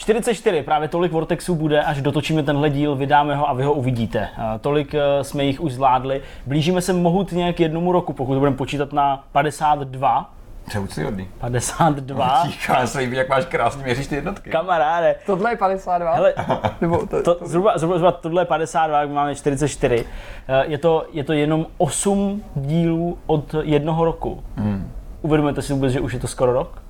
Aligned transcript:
44, 0.00 0.62
právě 0.62 0.88
tolik 0.88 1.12
Vortexů 1.12 1.54
bude, 1.54 1.82
až 1.82 2.02
dotočíme 2.02 2.42
tenhle 2.42 2.70
díl, 2.70 2.96
vydáme 2.96 3.36
ho 3.36 3.48
a 3.48 3.52
vy 3.52 3.62
ho 3.62 3.72
uvidíte. 3.72 4.28
Tolik 4.60 4.94
eh, 4.94 5.24
jsme 5.24 5.44
jich 5.44 5.60
už 5.60 5.72
zvládli. 5.72 6.22
Blížíme 6.46 6.80
se 6.80 6.92
mohutně 6.92 7.52
k 7.52 7.60
jednomu 7.60 7.92
roku, 7.92 8.12
pokud 8.12 8.34
to 8.34 8.38
budeme 8.38 8.56
počítat 8.56 8.92
na 8.92 9.24
52. 9.32 10.30
To 10.72 10.78
je 10.78 10.80
úctyhodný. 10.80 11.28
52. 11.38 12.42
Tíka, 12.46 12.80
já 12.80 12.86
se 12.86 12.98
líbí, 12.98 13.16
jak 13.16 13.28
máš 13.28 13.44
krásně 13.44 13.82
měříš 13.82 14.06
ty 14.06 14.14
jednotky. 14.14 14.50
Kamaráde, 14.50 15.16
Tohle 15.26 15.52
je 15.52 15.56
52? 15.56 16.14
hele, 16.14 16.34
Nebo 16.80 17.06
to, 17.06 17.22
to, 17.22 17.38
zhruba, 17.46 17.78
zhruba, 17.78 17.98
zhruba 17.98 18.12
tohle 18.12 18.42
je 18.42 18.46
52, 18.46 19.06
my 19.06 19.12
máme 19.14 19.34
44. 19.34 20.04
Eh, 20.48 20.64
Je 20.66 20.78
to, 20.78 21.06
je 21.12 21.24
to 21.24 21.32
jenom 21.32 21.66
8 21.78 22.42
dílů 22.54 23.18
od 23.26 23.54
jednoho 23.62 24.04
roku. 24.04 24.42
Hmm. 24.56 24.92
Uvědomujete 25.22 25.62
si 25.62 25.72
vůbec, 25.72 25.92
že 25.92 26.00
už 26.00 26.12
je 26.12 26.20
to 26.20 26.26
skoro 26.28 26.52
rok? 26.52 26.82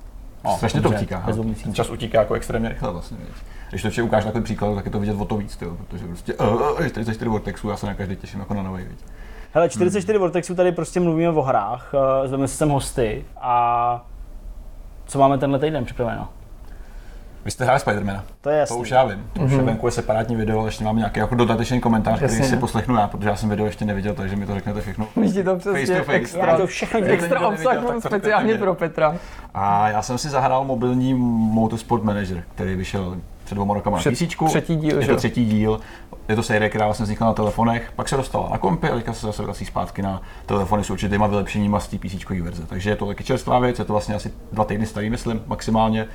No, 0.43 0.55
Strašně 0.57 0.81
to 0.81 0.89
utíká. 0.89 1.23
čas 1.73 1.89
utíká 1.89 2.19
jako 2.19 2.33
extrémně 2.33 2.69
rychle 2.69 2.91
vlastně. 2.91 3.17
Když 3.69 3.81
to 3.81 3.89
vše 3.89 4.03
ukážu 4.03 4.27
takový 4.27 4.43
příklad, 4.43 4.75
tak 4.75 4.85
je 4.85 4.91
to 4.91 4.99
vidět 4.99 5.15
o 5.19 5.25
to 5.25 5.37
víc, 5.37 5.55
tyjo, 5.55 5.75
protože 5.75 6.07
prostě 6.07 6.33
uh, 6.33 6.87
44 6.87 7.29
Vortexů, 7.29 7.69
já 7.69 7.77
se 7.77 7.85
na 7.85 7.93
každý 7.93 8.15
těším 8.15 8.39
jako 8.39 8.53
na 8.53 8.63
nový. 8.63 8.83
Víc. 8.83 9.05
Hele, 9.53 9.69
44 9.69 10.13
hmm. 10.13 10.21
Vortexů 10.21 10.55
tady 10.55 10.71
prostě 10.71 10.99
mluvíme 10.99 11.29
o 11.29 11.41
hrách, 11.41 11.93
eh, 11.93 12.27
zveme 12.27 12.47
si 12.47 12.55
sem 12.57 12.69
hosty 12.69 13.25
a 13.37 14.05
co 15.05 15.19
máme 15.19 15.37
tenhle 15.37 15.59
týden 15.59 15.85
připraveno? 15.85 16.29
Vy 17.45 17.51
jste 17.51 17.63
hráli 17.63 17.79
Spidermana. 17.79 18.23
To 18.41 18.49
je 18.49 18.55
To 18.55 18.59
jasný. 18.59 18.77
už 18.77 18.89
já 18.89 19.05
vím. 19.05 19.25
To 19.33 19.41
už 19.41 19.51
je 19.51 19.57
venku 19.61 19.85
je 19.87 19.91
separátní 19.91 20.35
video, 20.35 20.59
ale 20.59 20.67
ještě 20.67 20.83
máme 20.83 20.97
nějaký 20.97 21.19
jako 21.19 21.35
dodatečný 21.35 21.79
komentář, 21.81 22.17
který 22.17 22.33
Jasně, 22.33 22.47
si 22.47 22.55
no. 22.55 22.59
poslechnu 22.61 22.95
já, 22.95 23.07
protože 23.07 23.29
já 23.29 23.35
jsem 23.35 23.49
video 23.49 23.65
ještě 23.65 23.85
neviděl, 23.85 24.13
takže 24.13 24.35
mi 24.35 24.45
to 24.45 24.53
řeknete 24.53 24.81
všechno. 24.81 25.07
Vidíte 25.15 25.43
to 25.43 25.55
Face 25.59 25.73
přesně 25.73 25.97
to 25.97 26.03
face. 26.03 26.17
extra, 26.17 26.45
Já 26.45 26.57
to 26.57 26.67
všechno 26.67 26.99
extra 26.99 27.39
obsah 27.47 27.73
neviděl, 27.73 27.87
tak 27.93 28.01
to 28.03 28.09
speciálně 28.09 28.55
pro 28.55 28.75
Petra. 28.75 29.15
A 29.53 29.89
já 29.89 30.01
jsem 30.01 30.17
si 30.17 30.29
zahrál 30.29 30.63
mobilní 30.65 31.13
Motorsport 31.13 32.03
Manager, 32.03 32.43
který 32.55 32.75
vyšel 32.75 33.17
před 33.45 33.55
dvěma 33.55 33.73
rokama 33.73 33.97
na 33.97 34.03
PC. 34.11 34.35
třetí 34.47 34.75
díl, 34.75 34.95
Je 34.95 35.01
že 35.01 35.07
to 35.07 35.13
jo? 35.13 35.17
třetí 35.17 35.45
díl. 35.45 35.79
Je 36.29 36.35
to 36.35 36.43
série, 36.43 36.69
která 36.69 36.85
vlastně 36.85 37.03
vznikla 37.03 37.27
na 37.27 37.33
telefonech, 37.33 37.91
pak 37.95 38.09
se 38.09 38.17
dostala 38.17 38.49
na 38.49 38.57
kompy 38.57 38.89
a 38.89 38.95
teďka 38.95 39.13
se 39.13 39.25
zase 39.25 39.43
vrací 39.43 39.65
zpátky 39.65 40.01
na 40.01 40.21
telefony 40.45 40.83
s 40.83 40.89
určitýma 40.89 41.27
vylepšeníma 41.27 41.79
z 41.79 41.87
té 41.87 41.97
PC 41.97 42.29
verze. 42.41 42.63
Takže 42.67 42.89
je 42.89 42.95
to 42.95 43.05
taky 43.05 43.23
čerstvá 43.23 43.59
věc, 43.59 43.79
je 43.79 43.85
to 43.85 43.93
vlastně 43.93 44.15
asi 44.15 44.31
dva 44.51 44.65
týdny 44.65 44.85
starý, 44.85 45.09
myslím, 45.09 45.41
maximálně. 45.47 46.07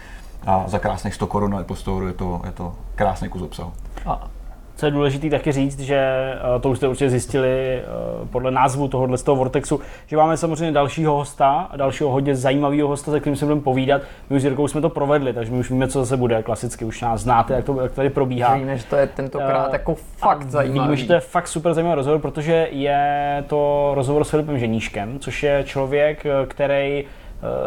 A 0.47 0.65
za 0.67 0.79
krásných 0.79 1.15
100 1.15 1.27
korun 1.27 1.51
na 1.51 1.59
Apple 1.59 1.77
Store 1.77 2.06
je 2.06 2.12
to, 2.12 2.41
je 2.45 2.53
to 2.53 2.75
krásný 2.95 3.29
kus 3.29 3.42
obsahu. 3.42 3.73
A 4.06 4.29
co 4.77 4.87
je 4.87 4.92
důležité 4.92 5.31
taky 5.31 5.53
říct, 5.53 5.81
že 5.81 5.97
eh, 5.97 6.61
to 6.61 6.70
už 6.70 6.77
jste 6.77 6.89
určitě 6.89 7.11
zjistili 7.11 7.79
eh, 7.79 7.83
podle 8.31 8.51
názvu 8.51 8.89
tohohle 8.89 9.19
z 9.19 9.23
toho 9.23 9.37
Vortexu, 9.37 9.81
že 10.07 10.17
máme 10.17 10.37
samozřejmě 10.37 10.73
dalšího 10.73 11.14
hosta, 11.14 11.69
dalšího 11.77 12.11
hodně 12.11 12.37
zajímavého 12.37 12.89
hosta, 12.89 13.11
se 13.11 13.20
kterým 13.20 13.37
se 13.37 13.45
budeme 13.45 13.61
povídat. 13.61 14.03
My 14.31 14.37
už 14.37 14.42
s 14.42 14.45
Jirkou 14.45 14.69
jsme 14.69 14.81
to 14.81 14.89
provedli, 14.89 15.33
takže 15.33 15.53
my 15.53 15.59
už 15.59 15.70
víme, 15.70 15.89
co 15.89 16.01
zase 16.01 16.17
bude. 16.17 16.42
Klasicky 16.42 16.84
už 16.84 17.01
nás 17.01 17.20
znáte, 17.20 17.55
jak 17.55 17.64
to, 17.64 17.81
jak 17.81 17.92
tady 17.92 18.11
probíhá. 18.11 18.57
Víme, 18.57 18.79
že 18.79 18.84
to 18.84 18.97
je 18.97 19.07
tentokrát 19.07 19.69
Eh, 19.69 19.73
jako 19.73 19.95
fakt 20.17 20.51
zajímavý. 20.51 20.89
Víme, 20.89 20.97
že 20.97 21.07
to 21.07 21.12
je 21.12 21.20
fakt 21.20 21.48
super 21.48 21.75
zajímavý 21.75 21.97
rozhovor, 21.97 22.20
protože 22.20 22.69
je 22.70 23.45
to 23.47 23.91
rozhovor 23.95 24.25
s 24.25 24.31
Filipem 24.31 24.59
Ženíškem, 24.59 25.19
což 25.19 25.42
je 25.42 25.64
člověk, 25.67 26.27
který 26.48 27.05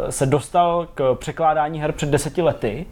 se 0.10 0.26
dostal 0.26 0.88
k 0.96 1.16
překládání 1.16 1.82
her 1.82 1.92
před 1.92 2.10
deseti 2.10 2.42
lety 2.42 2.86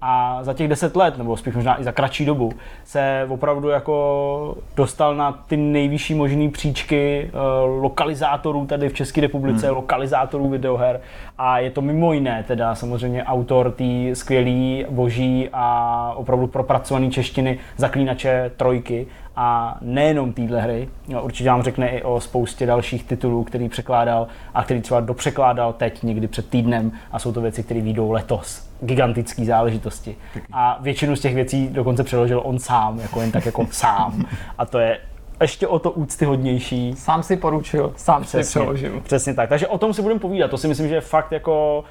a 0.00 0.38
za 0.44 0.54
těch 0.54 0.68
deset 0.68 0.96
let, 0.96 1.18
nebo 1.18 1.36
spíš 1.36 1.54
možná 1.54 1.80
i 1.80 1.84
za 1.84 1.92
kratší 1.92 2.24
dobu, 2.24 2.52
se 2.84 3.26
opravdu 3.28 3.68
jako 3.68 4.56
dostal 4.76 5.14
na 5.16 5.32
ty 5.32 5.56
nejvyšší 5.56 6.14
možné 6.14 6.48
příčky 6.48 7.30
eh, 7.32 7.38
lokalizátorů 7.80 8.66
tady 8.66 8.88
v 8.88 8.94
České 8.94 9.20
republice, 9.20 9.66
hmm. 9.66 9.76
lokalizátorů 9.76 10.48
videoher 10.48 11.00
a 11.38 11.58
je 11.58 11.70
to 11.70 11.82
mimo 11.82 12.12
jiné 12.12 12.44
teda 12.48 12.74
samozřejmě 12.74 13.24
autor 13.24 13.70
té 13.70 14.14
skvělý, 14.14 14.84
boží 14.90 15.48
a 15.52 16.12
opravdu 16.16 16.46
propracované 16.46 17.10
češtiny 17.10 17.58
Zaklínače 17.76 18.50
trojky 18.56 19.06
a 19.36 19.78
nejenom 19.80 20.32
téhle 20.32 20.60
hry, 20.60 20.88
no, 21.08 21.22
určitě 21.22 21.50
vám 21.50 21.62
řekne 21.62 21.88
i 21.88 22.02
o 22.02 22.20
spoustě 22.20 22.66
dalších 22.66 23.04
titulů, 23.04 23.44
který 23.44 23.68
překládal 23.68 24.26
a 24.54 24.64
který 24.64 24.80
třeba 24.80 25.00
dopřekládal 25.00 25.72
teď 25.72 26.02
někdy 26.02 26.28
před 26.28 26.48
týdnem 26.50 26.92
a 27.12 27.18
jsou 27.18 27.32
to 27.32 27.40
věci, 27.40 27.62
které 27.62 27.80
výjdou 27.80 28.10
letos. 28.10 28.68
Gigantické 28.80 29.44
záležitosti. 29.44 30.16
A 30.52 30.78
většinu 30.80 31.16
z 31.16 31.20
těch 31.20 31.34
věcí 31.34 31.68
dokonce 31.68 32.04
přeložil 32.04 32.42
on 32.44 32.58
sám, 32.58 33.00
jako 33.00 33.20
jen 33.20 33.32
tak 33.32 33.46
jako 33.46 33.66
sám. 33.70 34.24
A 34.58 34.66
to 34.66 34.78
je 34.78 34.98
ještě 35.40 35.66
o 35.66 35.78
to 35.78 35.90
úctyhodnější. 35.90 36.94
Sám 36.98 37.22
si 37.22 37.36
poručil, 37.36 37.92
sám 37.96 38.24
si 38.24 38.40
přeložil. 38.40 39.00
Přesně 39.00 39.34
tak. 39.34 39.48
Takže 39.48 39.66
o 39.66 39.78
tom 39.78 39.94
si 39.94 40.02
budeme 40.02 40.20
povídat. 40.20 40.50
To 40.50 40.58
si 40.58 40.68
myslím, 40.68 40.88
že 40.88 40.94
je 40.94 41.00
fakt 41.00 41.32
jako 41.32 41.84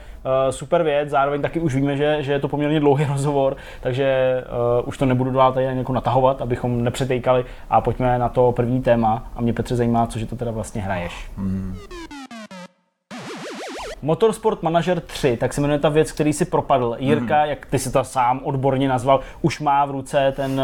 super 0.49 0.83
věc. 0.83 1.09
Zároveň 1.09 1.41
taky 1.41 1.59
už 1.59 1.75
víme, 1.75 1.97
že, 1.97 2.17
že 2.19 2.31
je 2.31 2.39
to 2.39 2.47
poměrně 2.47 2.79
dlouhý 2.79 3.05
rozhovor, 3.09 3.57
takže 3.81 4.43
uh, 4.79 4.87
už 4.87 4.97
to 4.97 5.05
nebudu 5.05 5.31
dál 5.31 5.53
tady 5.53 5.65
jako 5.65 5.93
natahovat, 5.93 6.41
abychom 6.41 6.83
nepřetejkali 6.83 7.45
a 7.69 7.81
pojďme 7.81 8.19
na 8.19 8.29
to 8.29 8.51
první 8.51 8.81
téma. 8.81 9.31
A 9.35 9.41
mě 9.41 9.53
Petře 9.53 9.75
zajímá, 9.75 10.07
cože 10.07 10.25
to 10.25 10.35
teda 10.35 10.51
vlastně 10.51 10.81
hraješ. 10.81 11.31
Hmm. 11.37 11.75
Motorsport 14.01 14.63
Manager 14.63 14.99
3, 15.01 15.37
tak 15.37 15.53
se 15.53 15.61
jmenuje 15.61 15.79
ta 15.79 15.89
věc, 15.89 16.11
který 16.11 16.33
si 16.33 16.45
propadl. 16.45 16.95
Jirka, 16.99 17.39
Mhm. 17.39 17.49
jak 17.49 17.65
ty 17.65 17.79
si 17.79 17.91
to 17.91 18.03
sám 18.03 18.39
odborně 18.43 18.87
nazval, 18.87 19.19
už 19.41 19.59
má 19.59 19.85
v 19.85 19.91
ruce 19.91 20.33
ten, 20.35 20.61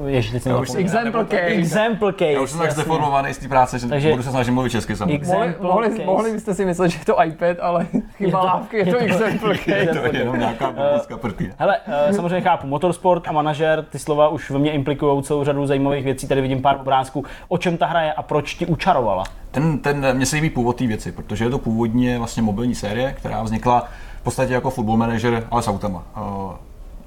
uh, 0.00 0.08
ježiš, 0.08 0.32
teď 0.32 0.46
Já 0.46 0.56
už. 0.58 0.74
Example 0.74 1.24
case. 1.24 1.36
Example 1.42 2.12
case. 2.12 2.32
Já 2.32 2.40
už 2.40 2.50
jsem 2.50 2.60
tak 2.60 2.72
zdeformovaný 2.72 3.34
z 3.34 3.38
té 3.38 3.48
práce, 3.48 3.78
že 3.78 3.88
Takže- 3.88 4.10
budu 4.10 4.22
se 4.22 4.30
snažit 4.30 4.50
mluvit 4.50 4.70
česky 4.70 4.96
samozřejmě. 4.96 5.16
Ex- 5.16 5.28
Mohli, 5.28 5.54
mohli, 5.60 6.04
mohli 6.04 6.32
byste 6.32 6.54
si 6.54 6.64
myslet, 6.64 6.88
že 6.88 6.98
je 6.98 7.04
to 7.04 7.22
iPad, 7.24 7.56
ale 7.60 7.86
chyba 8.16 8.42
lávky, 8.44 8.76
je 8.76 8.86
je 8.86 8.92
to 8.92 8.98
example 8.98 9.54
Je 9.66 9.86
case. 9.86 10.00
to 10.10 10.16
jenom 10.16 10.38
nějaká 10.38 10.70
biblická 10.70 11.16
prkně. 11.18 11.54
Hele, 11.58 11.78
eh, 12.08 12.12
samozřejmě 12.12 12.40
chápu, 12.40 12.66
motorsport 12.66 13.28
a 13.28 13.32
manažer, 13.32 13.84
ty 13.90 13.98
slova 13.98 14.28
už 14.28 14.50
ve 14.50 14.58
mně 14.58 14.72
implikují 14.72 15.22
celou 15.22 15.44
řadu 15.44 15.66
zajímavých 15.66 16.04
věcí, 16.04 16.28
tady 16.28 16.40
vidím 16.40 16.62
pár 16.62 16.76
obrázků. 16.80 17.24
O 17.48 17.58
čem 17.58 17.76
ta 17.76 17.86
hra 17.86 18.00
je 18.02 18.12
a 18.12 18.22
proč 18.22 18.54
ti 18.54 18.66
učarovala? 18.66 19.24
Ten, 19.56 19.78
ten, 19.78 20.06
mně 20.16 20.26
se 20.26 20.36
líbí 20.36 20.50
původ 20.50 20.76
té 20.76 20.86
věci, 20.86 21.12
protože 21.12 21.44
je 21.44 21.50
to 21.50 21.58
původně 21.58 22.18
vlastně 22.18 22.42
mobilní 22.42 22.74
série, 22.74 23.12
která 23.12 23.42
vznikla 23.42 23.88
v 24.20 24.22
podstatě 24.22 24.52
jako 24.52 24.70
football 24.70 24.96
manager, 24.96 25.46
ale 25.50 25.62
s 25.62 25.68
autama. 25.68 26.02
Uh, 26.16 26.52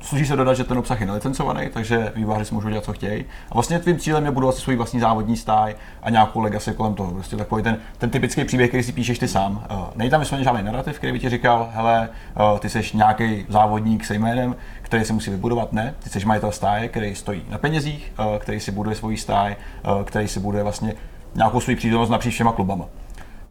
Služí 0.01 0.25
se 0.25 0.35
dodat, 0.35 0.53
že 0.53 0.63
ten 0.63 0.77
obsah 0.77 1.01
je 1.01 1.07
nelicencovaný, 1.07 1.69
takže 1.73 2.11
výváři 2.15 2.45
si 2.45 2.53
můžou 2.53 2.69
dělat, 2.69 2.83
co 2.83 2.93
chtějí. 2.93 3.25
A 3.51 3.53
vlastně 3.53 3.79
tvým 3.79 3.97
cílem 3.97 4.25
je 4.25 4.31
budovat 4.31 4.55
si 4.55 4.61
svůj 4.61 4.75
vlastní 4.75 4.99
závodní 4.99 5.37
stáj 5.37 5.75
a 6.03 6.09
nějakou 6.09 6.39
legacy 6.39 6.73
kolem 6.73 6.93
toho. 6.93 7.11
Prostě 7.11 7.35
takový 7.35 7.63
ten, 7.63 7.77
ten 7.97 8.09
typický 8.09 8.43
příběh, 8.43 8.69
který 8.69 8.83
si 8.83 8.91
píšeš 8.91 9.19
ty 9.19 9.27
sám. 9.27 9.65
Uh, 9.71 9.77
Nejde 9.95 10.11
tam 10.11 10.19
vysloveně 10.19 10.43
žádný 10.43 10.63
narrativ, 10.63 10.97
který 10.97 11.13
by 11.13 11.19
ti 11.19 11.29
říkal, 11.29 11.69
hele, 11.73 12.09
uh, 12.51 12.59
ty 12.59 12.69
jsi 12.69 12.81
nějaký 12.93 13.45
závodník 13.49 14.05
se 14.05 14.15
jménem, 14.15 14.55
který 14.81 15.05
si 15.05 15.13
musí 15.13 15.31
vybudovat. 15.31 15.73
Ne, 15.73 15.95
ty 16.03 16.09
jsi 16.09 16.25
majitel 16.25 16.51
stáje, 16.51 16.87
který 16.87 17.15
stojí 17.15 17.43
na 17.49 17.57
penězích, 17.57 18.13
který 18.39 18.59
si 18.59 18.71
buduje 18.71 18.95
svůj 18.95 19.17
stáj, 19.17 19.55
který 20.05 20.27
si 20.27 20.39
buduje 20.39 20.63
vlastně 20.63 20.93
nějakou 21.35 21.59
svou 21.59 21.75
přítomnost 21.75 22.09
napříč 22.09 22.33
všema 22.33 22.51
klubama. 22.51 22.85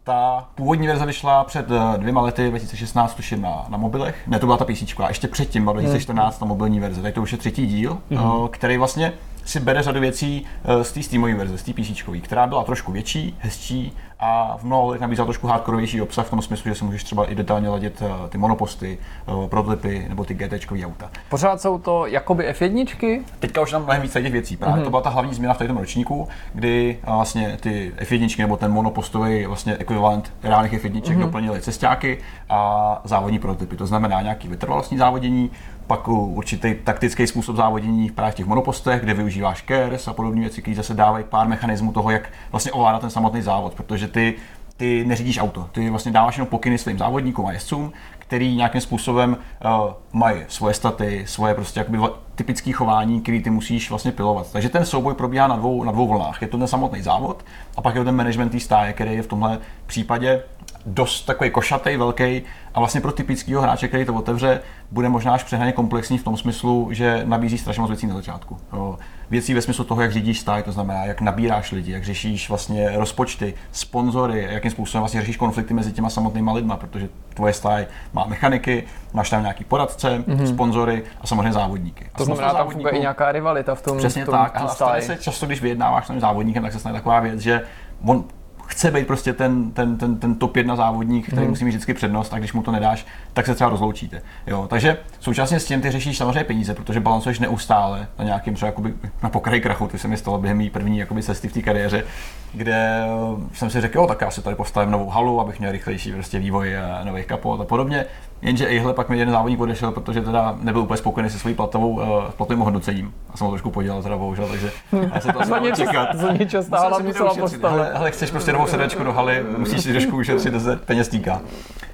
Ta 0.04 0.48
původní 0.54 0.86
verze 0.86 1.06
vyšla 1.06 1.44
před 1.44 1.66
eh, 1.70 1.98
dvěma 1.98 2.20
lety, 2.20 2.50
2016, 2.50 3.14
tuším, 3.14 3.42
na, 3.42 3.66
na 3.68 3.78
mobilech. 3.78 4.16
Ne, 4.26 4.38
to 4.38 4.46
byla 4.46 4.58
ta 4.58 4.64
PC, 4.64 5.00
a 5.04 5.08
ještě 5.08 5.28
předtím 5.28 5.64
byla 5.64 5.72
2014 5.72 6.38
ta 6.38 6.44
mobilní 6.44 6.80
verze. 6.80 7.02
Tady 7.02 7.12
to 7.12 7.22
už 7.22 7.32
je 7.32 7.38
třetí 7.38 7.66
díl, 7.66 7.98
mm. 8.10 8.18
který 8.50 8.76
vlastně 8.76 9.12
si 9.48 9.60
bere 9.60 9.82
řadu 9.82 10.00
věcí 10.00 10.46
eh, 10.64 10.84
z 10.84 10.92
té 10.92 11.02
Steamové 11.02 11.34
verze, 11.34 11.58
z 11.58 11.62
té 11.62 11.72
PC, 11.72 12.02
která 12.22 12.46
byla 12.46 12.64
trošku 12.64 12.92
větší, 12.92 13.36
hezčí 13.38 13.92
a 14.20 14.56
v 14.56 14.64
mnoha 14.64 14.82
ohledech 14.82 15.00
nabízela 15.00 15.26
trošku 15.26 15.46
hardkorevější 15.46 16.02
obsah 16.02 16.26
v 16.26 16.30
tom 16.30 16.42
smyslu, 16.42 16.68
že 16.68 16.74
si 16.74 16.84
můžeš 16.84 17.04
třeba 17.04 17.30
i 17.30 17.34
detailně 17.34 17.68
ladit 17.68 18.02
eh, 18.02 18.28
ty 18.28 18.38
monoposty, 18.38 18.98
eh, 19.28 19.48
prototypy 19.48 20.06
nebo 20.08 20.24
ty 20.24 20.34
GT 20.34 20.84
auta. 20.86 21.10
Pořád 21.28 21.60
jsou 21.60 21.78
to 21.78 22.06
jakoby 22.06 22.52
F1, 22.52 23.22
Teďka 23.38 23.60
už 23.60 23.70
tam 23.70 23.84
mnohem 23.84 24.02
víc 24.02 24.12
těch 24.12 24.32
věcí. 24.32 24.56
Právě 24.56 24.80
mm-hmm. 24.80 24.84
to 24.84 24.90
byla 24.90 25.02
ta 25.02 25.10
hlavní 25.10 25.34
změna 25.34 25.54
v 25.54 25.58
tom 25.58 25.76
ročníku, 25.76 26.28
kdy 26.54 26.98
vlastně 27.06 27.56
ty 27.60 27.92
F1 27.98 28.38
nebo 28.38 28.56
ten 28.56 28.72
monopostový 28.72 29.46
vlastně 29.46 29.76
ekvivalent 29.76 30.32
reálných 30.42 30.72
F1 30.72 31.00
mm-hmm. 31.00 31.18
doplnili 31.18 31.60
cestáky 31.60 32.18
a 32.48 33.00
závodní 33.04 33.38
prototypy. 33.38 33.76
To 33.76 33.86
znamená 33.86 34.22
nějaký 34.22 34.48
vytrvalostní 34.48 34.98
závodění, 34.98 35.50
pak 35.88 36.08
určitý 36.08 36.74
taktický 36.84 37.26
způsob 37.26 37.56
závodění 37.56 38.10
právě 38.10 38.32
těch 38.32 38.46
monopostech, 38.46 39.00
kde 39.00 39.14
využíváš 39.14 39.62
KERS 39.62 40.08
a 40.08 40.12
podobné 40.12 40.40
věci, 40.40 40.62
které 40.62 40.76
zase 40.76 40.94
dávají 40.94 41.24
pár 41.24 41.48
mechanismů 41.48 41.92
toho, 41.92 42.10
jak 42.10 42.30
vlastně 42.50 42.72
ovládat 42.72 43.00
ten 43.00 43.10
samotný 43.10 43.42
závod, 43.42 43.74
protože 43.74 44.08
ty 44.08 44.34
ty 44.78 45.04
neřídíš 45.04 45.38
auto, 45.38 45.68
ty 45.72 45.90
vlastně 45.90 46.12
dáváš 46.12 46.36
jenom 46.36 46.46
pokyny 46.46 46.78
svým 46.78 46.98
závodníkům 46.98 47.46
a 47.46 47.52
jezdcům, 47.52 47.92
který 48.18 48.56
nějakým 48.56 48.80
způsobem 48.80 49.36
uh, 49.64 49.92
mají 50.12 50.44
svoje 50.48 50.74
staty, 50.74 51.24
svoje 51.26 51.54
prostě 51.54 51.80
jakoby 51.80 51.98
typické 52.34 52.72
chování, 52.72 53.20
který 53.20 53.42
ty 53.42 53.50
musíš 53.50 53.90
vlastně 53.90 54.12
pilovat. 54.12 54.52
Takže 54.52 54.68
ten 54.68 54.84
souboj 54.86 55.14
probíhá 55.14 55.46
na 55.46 55.56
dvou, 55.56 55.84
na 55.84 55.92
dvou 55.92 56.08
vlnách. 56.08 56.42
Je 56.42 56.48
to 56.48 56.58
ten 56.58 56.66
samotný 56.66 57.02
závod 57.02 57.44
a 57.76 57.82
pak 57.82 57.94
je 57.94 58.00
to 58.00 58.04
ten 58.04 58.16
management 58.16 58.48
té 58.48 58.60
stáje, 58.60 58.92
který 58.92 59.14
je 59.14 59.22
v 59.22 59.26
tomhle 59.26 59.58
případě 59.86 60.42
dost 60.88 61.22
takový 61.22 61.50
košatý, 61.50 61.96
velký 61.96 62.42
a 62.74 62.78
vlastně 62.78 63.00
pro 63.00 63.12
typického 63.12 63.62
hráče, 63.62 63.88
který 63.88 64.04
to 64.04 64.14
otevře, 64.14 64.60
bude 64.90 65.08
možná 65.08 65.34
až 65.34 65.42
přehnaně 65.42 65.72
komplexní 65.72 66.18
v 66.18 66.24
tom 66.24 66.36
smyslu, 66.36 66.88
že 66.90 67.22
nabízí 67.24 67.58
strašně 67.58 67.80
moc 67.80 67.90
věcí 67.90 68.06
na 68.06 68.14
začátku. 68.14 68.56
Jo. 68.72 68.98
Věcí 69.30 69.54
ve 69.54 69.62
smyslu 69.62 69.84
toho, 69.84 70.02
jak 70.02 70.12
řídíš 70.12 70.40
stáj, 70.40 70.62
to 70.62 70.72
znamená, 70.72 71.04
jak 71.04 71.20
nabíráš 71.20 71.72
lidi, 71.72 71.92
jak 71.92 72.04
řešíš 72.04 72.48
vlastně 72.48 72.90
rozpočty, 72.96 73.54
sponzory, 73.72 74.48
jakým 74.50 74.70
způsobem 74.70 75.02
vlastně 75.02 75.20
řešíš 75.20 75.36
konflikty 75.36 75.74
mezi 75.74 75.92
těma 75.92 76.10
samotnýma 76.10 76.52
lidma, 76.52 76.76
protože 76.76 77.08
tvoje 77.34 77.52
stáj 77.52 77.86
má 78.12 78.24
mechaniky, 78.26 78.84
máš 79.12 79.30
tam 79.30 79.42
nějaký 79.42 79.64
poradce, 79.64 80.18
mm-hmm. 80.18 80.44
sponzory 80.54 81.02
a 81.20 81.26
samozřejmě 81.26 81.52
závodníky. 81.52 82.06
A 82.14 82.18
To 82.18 82.24
znamená, 82.24 82.52
tam 82.52 82.70
funguje 82.70 82.92
i 82.92 83.00
nějaká 83.00 83.32
rivalita 83.32 83.74
v 83.74 83.82
tom, 83.82 83.98
Přesně 83.98 84.22
v 84.22 84.26
tom, 84.26 84.34
tak. 84.34 84.54
v 84.54 84.58
tom 84.58 84.66
A 84.66 84.68
stane 84.68 85.02
stáji. 85.02 85.18
se 85.18 85.24
často, 85.24 85.46
když 85.46 85.62
vyjednáváš 85.62 86.04
s 86.04 86.08
tím 86.08 86.20
závodníkem, 86.20 86.62
tak 86.62 86.72
se 86.72 86.78
stane 86.78 86.94
taková 86.94 87.20
věc, 87.20 87.40
že 87.40 87.62
on 88.04 88.24
chce 88.68 88.90
být 88.90 89.06
prostě 89.06 89.32
ten, 89.32 89.70
ten, 89.70 89.96
ten, 89.98 90.16
ten 90.16 90.34
top 90.34 90.56
jedna 90.56 90.76
závodník, 90.76 91.26
který 91.26 91.40
Mhm. 91.42 91.50
musí 91.50 91.64
mít 91.64 91.70
vždycky 91.70 91.94
přednost 91.94 92.34
a 92.34 92.38
když 92.38 92.52
mu 92.52 92.62
to 92.62 92.72
nedáš, 92.72 93.06
tak 93.32 93.46
se 93.46 93.54
třeba 93.54 93.70
rozloučíte. 93.70 94.22
Jo, 94.46 94.66
takže 94.70 94.96
současně 95.20 95.60
s 95.60 95.64
tím 95.64 95.80
ty 95.80 95.90
řešíš 95.90 96.16
samozřejmě 96.18 96.44
peníze, 96.44 96.74
protože 96.74 97.00
balancuješ 97.00 97.38
neustále 97.38 98.06
na 98.18 98.24
nějakým 98.24 98.54
třeba 98.54 98.66
jakoby 98.66 98.94
na 99.22 99.28
pokraji 99.30 99.60
krachu, 99.60 99.88
to 99.88 99.98
se 99.98 100.08
mi 100.08 100.16
stalo 100.16 100.38
během 100.38 100.58
mý 100.58 100.70
první 100.70 100.98
jakoby 100.98 101.22
cesty 101.22 101.48
v 101.48 101.52
té 101.52 101.62
kariéře, 101.62 102.04
kde 102.52 103.04
jsem 103.52 103.70
si 103.70 103.80
řekl, 103.80 103.98
jo, 103.98 104.06
tak 104.06 104.20
já 104.20 104.30
si 104.30 104.42
tady 104.42 104.56
postavím 104.56 104.90
novou 104.90 105.08
halu, 105.10 105.40
abych 105.40 105.58
měl 105.58 105.72
rychlejší 105.72 106.12
prostě 106.12 106.38
vývoj 106.38 106.74
eh, 106.74 107.04
nových 107.04 107.26
kapot 107.26 107.60
a 107.60 107.64
podobně. 107.64 108.04
Jenže 108.42 108.66
ihle 108.66 108.94
pak 108.94 109.08
mi 109.08 109.18
jeden 109.18 109.34
závodník 109.34 109.60
odešel, 109.60 109.92
protože 109.92 110.20
teda 110.20 110.58
nebyl 110.60 110.82
úplně 110.82 110.98
spokojený 110.98 111.30
se 111.30 111.38
svojí 111.38 111.54
platovou, 111.54 111.90
uh, 111.90 112.02
platovým 112.36 112.60
hodnocením. 112.60 113.14
A 113.30 113.36
jsem 113.36 113.44
ho 113.44 113.50
trošku 113.50 113.70
podělal 113.70 114.02
teda 114.02 114.16
bohužel, 114.16 114.48
takže 114.48 114.70
já 115.14 115.20
se 115.20 115.32
to 115.32 115.40
asi 115.40 115.52
něco, 115.62 115.82
čekat. 115.82 116.14
za 116.14 116.32
něco 116.32 116.62
stála, 116.62 116.98
musela 116.98 117.34
postavit. 117.34 117.76
Hele, 117.76 117.90
hele, 117.94 118.10
chceš 118.10 118.30
prostě 118.30 118.52
novou 118.52 118.66
sedačku 118.66 119.04
do 119.04 119.12
haly, 119.12 119.44
musíš 119.58 119.80
si 119.80 119.92
trošku 119.92 120.16
ušetřit, 120.16 120.54
peněz 120.84 121.08
týká. 121.08 121.40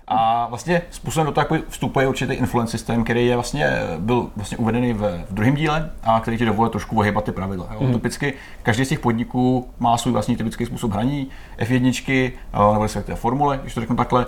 A 0.08 0.46
vlastně 0.46 0.82
způsobem 0.90 1.26
do 1.26 1.32
toho 1.32 1.46
vstupuje 1.68 2.08
určitý 2.08 2.34
influence 2.34 2.70
systém, 2.70 3.04
který 3.04 3.26
je 3.26 3.34
vlastně, 3.34 3.72
byl 3.98 4.30
vlastně 4.36 4.56
uvedený 4.56 4.92
v, 4.92 5.24
v 5.30 5.34
druhém 5.34 5.54
díle 5.54 5.90
a 6.02 6.20
který 6.20 6.38
ti 6.38 6.44
dovoluje 6.44 6.70
trošku 6.70 6.98
ohybat 6.98 7.24
ty 7.24 7.32
pravidla. 7.32 7.68
Jo. 7.80 7.92
Typicky 7.92 8.34
každý 8.62 8.84
z 8.84 8.88
těch 8.88 9.00
podniků 9.00 9.68
má 9.78 9.96
svůj 9.96 10.12
vlastní 10.12 10.36
typický 10.36 10.66
způsob 10.66 10.92
hraní, 10.92 11.28
F1, 11.58 12.32
eh, 12.52 12.72
nebo 12.72 12.82
respektive 12.82 13.16
formule, 13.16 13.58
když 13.62 13.74
to 13.74 13.80
řeknu 13.80 13.96
takhle. 13.96 14.26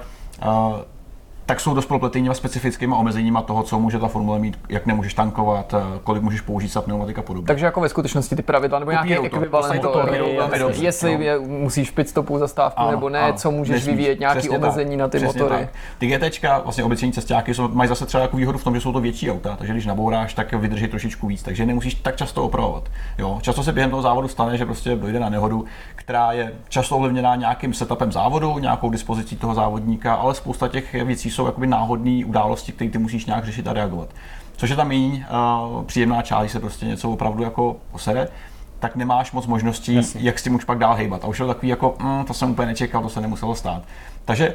Tak 1.47 1.61
jsou 1.61 1.75
dost 1.75 1.87
propletý 1.87 2.23
těma 2.23 2.35
specifickýma 2.35 2.97
omezeníma 2.97 3.43
toho, 3.43 3.63
co 3.63 3.79
může 3.79 3.99
ta 3.99 4.09
formule 4.09 4.39
mít, 4.39 4.59
jak 4.69 4.87
nemůžeš 4.87 5.15
tankovat, 5.15 5.75
eh, 5.75 5.99
kolik 6.05 6.23
můžeš 6.23 6.41
použít 6.41 6.73
za 6.73 6.83
pneumatika 6.83 7.21
a 7.21 7.25
podobně. 7.25 7.47
Takže 7.47 7.65
jako 7.65 7.81
ve 7.81 7.89
skutečnosti 7.89 8.37
ty 8.37 8.43
pravidla, 8.43 8.79
nebo 8.79 8.91
nějaký 8.91 9.15
to. 9.17 9.23
ekvivalent, 9.23 9.83
to 9.83 9.93
velmi 9.93 10.35
jasně. 10.35 10.59
dobře, 10.59 10.85
jestli 10.85 11.13
jo. 11.13 11.21
je, 11.21 11.39
musíš 11.39 11.91
pit 11.91 12.09
stopu 12.09 12.39
zastávku 12.39 12.81
Ano, 12.81 12.91
nebo 12.91 13.09
ne, 13.09 13.21
ano, 13.21 13.33
co 13.33 13.51
můžeš 13.51 13.75
nesmíš. 13.75 13.97
vyvíjet, 13.97 14.21
nějaké 14.21 14.51
omezení 14.51 14.91
tak, 14.91 14.99
na 14.99 15.09
ty 15.09 15.19
motory. 15.19 15.57
Tak. 15.57 15.69
Ty 15.99 16.07
GTčka, 16.07 16.59
vlastně 16.59 16.85
obecní 16.85 17.13
cestáky, 17.13 17.55
jsou, 17.55 17.69
mají 17.69 17.89
zase 17.89 18.07
třeba 18.07 18.23
jako 18.23 18.37
výhodu 18.37 18.59
v 18.59 18.65
tom, 18.65 18.75
že 18.75 18.81
jsou 18.81 18.93
to 18.93 19.01
větší 19.01 19.31
auta, 19.31 19.57
takže 19.59 19.73
když 19.73 19.87
nabouráš, 19.87 20.35
tak 20.35 20.53
vydrží 20.53 20.89
trošičku 20.89 21.27
víc, 21.27 21.43
takže 21.43 21.67
nemusíš 21.67 21.95
tak 21.95 22.17
často 22.17 22.45
opravovat. 22.45 22.83
Jo, 23.19 23.39
často 23.43 23.63
se 23.63 23.73
během 23.73 23.91
toho 23.91 24.03
závodu 24.03 24.29
stane, 24.29 24.59
že 24.59 24.65
prostě 24.67 24.97
dojde 24.97 25.21
na 25.21 25.29
nehodu, 25.29 25.65
která 26.07 26.33
je 26.33 26.53
často 26.69 26.97
ovlivněná 26.97 27.35
nějakým 27.35 27.75
setupem 27.75 28.13
závodu, 28.13 28.59
nějakou 28.59 28.91
dispozicí 28.91 29.37
toho 29.37 29.55
závodníka, 29.55 30.15
ale 30.15 30.35
spousta 30.35 30.69
těch 30.69 30.93
věcí 30.93 31.31
jsou 31.31 31.47
jakoby 31.47 31.67
náhodné 31.67 32.25
události, 32.25 32.73
které 32.73 32.91
ty 32.91 32.99
musíš 32.99 33.27
nějak 33.27 33.45
řešit 33.45 33.69
a 33.69 33.73
reagovat. 33.73 34.09
Což 34.57 34.71
je 34.71 34.77
tam 34.77 34.89
méně 34.89 35.27
uh, 35.75 35.85
příjemná 35.85 36.23
část, 36.23 36.41
když 36.41 36.53
se 36.53 36.61
prostě 36.61 36.87
něco 36.87 37.11
opravdu 37.11 37.43
jako 37.43 37.77
posere, 37.93 38.29
tak 38.79 38.97
nemáš 38.97 39.33
moc 39.33 39.47
možností, 39.47 39.95
Jasně. 39.95 40.21
jak 40.21 40.39
s 40.39 40.43
tím 40.43 40.55
už 40.55 40.65
pak 40.65 40.79
dál 40.79 40.95
hejbat. 40.95 41.25
A 41.25 41.27
už 41.27 41.39
je 41.39 41.47
to 41.47 41.55
takový 41.55 41.69
jako, 41.69 41.95
mm, 42.01 42.25
to 42.25 42.35
jsem 42.35 42.51
úplně 42.51 42.67
nečekal, 42.67 43.03
to 43.03 43.09
se 43.09 43.21
nemuselo 43.21 43.55
stát. 43.55 43.83
Takže 44.25 44.55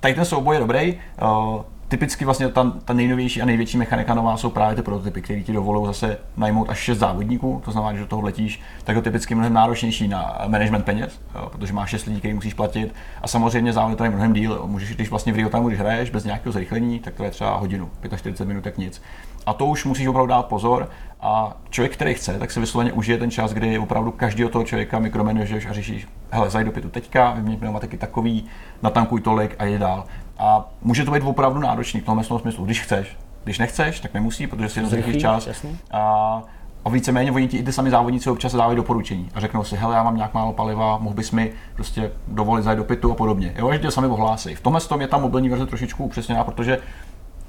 tady 0.00 0.14
ten 0.14 0.24
souboj 0.24 0.56
je 0.56 0.60
dobrý. 0.60 1.00
Uh, 1.22 1.62
typicky 1.90 2.24
vlastně 2.24 2.48
ta, 2.48 2.72
ta 2.84 2.92
nejnovější 2.92 3.42
a 3.42 3.44
největší 3.44 3.78
mechanika 3.78 4.14
nová 4.14 4.36
jsou 4.36 4.50
právě 4.50 4.76
ty 4.76 4.82
prototypy, 4.82 5.22
které 5.22 5.40
ti 5.40 5.52
dovolují 5.52 5.86
zase 5.86 6.18
najmout 6.36 6.70
až 6.70 6.78
6 6.78 6.98
závodníků, 6.98 7.62
to 7.64 7.72
znamená, 7.72 7.94
že 7.94 8.00
do 8.00 8.06
toho 8.06 8.22
letíš, 8.22 8.60
tak 8.84 8.96
je 8.96 9.02
to 9.02 9.04
typicky 9.04 9.34
mnohem 9.34 9.52
náročnější 9.52 10.08
na 10.08 10.38
management 10.46 10.84
peněz, 10.84 11.20
jo, 11.34 11.48
protože 11.52 11.72
máš 11.72 11.90
6 11.90 12.06
lidí, 12.06 12.18
který 12.18 12.34
musíš 12.34 12.54
platit 12.54 12.94
a 13.22 13.28
samozřejmě 13.28 13.72
závod 13.72 14.00
je 14.00 14.10
mnohem 14.10 14.32
díl. 14.32 14.62
Můžeš, 14.66 14.94
když 14.94 15.10
vlastně 15.10 15.32
v 15.32 15.36
real 15.36 15.50
time, 15.50 15.64
když 15.64 15.78
hraješ 15.78 16.10
bez 16.10 16.24
nějakého 16.24 16.52
zrychlení, 16.52 16.98
tak 16.98 17.14
to 17.14 17.24
je 17.24 17.30
třeba 17.30 17.56
hodinu, 17.56 17.90
45 18.16 18.48
minut, 18.48 18.64
tak 18.64 18.78
nic. 18.78 19.02
A 19.46 19.52
to 19.52 19.66
už 19.66 19.84
musíš 19.84 20.06
opravdu 20.06 20.28
dát 20.28 20.46
pozor 20.46 20.88
a 21.20 21.56
člověk, 21.70 21.92
který 21.92 22.14
chce, 22.14 22.38
tak 22.38 22.50
si 22.50 22.60
vysloveně 22.60 22.92
užije 22.92 23.18
ten 23.18 23.30
čas, 23.30 23.52
kdy 23.52 23.78
opravdu 23.78 24.10
každého 24.10 24.50
toho 24.50 24.64
člověka 24.64 24.98
mikromanageš 24.98 25.66
a 25.66 25.72
řešíš, 25.72 26.08
hele, 26.30 26.50
zajď 26.50 26.66
do 26.66 26.72
pitu 26.72 26.88
teďka, 26.88 27.32
vyměň 27.32 27.56
pneumatiky 27.56 27.96
takový, 27.96 28.44
natankuj 28.82 29.20
tolik 29.20 29.56
a 29.58 29.64
jde 29.64 29.78
dál. 29.78 30.04
A 30.40 30.64
může 30.82 31.04
to 31.04 31.10
být 31.10 31.22
opravdu 31.22 31.60
náročný 31.60 32.00
v 32.00 32.04
tomhle 32.04 32.40
smyslu, 32.40 32.64
když 32.64 32.82
chceš. 32.82 33.16
Když 33.44 33.58
nechceš, 33.58 34.00
tak 34.00 34.14
nemusí, 34.14 34.46
protože 34.46 34.68
si 34.68 34.86
zrychlíš 34.86 35.16
čas. 35.16 35.48
A, 35.90 36.42
a 36.84 36.88
víceméně 36.88 37.32
oni 37.32 37.48
ti 37.48 37.56
i 37.56 37.62
ty 37.62 37.72
sami 37.72 37.90
závodníci 37.90 38.30
občas 38.30 38.54
dávají 38.54 38.76
doporučení 38.76 39.30
a 39.34 39.40
řeknou 39.40 39.64
si, 39.64 39.76
hele, 39.76 39.94
já 39.96 40.02
mám 40.02 40.16
nějak 40.16 40.34
málo 40.34 40.52
paliva, 40.52 40.98
mohl 40.98 41.14
bys 41.14 41.30
mi 41.30 41.52
prostě 41.74 42.10
dovolit 42.28 42.62
zajít 42.62 42.78
do 42.78 42.84
pitu 42.84 43.12
a 43.12 43.14
podobně. 43.14 43.54
Jo, 43.58 43.72
že 43.72 43.78
tě 43.78 43.90
sami 43.90 44.06
ohlásí. 44.06 44.54
V 44.54 44.60
tomhle 44.60 44.80
tom 44.80 45.00
je 45.00 45.08
ta 45.08 45.18
mobilní 45.18 45.48
verze 45.48 45.66
trošičku 45.66 46.04
upřesněná, 46.04 46.44
protože 46.44 46.78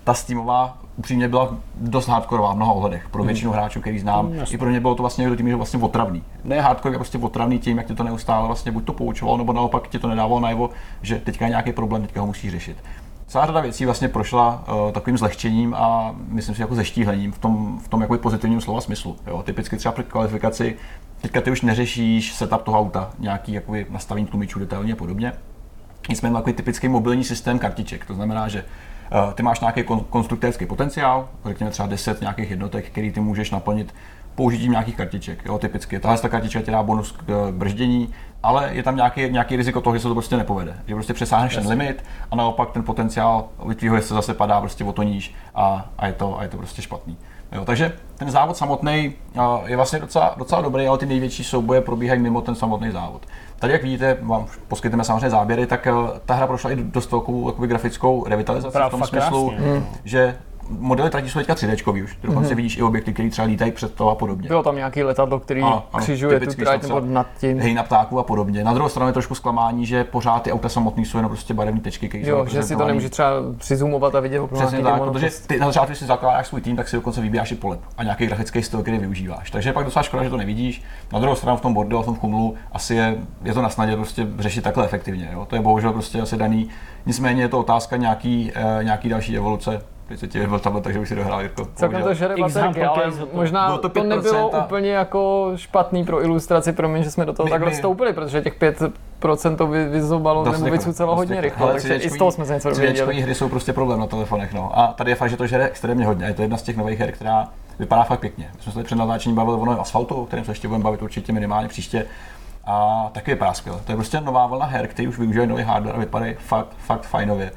ta 0.03 0.13
Steamová 0.13 0.77
upřímně 0.98 1.27
byla 1.27 1.56
dost 1.75 2.07
hardkorová 2.07 2.53
v 2.53 2.56
mnoha 2.56 2.71
ohledech 2.71 3.09
pro 3.09 3.24
většinu 3.24 3.51
hráčů, 3.51 3.81
který 3.81 4.00
znám. 4.00 4.25
Mm. 4.25 4.44
I 4.51 4.57
pro 4.57 4.69
mě 4.69 4.80
bylo 4.80 4.95
to 4.95 5.03
vlastně 5.03 5.30
do 5.30 5.36
tím, 5.36 5.50
že 5.50 5.56
vlastně 5.56 5.80
otravný. 5.80 6.24
Ne 6.44 6.62
hardcore, 6.62 6.95
prostě 6.95 7.18
otravný 7.18 7.59
tím, 7.59 7.77
jak 7.77 7.88
tě 7.88 7.94
to 7.94 8.03
neustále 8.03 8.48
vlastně 8.48 8.71
buď 8.71 8.86
to 8.86 8.94
poučovalo, 8.94 9.38
nebo 9.38 9.53
naopak 9.53 9.88
ti 9.88 10.00
to 10.00 10.07
nedávalo 10.07 10.39
najevo, 10.39 10.69
že 11.01 11.19
teďka 11.19 11.45
je 11.45 11.50
nějaký 11.50 11.71
problém, 11.71 12.01
teďka 12.01 12.21
ho 12.21 12.27
musíš 12.27 12.51
řešit. 12.51 12.77
Celá 13.27 13.45
řada 13.45 13.62
věcí 13.62 13.86
vlastně 13.86 14.07
prošla 14.07 14.63
uh, 14.68 14.92
takovým 14.92 15.18
zlehčením 15.18 15.74
a 15.74 16.15
myslím 16.27 16.56
si 16.56 16.62
jako 16.62 16.75
zeštíhlením 16.75 17.31
v 17.31 17.39
tom, 17.39 17.80
v 17.80 17.88
tom 17.88 18.01
jakoby 18.01 18.19
pozitivním 18.19 18.62
slova 18.62 18.81
smyslu. 18.81 19.15
Jo. 19.27 19.44
Typicky 19.44 19.77
třeba 19.77 19.92
při 19.92 20.04
kvalifikaci, 20.04 20.77
teďka 21.21 21.42
ty 21.42 21.51
už 21.51 21.62
neřešíš 21.62 22.33
setup 22.33 22.62
toho 22.62 22.80
auta, 22.80 23.09
nějaký 23.19 23.54
jakoby 23.54 23.86
nastavení 23.89 24.25
tlumičů 24.25 24.59
detailně 24.59 24.94
a 24.94 24.95
podobně. 24.95 25.33
Nicméně 26.09 26.36
takový 26.36 26.54
typický 26.54 26.88
mobilní 26.88 27.24
systém 27.24 27.59
kartiček. 27.59 28.06
To 28.06 28.13
znamená, 28.13 28.47
že 28.47 28.65
ty 29.33 29.43
máš 29.43 29.59
nějaký 29.59 29.81
kon- 29.81 30.03
konstruktérský 30.09 30.65
potenciál, 30.65 31.29
řekněme 31.45 31.71
třeba 31.71 31.87
10 31.87 32.21
nějakých 32.21 32.49
jednotek, 32.49 32.85
který 32.85 33.11
ty 33.11 33.19
můžeš 33.19 33.51
naplnit 33.51 33.93
použitím 34.35 34.71
nějakých 34.71 34.95
kartiček. 34.95 35.45
Jo, 35.45 35.57
typicky. 35.57 35.99
Tahle 35.99 36.17
ta 36.17 36.29
kartička 36.29 36.61
ti 36.61 36.71
dá 36.71 36.83
bonus 36.83 37.11
k 37.11 37.23
k 37.25 37.51
brždění, 37.51 38.13
ale 38.43 38.69
je 38.73 38.83
tam 38.83 38.95
nějaký, 38.95 39.29
nějaký 39.29 39.55
riziko 39.55 39.81
toho, 39.81 39.95
že 39.95 39.99
se 40.01 40.07
to 40.07 40.13
prostě 40.13 40.37
nepovede. 40.37 40.75
Že 40.87 40.93
prostě 40.95 41.13
přesáhneš 41.13 41.55
ten 41.55 41.67
limit 41.67 42.03
a 42.31 42.35
naopak 42.35 42.71
ten 42.71 42.83
potenciál 42.83 43.47
tvýho 43.75 43.95
jezdce 43.95 44.13
zase 44.13 44.33
padá 44.33 44.59
prostě 44.59 44.83
o 44.83 44.91
to 44.93 45.03
níž 45.03 45.35
a, 45.55 45.89
a, 45.97 46.07
je, 46.07 46.13
to, 46.13 46.39
a 46.39 46.43
je 46.43 46.49
to 46.49 46.57
prostě 46.57 46.81
špatný. 46.81 47.17
Jo, 47.51 47.65
takže 47.65 47.93
ten 48.17 48.31
závod 48.31 48.57
samotný 48.57 49.13
je 49.65 49.75
vlastně 49.75 49.99
docela, 49.99 50.35
docela 50.37 50.61
dobrý, 50.61 50.87
ale 50.87 50.97
ty 50.97 51.05
největší 51.05 51.43
souboje 51.43 51.81
probíhají 51.81 52.21
mimo 52.21 52.41
ten 52.41 52.55
samotný 52.55 52.91
závod. 52.91 53.25
Tady, 53.61 53.73
jak 53.73 53.83
vidíte, 53.83 54.17
vám 54.21 54.45
poskytneme 54.67 55.03
samozřejmě 55.03 55.29
záběry, 55.29 55.67
tak 55.67 55.87
eh, 55.87 55.91
ta 56.25 56.33
hra 56.33 56.47
prošla 56.47 56.71
i 56.71 56.75
dost 56.75 57.11
velkou 57.11 57.47
jakoby, 57.49 57.67
grafickou 57.67 58.25
revitalizaci 58.27 58.77
v 58.87 58.91
tom 58.91 59.03
smyslu, 59.03 59.49
krásně. 59.49 59.71
Mm. 59.71 59.85
že 60.03 60.35
modely 60.80 61.09
tratí 61.09 61.30
jsou 61.30 61.40
teďka 61.40 61.54
3D 61.54 62.04
už. 62.04 62.18
Dokonce 62.23 62.56
vidíš 62.56 62.78
i 62.78 62.83
objekty, 62.83 63.13
které 63.13 63.30
třeba 63.30 63.47
lítají 63.47 63.71
před 63.71 63.94
to 63.94 64.09
a 64.09 64.16
podobně. 64.16 64.47
Bylo 64.47 64.63
tam 64.63 64.75
nějaký 64.75 65.04
letadlo, 65.04 65.40
který 65.40 65.61
Ano, 65.61 65.83
ano, 65.94 66.04
křižuje 66.04 66.40
tu 66.40 66.54
trať 66.54 66.81
nebo 66.81 66.99
nad 66.99 67.28
tím. 67.40 67.59
Hej 67.59 67.73
na 67.73 67.83
ptáků 67.83 68.19
a 68.19 68.23
podobně. 68.23 68.63
Na 68.63 68.73
druhou 68.73 68.90
stranu 68.90 69.07
je 69.09 69.13
trošku 69.13 69.35
zklamání, 69.35 69.85
že 69.85 70.04
pořád 70.04 70.44
ty 70.44 70.51
auta 70.51 70.69
samotné 70.69 71.06
jsou 71.06 71.18
jenom 71.18 71.30
prostě 71.30 71.54
barevné 71.54 71.81
tečky, 71.81 72.09
které 72.09 72.23
jsou 72.23 72.30
Jo, 72.30 72.45
že 72.45 72.63
si 72.63 72.75
to 72.75 72.85
nemůže 72.85 73.09
třeba 73.09 73.30
přizumovat 73.57 74.16
a 74.16 74.19
vidět 74.19 74.40
opravdu 74.40 74.68
Přesně 74.68 74.83
tak, 74.83 75.01
protože 75.01 75.30
ty 75.47 75.59
na 75.59 75.68
začátku, 75.68 75.87
když 75.87 75.99
si 75.99 76.06
zakládáš 76.06 76.47
svůj 76.47 76.61
tým, 76.61 76.75
tak 76.75 76.87
si 76.87 76.95
dokonce 76.95 77.21
vybíráš 77.21 77.51
i 77.51 77.56
polep 77.56 77.80
a 77.97 78.04
nějaký 78.04 78.25
grafický 78.25 78.63
styl, 78.63 78.81
který 78.81 78.97
využíváš. 78.97 79.51
Takže 79.51 79.69
je 79.69 79.73
pak 79.73 79.85
docela 79.85 80.04
škoda, 80.04 80.23
že 80.23 80.30
to 80.30 80.37
nevidíš. 80.37 80.83
Na 81.13 81.19
druhou 81.19 81.35
stranu 81.35 81.57
v 81.57 81.61
tom 81.61 81.73
bordu 81.73 81.97
a 81.97 82.01
v 82.01 82.06
tom 82.06 82.16
chumlu 82.16 82.56
asi 82.71 82.95
je, 82.95 83.18
je 83.44 83.54
to 83.54 83.61
na 83.61 83.69
snadě 83.69 83.95
prostě 83.95 84.28
řešit 84.40 84.61
takhle 84.63 84.85
efektivně. 84.85 85.30
Jo? 85.33 85.45
To 85.45 85.56
je 85.56 85.61
bohužel 85.61 85.94
prostě 85.94 86.21
asi 86.21 86.37
daný. 86.37 86.69
Nicméně 87.06 87.42
je 87.42 87.49
to 87.49 87.59
otázka 87.59 87.97
nějaký, 87.97 88.51
eh, 88.56 88.83
nějaký 88.83 89.09
další 89.09 89.37
evoluce. 89.37 89.81
Teď 90.19 90.33
vybil 90.35 90.59
tablet, 90.59 90.83
takže 90.83 90.99
už 90.99 91.09
si 91.09 91.15
dohrál 91.15 91.41
Jirko. 91.41 91.68
Celkem 91.75 92.03
to 92.03 92.13
žere 92.13 92.35
baterky, 92.39 92.83
ale 92.83 93.11
možná 93.33 93.77
to 93.77 93.89
to, 93.89 94.03
nebylo 94.03 94.49
5% 94.49 94.56
a- 94.59 94.65
úplně 94.65 94.91
jako 94.91 95.51
špatný 95.56 96.06
pro 96.06 96.23
ilustraci, 96.23 96.71
pro 96.73 96.89
mě, 96.89 97.03
že 97.03 97.11
jsme 97.11 97.25
do 97.25 97.33
toho 97.33 97.45
My- 97.45 97.49
takhle 97.51 97.69
my- 97.69 97.75
vstoupili, 97.75 98.13
protože 98.13 98.41
těch 98.41 98.53
5% 98.59 99.56
to 99.57 99.68
vy, 99.68 99.85
vyzobalo 99.85 100.44
Dost 100.44 100.59
nebo 100.59 100.71
vycucalo 100.71 101.11
dost 101.11 101.18
hodně 101.18 101.41
rychle, 101.41 101.63
Ale 101.63 101.73
takže 101.73 101.95
i 101.95 102.09
z 102.09 102.18
toho 102.18 102.31
jsme 102.31 102.45
se 102.45 102.53
něco 102.53 102.69
dověděli. 102.69 103.21
hry 103.21 103.35
jsou 103.35 103.49
prostě 103.49 103.73
problém 103.73 103.99
na 103.99 104.07
telefonech. 104.07 104.53
No. 104.53 104.80
A 104.80 104.87
tady 104.87 105.11
je 105.11 105.15
fakt, 105.15 105.30
že 105.30 105.37
to 105.37 105.47
žere 105.47 105.65
extrémně 105.65 106.06
hodně. 106.06 106.25
Je 106.25 106.33
to 106.33 106.41
jedna 106.41 106.57
z 106.57 106.61
těch 106.63 106.77
nových 106.77 106.99
her, 106.99 107.11
která 107.11 107.47
vypadá 107.80 108.03
fakt 108.03 108.19
pěkně. 108.19 108.49
My 108.56 108.61
jsme 108.63 108.71
se 108.71 108.75
tady 108.75 108.83
před 108.85 108.95
natáčením 108.95 109.35
bavili 109.35 109.57
o 109.57 109.65
novém 109.65 109.81
asfaltu, 109.81 110.15
o 110.15 110.25
kterém 110.25 110.45
se 110.45 110.51
ještě 110.51 110.68
budeme 110.68 110.83
bavit 110.83 111.01
určitě 111.01 111.33
minimálně 111.33 111.68
příště. 111.68 112.06
A 112.65 113.09
taky 113.13 113.31
vypadá 113.31 113.53
skvěle. 113.53 113.80
To 113.85 113.91
je 113.91 113.95
prostě 113.95 114.21
nová 114.21 114.47
vlna 114.47 114.65
her, 114.65 114.87
který 114.87 115.07
už 115.07 115.19
využívají 115.19 115.49
nový 115.49 115.63
hardware 115.63 115.95
a 115.95 115.99
vypadají 115.99 116.33
fakt, 116.39 116.68
fakt 116.77 117.01
fajnově. 117.03 117.51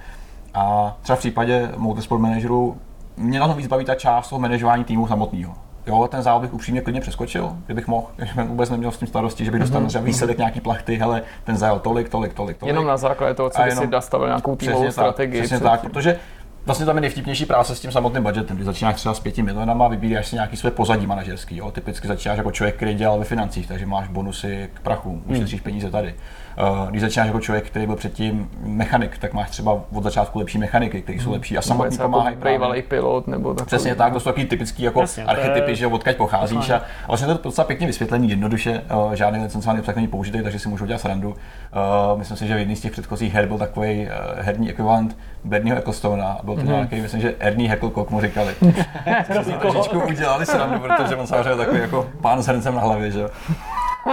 A 0.54 0.96
třeba 1.02 1.16
v 1.16 1.18
případě 1.18 1.72
Motorsport 1.76 2.20
Manageru 2.20 2.76
mě 3.16 3.40
na 3.40 3.48
tom 3.48 3.56
víc 3.56 3.66
baví 3.66 3.84
ta 3.84 3.94
část 3.94 4.28
toho 4.28 4.40
manažování 4.40 4.84
týmu 4.84 5.08
samotného. 5.08 5.54
Jo, 5.86 6.08
ten 6.10 6.22
závod 6.22 6.42
bych 6.42 6.54
upřímně 6.54 6.80
klidně 6.80 7.00
přeskočil, 7.00 7.56
kdybych 7.66 7.88
mohl, 7.88 8.06
kdybych 8.16 8.48
vůbec 8.48 8.70
neměl 8.70 8.90
s 8.90 8.98
tím 8.98 9.08
starosti, 9.08 9.44
že 9.44 9.50
bych 9.50 9.60
dostal 9.60 9.86
třeba 9.86 10.04
výsledek 10.04 10.38
nějaký 10.38 10.60
plachty, 10.60 10.96
hele, 10.96 11.22
ten 11.44 11.56
zajel 11.56 11.78
tolik, 11.78 12.08
tolik, 12.08 12.34
tolik, 12.34 12.58
tolik. 12.58 12.68
Jenom 12.68 12.86
na 12.86 12.96
základě 12.96 13.34
toho, 13.34 13.50
co 13.50 13.62
A 13.62 13.64
by 13.64 13.70
si 13.70 13.86
nastavil 13.86 14.26
nějakou 14.26 14.56
týmovou 14.56 14.90
strategii. 14.90 15.40
Tak, 15.40 15.46
přesně 15.46 15.68
tak, 15.68 15.80
protože 15.80 16.18
vlastně 16.66 16.86
tam 16.86 16.96
je 16.96 17.00
nejvtipnější 17.00 17.46
práce 17.46 17.76
s 17.76 17.80
tím 17.80 17.92
samotným 17.92 18.22
budgetem, 18.22 18.56
kdy 18.56 18.64
začínáš 18.64 18.94
třeba 18.94 19.14
s 19.14 19.20
pěti 19.20 19.42
milionama, 19.42 19.88
vybíráš 19.88 20.26
si 20.26 20.34
nějaký 20.36 20.56
své 20.56 20.70
pozadí 20.70 21.06
manažerský, 21.06 21.56
jo? 21.56 21.70
typicky 21.70 22.08
začínáš 22.08 22.38
jako 22.38 22.50
člověk, 22.50 22.76
který 22.76 22.94
dělal 22.94 23.18
ve 23.18 23.24
financích, 23.24 23.68
takže 23.68 23.86
máš 23.86 24.08
bonusy 24.08 24.70
k 24.74 24.80
prachu, 24.80 25.22
ušetříš 25.26 25.60
peníze 25.60 25.90
tady. 25.90 26.14
Uh, 26.62 26.90
když 26.90 27.02
začínáš 27.02 27.26
jako 27.26 27.40
člověk, 27.40 27.66
který 27.66 27.86
byl 27.86 27.96
předtím 27.96 28.50
mechanik, 28.60 29.18
tak 29.18 29.32
máš 29.32 29.50
třeba 29.50 29.80
od 29.92 30.04
začátku 30.04 30.38
lepší 30.38 30.58
mechaniky, 30.58 31.02
kteří 31.02 31.18
jsou 31.18 31.32
lepší 31.32 31.58
a 31.58 31.60
něco 31.60 31.84
jako 31.84 31.98
pomáhají. 31.98 32.36
bývalý 32.36 32.82
pilot 32.82 33.26
nebo 33.26 33.54
takový. 33.54 33.66
Přesně 33.66 33.94
tak, 33.94 34.12
to 34.12 34.20
jsou 34.20 34.30
taky 34.30 34.44
typický 34.44 34.82
jako 34.82 35.00
Jasně, 35.00 35.24
to 35.24 35.30
je- 35.30 35.36
archetypy, 35.36 35.76
že 35.76 35.86
odkaď 35.86 36.16
pocházíš 36.16 36.70
a, 36.70 36.76
a 36.76 36.82
vlastně 37.08 37.26
to 37.26 37.32
je 37.32 37.38
docela 37.42 37.66
pěkně 37.66 37.86
vysvětlený 37.86 38.30
jednoduše, 38.30 38.82
uh, 39.06 39.12
žádný 39.12 39.42
licencovaný 39.42 39.80
obsah 39.80 39.96
není 39.96 40.08
použitý, 40.08 40.42
takže 40.42 40.58
si 40.58 40.68
můžu 40.68 40.86
dělat 40.86 41.00
srandu. 41.00 41.28
Uh, 41.28 42.18
myslím 42.18 42.36
si, 42.36 42.46
že 42.46 42.54
v 42.54 42.58
jedný 42.58 42.76
z 42.76 42.80
těch 42.80 42.92
předchozích 42.92 43.34
her 43.34 43.46
byl 43.46 43.58
takový 43.58 44.08
herní 44.36 44.70
ekvivalent 44.70 45.16
Bernieho 45.44 45.78
Ecclestona, 45.78 46.38
byl 46.42 46.54
to 46.54 46.60
mm-hmm. 46.60 46.66
nějaký, 46.66 47.00
myslím, 47.00 47.20
že 47.20 47.34
Ernie 47.38 47.70
Hecklecock 47.70 48.10
mu 48.10 48.20
říkali. 48.20 48.54
Trošičku 49.60 50.00
udělali 50.00 50.46
srandu, 50.46 50.78
protože 50.78 51.16
on 51.16 51.26
samozřejmě 51.26 51.56
takový 51.56 51.80
jako 51.80 52.06
pán 52.20 52.42
s 52.42 52.46
hrncem 52.46 52.74
na 52.74 52.80
hlavě, 52.80 53.10
že 53.10 53.20
jo. 53.20 53.28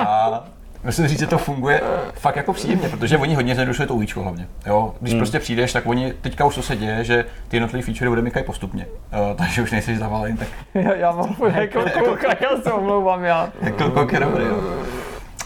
A 0.07 0.43
Musím 0.83 1.07
říct, 1.07 1.19
že 1.19 1.27
to 1.27 1.37
funguje 1.37 1.81
fakt 2.13 2.35
jako 2.35 2.53
příjemně, 2.53 2.89
protože 2.89 3.17
oni 3.17 3.35
hodně 3.35 3.55
zjednodušují 3.55 3.87
to 3.87 3.95
ujíčko 3.95 4.21
hlavně. 4.21 4.47
Jo? 4.65 4.95
Když 4.99 5.13
hmm. 5.13 5.19
prostě 5.19 5.39
přijdeš, 5.39 5.73
tak 5.73 5.85
oni 5.85 6.13
teďka 6.21 6.45
už 6.45 6.55
to 6.55 6.61
se 6.61 6.75
děje, 6.75 7.03
že 7.03 7.25
ty 7.47 7.55
jednotlivé 7.57 7.85
feature 7.85 8.09
odemykají 8.09 8.45
postupně. 8.45 8.85
Uh, 8.85 9.37
takže 9.37 9.61
už 9.61 9.71
nejsi 9.71 9.97
zavalen, 9.97 10.37
tak 10.37 10.47
Já, 10.73 10.93
já 10.93 11.11
mám 11.11 11.35
jako 11.53 11.81
kouka, 11.99 12.27
já 12.41 12.61
se 12.63 12.73
omlouvám, 12.73 13.23
já. 13.23 13.49
jako 13.61 14.07
je 14.11 14.19
dobrý. 14.19 14.43
Jo. 14.43 14.61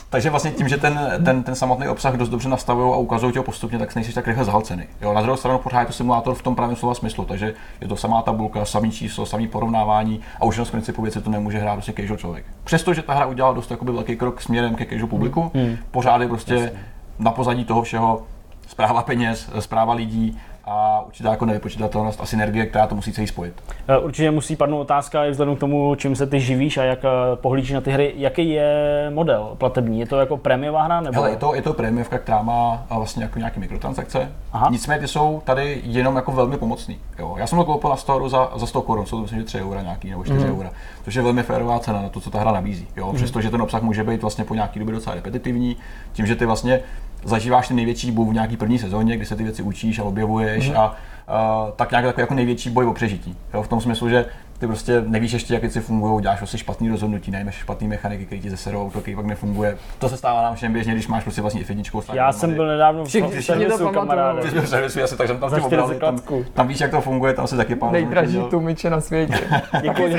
Takže 0.09 0.29
vlastně 0.29 0.51
tím, 0.51 0.67
že 0.67 0.77
ten, 0.77 1.21
ten, 1.25 1.43
ten 1.43 1.55
samotný 1.55 1.87
obsah 1.87 2.15
dost 2.15 2.29
dobře 2.29 2.49
nastavují 2.49 2.93
a 2.93 2.97
ukazují 2.97 3.33
tě 3.33 3.41
postupně, 3.41 3.79
tak 3.79 3.95
nejsi 3.95 4.13
tak 4.13 4.27
rychle 4.27 4.45
zahlcený. 4.45 4.83
Jo, 5.01 5.13
na 5.13 5.21
druhou 5.21 5.37
stranu 5.37 5.59
pořád 5.59 5.79
je 5.79 5.85
to 5.85 5.93
simulátor 5.93 6.35
v 6.35 6.41
tom 6.41 6.55
pravém 6.55 6.75
slova 6.75 6.95
smyslu, 6.95 7.25
takže 7.25 7.53
je 7.81 7.87
to 7.87 7.95
samá 7.95 8.21
tabulka, 8.21 8.65
samý 8.65 8.91
číslo, 8.91 9.25
samý 9.25 9.47
porovnávání 9.47 10.19
a 10.39 10.45
už 10.45 10.55
jenom 10.55 10.65
z 10.65 10.71
principu 10.71 11.01
věci 11.01 11.21
to 11.21 11.29
nemůže 11.29 11.59
hrát 11.59 11.73
prostě 11.73 11.93
casual 11.93 12.17
člověk. 12.17 12.45
Přestože 12.63 13.01
ta 13.01 13.13
hra 13.13 13.25
udělala 13.25 13.53
dost 13.53 13.71
jakoby 13.71 13.91
velký 13.91 14.15
krok 14.15 14.41
směrem 14.41 14.75
ke 14.75 14.85
casual 14.85 15.07
publiku, 15.07 15.51
hmm. 15.53 15.77
pořád 15.91 16.21
je 16.21 16.27
prostě 16.27 16.71
na 17.19 17.31
pozadí 17.31 17.65
toho 17.65 17.81
všeho 17.81 18.23
zpráva 18.67 19.03
peněz, 19.03 19.49
zpráva 19.59 19.93
lidí 19.93 20.39
a 20.67 21.03
určitá 21.07 21.31
jako 21.31 21.45
nevypočítatelnost 21.45 22.21
a 22.21 22.25
synergie, 22.25 22.65
která 22.65 22.87
to 22.87 22.95
musí 22.95 23.13
celý 23.13 23.27
spojit. 23.27 23.53
Eh, 23.87 23.97
Určitě 23.97 24.31
musí 24.31 24.55
padnout 24.55 24.81
otázka 24.81 25.25
i 25.25 25.31
vzhledem 25.31 25.55
k 25.55 25.59
tomu, 25.59 25.95
čím 25.95 26.15
se 26.15 26.27
ty 26.27 26.39
živíš 26.39 26.77
a 26.77 26.83
jak 26.83 26.99
eh, 27.05 27.35
pohlížíš 27.35 27.71
na 27.71 27.81
ty 27.81 27.91
hry. 27.91 28.13
Jaký 28.15 28.49
je 28.49 29.11
model 29.13 29.55
platební? 29.57 29.99
Je 29.99 30.05
to 30.05 30.19
jako 30.19 30.37
prémiová 30.37 30.83
hra? 30.83 31.01
Nebo... 31.01 31.15
Hele, 31.15 31.29
je 31.29 31.35
to, 31.35 31.55
je 31.55 31.61
to 31.61 31.73
prémiovka, 31.73 32.17
která 32.17 32.41
má 32.41 32.85
vlastně 32.89 33.23
jako 33.23 33.39
nějaké 33.39 33.59
mikrotransakce. 33.59 34.31
Aha. 34.53 34.67
Nicméně 34.71 35.01
ty 35.01 35.07
jsou 35.07 35.41
tady 35.45 35.81
jenom 35.83 36.15
jako 36.15 36.31
velmi 36.31 36.57
pomocný. 36.57 36.99
Jo. 37.19 37.35
Já 37.37 37.47
jsem 37.47 37.57
to 37.57 37.65
koupil 37.65 37.89
na 37.89 37.95
Storu 37.95 38.29
za, 38.29 38.51
za 38.55 38.65
100 38.65 38.81
korun, 38.81 39.05
jsou 39.05 39.15
to 39.15 39.21
myslím, 39.21 39.39
že 39.39 39.45
3 39.45 39.61
eura 39.61 39.81
nějaký 39.81 40.09
nebo 40.09 40.23
4 40.23 40.39
mm. 40.39 40.45
eura, 40.45 40.69
což 41.03 41.15
je 41.15 41.21
velmi 41.21 41.43
férová 41.43 41.79
cena 41.79 42.01
na 42.01 42.09
to, 42.09 42.19
co 42.19 42.31
ta 42.31 42.39
hra 42.39 42.51
nabízí. 42.51 42.87
Jo. 42.95 43.13
Přestože 43.13 43.49
ten 43.49 43.61
obsah 43.61 43.81
může 43.81 44.03
být 44.03 44.21
vlastně 44.21 44.43
po 44.43 44.55
nějaký 44.55 44.79
době 44.79 44.95
docela 44.95 45.15
repetitivní, 45.15 45.77
tím, 46.13 46.25
že 46.25 46.35
ty 46.35 46.45
vlastně 46.45 46.79
zažíváš 47.23 47.67
ten 47.67 47.75
největší 47.75 48.11
boj 48.11 48.25
v 48.29 48.33
nějaký 48.33 48.57
první 48.57 48.79
sezóně, 48.79 49.17
kdy 49.17 49.25
se 49.25 49.35
ty 49.35 49.43
věci 49.43 49.61
učíš 49.61 49.99
a 49.99 50.03
objevuješ 50.03 50.69
mm. 50.69 50.77
a, 50.77 50.95
a 51.27 51.67
tak 51.75 51.91
nějak 51.91 52.05
takový 52.05 52.21
jako 52.21 52.33
největší 52.33 52.69
boj 52.69 52.85
o 52.85 52.93
přežití. 52.93 53.37
Jo. 53.53 53.63
V 53.63 53.67
tom 53.67 53.81
smyslu, 53.81 54.09
že 54.09 54.25
ty 54.59 54.67
prostě 54.67 55.03
nevíš 55.07 55.31
ještě, 55.31 55.53
jak 55.53 55.61
věci 55.61 55.81
fungují, 55.81 56.21
děláš 56.21 56.37
prostě 56.37 56.57
špatný 56.57 56.89
rozhodnutí, 56.89 57.31
najmeš 57.31 57.55
špatný 57.55 57.87
mechaniky, 57.87 58.25
který 58.25 58.41
ti 58.41 58.49
zeserou, 58.49 58.89
který 58.89 59.15
pak 59.15 59.25
nefunguje. 59.25 59.77
To 59.99 60.09
se 60.09 60.17
stává 60.17 60.41
nám 60.41 60.55
všem 60.55 60.73
běžně, 60.73 60.93
když 60.93 61.07
máš 61.07 61.23
prostě 61.23 61.41
vlastně 61.41 61.63
jedničkou. 61.69 62.01
Já 62.13 62.31
jsem 62.31 62.53
byl 62.53 62.67
nedávno 62.67 63.05
v 63.05 63.07
Všichni- 63.07 63.35
to 63.35 63.41
servisu, 63.41 63.89
kamaráde. 63.89 64.41
Ty 64.41 64.59
v 64.59 64.69
servisu, 64.69 65.03
asi, 65.03 65.17
takže 65.17 65.33
tam 65.33 65.49
čtyři 65.49 65.65
obrali, 65.65 65.95
tam, 65.95 66.19
tam, 66.53 66.67
víš, 66.67 66.79
jak 66.79 66.91
to 66.91 67.01
funguje, 67.01 67.33
tam 67.33 67.47
se 67.47 67.57
taky 67.57 67.75
pán. 67.75 67.91
Nejdražší 67.91 68.39
tlumiče 68.49 68.89
na 68.89 69.01
světě. 69.01 69.39
Děkuji, 69.81 70.15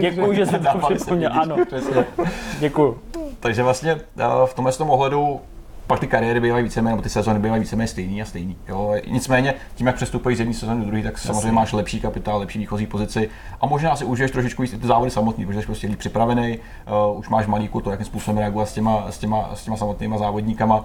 děkuji, 0.00 0.34
že 0.34 0.46
jsi 0.46 0.58
to 0.58 0.78
připomněl. 0.94 1.30
jedničky, 1.30 1.52
Ano, 1.52 1.56
přesně. 1.66 2.04
děkuji. 2.58 2.98
Takže 3.40 3.62
vlastně 3.62 3.92
eh, 3.92 4.24
v 4.46 4.54
tomhle 4.54 4.72
tom 4.72 4.90
ohledu 4.90 5.40
pak 5.88 6.00
ty 6.00 6.06
kariéry 6.06 6.40
bývají 6.40 6.64
víceméně, 6.64 6.92
nebo 6.92 7.02
ty 7.02 7.08
sezóny 7.08 7.38
bývají 7.38 7.60
víceméně 7.60 7.88
stejný 7.88 8.22
a 8.22 8.24
stejný. 8.24 8.56
Jo. 8.68 8.94
Nicméně, 9.10 9.54
tím, 9.74 9.86
jak 9.86 9.96
přestupuješ 9.96 10.36
z 10.36 10.40
jedné 10.40 10.54
sezóny 10.54 10.80
do 10.80 10.86
druhé, 10.86 11.02
tak 11.02 11.18
samozřejmě 11.18 11.52
máš 11.52 11.72
lepší 11.72 12.00
kapitál, 12.00 12.38
lepší 12.38 12.58
výchozí 12.58 12.86
pozici 12.86 13.30
a 13.60 13.66
možná 13.66 13.96
si 13.96 14.04
užiješ 14.04 14.30
trošičku 14.30 14.62
víc 14.62 14.70
ty 14.70 14.86
závody 14.86 15.10
samotný, 15.10 15.46
protože 15.46 15.60
jsi 15.60 15.66
prostě 15.66 15.86
líp 15.86 15.98
připravený, 15.98 16.58
uh, 16.58 17.18
už 17.18 17.28
máš 17.28 17.46
malíku 17.46 17.80
to, 17.80 17.90
jakým 17.90 18.06
způsobem 18.06 18.38
reagovat 18.38 18.68
s 18.68 18.72
těma, 18.72 19.06
s 19.10 19.18
těma, 19.18 19.50
s 19.54 19.64
těma 19.64 19.76
samotnýma 19.76 20.18
závodníkama 20.18 20.84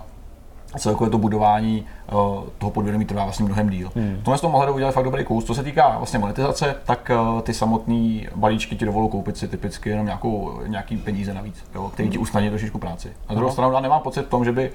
a 0.74 0.80
celkové 0.80 1.10
to 1.10 1.18
budování 1.18 1.86
uh, 2.12 2.44
toho 2.58 2.72
podvědomí 2.72 3.06
trvá 3.06 3.24
vlastně 3.24 3.46
mnohem 3.46 3.70
díl. 3.70 3.92
Hmm. 3.96 4.18
V 4.22 4.24
tomhle 4.24 4.40
tom 4.40 4.56
ohledu 4.56 4.74
udělali 4.74 4.94
fakt 4.94 5.04
dobrý 5.04 5.24
kus. 5.24 5.46
Co 5.46 5.56
se 5.56 5.64
týká 5.64 5.98
vlastně 5.98 6.20
monetizace, 6.20 6.76
tak 6.86 7.12
uh, 7.34 7.42
ty 7.42 7.54
samotné 7.54 8.22
balíčky 8.36 8.76
ti 8.76 8.86
dovolují 8.86 9.12
koupit 9.12 9.38
si 9.38 9.48
typicky 9.48 9.90
jenom 9.90 10.06
nějakou, 10.06 10.60
nějaký 10.68 10.98
peníze 10.98 11.34
navíc, 11.34 11.66
jo, 11.76 11.90
který 11.94 12.10
ti 12.10 12.18
usnadní 12.18 12.50
trošičku 12.50 12.80
práci. 12.80 13.12
Na 13.30 13.36
druhou 13.36 13.52
stranu 13.52 13.74
já 13.74 13.80
nemám 13.80 14.02
pocit 14.02 14.22
v 14.22 14.30
tom, 14.30 14.46
že 14.46 14.52
by 14.52 14.72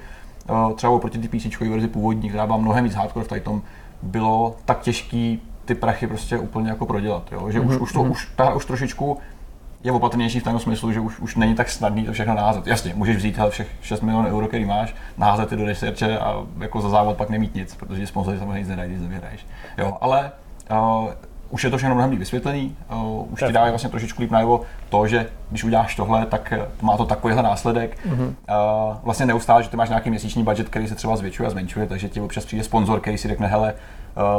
třeba 0.75 0.93
oproti 0.93 1.17
té 1.17 1.37
PC 1.37 1.59
verzi 1.59 1.87
původní, 1.87 2.29
která 2.29 2.45
byla 2.45 2.57
mnohem 2.57 2.83
víc 2.83 2.95
hardcore 2.95 3.25
v 3.25 3.27
tady 3.27 3.41
tom, 3.41 3.61
bylo 4.01 4.55
tak 4.65 4.81
těžký 4.81 5.41
ty 5.65 5.75
prachy 5.75 6.07
prostě 6.07 6.37
úplně 6.37 6.69
jako 6.69 6.85
prodělat. 6.85 7.31
Jo? 7.31 7.51
Že 7.51 7.59
už, 7.59 7.77
už, 7.77 7.93
to, 7.93 8.01
už, 8.01 8.31
ta 8.35 8.43
hra 8.43 8.55
už 8.55 8.65
trošičku 8.65 9.17
je 9.83 9.91
opatrnější 9.91 10.39
v 10.39 10.43
tom 10.43 10.59
smyslu, 10.59 10.91
že 10.91 10.99
už, 10.99 11.19
už 11.19 11.35
není 11.35 11.55
tak 11.55 11.69
snadný 11.69 12.05
to 12.05 12.13
všechno 12.13 12.33
naházet. 12.33 12.67
Jasně, 12.67 12.93
můžeš 12.95 13.17
vzít 13.17 13.37
hele, 13.37 13.51
všech 13.51 13.67
6 13.81 14.01
milionů 14.01 14.29
euro, 14.29 14.47
který 14.47 14.65
máš, 14.65 14.95
naházet 15.17 15.49
ty 15.49 15.55
do 15.55 15.65
researche 15.65 16.19
a 16.19 16.43
jako 16.59 16.81
za 16.81 16.89
závod 16.89 17.17
pak 17.17 17.29
nemít 17.29 17.55
nic, 17.55 17.75
protože 17.75 18.07
sponzoři 18.07 18.39
samozřejmě 18.39 18.59
nic 18.59 18.67
nedají, 18.67 18.89
když 18.89 19.01
nevyhraješ. 19.01 19.45
Jo, 19.77 19.97
ale 20.01 20.31
uh, 20.71 21.09
už 21.49 21.63
je 21.63 21.69
to 21.69 21.77
všechno 21.77 21.95
mnohem 21.95 22.11
líp 22.11 22.19
vysvětlený, 22.19 22.75
uh, 22.91 23.33
už 23.33 23.43
ti 23.47 23.53
dávají 23.53 23.71
vlastně 23.71 23.89
trošičku 23.89 24.21
líp 24.21 24.31
najevo 24.31 24.61
to, 24.89 25.07
že 25.07 25.29
když 25.49 25.63
uděláš 25.63 25.95
tohle, 25.95 26.25
tak 26.25 26.51
eh, 26.51 26.65
má 26.81 26.97
to 26.97 27.05
takovýhle 27.05 27.43
následek. 27.43 27.97
Mm-hmm. 28.07 28.27
Uh, 28.27 28.97
vlastně 29.03 29.25
neustále, 29.25 29.63
že 29.63 29.69
ty 29.69 29.77
máš 29.77 29.89
nějaký 29.89 30.09
měsíční 30.09 30.43
budget, 30.43 30.69
který 30.69 30.87
se 30.87 30.95
třeba 30.95 31.15
zvětšuje 31.15 31.47
a 31.47 31.49
zmenšuje, 31.49 31.87
takže 31.87 32.09
ti 32.09 32.21
občas 32.21 32.45
přijde 32.45 32.63
sponzor, 32.63 32.99
který 32.99 33.17
si 33.17 33.27
řekne, 33.27 33.47
hele, 33.47 33.73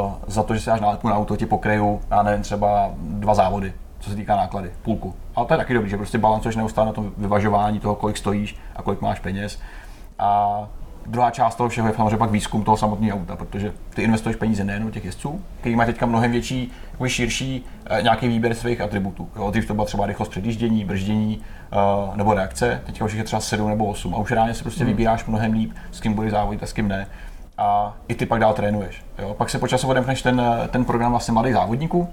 uh, 0.05 0.11
za 0.27 0.43
to, 0.43 0.53
že 0.53 0.59
si 0.59 0.65
dáš 0.65 0.81
nálepku 0.81 1.09
na 1.09 1.15
auto, 1.15 1.37
ti 1.37 1.45
pokryju, 1.45 2.01
já 2.11 2.23
nevím, 2.23 2.43
třeba 2.43 2.91
dva 2.97 3.35
závody, 3.35 3.73
co 3.99 4.09
se 4.09 4.15
týká 4.15 4.35
náklady, 4.35 4.71
půlku. 4.81 5.15
Ale 5.35 5.47
to 5.47 5.53
je 5.53 5.57
taky 5.57 5.73
dobrý, 5.73 5.89
že 5.89 5.97
prostě 5.97 6.17
balancuješ 6.17 6.55
neustále 6.55 6.87
na 6.87 6.93
tom 6.93 7.11
vyvažování 7.17 7.79
toho, 7.79 7.95
kolik 7.95 8.17
stojíš 8.17 8.57
a 8.75 8.81
kolik 8.81 9.01
máš 9.01 9.19
peněz. 9.19 9.59
A 10.19 10.59
druhá 11.11 11.31
část 11.31 11.55
toho 11.55 11.69
všeho 11.69 11.87
je 11.87 11.93
samozřejmě 11.93 12.17
pak 12.17 12.31
výzkum 12.31 12.63
toho 12.63 12.77
samotného 12.77 13.17
auta, 13.17 13.35
protože 13.35 13.73
ty 13.93 14.01
investuješ 14.01 14.35
peníze 14.35 14.63
nejen 14.63 14.85
do 14.85 14.91
těch 14.91 15.05
jezdců, 15.05 15.41
který 15.59 15.75
mají 15.75 15.87
teďka 15.87 16.05
mnohem 16.05 16.31
větší, 16.31 16.71
jako 16.91 17.07
širší 17.07 17.65
eh, 17.85 18.01
nějaký 18.01 18.27
výběr 18.27 18.53
svých 18.53 18.81
atributů. 18.81 19.29
Jo, 19.35 19.51
dřív 19.51 19.67
to 19.67 19.73
byla 19.73 19.85
třeba 19.85 20.05
rychlost 20.05 20.29
předjíždění, 20.29 20.85
brždění 20.85 21.41
uh, 22.07 22.17
nebo 22.17 22.33
reakce, 22.33 22.81
teďka 22.85 23.05
už 23.05 23.13
je 23.13 23.23
třeba 23.23 23.39
7 23.39 23.69
nebo 23.69 23.85
8 23.85 24.15
a 24.15 24.17
už 24.17 24.31
reálně 24.31 24.53
si 24.53 24.63
prostě 24.63 24.83
hmm. 24.83 24.93
vybíráš 24.93 25.25
mnohem 25.25 25.53
líp, 25.53 25.71
s 25.91 25.99
kým 25.99 26.13
budeš 26.13 26.31
závodit 26.31 26.63
a 26.63 26.65
s 26.65 26.73
kým 26.73 26.87
ne. 26.87 27.07
A 27.57 27.93
i 28.07 28.15
ty 28.15 28.25
pak 28.25 28.39
dál 28.39 28.53
trénuješ. 28.53 29.03
Jo. 29.19 29.33
Pak 29.33 29.49
se 29.49 29.59
po 29.59 29.67
času 29.67 29.87
odemkneš 29.87 30.21
ten, 30.21 30.41
eh, 30.41 30.67
ten 30.67 30.85
program 30.85 31.11
vlastně 31.11 31.31
mladých 31.31 31.53
závodníků, 31.53 32.09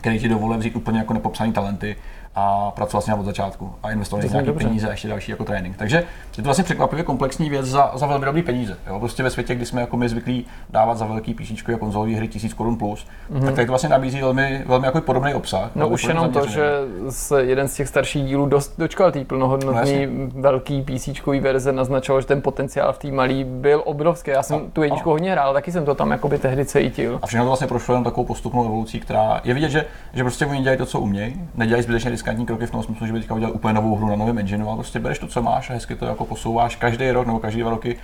který 0.00 0.18
ti 0.18 0.28
dovoluje 0.28 0.58
vzít 0.58 0.76
úplně 0.76 0.98
jako 0.98 1.14
nepopsaný 1.14 1.52
talenty 1.52 1.96
a 2.34 2.70
pracovat 2.70 3.00
s 3.00 3.06
ním 3.06 3.18
od 3.18 3.24
začátku 3.24 3.72
a 3.82 3.90
investovat 3.90 4.20
zní 4.22 4.30
nějaké 4.30 4.46
dobře. 4.46 4.66
peníze 4.66 4.88
a 4.88 4.90
ještě 4.90 5.08
další 5.08 5.30
jako 5.30 5.44
trénink. 5.44 5.76
Takže 5.76 5.96
je 5.96 6.04
to 6.36 6.42
vlastně 6.42 6.64
překvapivě 6.64 7.04
komplexní 7.04 7.50
věc 7.50 7.66
za, 7.66 7.90
za 7.94 8.06
velmi 8.06 8.24
dobrý 8.24 8.42
peníze. 8.42 8.76
Jo? 8.86 8.98
Prostě 8.98 9.22
ve 9.22 9.30
světě, 9.30 9.54
kdy 9.54 9.66
jsme 9.66 9.80
jako 9.80 9.96
my 9.96 10.08
zvyklí 10.08 10.46
dávat 10.70 10.98
za 10.98 11.06
velký 11.06 11.34
píšičko 11.34 11.72
a 11.74 11.78
konzolové 11.78 12.12
hry 12.16 12.28
1000 12.28 12.54
korun 12.54 12.76
plus, 12.76 13.06
mm-hmm. 13.32 13.44
tak 13.44 13.54
tady 13.54 13.66
to 13.66 13.72
vlastně 13.72 13.88
nabízí 13.88 14.20
velmi, 14.20 14.62
velmi 14.66 14.86
jako 14.86 15.00
podobný 15.00 15.34
obsah. 15.34 15.70
No 15.74 15.88
už 15.88 16.04
jenom 16.04 16.30
to, 16.32 16.46
že 16.46 16.70
se 17.10 17.44
jeden 17.44 17.68
z 17.68 17.74
těch 17.74 17.88
starších 17.88 18.24
dílů 18.24 18.46
dost 18.46 18.74
dočkal 18.78 19.12
té 19.12 19.18
No 19.18 19.24
plnohodnotné 19.24 19.80
jasně. 19.80 20.08
velký 20.34 20.82
PC 20.82 21.08
verze, 21.40 21.72
naznačoval, 21.72 22.20
že 22.20 22.26
ten 22.26 22.42
potenciál 22.42 22.92
v 22.92 22.98
té 22.98 23.10
malý 23.10 23.44
byl 23.44 23.82
obrovský. 23.84 24.30
Já 24.30 24.42
jsem 24.42 24.56
A- 24.56 24.60
tu 24.72 24.82
jedničku 24.82 25.08
ano. 25.10 25.14
hodně 25.14 25.32
hrál, 25.32 25.52
taky 25.54 25.72
jsem 25.72 25.84
to 25.84 25.94
tam 25.94 26.10
jakoby 26.10 26.38
tehdy 26.38 26.64
cítil. 26.64 27.18
A 27.22 27.26
všechno 27.26 27.44
to 27.44 27.48
vlastně 27.48 27.66
prošlo 27.66 27.94
jenom 27.94 28.04
takovou 28.04 28.26
postupnou 28.26 28.64
evolucí, 28.64 29.00
která 29.00 29.40
je 29.44 29.54
vidět, 29.54 29.70
že, 29.70 29.84
že 30.14 30.22
prostě 30.24 30.46
oni 30.46 30.60
dělají 30.60 30.78
to, 30.78 30.86
co 30.86 31.00
umějí, 31.00 31.34
nedělají 31.54 31.82
zbytečně 31.82 32.10
riskantní 32.20 32.46
kroky 32.46 32.66
v 32.66 32.70
tom 32.70 32.82
smyslu, 32.82 33.06
že 33.06 33.12
by 33.12 33.18
teďka 33.18 33.34
udělali 33.34 33.54
úplně 33.54 33.74
novou 33.74 33.96
hru 33.96 34.08
na 34.08 34.16
novém 34.16 34.38
engineu, 34.38 34.66
ale 34.66 34.76
prostě 34.76 34.98
bereš 34.98 35.18
to, 35.18 35.26
co 35.26 35.42
máš 35.42 35.70
a 35.70 35.72
hezky 35.72 35.96
to 35.96 36.06
jako 36.06 36.24
posouváš 36.24 36.76
každý 36.76 37.10
rok 37.10 37.26
nebo 37.26 37.38
každý 37.38 37.60
dva 37.60 37.70
roky 37.70 37.96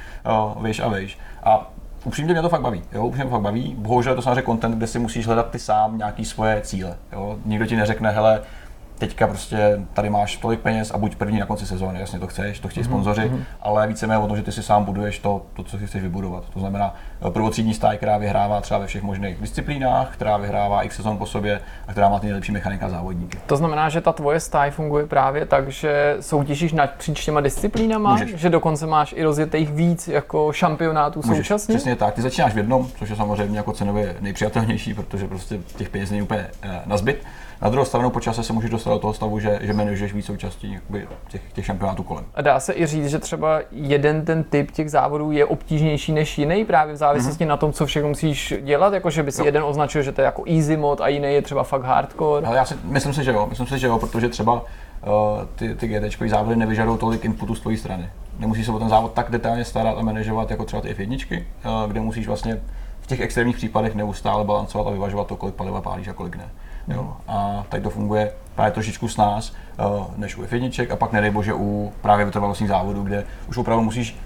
uh, 0.47 0.63
vejš 0.63 0.81
a 0.81 0.89
vejš. 0.89 1.19
A 1.43 1.71
upřímně 2.05 2.33
mě 2.33 2.43
to 2.43 2.49
fakt 2.49 2.61
baví, 2.61 2.83
jo, 2.93 3.07
upřímně 3.07 3.25
mě 3.25 3.31
to 3.31 3.37
fakt 3.37 3.43
baví. 3.43 3.75
Bohužel 3.79 4.13
je 4.13 4.17
to 4.17 4.23
samozřejmě 4.23 4.43
content, 4.43 4.75
kde 4.75 4.87
si 4.87 4.99
musíš 4.99 5.27
hledat 5.27 5.51
ty 5.51 5.59
sám 5.59 5.99
nějaký 5.99 6.25
svoje 6.25 6.61
cíle. 6.61 6.97
Jo. 7.13 7.37
Nikdo 7.45 7.67
ti 7.67 7.77
neřekne, 7.77 8.11
hele, 8.11 8.41
teďka 8.99 9.27
prostě 9.27 9.81
tady 9.93 10.11
máš 10.11 10.37
tolik 10.37 10.61
peněz 10.61 10.91
a 10.91 10.99
buď 10.99 11.17
první 11.17 11.39
na 11.39 11.47
konci 11.47 11.67
sezóny, 11.67 12.01
jasně 12.01 12.19
to 12.19 12.27
chceš, 12.27 12.61
to 12.61 12.69
chtějí 12.69 12.85
sponzoři, 12.85 13.23
mm-hmm. 13.23 13.43
ale 13.63 13.87
víceméně 13.87 14.19
o 14.19 14.27
tom, 14.27 14.37
že 14.37 14.43
ty 14.43 14.53
si 14.53 14.63
sám 14.63 14.85
buduješ 14.85 15.19
to, 15.19 15.43
to, 15.55 15.65
co 15.65 15.79
si 15.79 15.87
chceš 15.87 16.03
vybudovat. 16.03 16.45
To 16.55 16.61
znamená 16.61 16.95
prvotřídní 17.31 17.75
stáj, 17.75 17.97
která 17.97 18.19
vyhrává 18.19 18.61
třeba 18.61 18.81
ve 18.81 18.87
všech 18.87 19.03
možných 19.03 19.41
disciplínách, 19.41 20.13
která 20.13 20.37
vyhrává 20.37 20.83
x 20.83 20.97
sezon 20.97 21.19
po 21.19 21.27
sobě 21.27 21.61
a 21.89 21.93
která 21.93 22.09
má 22.09 22.19
ty 22.19 22.27
nejlepší 22.27 22.53
mechanika 22.53 22.89
závodníky. 22.89 23.39
To 23.47 23.57
znamená, 23.57 23.89
že 23.89 24.01
ta 24.01 24.13
tvoje 24.13 24.41
stáj 24.41 24.71
funguje 24.71 25.07
právě 25.07 25.47
tak, 25.47 25.69
že 25.69 26.17
soutěžíš 26.21 26.73
napříč 26.73 27.25
těma 27.25 27.41
disciplínama, 27.41 28.13
Můžeš. 28.13 28.35
že 28.35 28.51
dokonce 28.51 28.87
máš 28.87 29.15
i 29.17 29.23
rozjetých 29.23 29.71
víc 29.71 30.09
jako 30.09 30.53
šampionátů 30.53 31.21
Můžeš, 31.25 31.37
současně? 31.37 31.75
Přesně 31.75 31.97
tak. 31.97 32.15
Ty 32.15 32.23
začínáš 32.23 32.53
v 32.53 32.57
jednom, 32.57 32.89
což 32.99 33.11
je 33.11 33.17
samozřejmě 33.17 33.59
jako 33.59 33.73
cenově 33.73 34.17
nejpřijatelnější, 34.21 34.95
protože 34.95 35.27
prostě 35.29 35.59
těch 35.77 35.89
peněz 35.89 36.11
není 36.11 36.23
úplně 36.23 36.47
eh, 36.63 36.81
na 36.87 36.97
zbyt. 36.97 37.23
Na 37.63 37.69
druhou 37.69 37.85
stranu 37.85 38.11
po 38.11 38.21
čase 38.21 38.43
se 38.43 38.53
můžeš 38.53 38.71
dostat 38.71 38.91
do 38.91 38.99
toho 38.99 39.15
stavu, 39.15 39.41
že, 39.41 39.59
že 39.63 39.73
manažuješ 39.73 40.13
víc 40.13 40.27
součástí 40.27 40.73
jakoby, 40.73 41.09
těch, 41.29 41.41
těch 41.53 41.67
šampionátů 41.67 42.03
kolem. 42.03 42.25
A 42.35 42.43
dá 42.43 42.61
se 42.61 42.75
i 42.75 42.87
říct, 42.87 43.07
že 43.07 43.19
třeba 43.19 43.61
jeden 43.71 44.25
ten 44.25 44.45
typ 44.45 44.71
těch 44.71 44.91
závodů 44.91 45.31
je 45.31 45.45
obtížnější 45.45 46.13
než 46.13 46.39
jiný 46.39 46.65
právě 46.65 46.95
v 46.95 46.97
závislosti 47.07 47.45
mm-hmm. 47.45 47.49
na 47.49 47.57
tom, 47.57 47.73
co 47.73 47.87
všechno 47.87 48.09
musíš 48.09 48.55
dělat, 48.61 48.93
jako 48.93 49.11
že 49.11 49.23
by 49.23 49.33
si 49.33 49.41
Jo. 49.41 49.47
jeden 49.47 49.63
označil, 49.63 50.03
že 50.03 50.13
to 50.13 50.21
je 50.21 50.25
jako 50.25 50.43
easy 50.47 50.77
mod 50.77 51.01
a 51.01 51.09
jiný 51.09 51.35
je 51.35 51.43
třeba 51.43 51.63
fakt 51.63 51.83
hardcore. 51.85 52.47
Ale 52.47 52.57
já 52.57 52.65
si, 52.65 52.75
myslím 52.85 53.15
si, 53.15 53.25
že 53.25 53.31
jo, 53.31 53.47
myslím 53.49 53.67
si, 53.67 53.79
že 53.79 53.87
jo, 53.87 53.99
protože 53.99 54.29
třeba 54.29 54.53
uh, 54.53 54.61
ty, 55.57 55.75
ty 55.75 55.89
GT 55.89 56.29
závody 56.29 56.57
nevyžadují 56.57 56.99
tolik 56.99 57.25
inputu 57.25 57.55
z 57.55 57.61
tvojí 57.61 57.77
strany. 57.77 58.11
Nemusíš 58.39 58.67
se 58.67 58.73
o 58.73 58.79
ten 58.79 58.89
závod 58.89 59.13
tak 59.13 59.31
detailně 59.31 59.65
starat 59.65 59.99
a 59.99 60.03
manažovat 60.03 60.51
jako 60.51 60.65
třeba 60.65 60.83
ty 60.83 60.95
F1, 60.95 61.43
uh, 61.65 61.91
kde 61.91 62.01
musíš 62.01 62.27
vlastně 62.27 62.61
v 63.01 63.07
těch 63.07 63.21
extrémních 63.21 63.57
případech 63.57 63.95
neustále 63.95 64.45
balancovat 64.45 64.87
a 64.87 64.91
vyvažovat 64.91 65.27
to, 65.27 65.37
kolik 65.37 65.55
paliva 65.55 65.81
pálíš 65.81 66.09
a 66.09 66.13
kolik 66.13 66.37
ne. 66.37 66.49
Jo. 66.89 67.17
A 67.29 67.65
tak 67.69 67.83
to 67.83 67.91
funguje 67.91 68.33
právě 68.55 68.73
trošičku 68.73 69.09
s 69.09 69.17
nás, 69.17 69.53
uh, 69.79 70.07
než 70.17 70.37
u 70.37 70.43
F1 70.43 70.93
a 70.93 70.97
pak 70.97 71.13
nedej 71.13 71.31
bože 71.31 71.55
u 71.55 71.93
právě 72.03 72.25
vytrvalostních 72.25 72.69
závodů, 72.69 73.03
kde 73.03 73.25
už 73.49 73.57
opravdu 73.57 73.85
musíš 73.85 74.17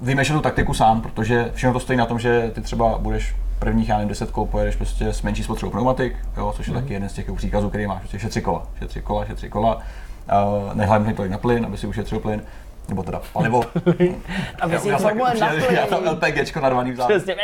vymýšlet 0.00 0.36
tu 0.36 0.42
taktiku 0.42 0.74
sám, 0.74 1.00
protože 1.00 1.50
všechno 1.54 1.72
to 1.72 1.80
stojí 1.80 1.96
na 1.96 2.06
tom, 2.06 2.18
že 2.18 2.50
ty 2.54 2.60
třeba 2.60 2.98
budeš 2.98 3.34
prvních, 3.58 3.88
já 3.88 3.96
nevím, 3.96 4.08
10 4.08 4.30
kol 4.30 4.46
pojedeš 4.46 4.76
prostě 4.76 5.12
s 5.12 5.22
menší 5.22 5.42
spotřebou 5.42 5.70
pneumatik, 5.72 6.16
jo, 6.36 6.52
což 6.56 6.66
je 6.66 6.74
taky 6.74 6.92
jeden 6.92 7.08
z 7.08 7.12
těch 7.12 7.32
příkazů, 7.32 7.68
který 7.68 7.86
máš, 7.86 7.98
prostě 7.98 8.18
šetři 8.18 8.42
kola, 8.42 8.66
šetři 8.78 9.02
kola, 9.02 9.24
šetři 9.24 9.48
kola, 9.48 9.74
uh, 9.76 10.74
nehledni 10.74 11.14
tolik 11.14 11.32
na 11.32 11.38
plyn, 11.38 11.64
aby 11.66 11.76
si 11.76 11.86
ušetřil 11.86 12.20
plyn, 12.20 12.42
nebo 12.88 13.02
teda 13.02 13.22
palivo. 13.32 13.62
Aby 14.60 14.78
si 14.78 14.88
já, 14.88 14.96
to 14.96 15.02
tak 15.02 15.16
mohl 15.16 15.30
přijeli- 15.30 15.74
já 15.74 15.86
tam 15.86 16.04
LPGčko 16.04 16.60
narvaný 16.60 16.92
vzal. 16.92 17.08
Přesně. 17.08 17.34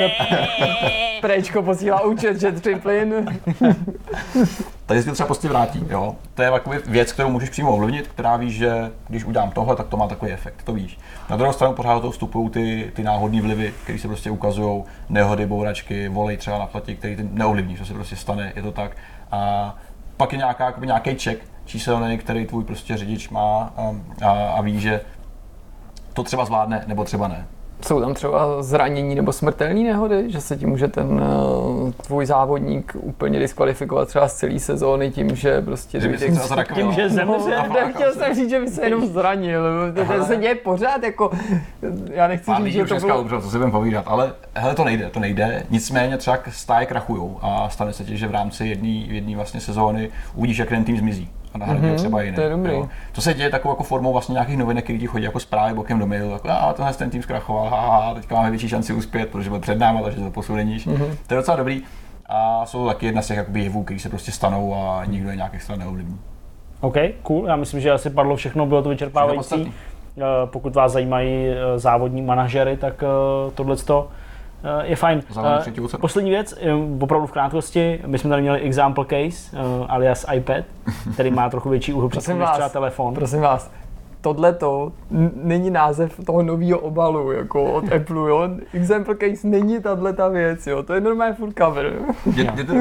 Prečko 1.21 1.63
posílá 1.63 2.01
účet, 2.01 2.41
že 2.41 2.53
tři 2.53 2.75
plyn. 2.75 3.39
Tady 4.87 5.03
si 5.03 5.09
to 5.09 5.15
třeba 5.15 5.27
prostě 5.27 5.49
vrátí, 5.49 5.85
jo. 5.91 6.17
To 6.35 6.43
je 6.43 6.51
jakoby 6.53 6.79
věc, 6.87 7.13
kterou 7.13 7.29
můžeš 7.31 7.51
přímo 7.51 7.73
ovlivnit, 7.75 8.09
která 8.09 8.37
víš, 8.37 8.55
že 8.57 8.91
když 9.09 9.25
udělám 9.25 9.51
tohle, 9.51 9.77
tak 9.77 9.87
to 9.87 9.97
má 9.97 10.09
takový 10.09 10.33
efekt, 10.33 10.63
to 10.65 10.73
víš. 10.73 10.99
Na 11.31 11.37
druhou 11.37 11.53
stranu 11.53 11.75
pořád 11.75 12.01
toho 12.01 12.11
vstupují 12.11 12.51
ty, 12.51 12.93
ty 12.95 13.03
náhodné 13.03 13.43
vlivy, 13.43 13.75
které 13.83 13.99
se 13.99 14.09
prostě 14.09 14.31
ukazují, 14.31 14.85
nehody, 15.09 15.47
bouračky, 15.47 16.09
volej 16.09 16.37
třeba 16.37 16.59
na 16.59 16.67
platí, 16.67 16.97
který 16.97 17.17
ty 17.17 17.29
neovlivníš, 17.33 17.79
to 17.79 17.85
se 17.85 17.95
prostě 17.95 18.17
stane, 18.17 18.53
je 18.57 18.63
to 18.63 18.73
tak. 18.73 18.97
A 19.31 19.75
pak 20.17 20.33
je 20.33 20.39
nějaká, 20.39 20.75
nějaký 20.85 21.19
check 21.19 21.45
číselný, 21.65 22.19
který 22.19 22.47
tvůj 22.47 22.65
prostě 22.65 22.97
řidič 22.97 23.29
má 23.29 23.73
a, 23.77 23.95
a, 24.27 24.31
a 24.31 24.61
ví, 24.61 24.81
že 24.81 25.01
to 26.13 26.23
třeba 26.23 26.45
zvládne, 26.45 26.85
nebo 26.87 27.05
třeba 27.05 27.29
ne. 27.29 27.47
Jsou 27.81 28.01
tam 28.01 28.15
třeba 28.15 28.63
zranění 28.63 29.15
nebo 29.15 29.33
smrtelné 29.33 29.81
nehody, 29.81 30.31
že 30.31 30.41
se 30.41 30.57
ti 30.57 30.67
může 30.67 30.89
ten 30.89 31.07
uh, 31.07 31.93
tvůj 31.93 32.27
závodník 32.27 32.97
úplně 33.01 33.39
diskvalifikovat 33.39 34.09
třeba 34.09 34.29
z 34.29 34.35
celé 34.35 34.59
sezóny 34.59 35.11
tím, 35.11 35.37
že 35.37 35.63
prostě... 35.63 36.01
Že 36.01 36.09
by 36.09 36.19
zrakovilo. 36.19 36.93
Tím, 36.93 37.03
že 37.03 37.09
zemře. 37.11 37.57
No, 37.69 37.75
nechtěl 37.75 38.13
jsem 38.13 38.35
říct, 38.35 38.51
že 38.51 38.61
by 38.61 38.69
se 38.69 38.85
jenom 38.85 39.07
zranil, 39.07 39.63
to 40.19 40.25
se 40.25 40.37
děje 40.37 40.55
pořád, 40.55 41.03
jako, 41.03 41.31
já 42.11 42.27
nechci 42.27 42.47
Pár 42.47 42.65
říct, 42.65 42.73
že 42.73 42.83
to 42.83 42.89
dneska 42.89 43.07
bylo... 43.07 43.21
umřel, 43.21 43.41
co 43.41 43.51
si 43.51 43.57
budeme 43.57 43.73
povídat, 43.73 44.05
ale 44.07 44.33
hele, 44.55 44.75
to 44.75 44.85
nejde, 44.85 45.11
to 45.11 45.21
nejde. 45.21 45.63
Nicméně 45.71 46.17
třeba 46.17 46.39
stáje 46.51 46.87
krachujou 46.87 47.39
a 47.43 47.69
stane 47.69 47.93
se 47.93 48.05
ti, 48.05 48.17
že 48.17 48.29
v 48.29 48.31
rámci 48.31 48.67
jedné 48.67 48.89
jedné 48.89 49.37
vlastně 49.37 49.61
sezóny 49.61 50.11
uvidíš, 50.35 50.59
jak 50.59 50.69
ten 50.69 50.85
tým 50.85 50.99
zmizí 50.99 51.31
a 51.57 51.67
nahradí 51.67 51.87
mm-hmm, 51.87 51.95
třeba 51.97 52.23
jiný. 52.23 52.35
to 52.35 52.41
je 52.41 52.49
dobrý. 52.49 52.73
Jo. 52.73 52.89
To 53.13 53.21
se 53.21 53.35
děje 53.35 53.51
takovou 53.51 53.73
jako 53.73 53.83
formou 53.83 54.13
vlastně 54.13 54.33
nějakých 54.33 54.57
novinek, 54.57 54.85
který 54.85 54.99
ti 54.99 55.07
chodí 55.07 55.25
jako 55.25 55.41
zprávy 55.41 55.75
bokem 55.75 55.99
do 55.99 56.07
mailu, 56.07 56.31
jako 56.31 56.49
a 56.51 56.73
tenhle 56.73 56.95
ten 56.95 57.11
tým 57.11 57.23
zkrachoval, 57.23 57.69
haha, 57.69 58.15
teďka 58.15 58.35
máme 58.35 58.51
větší 58.51 58.69
šanci 58.69 58.93
uspět, 58.93 59.29
protože 59.31 59.51
byl 59.51 59.61
před 59.61 59.79
náma, 59.79 60.03
takže 60.03 60.21
to 60.21 60.31
posuneníš. 60.31 60.87
Mm-hmm. 60.87 61.17
To 61.27 61.35
je 61.35 61.37
docela 61.37 61.57
dobrý. 61.57 61.83
A 62.27 62.67
jsou 62.67 62.79
to 62.79 62.87
taky 62.87 63.07
jedna 63.07 63.23
z 63.23 63.27
těch 63.27 63.37
jakoby 63.37 63.63
jevů, 63.63 63.85
které 63.85 64.01
se 64.01 64.09
prostě 64.09 64.33
stanou 64.33 64.75
a 64.75 65.05
nikdo 65.05 65.31
je 65.31 65.37
nějak 65.37 65.55
extra 65.55 65.77
neovlivní. 65.77 66.19
OK, 66.81 66.97
cool. 67.23 67.47
Já 67.47 67.57
myslím, 67.57 67.81
že 67.81 67.91
asi 67.91 68.11
padlo 68.11 68.37
všechno, 68.37 68.67
bylo 68.67 68.83
to 68.83 68.89
vyčerpávající. 68.89 69.73
Eh, 70.19 70.23
Pokud 70.47 70.75
vás 70.75 70.93
zajímají 70.93 71.47
eh, 71.47 71.79
závodní 71.79 72.23
manažery, 72.23 72.77
tak 72.77 73.05
tohle 73.55 73.77
je 74.83 74.97
fajn. 74.97 75.23
Eh. 75.39 75.99
Poslední 76.01 76.31
věc, 76.31 76.55
eh, 76.61 76.73
opravdu 77.01 77.27
v 77.27 77.33
krátkosti, 77.33 78.01
my 78.07 78.19
jsme 78.19 78.31
tady 78.31 78.43
měli 78.43 78.61
example 78.61 79.05
case, 79.05 79.57
eh, 79.57 79.87
alias 79.89 80.27
iPad, 80.35 80.65
který 81.15 81.31
má 81.31 81.51
trochu 81.51 81.69
větší 81.69 81.93
úhel 81.93 82.09
Prosím 82.09 82.21
přesunu 82.21 82.39
než 82.39 82.51
třeba 82.51 82.69
telefon. 82.69 83.15
Prosím 83.15 83.41
vás, 83.41 83.71
tohle 84.27 84.53
to 84.53 84.93
není 85.35 85.71
název 85.71 86.21
toho 86.27 86.43
nového 86.43 86.79
obalu, 86.79 87.33
jako 87.33 87.65
od 87.73 87.93
Apple, 87.97 88.31
jo. 88.31 88.49
Example 88.75 89.15
case 89.15 89.47
není 89.49 89.81
tahle 89.83 90.13
ta 90.13 90.29
věc, 90.29 90.67
jo. 90.67 90.83
To 90.83 90.95
je 90.95 91.01
normální 91.01 91.35
full 91.35 91.53
cover. 91.59 91.93
Jde, 92.27 92.45
jde 92.45 92.65
to. 92.65 92.73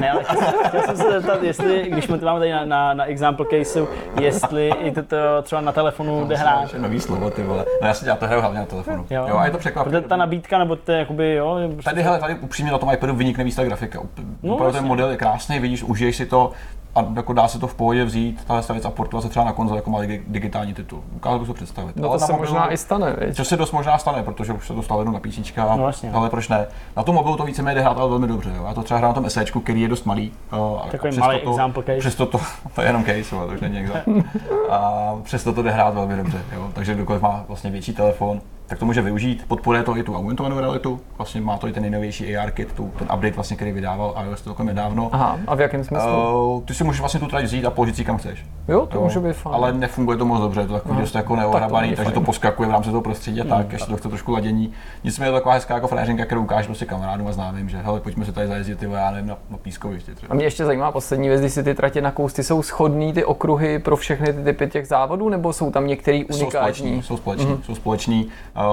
Ne, 0.00 0.10
ale 0.10 0.24
chtěl, 0.24 0.52
chtěl 0.68 0.82
jsem 0.82 0.96
se 0.96 1.10
zeptat, 1.12 1.42
jestli, 1.42 1.88
když 1.90 2.04
jsme 2.04 2.18
to 2.18 2.26
máme 2.26 2.38
tady 2.38 2.52
na, 2.52 2.64
na, 2.64 2.94
na 2.94 3.04
example 3.04 3.46
caseu, 3.50 3.86
jestli 4.20 4.68
i 4.68 4.90
to, 4.90 5.02
to 5.02 5.16
třeba 5.42 5.60
na 5.60 5.72
telefonu 5.72 6.26
jde 6.26 6.36
hrát. 6.36 6.74
Je 6.74 6.80
nový 6.80 7.00
slovo, 7.00 7.30
ty 7.30 7.42
vole. 7.42 7.64
No 7.82 7.88
já 8.06 8.16
to 8.16 8.26
hraju 8.26 8.40
hlavně 8.40 8.58
na 8.58 8.66
telefonu. 8.66 9.06
Jo, 9.10 9.26
jo 9.28 9.36
a 9.36 9.44
je 9.44 9.50
to 9.50 9.58
překvapivé. 9.58 10.00
Protože 10.00 10.08
ta 10.08 10.16
nabídka, 10.16 10.58
nebo 10.58 10.76
to 10.76 10.92
je 10.92 10.98
jakoby, 10.98 11.34
jo, 11.34 11.56
je 11.56 11.68
prostě- 11.68 11.90
Tady, 11.90 12.02
hele, 12.02 12.18
tady 12.18 12.34
upřímně 12.34 12.72
na 12.72 12.78
tom 12.78 12.90
iPadu 12.92 13.14
vynikne 13.14 13.44
víc 13.44 13.56
ta 13.56 13.64
grafika. 13.64 14.00
No, 14.42 14.54
Opravdu 14.54 14.72
ten 14.72 14.76
jasně. 14.78 14.88
model 14.88 15.10
je 15.10 15.16
krásný, 15.16 15.58
vidíš, 15.58 15.82
užiješ 15.82 16.16
si 16.16 16.26
to 16.26 16.52
a 16.98 17.06
jako 17.16 17.32
dá 17.32 17.48
se 17.48 17.58
to 17.58 17.66
v 17.66 17.74
pohodě 17.74 18.04
vzít, 18.04 18.44
tahle 18.46 18.62
věc 18.72 18.84
a 18.84 18.90
portovat 18.90 19.22
se 19.22 19.28
třeba 19.28 19.44
na 19.44 19.52
konzoli 19.52 19.78
jako 19.78 19.90
malý 19.90 20.08
dig- 20.08 20.22
digitální 20.26 20.74
titul. 20.74 21.02
Ukázal 21.16 21.38
bych 21.38 21.48
to 21.48 21.54
představit. 21.54 21.96
No 21.96 22.08
Ale 22.08 22.18
to 22.18 22.20
na 22.20 22.26
se 22.26 22.32
mobilu- 22.32 22.38
možná 22.40 22.72
i 22.72 22.76
stane, 22.76 23.16
viď? 23.20 23.36
Což 23.36 23.46
se 23.46 23.56
dost 23.56 23.72
možná 23.72 23.98
stane, 23.98 24.22
protože 24.22 24.52
už 24.52 24.66
se 24.66 24.74
to 24.74 24.82
stalo 24.82 25.00
jenom 25.00 25.14
na 25.14 25.20
PC, 25.20 25.52
No, 25.76 25.86
jasně. 25.86 26.10
ale 26.12 26.30
proč 26.30 26.48
ne? 26.48 26.66
Na 26.96 27.02
tom 27.02 27.14
mobilu 27.14 27.36
to 27.36 27.44
víceméně 27.44 27.74
jde 27.74 27.80
hrát 27.80 27.98
ale 27.98 28.08
velmi 28.08 28.26
dobře. 28.26 28.50
Jo. 28.56 28.64
Já 28.68 28.74
to 28.74 28.82
třeba 28.82 28.98
hraju 28.98 29.10
na 29.14 29.20
tom 29.20 29.30
SEčku, 29.30 29.60
který 29.60 29.80
je 29.80 29.88
dost 29.88 30.04
malý. 30.04 30.32
a 30.50 30.88
Takový 30.90 31.10
přesto 31.10 31.26
malý 31.26 31.40
to, 31.40 31.50
example 31.50 31.82
case. 31.82 31.98
Přesto 31.98 32.26
to, 32.26 32.40
to 32.74 32.80
je 32.80 32.86
jenom 32.86 33.04
case, 33.04 33.34
jo, 33.36 33.46
to 33.46 33.52
už 33.54 33.60
není 33.60 33.78
example. 33.78 34.14
A 34.70 35.12
přesto 35.22 35.52
to 35.52 35.62
jde 35.62 35.70
hrát 35.70 35.94
velmi 35.94 36.16
dobře. 36.16 36.38
Jo. 36.52 36.70
Takže 36.74 36.94
kdokoliv 36.94 37.22
má 37.22 37.44
vlastně 37.48 37.70
větší 37.70 37.92
telefon, 37.94 38.40
tak 38.68 38.78
to 38.78 38.84
může 38.86 39.02
využít. 39.02 39.44
Podporuje 39.48 39.82
to 39.82 39.96
i 39.96 40.02
tu 40.02 40.16
augmentovanou 40.16 40.60
realitu. 40.60 41.00
Vlastně 41.18 41.40
má 41.40 41.58
to 41.58 41.68
i 41.68 41.72
ten 41.72 41.82
nejnovější 41.82 42.36
AR 42.36 42.50
kit, 42.50 42.72
tu, 42.72 42.90
ten 42.98 43.08
update, 43.14 43.30
vlastně, 43.30 43.56
který 43.56 43.72
vydával 43.72 44.14
iOS 44.26 44.42
celkem 44.42 44.66
nedávno. 44.66 45.08
Aha, 45.12 45.38
a 45.46 45.54
v 45.54 45.60
jakém 45.60 45.84
smyslu? 45.84 46.56
Uh, 46.56 46.62
ty 46.64 46.74
si 46.74 46.84
můžeš 46.84 47.00
vlastně 47.00 47.20
tu 47.20 47.26
trať 47.26 47.44
vzít 47.44 47.64
a 47.64 47.70
položit 47.70 47.96
si 47.96 48.04
kam 48.04 48.18
chceš. 48.18 48.46
jo, 48.68 48.86
to 48.86 48.96
Jo, 48.96 49.02
může 49.02 49.20
být 49.20 49.32
fajn. 49.32 49.54
Ale 49.54 49.72
nefunguje 49.72 50.18
to 50.18 50.24
moc 50.24 50.40
dobře, 50.40 50.60
je 50.60 50.66
to 50.66 50.72
takový 50.72 51.00
dost 51.00 51.14
jako 51.14 51.36
neohrabaný, 51.36 51.86
není 51.86 51.96
takže 51.96 52.10
fajn. 52.10 52.20
to 52.20 52.26
poskakuje 52.26 52.68
v 52.68 52.72
rámci 52.72 52.90
toho 52.90 53.02
prostředí 53.02 53.40
a 53.40 53.44
tak, 53.44 53.72
ještě 53.72 53.90
to 53.90 53.96
chce 53.96 54.08
trošku 54.08 54.32
ladění. 54.32 54.72
Nicméně 55.04 55.28
je 55.28 55.32
to 55.32 55.36
taková 55.36 55.54
hezká 55.54 55.74
jako 55.74 55.88
fréřinka, 55.88 56.24
kterou 56.24 56.42
ukážeš 56.42 56.66
prostě 56.66 56.84
kamarádům 56.86 57.26
a 57.26 57.32
známým, 57.32 57.68
že 57.68 57.78
hele, 57.78 58.00
pojďme 58.00 58.24
se 58.24 58.32
tady 58.32 58.46
zajezdit, 58.46 58.78
ty 58.78 58.86
já 58.92 59.10
nevím, 59.10 59.26
na, 59.28 59.36
na 59.50 59.56
pískoviště 59.58 60.14
třeba. 60.14 60.32
A 60.32 60.34
mě 60.34 60.44
ještě 60.44 60.64
zajímá 60.64 60.92
poslední 60.92 61.28
věc, 61.28 61.40
když 61.40 61.52
si 61.52 61.62
ty 61.62 61.74
tratě 61.74 62.00
na 62.02 62.10
kousty 62.10 62.42
jsou 62.44 62.62
schodný 62.62 63.12
ty 63.12 63.24
okruhy 63.24 63.78
pro 63.78 63.96
všechny 63.96 64.32
ty 64.32 64.44
typy 64.44 64.66
těch 64.66 64.86
závodů, 64.86 65.28
nebo 65.28 65.52
jsou 65.52 65.70
tam 65.70 65.86
některý 65.86 66.24
Jsou 66.30 66.50
společní, 66.50 66.84
unikátní? 66.86 67.02
jsou 67.02 67.16
společní, 67.16 67.46
mm-hmm. 67.46 67.62
jsou 67.62 67.74
společní, 67.74 68.28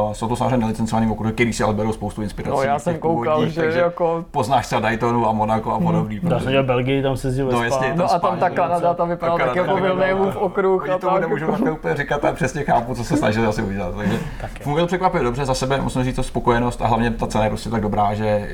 uh, 0.05 0.13
jsou 0.13 0.27
to 0.27 0.35
samozřejmě 0.35 0.57
nelicencovaný 0.57 1.11
okruhy, 1.11 1.33
který 1.33 1.53
si 1.53 1.63
ale 1.63 1.73
berou 1.73 1.93
spoustu 1.93 2.21
inspirací. 2.21 2.57
No 2.57 2.63
já 2.63 2.79
jsem 2.79 2.97
koukal, 2.97 3.33
původních, 3.33 3.53
že 3.53 3.61
takže 3.61 3.79
jako... 3.79 4.25
Poznáš 4.31 4.65
třeba 4.67 4.81
Daytonu 4.81 5.27
a 5.27 5.31
Monaco 5.31 5.71
a 5.71 5.79
podobný. 5.79 6.19
Já 6.29 6.39
jsem 6.39 6.49
dělal 6.49 6.65
Belgii, 6.65 7.01
tam 7.01 7.17
se 7.17 7.27
jezdil 7.27 7.49
No, 7.51 7.63
jasně, 7.63 7.87
Spa. 7.87 7.95
No 7.95 8.11
a 8.13 8.19
tam 8.19 8.37
ta 8.39 8.49
Kanada, 8.49 8.93
ta 8.93 9.05
vypadala 9.05 9.37
Ta 9.39 9.45
tak 9.45 9.55
jako 9.55 9.75
vypadala- 9.75 9.95
Villeneuve 9.95 10.35
okruh 10.35 10.81
Oni 10.83 10.91
a 10.91 10.97
tomu 10.97 11.13
tak. 11.13 11.21
nemůžu 11.21 11.47
takhle 11.47 11.71
úplně 11.71 11.95
říkat, 11.95 12.25
ale 12.25 12.33
přesně 12.33 12.63
chápu, 12.63 12.95
co 12.95 13.03
se 13.03 13.17
snažili 13.17 13.47
asi 13.47 13.61
udělat. 13.61 13.93
Takže 13.95 14.17
funguje 14.61 14.83
to 14.83 14.87
překvapivě 14.87 15.23
dobře, 15.23 15.45
za 15.45 15.53
sebe 15.53 15.81
musím 15.81 16.03
říct 16.03 16.15
to 16.15 16.23
spokojenost 16.23 16.81
a 16.81 16.87
hlavně 16.87 17.11
ta 17.11 17.27
cena 17.27 17.43
je 17.43 17.49
prostě 17.49 17.69
tak 17.69 17.81
dobrá, 17.81 18.13
že 18.13 18.49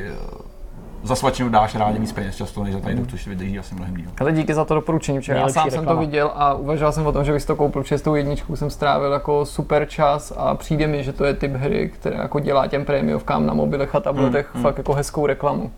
za 1.03 1.15
svačinu 1.15 1.49
dáš 1.49 1.75
rádi 1.75 1.99
víc 1.99 2.11
peněz 2.11 2.35
často, 2.35 2.63
než 2.63 2.73
za 2.73 2.79
tady 2.79 3.05
což 3.05 3.27
vydrží 3.27 3.59
asi 3.59 3.75
mnohem 3.75 3.95
díl. 3.95 4.09
Ale 4.19 4.31
díky 4.31 4.53
za 4.53 4.65
to 4.65 4.75
doporučení, 4.75 5.19
protože 5.19 5.33
já 5.33 5.49
sám 5.49 5.63
jsem 5.63 5.71
to 5.71 5.79
reklama. 5.79 5.99
viděl 5.99 6.31
a 6.35 6.53
uvažoval 6.53 6.91
jsem 6.91 7.05
o 7.07 7.11
tom, 7.11 7.25
že 7.25 7.33
bych 7.33 7.45
to 7.45 7.55
koupil, 7.55 7.81
protože 7.81 7.97
s 7.97 8.01
tou 8.01 8.15
jedničkou 8.15 8.55
jsem 8.55 8.69
strávil 8.69 9.11
jako 9.11 9.45
super 9.45 9.87
čas 9.87 10.33
a 10.37 10.55
přijde 10.55 10.87
mi, 10.87 11.03
že 11.03 11.13
to 11.13 11.25
je 11.25 11.33
typ 11.33 11.51
hry, 11.51 11.91
která 11.93 12.21
jako 12.21 12.39
dělá 12.39 12.67
těm 12.67 12.85
prémiovkám 12.85 13.45
na 13.45 13.53
mobilech 13.53 13.95
a 13.95 13.99
tabletech 13.99 14.49
Hmm, 14.53 14.63
fakt 14.63 14.77
jako 14.77 14.93
hezkou 14.93 15.25
reklamu. 15.25 15.71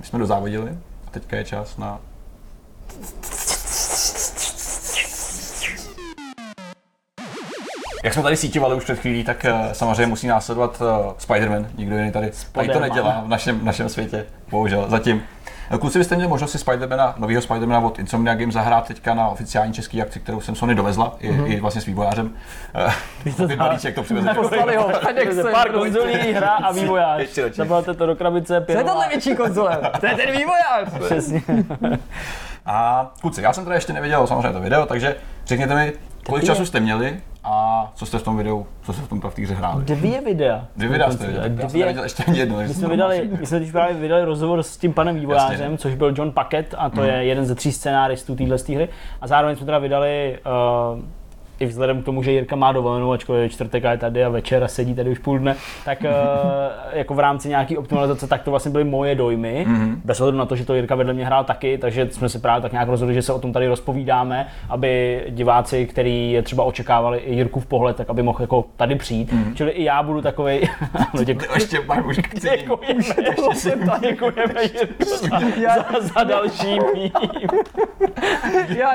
My 0.00 0.06
jsme 0.06 0.18
dozávodili 0.18 0.70
a 1.06 1.10
teďka 1.10 1.36
je 1.36 1.44
čas 1.44 1.76
na 1.76 1.98
Jak 8.04 8.14
jsme 8.14 8.22
tady 8.22 8.36
síťovali 8.36 8.74
už 8.74 8.84
před 8.84 8.98
chvílí, 8.98 9.24
tak 9.24 9.44
eh, 9.44 9.54
samozřejmě 9.72 10.06
musí 10.06 10.26
následovat 10.26 10.82
eh, 10.82 11.12
Spider-Man. 11.26 11.66
Nikdo 11.78 11.96
jiný 11.98 12.12
tady, 12.12 12.30
tady 12.52 12.68
to 12.68 12.80
nedělá 12.80 13.22
v 13.24 13.28
našem, 13.28 13.60
v 13.60 13.64
našem 13.64 13.88
světě, 13.88 14.26
bohužel, 14.50 14.84
zatím. 14.88 15.22
Kluci 15.80 15.98
byste 15.98 16.14
měli 16.14 16.28
možnost 16.28 16.50
si 16.52 16.58
Spidermana, 16.58 17.14
nového 17.18 17.42
Spidermana 17.42 17.86
od 17.86 17.98
Insomnia 17.98 18.34
Games 18.34 18.54
zahrát 18.54 18.86
teďka 18.88 19.14
na 19.14 19.28
oficiální 19.28 19.72
český 19.72 20.02
akci, 20.02 20.20
kterou 20.20 20.40
jsem 20.40 20.54
Sony 20.54 20.74
dovezla, 20.74 21.16
i, 21.20 21.32
Mhm. 21.32 21.46
i 21.46 21.60
vlastně 21.60 21.80
s 21.80 21.84
vývojářem. 21.86 22.30
Ten 23.36 23.56
balíček 23.58 23.94
to 23.94 24.02
přiveze. 24.02 24.34
Poslali 24.34 24.76
ho. 24.76 24.90
Pár 25.52 25.72
konzolí, 25.72 26.12
hra 26.34 26.50
a 26.50 26.72
vývojář. 26.72 27.22
Zabalte 27.54 27.94
to 27.94 28.06
do 28.06 28.16
krabice, 28.16 28.46
Co 28.46 28.54
je 28.54 28.60
pěnová. 28.60 28.88
tohle 28.90 29.08
větší 29.08 29.36
konzole? 29.36 29.78
To 30.00 30.06
je 30.06 30.14
ten 30.14 30.30
vývojář. 30.36 30.88
Přesně. 31.04 31.42
A 32.66 33.10
kluci, 33.20 33.42
já 33.42 33.52
jsem 33.52 33.64
teda 33.64 33.74
ještě 33.74 33.92
neviděl 33.92 34.26
samozřejmě 34.26 34.52
to 34.52 34.60
video, 34.60 34.86
takže 34.86 35.16
řekněte 35.46 35.74
mi, 35.74 35.92
kolik 36.26 36.44
času 36.44 36.66
jste 36.66 36.80
měli 36.80 37.20
a 37.48 37.90
co 37.94 38.06
jste 38.06 38.18
v 38.18 38.22
tom 38.22 38.36
videu, 38.36 38.66
co 38.82 38.92
jste 38.92 39.02
v 39.02 39.08
tom 39.08 39.22
hře 39.42 39.54
hráli. 39.54 39.84
Dvě 39.84 40.20
videa. 40.20 40.64
Dvě 40.76 40.88
videa 40.88 41.10
jste 41.10 41.26
viděli, 41.26 41.44
já 41.44 41.56
jsem 41.58 41.68
Dvě. 41.68 41.84
neviděl 41.84 42.02
ještě 42.04 42.24
ani 42.24 42.38
jedno. 42.38 42.56
My 42.56 42.68
jsme, 42.68 42.88
vydali, 42.88 43.30
my 43.40 43.46
jsme 43.46 43.60
teď 43.60 43.72
právě 43.72 43.94
vydali 43.94 44.24
rozhovor 44.24 44.62
s 44.62 44.76
tím 44.76 44.92
panem 44.92 45.16
vývojářem, 45.16 45.60
Jasně. 45.60 45.78
což 45.78 45.94
byl 45.94 46.14
John 46.16 46.32
Packet 46.32 46.74
a 46.78 46.90
to 46.90 47.02
je 47.02 47.24
jeden 47.24 47.46
ze 47.46 47.54
tří 47.54 47.72
scénáristů 47.72 48.36
téhle 48.36 48.56
hry. 48.74 48.88
A 49.20 49.26
zároveň 49.26 49.56
jsme 49.56 49.66
teda 49.66 49.78
vydali 49.78 50.38
uh, 50.94 51.04
i 51.60 51.66
vzhledem 51.66 52.02
k 52.02 52.04
tomu, 52.04 52.22
že 52.22 52.32
Jirka 52.32 52.56
má 52.56 52.72
dovolenou, 52.72 53.12
ačkoliv 53.12 53.42
je 53.42 53.48
čtvrtek 53.48 53.84
a 53.84 53.90
je 53.90 53.98
tady 53.98 54.24
a 54.24 54.28
večer 54.28 54.64
a 54.64 54.68
sedí 54.68 54.94
tady 54.94 55.10
už 55.10 55.18
půl 55.18 55.38
dne, 55.38 55.56
tak 55.84 56.00
uh, 56.00 56.08
jako 56.92 57.14
v 57.14 57.18
rámci 57.18 57.48
nějaký 57.48 57.76
optimalizace, 57.76 58.26
tak 58.26 58.42
to 58.42 58.50
vlastně 58.50 58.70
byly 58.70 58.84
moje 58.84 59.14
dojmy. 59.14 59.66
Mm-hmm. 59.68 59.96
Bez 60.04 60.20
ohledu 60.20 60.38
na 60.38 60.46
to, 60.46 60.56
že 60.56 60.64
to 60.64 60.74
Jirka 60.74 60.94
vedle 60.94 61.12
mě 61.12 61.26
hrál 61.26 61.44
taky, 61.44 61.78
takže 61.78 62.08
jsme 62.10 62.28
si 62.28 62.38
právě 62.38 62.62
tak 62.62 62.72
nějak 62.72 62.88
rozhodli, 62.88 63.14
že 63.14 63.22
se 63.22 63.32
o 63.32 63.38
tom 63.38 63.52
tady 63.52 63.68
rozpovídáme, 63.68 64.46
aby 64.68 65.22
diváci, 65.28 65.86
kteří 65.86 66.38
třeba 66.42 66.64
očekávali 66.64 67.18
i 67.18 67.34
Jirku 67.34 67.60
v 67.60 67.66
pohled, 67.66 67.96
tak 67.96 68.10
aby 68.10 68.22
mohl 68.22 68.40
jako 68.40 68.64
tady 68.76 68.94
přijít. 68.94 69.32
Mm-hmm. 69.32 69.54
Čili 69.54 69.70
i 69.70 69.84
já 69.84 70.02
budu 70.02 70.22
takový. 70.22 70.60
no, 71.14 71.24
děkuji. 71.24 71.48
Ještě 71.54 71.80
pak 71.80 72.06
už 72.06 72.16
Děkujeme, 72.16 73.02
děkujeme 74.00 74.62
Jirko, 74.62 75.04
za, 75.74 76.00
za 76.00 76.24
další 76.24 76.78
mým. 76.94 77.10
Já, 78.68 78.92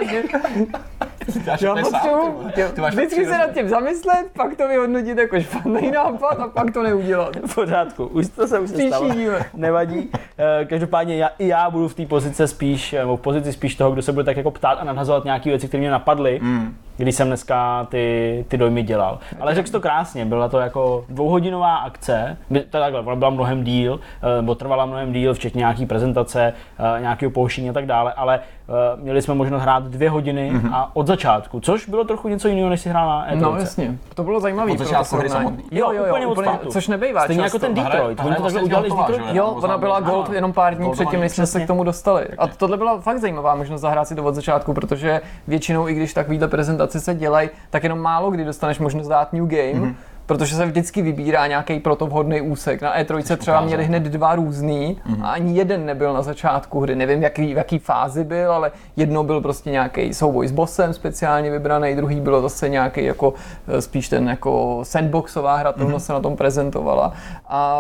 já 1.62 1.76
potřebuji 1.76 2.52
vždycky 2.90 3.26
se 3.26 3.38
nad 3.38 3.52
tím 3.54 3.70
zamyslet, 3.70 4.26
pak 4.34 4.56
to 4.56 4.68
vyhodnotit 4.68 5.18
jako 5.18 5.42
špatný 5.42 5.92
nápad 5.92 6.40
a 6.40 6.48
pak 6.48 6.72
to 6.72 6.84
neudělat. 6.84 7.36
V 7.46 7.56
pořádku, 7.56 8.06
už 8.06 8.28
to 8.28 8.48
se 8.48 8.60
už 8.60 8.70
se 8.70 8.88
stalo. 8.88 9.10
Díle. 9.10 9.46
Nevadí. 9.54 10.10
Eh, 10.38 10.66
Každopádně 10.66 11.18
já, 11.18 11.30
i 11.40 11.48
já 11.48 11.70
budu 11.70 11.88
v 11.88 11.94
té 11.94 12.06
pozici 12.06 12.48
spíš, 12.48 12.92
nebo 12.92 13.18
v 13.18 13.22
pozici 13.22 13.54
spíš 13.54 13.76
toho, 13.76 13.92
kdo 13.92 14.02
se 14.02 14.12
bude 14.12 14.24
tak 14.24 14.38
jako 14.38 14.52
ptát 14.52 14.78
a 14.82 14.84
nadhazovat 14.84 15.26
nějaké 15.26 15.50
věci, 15.50 15.68
které 15.68 15.82
mě 15.82 15.92
napadly, 15.92 16.40
mm. 16.42 16.76
když 16.98 17.16
jsem 17.16 17.28
dneska 17.28 17.88
ty, 17.90 18.46
ty 18.48 18.58
dojmy 18.58 18.84
dělal. 18.84 19.20
Ale 19.40 19.56
řekl 19.56 19.68
jsi 19.68 19.72
to 19.72 19.82
krásně, 19.82 20.26
byla 20.26 20.50
to 20.50 20.60
jako 20.60 21.06
dvouhodinová 21.10 21.76
akce, 21.78 22.38
to 22.70 22.80
takhle, 22.80 23.00
ona 23.00 23.16
byla 23.16 23.30
mnohem 23.30 23.64
díl, 23.64 24.00
eh, 24.22 24.36
nebo 24.42 24.56
trvala 24.56 24.86
mnohem 24.86 25.14
díl, 25.14 25.34
včetně 25.34 25.60
nějaký 25.60 25.86
prezentace, 25.86 26.54
eh, 26.98 27.02
nějakého 27.02 27.32
pouštění 27.32 27.70
a 27.70 27.74
tak 27.74 27.86
dále, 27.86 28.14
ale 28.14 28.40
eh, 28.40 28.61
měli 28.96 29.22
jsme 29.22 29.34
možnost 29.34 29.62
hrát 29.62 29.84
dvě 29.84 30.10
hodiny 30.10 30.52
mm-hmm. 30.54 30.70
a 30.74 30.90
od 30.94 31.08
začátku, 31.08 31.60
což 31.60 31.90
bylo 31.90 32.04
trochu 32.04 32.28
něco 32.28 32.48
jiného, 32.48 32.70
než 32.70 32.82
si 32.82 32.90
hrál 32.90 33.08
na 33.10 33.28
E3. 33.32 33.40
No 33.40 33.56
jasně, 33.60 33.98
to 34.16 34.24
bylo 34.24 34.40
zajímavé. 34.40 34.72
Od 34.72 34.78
začátku 34.78 35.16
hry 35.16 35.30
samotný. 35.30 35.64
Jo, 35.72 35.92
jo, 35.92 36.04
Úplně 36.10 36.24
jo, 36.24 36.32
úplně, 36.32 36.48
startu. 36.48 36.70
což 36.70 36.88
nebejvá 36.88 37.22
Stejně 37.24 37.44
často. 37.44 37.58
jako 37.58 37.68
ten 37.74 37.84
hra- 37.84 37.92
Detroit, 37.92 38.18
ta 38.18 38.24
oni 38.24 38.30
hra 38.32 38.36
to 38.36 38.42
vlastně 38.42 38.62
udělali 38.62 38.90
že 38.90 38.96
Detroitem. 38.96 39.36
jo? 39.36 39.44
Jo, 39.46 39.46
ona 39.64 39.78
byla 39.78 40.00
gold 40.00 40.26
Ano. 40.26 40.36
jenom 40.36 40.54
pár 40.54 40.76
dní 40.76 40.92
předtím, 40.92 41.20
než 41.20 41.32
jsme 41.32 41.46
se 41.46 41.60
k 41.62 41.68
tomu 41.68 41.84
dostali. 41.84 42.26
A 42.38 42.48
tohle 42.48 42.78
byla 42.78 43.00
fakt 43.02 43.18
zajímavá 43.20 43.56
možnost 43.56 43.82
zahrát 43.82 44.08
si 44.08 44.16
to 44.16 44.24
od 44.24 44.36
začátku, 44.36 44.74
protože 44.74 45.22
většinou, 45.48 45.88
i 45.88 45.94
když 45.94 46.14
takovýhle 46.14 46.48
prezentace 46.48 47.00
se 47.00 47.14
dělají, 47.16 47.50
tak 47.70 47.84
jenom 47.84 48.00
málo 48.00 48.32
kdy 48.32 48.46
dostaneš 48.46 48.80
možnost 48.80 49.08
dát 49.08 49.34
new 49.34 49.48
game. 49.48 49.74
Mhm. 49.74 49.96
Protože 50.32 50.56
se 50.56 50.66
vždycky 50.66 51.02
vybírá 51.02 51.48
nějaký 51.48 51.80
proto 51.80 52.08
vhodný 52.08 52.42
úsek. 52.42 52.82
Na 52.82 52.98
E3 53.00 53.38
třeba 53.38 53.62
měli 53.62 53.86
hned 53.86 54.04
dva 54.04 54.36
různý 54.36 54.98
Mhm. 55.06 55.26
a 55.26 55.30
ani 55.32 55.58
jeden 55.58 55.86
nebyl 55.86 56.14
na 56.14 56.22
začátku 56.22 56.80
hry. 56.80 56.96
Nevím, 56.96 57.20
v 57.20 57.24
jaký, 57.24 57.54
v 57.54 57.58
jaký 57.58 57.80
fázi 57.80 58.24
byl, 58.24 58.52
ale 58.52 58.72
jedno 58.96 59.24
byl 59.24 59.42
prostě 59.42 59.72
nějaký 59.72 60.14
souboj 60.14 60.48
s 60.48 60.52
bossem 60.52 60.94
speciálně 60.94 61.52
vybraný, 61.52 61.96
druhý 61.96 62.20
bylo 62.22 62.42
zase 62.42 62.70
nějaký 62.70 63.04
jako 63.06 63.34
eh, 63.68 63.82
spíš 63.82 64.10
ten 64.10 64.30
jako 64.30 64.80
sandboxová 64.84 65.56
hratelnost 65.56 66.06
se 66.06 66.14
na 66.14 66.20
tom 66.20 66.36
prezentovala. 66.38 67.14
A 67.50 67.80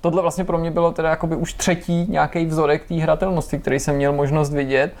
tohle 0.00 0.22
vlastně 0.22 0.44
pro 0.44 0.58
mě 0.58 0.70
bylo 0.70 0.92
teda 0.92 1.10
jakoby 1.10 1.36
už 1.36 1.52
třetí 1.52 2.06
nějaký 2.10 2.46
vzorek 2.46 2.88
té 2.88 2.94
hratelnosti, 2.94 3.58
který 3.58 3.80
jsem 3.80 3.96
měl 3.96 4.12
možnost 4.12 4.52
vidět. 4.52 4.92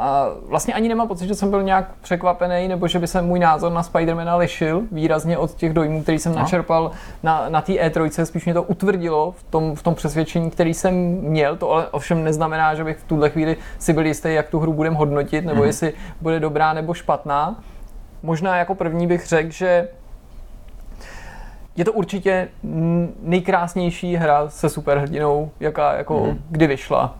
A 0.00 0.28
vlastně 0.48 0.74
ani 0.74 0.88
nemám 0.88 1.08
pocit, 1.08 1.26
že 1.26 1.34
jsem 1.34 1.50
byl 1.50 1.62
nějak 1.62 1.90
překvapený, 2.00 2.68
nebo 2.68 2.88
že 2.88 2.98
by 2.98 3.06
se 3.06 3.22
můj 3.22 3.38
názor 3.38 3.72
na 3.72 3.82
Spidermana 3.82 4.36
lišil 4.36 4.82
výrazně 4.92 5.38
od 5.38 5.54
těch 5.54 5.72
dojmů, 5.72 6.02
který 6.02 6.18
jsem 6.18 6.34
načerpal 6.34 6.90
na, 7.22 7.48
na 7.48 7.60
té 7.60 7.72
E3. 7.72 8.24
Spíš 8.24 8.44
mě 8.44 8.54
to 8.54 8.62
utvrdilo 8.62 9.32
v 9.32 9.42
tom, 9.42 9.74
v 9.74 9.82
tom 9.82 9.94
přesvědčení, 9.94 10.50
který 10.50 10.74
jsem 10.74 10.94
měl. 11.20 11.56
To 11.56 11.72
ale 11.72 11.88
ovšem 11.88 12.24
neznamená, 12.24 12.74
že 12.74 12.84
bych 12.84 12.98
v 12.98 13.04
tuhle 13.04 13.30
chvíli 13.30 13.56
si 13.78 13.92
byl 13.92 14.06
jistý, 14.06 14.34
jak 14.34 14.48
tu 14.48 14.58
hru 14.58 14.72
budem 14.72 14.94
hodnotit, 14.94 15.44
nebo 15.44 15.64
jestli 15.64 15.92
bude 16.20 16.40
dobrá 16.40 16.72
nebo 16.72 16.94
špatná. 16.94 17.60
Možná 18.22 18.56
jako 18.56 18.74
první 18.74 19.06
bych 19.06 19.26
řekl, 19.26 19.50
že 19.50 19.88
je 21.76 21.84
to 21.84 21.92
určitě 21.92 22.48
nejkrásnější 23.22 24.16
hra 24.16 24.48
se 24.48 24.68
superhrdinou, 24.68 25.50
jaká 25.60 25.92
jako 25.92 26.36
kdy 26.50 26.66
vyšla. 26.66 27.19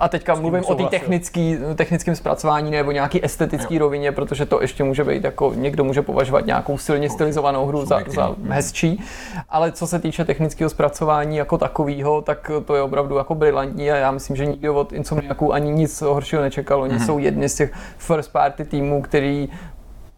A 0.00 0.08
teďka 0.08 0.34
mluvím 0.34 0.64
o 0.66 0.74
té 0.74 0.84
technický, 0.84 1.58
technickém 1.74 2.16
zpracování 2.16 2.70
nebo 2.70 2.92
nějaký 2.92 3.24
estetický 3.24 3.78
rovině, 3.78 4.12
protože 4.12 4.46
to 4.46 4.60
ještě 4.60 4.84
může 4.84 5.04
být 5.04 5.24
jako 5.24 5.52
někdo 5.56 5.84
může 5.84 6.02
považovat 6.02 6.46
nějakou 6.46 6.78
silně 6.78 7.10
stylizovanou 7.10 7.66
hru 7.66 7.86
za, 7.86 8.00
za 8.06 8.34
hezčí. 8.48 9.04
Ale 9.48 9.72
co 9.72 9.86
se 9.86 9.98
týče 9.98 10.24
technického 10.24 10.70
zpracování 10.70 11.36
jako 11.36 11.58
takového, 11.58 12.22
tak 12.22 12.50
to 12.64 12.74
je 12.74 12.82
opravdu 12.82 13.16
jako 13.16 13.34
brilantní 13.34 13.90
a 13.90 13.96
já 13.96 14.10
myslím, 14.10 14.36
že 14.36 14.46
nikdo 14.46 14.74
od 14.74 14.92
Insomniaku 14.92 15.52
ani 15.52 15.70
nic 15.70 16.02
horšího 16.02 16.42
nečekal. 16.42 16.82
Oni 16.82 17.00
jsou 17.00 17.18
jedni 17.18 17.48
z 17.48 17.54
těch 17.54 17.72
first 17.98 18.32
party 18.32 18.64
týmů, 18.64 19.02
který 19.02 19.48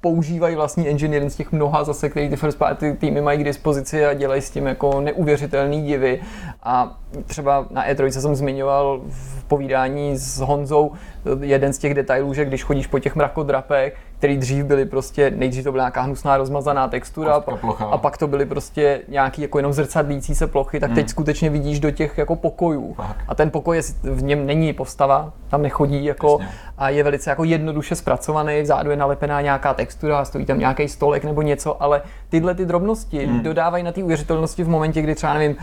používají 0.00 0.56
vlastní 0.56 0.88
engine, 0.88 1.16
jeden 1.16 1.30
z 1.30 1.36
těch 1.36 1.52
mnoha 1.52 1.84
zase, 1.84 2.08
který 2.08 2.28
ty 2.28 2.36
first 2.36 2.58
party 2.58 2.96
týmy 3.00 3.20
mají 3.20 3.38
k 3.38 3.44
dispozici 3.44 4.06
a 4.06 4.14
dělají 4.14 4.42
s 4.42 4.50
tím 4.50 4.66
jako 4.66 5.00
neuvěřitelný 5.00 5.82
divy. 5.82 6.20
A 6.62 6.98
třeba 7.26 7.66
na 7.70 7.88
E3 7.88 8.06
jsem 8.06 8.34
zmiňoval 8.34 9.00
v 9.08 9.44
povídání 9.44 10.16
s 10.16 10.38
Honzou 10.38 10.92
jeden 11.40 11.72
z 11.72 11.78
těch 11.78 11.94
detailů, 11.94 12.34
že 12.34 12.44
když 12.44 12.64
chodíš 12.64 12.86
po 12.86 12.98
těch 12.98 13.16
mrakodrapech, 13.16 13.96
který 14.18 14.36
dřív 14.38 14.64
byly 14.64 14.84
prostě, 14.86 15.30
nejdřív 15.30 15.64
to 15.64 15.72
byla 15.72 15.84
nějaká 15.84 16.00
hnusná 16.02 16.36
rozmazaná 16.36 16.88
textura 16.88 17.40
plocha. 17.40 17.84
a 17.84 17.98
pak 17.98 18.18
to 18.18 18.26
byly 18.26 18.46
prostě 18.46 19.00
nějaký 19.08 19.42
jako 19.42 19.58
jenom 19.58 19.72
zrcadlící 19.72 20.34
se 20.34 20.46
plochy, 20.46 20.80
tak 20.80 20.92
teď 20.94 21.08
skutečně 21.08 21.50
vidíš 21.50 21.80
do 21.80 21.90
těch 21.90 22.18
jako 22.18 22.36
pokojů. 22.36 22.94
Fakt. 22.94 23.16
A 23.28 23.34
ten 23.34 23.50
pokoj 23.50 23.76
je, 23.76 23.82
v 24.02 24.22
něm 24.22 24.46
není 24.46 24.72
postava, 24.72 25.32
tam 25.48 25.62
nechodí 25.62 26.04
jako 26.04 26.38
Jasně. 26.40 26.56
a 26.78 26.88
je 26.88 27.02
velice 27.04 27.30
jako 27.30 27.44
jednoduše 27.44 27.94
zpracovaný, 27.94 28.62
vzadu 28.62 28.90
je 28.90 28.96
nalepená 28.96 29.40
nějaká 29.40 29.74
textura, 29.74 30.24
stojí 30.24 30.46
tam 30.46 30.58
nějaký 30.58 30.88
stolek 30.88 31.24
nebo 31.24 31.42
něco, 31.42 31.82
ale 31.82 32.02
tyhle 32.28 32.54
ty 32.54 32.66
drobnosti 32.66 33.26
Hmm. 33.26 33.42
dodávají 33.42 33.84
na 33.84 33.92
té 33.92 34.02
uvěřitelnosti 34.04 34.64
v 34.64 34.68
momentě, 34.68 35.02
kdy 35.02 35.14
třeba 35.14 35.34
nevím, 35.34 35.56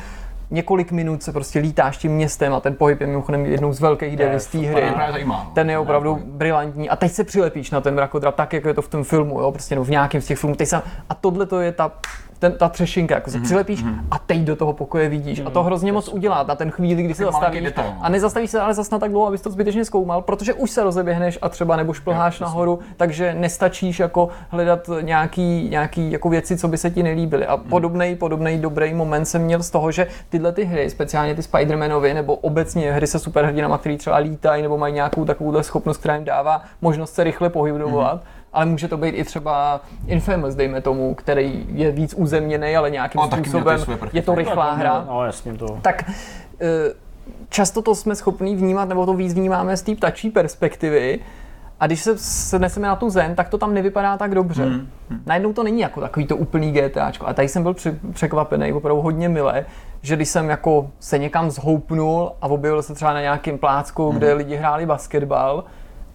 několik 0.52 0.92
minut 0.92 1.24
se 1.24 1.32
prostě 1.32 1.60
lítáš 1.60 1.98
tím 1.98 2.12
městem 2.12 2.54
a 2.54 2.60
ten 2.60 2.76
pohyb 2.76 3.02
je 3.02 3.08
mimochodem 3.08 3.46
jednou 3.46 3.74
z 3.74 3.80
velkých 3.82 4.18
devis 4.18 4.46
té 4.46 4.58
To 4.58 4.64
hry. 4.64 4.94
zajímá. 5.12 5.44
no. 5.46 5.52
Ten 5.56 5.70
je 5.70 5.78
opravdu 5.80 6.20
brilantní. 6.26 6.90
A 6.90 6.96
teď 6.96 7.12
se 7.12 7.24
přilepíš 7.24 7.72
na 7.72 7.82
ten 7.82 7.96
mrakodrap, 7.96 8.36
tak 8.36 8.54
jako 8.54 8.68
je 8.68 8.74
to 8.74 8.82
v 8.82 8.88
tom 8.88 9.04
filmu, 9.04 9.40
jo, 9.42 9.52
prostě 9.52 9.76
no, 9.76 9.84
v 9.84 9.90
nějakém 9.90 10.22
z 10.22 10.26
těch 10.26 10.38
filmů. 10.40 10.56
Teď 10.56 10.68
se, 10.68 10.82
a 11.10 11.16
tohle 11.16 11.46
to 11.46 11.60
je 11.62 11.72
ta, 11.72 11.92
ten, 12.40 12.52
ta 12.52 12.70
třešinka, 12.70 13.16
jako 13.16 13.30
se 13.32 13.38
Mhm, 13.38 13.46
přilepíš 13.46 13.84
a 14.12 14.20
teď 14.20 14.40
do 14.40 14.56
toho 14.56 14.74
pokoje 14.74 15.10
vidíš. 15.10 15.42
A 15.46 15.50
to 15.50 15.64
hrozně 15.64 15.92
moc 15.92 16.08
udělá 16.08 16.44
na 16.44 16.56
ten 16.56 16.72
chvíli, 16.72 17.04
kdy 17.04 17.14
se 17.14 17.24
zastavíš. 17.24 17.74
no. 17.78 17.96
A 18.02 18.10
nezastavíš 18.10 18.52
se 18.52 18.60
ale 18.62 18.74
zas 18.74 18.90
na 18.90 19.00
tak 19.00 19.12
dlouho, 19.12 19.28
abys 19.28 19.42
to 19.42 19.50
zbytečně 19.50 19.86
zkoumal, 19.86 20.22
protože 20.22 20.54
už 20.54 20.72
se 20.72 20.84
rozeběhneš 20.84 21.40
a 21.42 21.50
třeba 21.50 21.76
nebo 21.76 21.94
šplháš 21.94 22.40
nahoru, 22.40 22.80
takže 22.98 23.34
nestačíš 23.34 24.00
jako 24.00 24.30
hledat 24.50 24.90
nějaký, 25.02 25.68
nějaký 25.70 26.12
jako 26.12 26.30
věci, 26.30 26.58
co 26.58 26.68
by 26.68 26.78
se 26.78 26.92
ti 26.92 27.04
nelíbily. 27.04 27.46
A 27.46 27.58
podobný, 27.58 28.16
podobný 28.16 28.58
dobrý 28.58 28.94
moment 28.94 29.26
jsem 29.26 29.42
měl 29.42 29.64
z 29.64 29.70
toho, 29.70 29.92
že 29.92 30.08
tyhle 30.30 30.52
ty 30.52 30.64
hry, 30.64 30.90
speciálně 30.90 31.36
ty 31.36 31.42
Spider-Manovy, 31.42 32.14
nebo 32.14 32.36
obecně 32.36 32.92
hry 32.92 33.08
se 33.08 33.20
superhrdinama, 33.20 33.78
který 33.78 33.98
třeba 33.98 34.18
lítají 34.18 34.62
nebo 34.62 34.78
mají 34.78 34.94
nějakou 34.94 35.26
takovouhle 35.26 35.64
schopnost, 35.64 35.98
která 35.98 36.16
jim 36.16 36.26
dává 36.26 36.62
možnost 36.82 37.14
se 37.14 37.24
rychle 37.24 37.50
pohybovat, 37.50 38.22
ale 38.56 38.66
může 38.66 38.88
to 38.88 38.98
být 38.98 39.10
i 39.10 39.24
třeba 39.24 39.82
Infamous, 40.08 40.56
dejme 40.56 40.82
tomu, 40.82 41.16
který 41.16 41.66
je 41.74 41.92
víc 41.92 42.14
uzemněný, 42.18 42.76
ale 42.76 42.90
nějakým 42.92 43.22
ty 43.22 43.50
způsobem 43.50 43.80
je 44.14 44.22
to 44.22 44.36
rychlá 44.36 44.74
hra 44.74 45.06
No 45.08 45.26
jasně 45.26 45.54
to. 45.54 45.80
tak 45.82 46.04
eh, 46.62 46.66
často 47.50 47.82
to 47.82 47.96
jsme 47.96 48.16
schopni 48.16 48.56
vnímat, 48.56 48.90
nebo 48.90 49.06
to 49.06 49.14
víc 49.14 49.34
vnímáme 49.34 49.78
z 49.78 49.82
té 49.82 49.96
ptačí 49.96 50.30
perspektivy, 50.30 51.20
a 51.80 51.88
když 51.88 52.02
se 52.02 52.18
sneseme 52.18 52.88
na 52.88 52.96
tu 52.96 53.10
zem, 53.10 53.36
tak 53.36 53.50
to 53.50 53.58
tam 53.58 53.74
nevypadá 53.74 54.18
tak 54.18 54.36
dobře. 54.36 54.64
Hmm. 54.66 54.88
Najednou 55.26 55.54
to 55.54 55.64
není 55.64 55.80
jako 55.82 56.02
takový 56.02 56.28
to 56.28 56.38
úplný 56.38 56.72
GTAčko. 56.72 57.28
A 57.28 57.34
tady 57.34 57.48
jsem 57.48 57.64
byl 57.64 57.74
při- 57.74 58.00
překvapený, 58.14 58.74
opravdu 58.74 59.02
hodně 59.02 59.30
milé, 59.30 59.66
že 60.02 60.16
když 60.16 60.30
jsem 60.30 60.50
jako 60.50 60.90
se 61.00 61.18
někam 61.18 61.52
zhoupnul 61.52 62.32
a 62.42 62.48
objevil 62.48 62.82
se 62.84 62.94
třeba 62.94 63.14
na 63.14 63.22
nějakém 63.22 63.58
plácku, 63.58 64.12
kde 64.12 64.34
lidi 64.34 64.56
hráli 64.56 64.86
basketbal, 64.86 65.64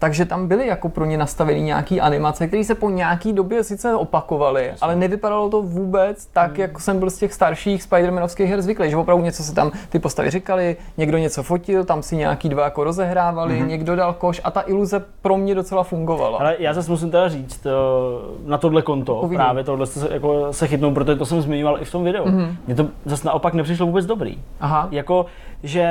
takže 0.01 0.25
tam 0.25 0.47
byly 0.47 0.67
jako 0.67 0.89
pro 0.89 1.05
ně 1.05 1.17
nastaveny 1.17 1.61
nějaký 1.61 2.01
animace, 2.01 2.47
které 2.47 2.63
se 2.63 2.75
po 2.75 2.89
nějaký 2.89 3.33
době 3.33 3.63
sice 3.63 3.95
opakovaly, 3.95 4.71
ale 4.81 4.95
nevypadalo 4.95 5.49
to 5.49 5.61
vůbec 5.61 6.25
tak, 6.25 6.51
Hmm. 6.51 6.61
jako 6.61 6.79
jsem 6.79 6.99
byl 6.99 7.09
z 7.09 7.17
těch 7.17 7.33
starších 7.33 7.83
Spider-Manovských 7.83 8.45
her 8.45 8.61
zvyklý, 8.61 8.89
že 8.89 8.97
opravdu 8.97 9.23
něco 9.23 9.43
se 9.43 9.53
tam 9.55 9.71
ty 9.89 9.99
postavy 9.99 10.29
říkali, 10.29 10.75
někdo 10.97 11.17
něco 11.17 11.43
fotil, 11.43 11.83
tam 11.83 12.03
si 12.03 12.15
nějaký 12.15 12.49
dva 12.49 12.63
jako 12.63 12.83
rozehrávali, 12.83 13.59
Hmm. 13.59 13.67
někdo 13.67 13.95
dal 13.95 14.13
koš 14.13 14.41
a 14.43 14.51
ta 14.51 14.63
iluze 14.67 15.03
pro 15.21 15.37
mě 15.37 15.55
docela 15.55 15.83
fungovala. 15.83 16.37
Ale 16.39 16.55
já 16.59 16.73
zase 16.73 16.91
musím 16.91 17.11
teda 17.11 17.29
říct, 17.29 17.65
eh, 17.65 17.69
na 18.49 18.57
tohle 18.57 18.81
konto, 18.81 19.15
Povídej. 19.15 19.37
právě 19.37 19.63
tohle 19.63 19.85
se, 19.85 20.07
jako, 20.13 20.53
se 20.53 20.67
chytnou, 20.67 20.93
protože 20.93 21.15
to 21.15 21.25
jsem 21.25 21.41
zmiňoval 21.41 21.81
i 21.81 21.85
v 21.85 21.91
tom 21.91 22.03
videu. 22.03 22.23
Mm-hmm. 22.25 22.55
Mně 22.67 22.75
to 22.75 22.87
zase 23.05 23.27
naopak 23.27 23.53
nepřišlo 23.53 23.85
vůbec 23.85 24.05
dobrý. 24.05 24.37
Aha. 24.59 24.87
Jako, 24.91 25.25
že 25.63 25.85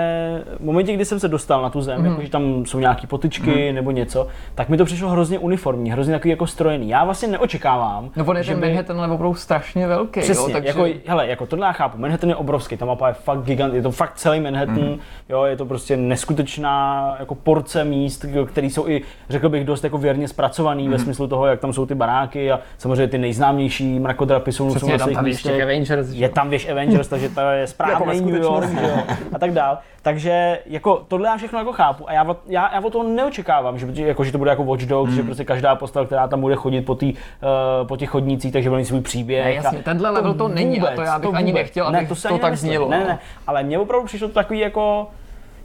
v 0.60 0.64
momentě, 0.64 0.92
kdy 0.92 1.04
jsem 1.04 1.20
se 1.20 1.28
dostal 1.28 1.62
na 1.62 1.70
tu 1.70 1.80
zem, 1.82 2.00
mm. 2.00 2.06
jako, 2.06 2.22
že 2.22 2.30
tam 2.30 2.66
jsou 2.66 2.78
nějaký 2.80 3.06
potyčky 3.06 3.68
mm. 3.68 3.74
nebo 3.74 3.90
něco, 3.90 4.26
tak 4.54 4.68
mi 4.68 4.76
to 4.76 4.84
přišlo 4.84 5.08
hrozně 5.08 5.38
uniformní, 5.38 5.90
hrozně 5.92 6.12
takový 6.14 6.30
jako 6.30 6.46
strojený. 6.46 6.88
Já 6.88 7.04
vlastně 7.04 7.28
neočekávám, 7.28 8.10
No 8.16 8.24
on 8.24 8.36
je 8.36 8.42
že 8.42 8.52
ten 8.52 8.60
by- 8.60 8.66
Manhattan 8.68 8.98
ale 9.00 9.08
opravdu 9.14 9.34
strašně 9.34 9.86
velký, 9.86 10.20
Přesně, 10.20 10.42
jo, 10.44 10.48
takže... 10.52 10.68
jako, 10.68 10.86
hele, 11.06 11.26
jako 11.26 11.46
tohle 11.46 11.66
já 11.66 11.72
chápu, 11.72 11.98
Manhattan 11.98 12.28
je 12.30 12.36
obrovský, 12.36 12.76
ta 12.76 12.84
mapa 12.84 13.08
je 13.08 13.14
fakt 13.14 13.42
gigant, 13.42 13.74
je 13.74 13.82
to 13.82 13.90
fakt 13.90 14.14
celý 14.14 14.40
Manhattan, 14.40 14.74
Mhm. 14.74 14.88
mm. 14.88 14.98
jo, 15.28 15.44
je 15.44 15.56
to 15.56 15.64
prostě 15.66 15.96
neskutečná 15.96 17.16
jako 17.18 17.34
porce 17.34 17.84
míst, 17.84 18.24
které 18.46 18.66
jsou 18.66 18.88
i, 18.88 19.02
řekl 19.28 19.48
bych, 19.48 19.64
dost 19.64 19.84
jako 19.84 19.98
věrně 19.98 20.28
zpracovaný 20.28 20.82
Mhm. 20.82 20.92
mm. 20.92 20.98
ve 20.98 21.04
smyslu 21.04 21.26
toho, 21.26 21.46
jak 21.46 21.60
tam 21.60 21.72
jsou 21.72 21.86
ty 21.86 21.94
baráky 21.94 22.52
a 22.52 22.60
samozřejmě 22.78 23.08
ty 23.08 23.18
nejznámější 23.18 23.98
mrakodrapy 24.00 24.52
jsou, 24.52 24.68
Přesně, 24.70 24.98
tam, 24.98 25.12
tam 25.14 25.26
ještě. 25.26 25.62
Avengers, 25.62 26.08
Je 26.10 26.28
tam 26.28 26.50
věž 26.50 26.68
Avengers, 26.68 27.08
takže 27.08 27.28
to 27.28 27.40
je 27.40 27.58
Jako 27.60 27.70
správný 27.70 28.20
New 28.20 28.42
York, 28.42 28.68
a 29.34 29.38
tak 29.38 29.52
dál. 29.60 29.78
Takže 30.02 30.58
jako 30.66 31.02
tohle 31.08 31.28
já 31.28 31.36
všechno 31.36 31.58
jako 31.58 31.72
chápu 31.72 32.08
a 32.08 32.12
já, 32.12 32.36
já, 32.46 32.74
já 32.74 32.80
o 32.80 32.90
toho 32.90 33.04
neočekávám, 33.08 33.78
že, 33.78 33.86
jako, 34.06 34.24
že 34.24 34.32
to 34.32 34.38
bude 34.38 34.50
jako 34.50 34.64
Watch 34.64 34.82
Dogs, 34.86 35.08
Hmm. 35.10 35.16
že 35.16 35.22
prostě 35.22 35.44
každá 35.44 35.74
postava, 35.74 36.06
která 36.06 36.28
tam 36.28 36.40
bude 36.40 36.54
chodit 36.56 36.82
po, 36.82 36.94
tý, 36.94 37.12
uh, 37.12 37.86
po 37.88 37.96
těch 37.96 38.10
chodnících, 38.10 38.52
takže 38.52 38.68
bude 38.68 38.78
mít 38.78 38.84
svůj 38.84 39.00
příběh. 39.00 39.44
Ne, 39.44 39.52
jasně, 39.54 39.78
a 39.78 39.82
tenhle 39.82 40.10
level 40.10 40.34
to 40.34 40.48
není 40.48 40.80
a 40.80 40.94
to 40.94 41.02
já 41.02 41.18
bych 41.18 41.34
ani 41.34 41.52
nechtěl, 41.52 41.86
abych 41.86 42.18
se 42.18 42.28
to 42.28 42.34
ani 42.34 42.40
tak 42.40 42.56
znělo, 42.56 42.88
Ne, 42.88 43.04
ne, 43.04 43.18
ale 43.46 43.62
mně 43.62 43.78
opravdu 43.78 44.06
přišlo 44.06 44.28
to 44.28 44.34
takový 44.34 44.58
jako 44.58 45.06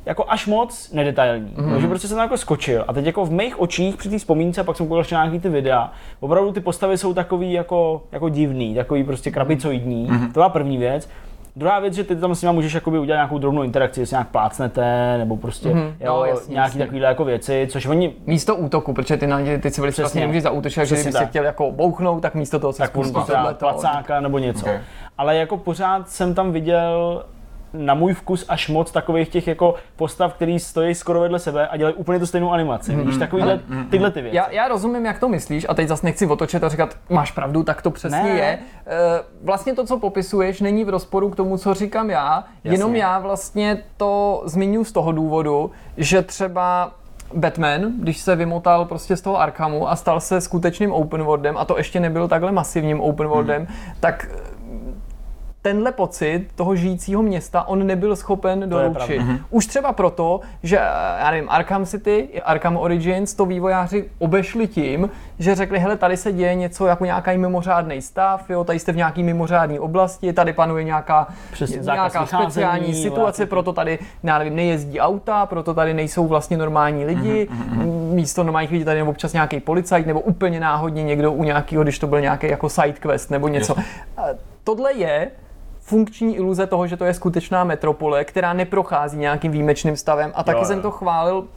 jako 0.06 0.26
až 0.28 0.48
moc 0.48 0.92
nedetailní. 0.92 1.54
Mhm. 1.58 1.74
Mm. 1.74 1.82
že 1.82 1.88
prostě 1.88 2.08
jsem 2.08 2.18
tam 2.18 2.24
jako 2.24 2.38
skočil 2.38 2.86
a 2.88 2.94
teď 2.94 3.06
jako 3.06 3.26
v 3.26 3.32
mých 3.32 3.60
očích 3.60 3.98
při 3.98 4.10
té 4.10 4.18
vzpomínce, 4.18 4.62
a 4.62 4.64
pak 4.64 4.78
jsem 4.78 4.86
koukal 4.86 5.00
ještě 5.00 5.16
nějaký 5.16 5.40
ty 5.40 5.50
videa, 5.50 5.92
opravdu 6.20 6.52
ty 6.52 6.60
postavy 6.60 6.98
jsou 6.98 7.14
takový 7.14 7.54
jako, 7.54 8.02
jako 8.12 8.30
divný, 8.30 8.76
takový 8.76 9.04
prostě 9.04 9.32
krabicoidní. 9.32 10.04
Mhm. 10.10 10.20
Mm. 10.22 10.28
To 10.28 10.34
byla 10.34 10.50
první 10.50 10.78
věc. 10.78 11.10
Druhá 11.58 11.80
věc, 11.80 11.94
že 11.94 12.04
ty 12.04 12.16
tam 12.16 12.36
s 12.36 12.42
nimi 12.42 12.54
můžeš 12.54 12.74
jakoby 12.74 13.00
udělat 13.00 13.18
nějakou 13.18 13.38
drobnou 13.38 13.64
interakci, 13.64 14.00
jestli 14.00 14.14
nějak 14.14 14.28
plácnete, 14.28 15.16
nebo 15.18 15.38
prostě 15.38 15.70
Mhm. 15.70 15.80
mm. 15.80 15.86
No, 16.06 16.16
jo, 16.16 16.24
jasně, 16.26 16.54
nějaký 16.54 16.68
jasně. 16.70 16.80
takovýhle 16.86 17.08
jako 17.08 17.26
věci, 17.26 17.68
což 17.72 17.86
oni 17.86 18.14
Místo 18.26 18.56
útoku, 18.56 18.94
protože 18.94 19.18
ty 19.18 19.28
na 19.28 19.40
ně, 19.40 19.58
ty 19.60 19.72
civilisty 19.72 20.02
vlastně 20.02 20.10
Přesně. 20.10 20.22
nemůžeš 20.22 20.44
zaútočit, 20.44 20.76
takže 20.76 20.96
kdyby 20.96 21.12
se 21.12 21.18
tak. 21.20 21.30
chtěl 21.30 21.44
jako 21.46 21.72
bouchnout, 21.72 22.22
tak 22.22 22.36
místo 22.36 22.60
toho 22.60 22.74
se 22.74 22.78
tak 22.80 22.90
spustí 22.90 23.14
tohleto. 23.14 23.60
placáka 23.60 24.20
nebo 24.20 24.38
něco. 24.40 24.66
Okay. 24.66 24.80
Ale 25.18 25.36
jako 25.36 25.58
pořád 25.58 26.10
jsem 26.10 26.34
tam 26.36 26.52
viděl 26.52 27.24
na 27.78 27.94
můj 27.94 28.14
vkus 28.14 28.46
až 28.50 28.70
moc 28.70 28.92
takových 28.92 29.30
těch 29.30 29.48
jako 29.48 29.76
postav, 29.96 30.34
který 30.34 30.60
stojí 30.60 30.96
skoro 30.96 31.20
vedle 31.20 31.40
sebe 31.40 31.68
a 31.68 31.78
dělají 31.78 31.96
úplně 31.96 32.20
tu 32.20 32.26
stejnou 32.26 32.52
animaci. 32.52 32.96
Mm. 32.96 33.08
Víš, 33.08 33.18
takovýhle, 33.18 33.60
tyhle 33.90 34.12
ty 34.12 34.22
věci. 34.22 34.38
Já, 34.38 34.52
já 34.52 34.68
rozumím, 34.68 35.06
jak 35.06 35.20
to 35.20 35.30
myslíš, 35.30 35.66
a 35.70 35.74
teď 35.74 35.88
zase 35.88 36.06
nechci 36.06 36.28
otočit 36.28 36.64
a 36.64 36.70
říkat, 36.70 36.98
máš 37.10 37.32
pravdu, 37.32 37.64
tak 37.64 37.82
to 37.82 37.92
přesně 37.92 38.24
Ne. 38.24 38.30
je. 38.30 38.46
E, 38.46 38.60
vlastně 39.44 39.74
to, 39.74 39.86
co 39.86 40.00
popisuješ, 40.00 40.62
není 40.62 40.84
v 40.84 40.90
rozporu 40.90 41.30
k 41.30 41.36
tomu, 41.36 41.58
co 41.58 41.74
říkám 41.74 42.10
já, 42.10 42.44
jenom 42.64 42.96
já 42.96 43.20
vlastně 43.20 43.84
to 43.98 44.44
zmiňuji 44.46 44.86
z 44.86 44.92
toho 44.92 45.12
důvodu, 45.12 45.72
že 45.98 46.22
třeba 46.22 46.92
Batman, 47.34 47.82
když 48.00 48.18
se 48.18 48.36
vymotal 48.36 48.86
prostě 48.86 49.16
z 49.18 49.22
toho 49.22 49.42
Arkhamu 49.42 49.90
a 49.90 49.96
stal 49.96 50.20
se 50.20 50.42
skutečným 50.42 50.92
open 50.92 51.24
worldem, 51.24 51.58
a 51.58 51.66
to 51.66 51.78
ještě 51.78 52.00
nebyl 52.00 52.28
takhle 52.28 52.52
masivním 52.52 53.02
open 53.02 53.28
worldem, 53.28 53.68
tak 54.00 54.28
tenhle 55.66 55.92
pocit 55.92 56.48
toho 56.56 56.76
žijícího 56.76 57.22
města 57.22 57.68
on 57.68 57.88
nebyl 57.88 58.16
schopen 58.16 58.70
doručit. 58.70 59.16
pravda. 59.16 59.34
Už 59.50 59.66
třeba 59.66 59.94
proto, 59.94 60.40
že 60.64 60.76
já 61.20 61.32
nevím, 61.32 61.50
Arkham 61.50 61.86
City, 61.86 62.42
Arkham 62.44 62.78
Origins, 62.78 63.34
to 63.34 63.46
vývojáři 63.46 64.10
obešli 64.20 64.68
tím, 64.68 65.10
že 65.40 65.56
řekli, 65.56 65.80
hele, 65.80 65.98
tady 65.98 66.18
se 66.18 66.32
děje 66.32 66.56
něco 66.56 66.88
jako 66.88 67.06
nějaký 67.06 67.38
mimořádný 67.38 68.02
stav, 68.02 68.50
jo, 68.50 68.64
tady 68.64 68.80
jste 68.80 68.92
v 68.92 68.96
nějaký 68.96 69.24
mimořádné 69.24 69.80
oblasti, 69.80 70.34
tady 70.34 70.54
panuje 70.54 70.84
nějaká, 70.84 71.28
Přesně, 71.52 71.78
nějaká 71.78 72.26
speciální 72.26 72.88
jo, 72.88 73.04
situace, 73.04 73.42
nějaký- 73.42 73.50
proto 73.50 73.74
tady, 73.74 74.00
já 74.24 74.38
nevím, 74.38 74.56
nejezdí 74.56 75.00
auta, 75.00 75.46
proto 75.46 75.74
tady 75.74 75.94
nejsou 75.94 76.28
vlastně 76.28 76.58
normální 76.58 77.06
lidi, 77.06 77.48
místo 78.14 78.44
normálních 78.44 78.72
lidí 78.72 78.86
tady 78.86 79.00
je 79.00 79.04
občas 79.04 79.34
nějaký 79.34 79.60
policajt, 79.60 80.08
nebo 80.08 80.20
úplně 80.20 80.60
náhodně 80.60 81.04
někdo 81.04 81.32
u 81.32 81.44
nějakého, 81.44 81.84
když 81.84 82.00
to 82.00 82.08
byl 82.08 82.22
nějaký 82.22 82.48
jako 82.48 82.70
side 82.70 82.94
quest 83.00 83.32
nebo 83.32 83.48
něco. 83.48 83.76
A 84.18 84.24
Tohle 84.66 84.94
je 84.94 85.32
funkční 85.86 86.36
iluze 86.36 86.68
toho, 86.68 86.88
že 86.88 86.98
to 86.98 87.06
je 87.06 87.14
skutečná 87.14 87.64
metropole, 87.64 88.26
která 88.26 88.54
neprochází 88.54 89.18
nějakým 89.18 89.52
výjimečným 89.52 89.98
stavem. 89.98 90.32
A 90.36 90.44
taky 90.44 90.60
Jo, 90.60 90.66
jsem 90.66 90.82
to 90.82 90.92
chválil 90.92 91.48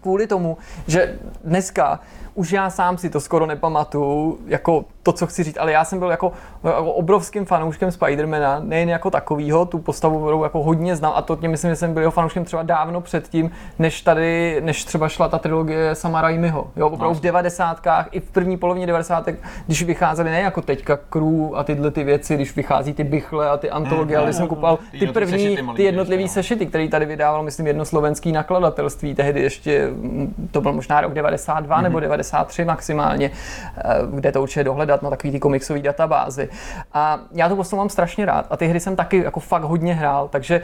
kvůli 0.00 0.26
tomu, 0.26 0.58
že 0.86 1.18
dneska 1.44 2.00
už 2.34 2.52
já 2.52 2.70
sám 2.70 2.98
si 2.98 3.10
to 3.10 3.20
skoro 3.20 3.46
nepamatuju, 3.46 4.38
jako 4.46 4.84
to, 5.06 5.12
co 5.12 5.26
chci 5.26 5.42
říct, 5.42 5.58
ale 5.58 5.72
já 5.72 5.84
jsem 5.84 5.98
byl 5.98 6.10
jako, 6.10 6.32
jako 6.64 6.92
obrovským 6.92 7.44
fanouškem 7.44 7.90
Spidermana, 7.90 8.60
nejen 8.60 8.88
jako 8.88 9.10
takovýho, 9.10 9.64
tu 9.66 9.78
postavu 9.78 10.22
kterou 10.22 10.42
jako 10.42 10.62
hodně 10.62 10.96
znal 10.96 11.12
a 11.16 11.22
to 11.22 11.36
tím 11.36 11.50
myslím, 11.50 11.70
že 11.70 11.76
jsem 11.76 11.92
byl 11.92 12.02
jeho 12.02 12.10
fanouškem 12.10 12.44
třeba 12.44 12.62
dávno 12.62 13.00
předtím, 13.00 13.50
než 13.78 14.02
tady, 14.02 14.60
než 14.60 14.84
třeba 14.84 15.08
šla 15.08 15.28
ta 15.28 15.38
trilogie 15.38 15.94
Sama 15.94 16.20
Raimiho. 16.20 16.70
Jo, 16.76 16.88
opravdu 16.88 17.14
v 17.14 17.20
devadesátkách 17.20 18.08
i 18.12 18.20
v 18.20 18.30
první 18.30 18.56
polovině 18.56 18.86
devadesátek, 18.86 19.38
když 19.66 19.82
vycházely 19.82 20.30
ne 20.30 20.40
jako 20.40 20.62
teďka 20.62 20.96
Crew 20.96 21.54
a 21.54 21.64
tyhle 21.64 21.90
ty 21.90 22.04
věci, 22.04 22.34
když 22.34 22.56
vychází 22.56 22.94
ty 22.94 23.04
bychle 23.04 23.50
a 23.50 23.56
ty 23.56 23.70
antologie, 23.70 24.16
ale 24.18 24.26
když 24.26 24.36
jsem 24.36 24.48
kupoval 24.48 24.78
Ty 24.98 25.06
první, 25.06 25.58
ty 25.76 25.82
jednotlivý 25.82 26.22
no. 26.22 26.28
sešity, 26.28 26.66
který 26.66 26.88
tady 26.88 27.06
vydával, 27.06 27.42
myslím, 27.42 27.66
jedno 27.66 27.84
slovenský 27.84 28.32
nakladatelství, 28.32 29.14
tehdy 29.14 29.42
ještě, 29.42 29.86
mm, 29.86 30.48
to 30.50 30.60
byl 30.60 30.72
možná 30.72 31.00
rok 31.00 31.14
92 31.14 31.80
nebo 31.80 32.00
93 32.00 32.64
maximálně, 32.64 33.30
eh, 33.78 33.82
kde 34.10 34.32
to 34.32 34.42
určitě 34.42 34.64
dohledat 34.64 34.95
na 35.02 35.10
takový 35.10 35.30
ty 35.32 35.40
komiksové 35.40 35.80
databázy. 35.80 36.48
A 36.92 37.18
já 37.32 37.48
to 37.48 37.54
prostě 37.54 37.76
mám 37.76 37.88
strašně 37.88 38.24
rád 38.26 38.46
a 38.50 38.56
ty 38.56 38.66
hry 38.66 38.80
jsem 38.80 38.96
taky 38.96 39.22
jako 39.22 39.40
fakt 39.40 39.62
hodně 39.62 39.94
hrál, 39.94 40.28
takže 40.28 40.60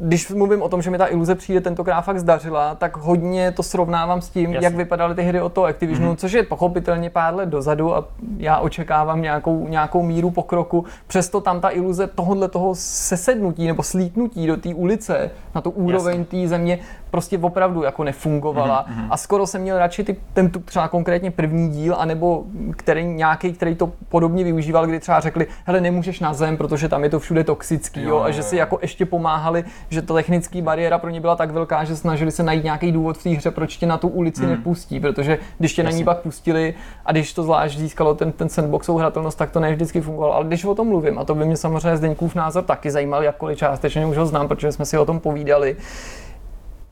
když 0.00 0.28
mluvím 0.30 0.62
o 0.62 0.68
tom, 0.68 0.82
že 0.82 0.90
mi 0.90 0.98
ta 0.98 1.06
iluze 1.06 1.34
přijde 1.34 1.60
tentokrát 1.60 2.00
fakt 2.00 2.18
zdařila, 2.18 2.74
tak 2.74 2.96
hodně 2.96 3.52
to 3.52 3.62
srovnávám 3.62 4.20
s 4.22 4.28
tím, 4.30 4.52
Jasně. 4.52 4.66
jak 4.66 4.74
vypadaly 4.74 5.14
ty 5.14 5.22
hry 5.22 5.40
od 5.40 5.52
toho 5.52 5.66
Activisionu, 5.66 6.08
Mhm. 6.08 6.16
což 6.16 6.32
je 6.32 6.42
pochopitelně 6.42 7.10
pár 7.10 7.34
let 7.34 7.48
dozadu 7.48 7.94
a 7.96 8.04
já 8.36 8.58
očekávám 8.58 9.22
nějakou, 9.22 9.68
nějakou 9.68 10.02
míru 10.02 10.30
pokroku. 10.30 10.84
Přesto 11.06 11.40
tam 11.40 11.60
ta 11.60 11.70
iluze 11.70 12.06
tohohle 12.06 12.48
toho 12.48 12.74
sesednutí 12.74 13.66
nebo 13.66 13.82
slítnutí 13.82 14.46
do 14.46 14.56
té 14.56 14.68
ulice 14.74 15.30
na 15.54 15.60
tu 15.60 15.70
úroveň 15.70 16.24
té 16.24 16.48
země 16.48 16.78
prostě 17.10 17.38
opravdu 17.38 17.82
jako 17.82 18.04
nefungovala. 18.04 18.84
Mhm, 18.88 19.06
A 19.10 19.16
skoro 19.16 19.46
jsem 19.46 19.60
měl 19.62 19.78
radši 19.78 20.04
ty, 20.04 20.16
ten 20.32 20.50
tu, 20.50 20.60
třeba 20.60 20.88
konkrétně 20.88 21.30
první 21.30 21.68
díl, 21.70 21.96
anebo 21.98 22.44
který 22.76 23.04
nějaký, 23.04 23.52
který 23.52 23.74
to 23.74 23.92
podobně 24.08 24.44
využíval, 24.44 24.86
kdy 24.86 25.00
třeba 25.00 25.20
řekli, 25.20 25.46
hele, 25.64 25.80
nemůžeš 25.80 26.20
na 26.20 26.34
zem, 26.34 26.56
protože 26.56 26.88
tam 26.88 27.04
je 27.04 27.10
to 27.10 27.18
všude 27.18 27.44
toxický, 27.44 28.02
jo, 28.02 28.08
Jo, 28.08 28.20
a 28.24 28.30
že 28.30 28.42
si 28.42 28.56
jako 28.56 28.78
ještě 28.82 29.06
pomáhali, 29.06 29.64
že 29.90 30.02
ta 30.02 30.14
technická 30.14 30.58
bariéra 30.60 30.98
pro 30.98 31.10
ně 31.10 31.20
byla 31.20 31.36
tak 31.36 31.50
velká, 31.50 31.84
že 31.84 31.96
snažili 31.96 32.30
se 32.30 32.42
najít 32.42 32.64
nějaký 32.64 32.92
důvod 32.92 33.18
v 33.18 33.22
té 33.22 33.30
hře, 33.30 33.50
proč 33.50 33.76
tě 33.76 33.86
na 33.86 33.98
tu 33.98 34.08
ulici 34.08 34.42
Hmm. 34.42 34.50
nepustí, 34.50 35.00
protože 35.00 35.38
když 35.58 35.74
tě 35.74 35.82
na 35.82 35.90
ní 35.90 36.04
pak 36.04 36.18
pustili 36.18 36.74
a 37.06 37.12
když 37.12 37.32
to 37.32 37.42
zvlášť 37.42 37.78
získalo 37.78 38.14
ten, 38.14 38.32
ten 38.32 38.48
sandboxovou 38.48 38.98
hratelnost, 38.98 39.38
tak 39.38 39.50
to 39.50 39.60
ne 39.60 39.72
vždycky 39.72 40.00
fungovalo. 40.00 40.34
Ale 40.34 40.44
když 40.44 40.64
o 40.64 40.74
tom 40.74 40.88
mluvím, 40.88 41.18
a 41.18 41.24
to 41.24 41.34
by 41.34 41.44
mě 41.44 41.56
samozřejmě 41.56 41.96
Zdeňkův 41.96 42.34
názor 42.34 42.64
taky 42.64 42.90
zajímal, 42.90 43.22
jakkoliv 43.22 43.58
částečně 43.58 44.06
už 44.06 44.16
ho 44.16 44.26
znám, 44.26 44.48
protože 44.48 44.72
jsme 44.72 44.84
si 44.84 44.98
o 44.98 45.04
tom 45.04 45.20
povídali. 45.20 45.76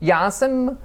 Já 0.01 0.31
jsem 0.31 0.77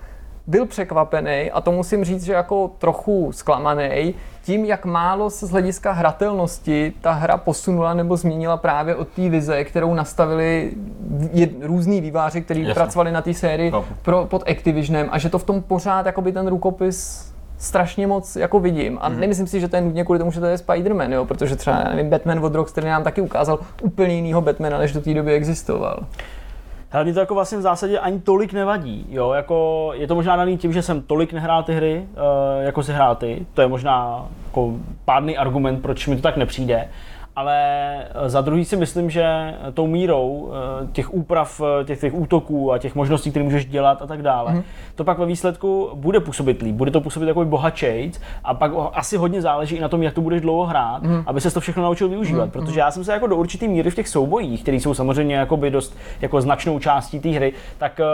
byl 0.47 0.67
překvapený 0.67 1.51
a 1.51 1.61
to 1.61 1.73
musím 1.73 2.05
říct, 2.05 2.25
že 2.25 2.33
jako 2.33 2.71
trochu 2.79 3.33
zklamaný 3.33 4.15
tím, 4.45 4.65
jak 4.65 4.85
málo 4.85 5.31
se 5.31 5.47
z 5.47 5.51
hlediska 5.51 5.93
hratelnosti 5.93 6.93
ta 7.01 7.13
hra 7.13 7.37
posunula 7.37 7.95
nebo 7.95 8.17
změnila 8.17 8.57
právě 8.57 8.97
od 8.97 9.09
té 9.09 9.29
vize, 9.29 9.65
kterou 9.65 9.95
nastavili 9.95 10.73
jed, 11.33 11.51
různý 11.61 12.01
výváři, 12.01 12.43
kteří 12.43 12.67
pracovali 12.75 13.13
na 13.13 13.23
té 13.23 13.35
sérii 13.35 13.71
Chápu. 13.71 13.87
pro, 14.03 14.27
pod 14.27 14.51
Activisionem 14.51 15.09
a 15.11 15.19
že 15.19 15.29
to 15.29 15.39
v 15.39 15.45
tom 15.45 15.63
pořád 15.63 16.07
jakoby 16.07 16.33
ten 16.33 16.47
rukopis 16.47 17.29
strašně 17.59 18.07
moc 18.07 18.37
jako 18.37 18.61
vidím. 18.61 18.99
A 19.01 19.09
nemyslím 19.09 19.47
si, 19.47 19.61
že 19.61 19.69
to 19.69 19.77
je 19.77 19.83
nutně 19.83 20.05
kvůli 20.05 20.19
tomu, 20.19 20.31
že 20.31 20.41
to 20.41 20.47
je 20.47 20.57
Spider-Man, 20.57 21.13
jo? 21.13 21.25
protože 21.25 21.57
třeba 21.57 21.77
já 21.77 21.89
nevím, 21.89 22.11
Batman 22.11 22.45
od 22.45 22.55
Rocksteady 22.55 22.89
nám 22.89 23.05
taky 23.05 23.21
ukázal 23.21 23.59
úplně 23.83 24.15
jinýho 24.15 24.41
Batmana, 24.41 24.79
než 24.79 24.93
do 24.93 25.01
té 25.01 25.15
doby 25.15 25.33
existoval. 25.35 26.07
Ale 26.93 27.05
mě 27.05 27.15
to 27.15 27.21
jako 27.21 27.35
vlastně 27.35 27.59
v 27.59 27.63
zásadě 27.63 27.99
ani 27.99 28.21
tolik 28.21 28.53
nevadí, 28.53 29.07
jo, 29.11 29.33
jako 29.33 29.91
je 29.95 30.07
to 30.07 30.15
možná 30.15 30.37
daný 30.37 30.59
tím, 30.59 30.73
že 30.73 30.83
jsem 30.83 31.03
tolik 31.03 31.33
nehrál 31.33 31.63
ty 31.63 31.75
hry, 31.75 32.07
uh, 32.13 32.65
jako 32.65 32.83
si 32.83 32.93
hrál 32.93 33.17
ty, 33.17 33.47
to 33.55 33.61
je 33.63 33.69
možná 33.69 34.27
jako 34.47 34.73
pádný 35.05 35.37
argument, 35.37 35.83
proč 35.83 36.07
mi 36.07 36.17
to 36.17 36.23
tak 36.23 36.37
nepřijde, 36.37 36.89
ale 37.37 37.57
eh, 38.05 38.29
za 38.29 38.41
druhý 38.41 38.65
si 38.65 38.77
myslím, 38.77 39.11
že 39.11 39.55
tou 39.75 39.87
mírou 39.87 40.53
eh, 40.53 40.87
těch 40.93 41.15
úprav, 41.15 41.61
eh, 41.81 41.85
těch, 41.85 42.01
těch 42.01 42.15
útoků 42.15 42.73
a 42.73 42.79
těch 42.79 42.95
možností, 42.95 43.31
které 43.31 43.45
můžeš 43.45 43.67
dělat 43.67 44.03
a 44.03 44.07
tak 44.07 44.23
dále, 44.23 44.53
mm. 44.53 44.63
to 44.95 45.05
pak 45.05 45.19
ve 45.19 45.27
výsledku 45.27 45.91
bude 45.95 46.21
působit 46.21 46.63
líp, 46.63 46.75
bude 46.75 46.91
to 46.91 47.01
působit 47.01 47.27
jako 47.27 47.45
bohatšejc 47.45 48.21
a 48.45 48.55
pak 48.55 48.73
asi 48.93 49.17
hodně 49.17 49.43
záleží 49.43 49.77
i 49.77 49.81
na 49.81 49.89
tom, 49.89 50.03
jak 50.03 50.15
to 50.15 50.21
budeš 50.21 50.41
dlouho 50.41 50.67
hrát, 50.67 51.03
mm. 51.03 51.23
aby 51.27 51.41
se 51.41 51.51
to 51.51 51.61
všechno 51.61 51.83
naučil 51.83 52.09
využívat, 52.09 52.45
mm. 52.45 52.51
protože 52.51 52.81
já 52.81 52.91
jsem 52.91 53.05
se 53.05 53.13
jako 53.13 53.27
do 53.27 53.37
určité 53.37 53.69
míry 53.69 53.91
v 53.91 53.95
těch 53.95 54.09
soubojích, 54.09 54.63
které 54.63 54.77
jsou 54.77 54.95
samozřejmě 54.95 55.37
jakoby 55.37 55.71
dost 55.71 55.97
jako 56.21 56.41
značnou 56.41 56.79
částí 56.79 57.21
té 57.21 57.29
hry, 57.29 57.53
tak 57.79 58.01
uh, 58.01 58.07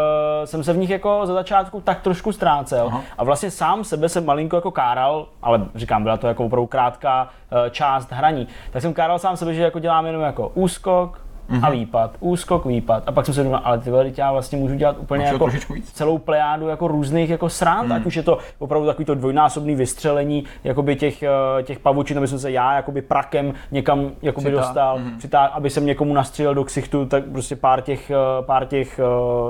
jsem 0.44 0.64
se 0.64 0.72
v 0.72 0.76
nich 0.76 0.90
jako 0.90 1.20
za 1.24 1.34
začátku 1.34 1.80
tak 1.80 2.00
trošku 2.00 2.32
ztrácel 2.32 2.86
Aha. 2.86 3.02
a 3.18 3.24
vlastně 3.24 3.50
sám 3.50 3.84
sebe 3.84 4.08
jsem 4.08 4.26
malinko 4.26 4.56
jako 4.56 4.70
káral, 4.70 5.26
ale 5.42 5.60
říkám, 5.74 6.02
byla 6.02 6.16
to 6.16 6.26
jako 6.26 6.44
opravdu 6.44 6.66
krátká 6.66 7.22
uh, 7.22 7.58
část 7.70 8.12
hraní, 8.12 8.48
tak 8.70 8.82
jsem 8.82 8.94
káral 8.94 9.07
sám 9.16 9.36
sebe, 9.36 9.54
že 9.54 9.62
jako 9.62 9.78
dělám 9.78 10.06
jenom 10.06 10.22
jako 10.22 10.48
úskok, 10.54 11.20
mm-hmm. 11.50 11.66
a 11.66 11.70
výpad, 11.70 12.16
úskok, 12.20 12.66
výpad. 12.66 13.02
A 13.06 13.12
pak 13.12 13.24
jsem 13.24 13.34
se 13.34 13.44
říkal, 13.44 13.60
ale 13.64 13.78
ty 13.78 13.90
vole, 13.90 14.10
já 14.16 14.32
vlastně 14.32 14.58
můžu 14.58 14.74
dělat 14.74 14.96
úplně 14.98 15.24
jako 15.24 15.48
celou 15.92 16.18
plejádu 16.18 16.68
jako 16.68 16.88
různých 16.88 17.30
jako 17.30 17.48
srán, 17.48 17.86
mm. 17.86 17.92
ať 17.92 18.06
už 18.06 18.16
je 18.16 18.22
to 18.22 18.38
opravdu 18.58 18.86
takový 18.86 19.04
to 19.04 19.14
dvojnásobný 19.14 19.74
vystřelení 19.74 20.44
jakoby 20.64 20.96
těch, 20.96 21.22
eh, 21.22 21.62
těch 21.62 21.78
pavučin, 21.78 22.18
aby 22.18 22.28
jsem 22.28 22.38
se 22.38 22.50
já 22.50 22.74
jakoby 22.74 23.02
prakem 23.02 23.54
někam 23.70 24.10
jakoby 24.22 24.46
Přitá. 24.46 24.60
dostal, 24.60 24.98
mm. 24.98 25.18
přitá, 25.18 25.44
aby 25.44 25.70
jsem 25.70 25.86
někomu 25.86 26.14
nastřílel 26.14 26.54
do 26.54 26.64
ksichtu, 26.64 27.06
tak 27.06 27.24
prostě 27.24 27.56
pár 27.56 27.80
těch, 27.80 28.10
eh, 28.10 28.14
pár 28.40 28.66
těch 28.66 28.98
eh, 28.98 29.02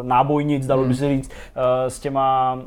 nábojnic, 0.02 0.66
dalo 0.66 0.82
mm. 0.82 0.88
by 0.88 0.94
se 0.94 1.08
říct, 1.08 1.30
s 1.88 2.00
těma, 2.00 2.58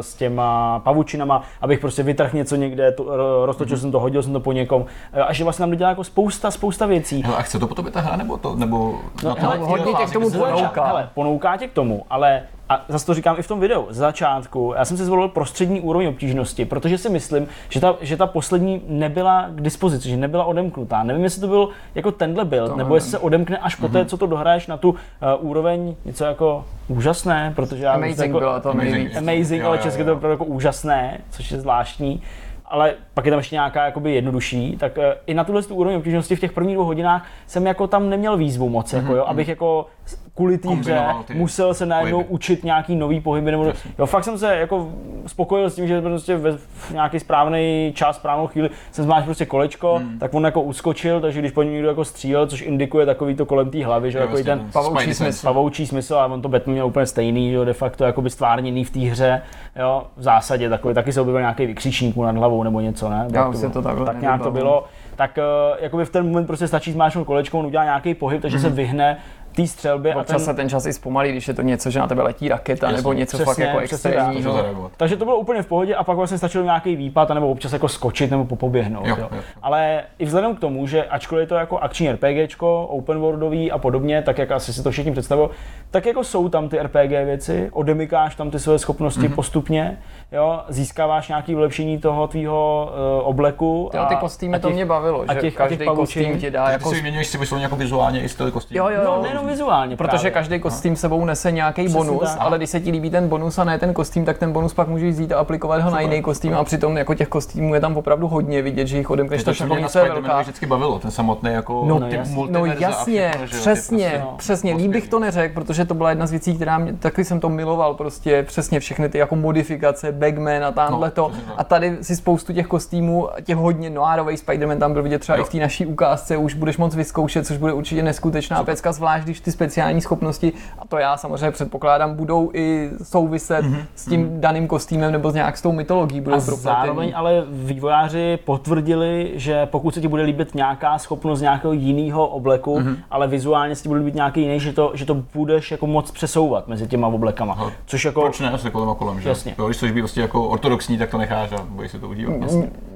s 0.00 0.14
těma 0.14 0.78
pavučinama, 0.78 1.42
abych 1.60 1.80
prostě 1.80 2.02
vytrhl 2.02 2.36
něco 2.36 2.56
někde, 2.56 2.92
to, 2.92 3.46
roztočil 3.46 3.76
mm. 3.76 3.80
jsem 3.80 3.92
to, 3.92 4.00
hodil 4.00 4.22
jsem 4.22 4.32
to 4.32 4.40
po 4.40 4.52
někom. 4.52 4.84
A 5.26 5.32
že 5.32 5.44
vlastně 5.44 5.66
nám 5.66 5.76
dělá 5.76 5.90
jako 5.90 6.04
spousta, 6.04 6.50
spousta 6.50 6.86
věcí. 6.86 7.22
Hele, 7.22 7.36
a 7.36 7.42
chce 7.42 7.58
to 7.58 7.66
potom 7.66 7.90
ta 7.90 8.00
hra, 8.00 8.16
nebo 8.16 8.36
to, 8.36 8.56
nebo 8.56 8.69
nebo... 8.70 8.98
No, 9.24 9.36
hele, 9.38 9.58
hodně 9.58 9.92
tě 9.94 10.04
k 10.06 10.12
tomu 10.12 10.30
ponouká. 10.30 10.86
Hele, 10.86 11.08
ponouká 11.14 11.56
tě 11.56 11.68
k 11.68 11.72
tomu, 11.72 12.04
ale 12.10 12.42
a 12.70 12.84
zase 12.88 13.06
to 13.06 13.14
říkám 13.14 13.36
i 13.38 13.42
v 13.42 13.48
tom 13.48 13.60
videu, 13.60 13.86
z 13.90 13.96
začátku, 13.96 14.74
já 14.76 14.84
jsem 14.84 14.96
si 14.96 15.04
zvolil 15.04 15.28
prostřední 15.28 15.80
úroveň 15.80 16.08
obtížnosti, 16.08 16.64
protože 16.64 16.98
si 16.98 17.08
myslím, 17.08 17.48
že 17.68 17.80
ta, 17.80 17.96
že 18.00 18.16
ta 18.16 18.26
poslední 18.26 18.82
nebyla 18.88 19.48
k 19.50 19.60
dispozici, 19.60 20.08
že 20.08 20.16
nebyla 20.16 20.44
odemknutá. 20.44 21.02
Nevím, 21.02 21.24
jestli 21.24 21.40
to 21.40 21.46
byl 21.46 21.68
jako 21.94 22.12
tenhle 22.12 22.44
build, 22.44 22.76
nebo 22.76 22.94
jestli 22.94 23.10
se 23.10 23.18
odemkne 23.18 23.58
až 23.58 23.76
mm-hmm. 23.76 23.80
poté, 23.80 24.04
co 24.04 24.16
to 24.16 24.26
dohraješ 24.26 24.66
na 24.66 24.76
tu 24.76 24.90
uh, 24.90 24.96
úroveň 25.40 25.94
něco 26.04 26.24
jako 26.24 26.64
úžasné, 26.88 27.52
protože 27.56 27.84
já 27.84 27.92
amazing 27.92 28.18
jako, 28.18 28.38
bylo 28.38 28.60
to 28.60 28.70
amazing, 28.70 29.16
amazing 29.16 29.64
ale 29.64 29.78
česky 29.78 30.04
to 30.04 30.16
bylo 30.16 30.32
jako 30.32 30.44
úžasné, 30.44 31.20
což 31.30 31.50
je 31.50 31.60
zvláštní 31.60 32.22
ale 32.70 32.94
pak 33.20 33.26
je 33.26 33.30
tam 33.30 33.38
ještě 33.38 33.56
nějaká 33.56 33.84
jakoby 33.84 34.14
jednodušší, 34.14 34.76
tak 34.76 34.96
uh, 34.96 35.04
i 35.26 35.34
na 35.34 35.44
tuhle 35.44 35.62
úroveň 35.62 35.96
obtížnosti 35.96 36.36
v 36.36 36.40
těch 36.40 36.52
prvních 36.52 36.74
dvou 36.74 36.84
hodinách 36.84 37.26
jsem 37.46 37.66
jako 37.66 37.86
tam 37.86 38.10
neměl 38.10 38.36
výzvu 38.36 38.68
moc, 38.68 38.92
mm-hmm. 38.92 38.96
jako 38.96 39.14
jo, 39.14 39.22
mhm. 39.22 39.30
abych 39.30 39.48
jako 39.48 39.86
kvůli 40.34 40.58
té 40.58 40.68
hře 40.68 41.04
musel 41.34 41.74
se 41.74 41.86
najednou 41.86 42.18
pohyby. 42.18 42.34
učit 42.34 42.64
nějaký 42.64 42.96
nový 42.96 43.20
pohyby, 43.20 43.50
nebo 43.50 43.72
jo, 43.98 44.06
fakt 44.06 44.24
jsem 44.24 44.38
se 44.38 44.56
jako 44.56 44.92
spokojil 45.26 45.70
s 45.70 45.74
tím, 45.74 45.86
že 45.86 46.00
prostě 46.00 46.36
ve, 46.36 46.56
v 46.56 46.90
nějaký 46.90 47.20
správný 47.20 47.92
čas, 47.94 48.16
správnou 48.16 48.46
chvíli 48.46 48.70
jsem 48.92 49.04
zmáš 49.04 49.24
prostě 49.24 49.46
kolečko, 49.46 50.00
mm. 50.02 50.18
tak 50.18 50.34
on 50.34 50.44
jako 50.44 50.62
uskočil, 50.62 51.20
takže 51.20 51.40
když 51.40 51.52
po 51.52 51.62
něm 51.62 51.72
někdo 51.72 51.88
jako 51.88 52.04
střílel, 52.04 52.46
což 52.46 52.62
indikuje 52.62 53.06
takový 53.06 53.34
to 53.34 53.46
kolem 53.46 53.70
té 53.70 53.84
hlavy, 53.84 54.12
že 54.12 54.18
jo, 54.18 54.24
jako 54.24 54.42
ten 54.42 54.68
pavoučí 54.72 55.14
smysl. 55.14 55.46
pavoučí 55.46 55.86
smysl, 55.86 56.14
ale 56.14 56.32
on 56.32 56.42
to 56.42 56.48
Batman 56.48 56.74
měl 56.74 56.86
úplně 56.86 57.06
stejný, 57.06 57.52
jo, 57.52 57.64
de 57.64 57.72
facto 57.72 58.04
jako 58.04 58.22
by 58.22 58.30
stvárněný 58.30 58.84
v 58.84 58.90
té 58.90 59.00
hře, 59.00 59.42
jo, 59.76 60.06
v 60.16 60.22
zásadě 60.22 60.68
takový, 60.68 60.94
taky 60.94 61.12
se 61.12 61.20
objevil 61.20 61.40
nějaký 61.40 61.66
vykřičník 61.66 62.16
nad 62.16 62.36
hlavou 62.36 62.62
nebo 62.62 62.80
něco, 62.80 63.09
ne? 63.10 63.28
Já 63.32 63.52
to, 63.52 63.70
to 63.70 63.82
takhle 63.82 64.06
tak 64.06 64.20
nějak 64.20 64.42
to 64.42 64.50
bylo 64.50 64.84
tak 65.16 65.38
uh, 65.38 65.76
jakoby 65.80 66.04
v 66.04 66.10
ten 66.10 66.26
moment 66.26 66.46
prostě 66.46 66.68
stačí 66.68 66.92
zmáčknout 66.92 67.26
kolečko, 67.26 67.58
on 67.58 67.66
udělá 67.66 67.84
nějaký 67.84 68.14
pohyb, 68.14 68.42
takže 68.42 68.56
mm. 68.56 68.62
se 68.62 68.70
vyhne 68.70 69.18
té 69.56 69.66
střelbě. 69.66 70.14
Občas 70.14 70.30
a 70.30 70.36
ten... 70.36 70.44
se 70.44 70.54
ten 70.54 70.68
čas 70.68 70.86
i 70.86 70.92
zpomalí, 70.92 71.30
když 71.30 71.48
je 71.48 71.54
to 71.54 71.62
něco, 71.62 71.90
že 71.90 71.98
na 71.98 72.06
tebe 72.06 72.22
letí 72.22 72.48
raketa 72.48 72.86
Jasně, 72.86 72.96
nebo 72.96 73.12
něco 73.12 73.36
přesně, 73.36 73.44
fakt 73.44 73.58
jako 73.58 73.78
extrémního. 73.78 74.90
Takže 74.96 75.16
to 75.16 75.24
bylo 75.24 75.36
úplně 75.36 75.62
v 75.62 75.66
pohodě 75.66 75.94
a 75.94 76.04
pak 76.04 76.16
vlastně 76.16 76.38
stačilo 76.38 76.64
nějaký 76.64 76.96
výpad 76.96 77.28
nebo 77.28 77.50
občas 77.50 77.72
jako 77.72 77.88
skočit 77.88 78.30
nebo 78.30 78.44
popoběhnout. 78.44 79.06
Jo, 79.06 79.16
jo. 79.18 79.28
Jo. 79.32 79.40
Ale 79.62 80.02
i 80.18 80.24
vzhledem 80.24 80.56
k 80.56 80.60
tomu, 80.60 80.86
že 80.86 81.04
ačkoliv 81.04 81.40
je 81.40 81.46
to 81.46 81.54
jako 81.54 81.78
akční 81.78 82.12
RPGčko, 82.12 82.86
open 82.86 83.18
worldový 83.18 83.72
a 83.72 83.78
podobně, 83.78 84.22
tak 84.22 84.38
jak 84.38 84.50
asi 84.50 84.72
si 84.72 84.82
to 84.82 84.90
všichni 84.90 85.12
představují, 85.12 85.48
tak 85.90 86.06
jako 86.06 86.24
jsou 86.24 86.48
tam 86.48 86.68
ty 86.68 86.78
RPG 86.78 87.10
věci, 87.10 87.70
odemykáš 87.72 88.34
tam 88.34 88.50
ty 88.50 88.58
své 88.58 88.78
schopnosti 88.78 89.20
mm-hmm. 89.20 89.34
postupně, 89.34 89.98
jo, 90.32 90.60
získáváš 90.68 91.28
nějaký 91.28 91.54
vylepšení 91.54 91.98
toho 91.98 92.28
tvýho 92.28 92.92
uh, 93.20 93.28
obleku. 93.28 93.90
Jo, 93.94 94.04
ty 94.08 94.16
kostýmy 94.16 94.60
to 94.60 94.70
mě 94.70 94.86
bavilo, 94.86 95.24
že 95.24 95.38
a 95.38 95.40
těch, 95.40 95.54
každý 95.54 95.74
a 95.74 95.78
těch 95.78 95.88
kostým 95.88 96.38
ti 96.38 96.50
dá 96.50 96.70
jako... 96.70 96.88
Ty 96.88 96.88
si 96.88 96.94
vyměňuješ 96.94 97.26
si 97.26 97.38
vysloveně 97.38 97.64
jako 97.64 97.76
vizuálně 97.76 98.22
i 98.22 98.28
styl 98.28 98.50
kostým. 98.50 98.76
Jo, 98.76 98.88
jo, 98.88 99.00
no, 99.04 99.22
nejenom 99.40 99.56
vizuálně 99.56 99.96
Protože 99.96 100.10
právě. 100.10 100.30
každý 100.30 100.60
kostým 100.60 100.96
sebou 100.96 101.24
nese 101.24 101.52
nějaký 101.52 101.88
bonus, 101.88 102.22
tak. 102.22 102.36
ale 102.40 102.58
když 102.58 102.70
se 102.70 102.80
ti 102.80 102.90
líbí 102.90 103.10
ten 103.10 103.28
bonus 103.28 103.58
a 103.58 103.64
ne 103.64 103.78
ten 103.78 103.94
kostým, 103.94 104.24
tak 104.24 104.38
ten 104.38 104.52
bonus 104.52 104.74
pak 104.74 104.88
můžeš 104.88 105.14
vzít 105.14 105.32
a 105.32 105.38
aplikovat 105.38 105.82
ho 105.82 105.90
Super. 105.90 105.92
na 105.92 106.00
jiný 106.00 106.22
kostým 106.22 106.54
a 106.54 106.64
přitom 106.64 106.96
jako 106.96 107.14
těch 107.14 107.28
kostýmů 107.28 107.74
je 107.74 107.80
tam 107.80 107.96
opravdu 107.96 108.28
hodně 108.28 108.62
vidět, 108.62 108.86
že 108.86 108.98
jich 108.98 109.10
odemkneš 109.10 109.44
to 109.44 109.52
všechno 109.52 109.76
je 109.76 109.88
velká. 109.94 110.40
vždycky 110.40 110.66
bavilo, 110.66 110.98
ten 110.98 111.10
samotný 111.10 111.52
jako 111.52 111.84
no, 111.86 112.00
typ 112.00 112.20
no, 112.34 112.46
no 112.50 112.66
jasně, 112.66 113.30
všechno, 113.30 113.46
přesně, 113.60 114.08
prostě, 114.08 114.22
no, 114.24 114.34
přesně, 114.36 114.74
líp 114.74 114.90
bych 114.90 115.08
to 115.08 115.18
neřekl, 115.18 115.54
protože 115.54 115.84
to 115.84 115.94
byla 115.94 116.10
jedna 116.10 116.26
z 116.26 116.30
věcí, 116.30 116.54
která 116.54 116.78
mě, 116.78 116.92
taky 116.92 117.24
jsem 117.24 117.40
to 117.40 117.48
miloval, 117.48 117.94
prostě 117.94 118.42
přesně 118.42 118.80
všechny 118.80 119.08
ty 119.08 119.18
jako 119.18 119.36
modifikace, 119.36 120.12
Bagman 120.12 120.64
a 120.64 120.72
tamhle 120.72 121.08
no, 121.08 121.12
to. 121.12 121.30
A 121.56 121.64
tady 121.64 121.98
si 122.02 122.16
spoustu 122.16 122.52
těch 122.52 122.66
kostýmů, 122.66 123.28
těch 123.42 123.56
hodně 123.56 123.90
noárových 123.90 124.38
Spider-Man 124.38 124.78
tam 124.78 124.92
byl 124.92 125.02
vidět 125.02 125.18
třeba 125.18 125.38
jo. 125.38 125.44
i 125.44 125.46
v 125.46 125.50
té 125.50 125.58
naší 125.58 125.86
ukázce, 125.86 126.36
už 126.36 126.54
budeš 126.54 126.76
moc 126.76 126.94
vyzkoušet, 126.94 127.46
což 127.46 127.56
bude 127.56 127.72
určitě 127.72 128.02
neskutečná 128.02 128.64
pecka, 128.64 128.92
zvlášť 128.92 129.26
když 129.30 129.40
ty 129.40 129.52
speciální 129.52 130.00
schopnosti, 130.00 130.52
a 130.78 130.86
to 130.86 130.98
já 130.98 131.16
samozřejmě 131.16 131.50
předpokládám, 131.50 132.14
budou 132.14 132.50
i 132.54 132.90
souviset 133.02 133.64
mm-hmm. 133.64 133.84
s 133.94 134.04
tím 134.04 134.26
mm-hmm. 134.26 134.40
daným 134.40 134.66
kostýmem 134.66 135.12
nebo 135.12 135.30
s 135.30 135.34
nějak 135.34 135.56
s 135.56 135.62
tou 135.62 135.72
mytologií. 135.72 136.20
Budou 136.20 136.36
a 136.36 136.40
zároveň 136.40 137.12
ale 137.14 137.44
vývojáři 137.48 138.38
potvrdili, 138.44 139.32
že 139.34 139.66
pokud 139.66 139.94
se 139.94 140.00
ti 140.00 140.08
bude 140.08 140.22
líbit 140.22 140.54
nějaká 140.54 140.98
schopnost 140.98 141.40
nějakého 141.40 141.72
jiného 141.72 142.26
obleku, 142.26 142.78
mm-hmm. 142.78 142.96
ale 143.10 143.28
vizuálně 143.28 143.76
se 143.76 143.82
ti 143.82 143.88
bude 143.88 144.00
líbit 144.00 144.14
nějaký 144.14 144.40
jiný, 144.40 144.60
že 144.60 144.72
to, 144.72 144.90
že 144.94 145.06
to 145.06 145.14
budeš 145.14 145.70
jako 145.70 145.86
moc 145.86 146.10
přesouvat 146.10 146.68
mezi 146.68 146.86
těma 146.86 147.06
oblekama. 147.06 147.52
Aha. 147.52 147.72
Což 147.86 148.04
jako... 148.04 148.20
Proč 148.20 148.40
ne, 148.40 148.58
se 148.58 148.70
kolem 148.70 148.88
a 148.88 148.94
kolem, 148.94 149.20
že? 149.20 149.28
Jasně. 149.28 149.54
Jo, 149.58 149.66
když 149.66 149.76
chceš 149.76 149.92
být 149.92 150.00
prostě 150.00 150.20
jako 150.20 150.48
ortodoxní, 150.48 150.98
tak 150.98 151.10
to 151.10 151.18
necháš 151.18 151.52
a 151.52 151.62
bojíš 151.68 151.90
se 151.90 151.98
to 151.98 152.08
užívat. 152.08 152.36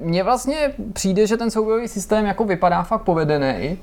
Mně 0.01 0.23
vlastně 0.23 0.57
přijde, 0.93 1.27
že 1.27 1.37
ten 1.37 1.51
soubojový 1.51 1.87
systém 1.87 2.25
jako 2.25 2.43
vypadá 2.43 2.83
fakt 2.83 3.01
povedený, 3.01 3.77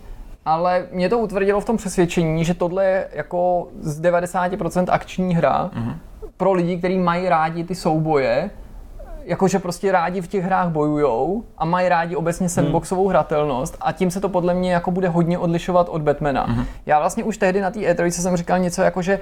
ale 0.44 0.86
mě 0.92 1.08
to 1.08 1.18
utvrdilo 1.18 1.60
v 1.60 1.64
tom 1.64 1.76
přesvědčení, 1.76 2.44
že 2.44 2.54
tohle 2.54 2.84
je 2.84 3.08
jako 3.12 3.68
z 3.80 4.00
90% 4.00 4.86
akční 4.88 5.34
hra 5.34 5.70
mm-hmm. 5.74 5.94
pro 6.36 6.52
lidi, 6.52 6.78
kteří 6.78 6.98
mají 6.98 7.28
rádi 7.28 7.64
ty 7.64 7.74
souboje, 7.74 8.50
jakože 9.24 9.58
prostě 9.58 9.92
rádi 9.92 10.20
v 10.20 10.28
těch 10.28 10.44
hrách 10.44 10.68
bojujou 10.68 11.44
a 11.58 11.64
mají 11.64 11.88
rádi 11.88 12.16
obecně 12.16 12.48
sandboxovou 12.48 13.08
hratelnost 13.08 13.76
a 13.80 13.92
tím 13.92 14.10
se 14.10 14.20
to 14.20 14.28
podle 14.28 14.54
mě 14.54 14.72
jako 14.72 14.90
bude 14.90 15.08
hodně 15.08 15.38
odlišovat 15.38 15.88
od 15.88 16.02
Batmana. 16.02 16.48
Mm-hmm. 16.48 16.64
Já 16.86 16.98
vlastně 16.98 17.24
už 17.24 17.36
tehdy 17.36 17.60
na 17.60 17.70
té 17.70 17.78
E3 17.78 18.06
jsem 18.06 18.36
říkal 18.36 18.58
něco 18.58 18.82
jako, 18.82 19.02
že 19.02 19.20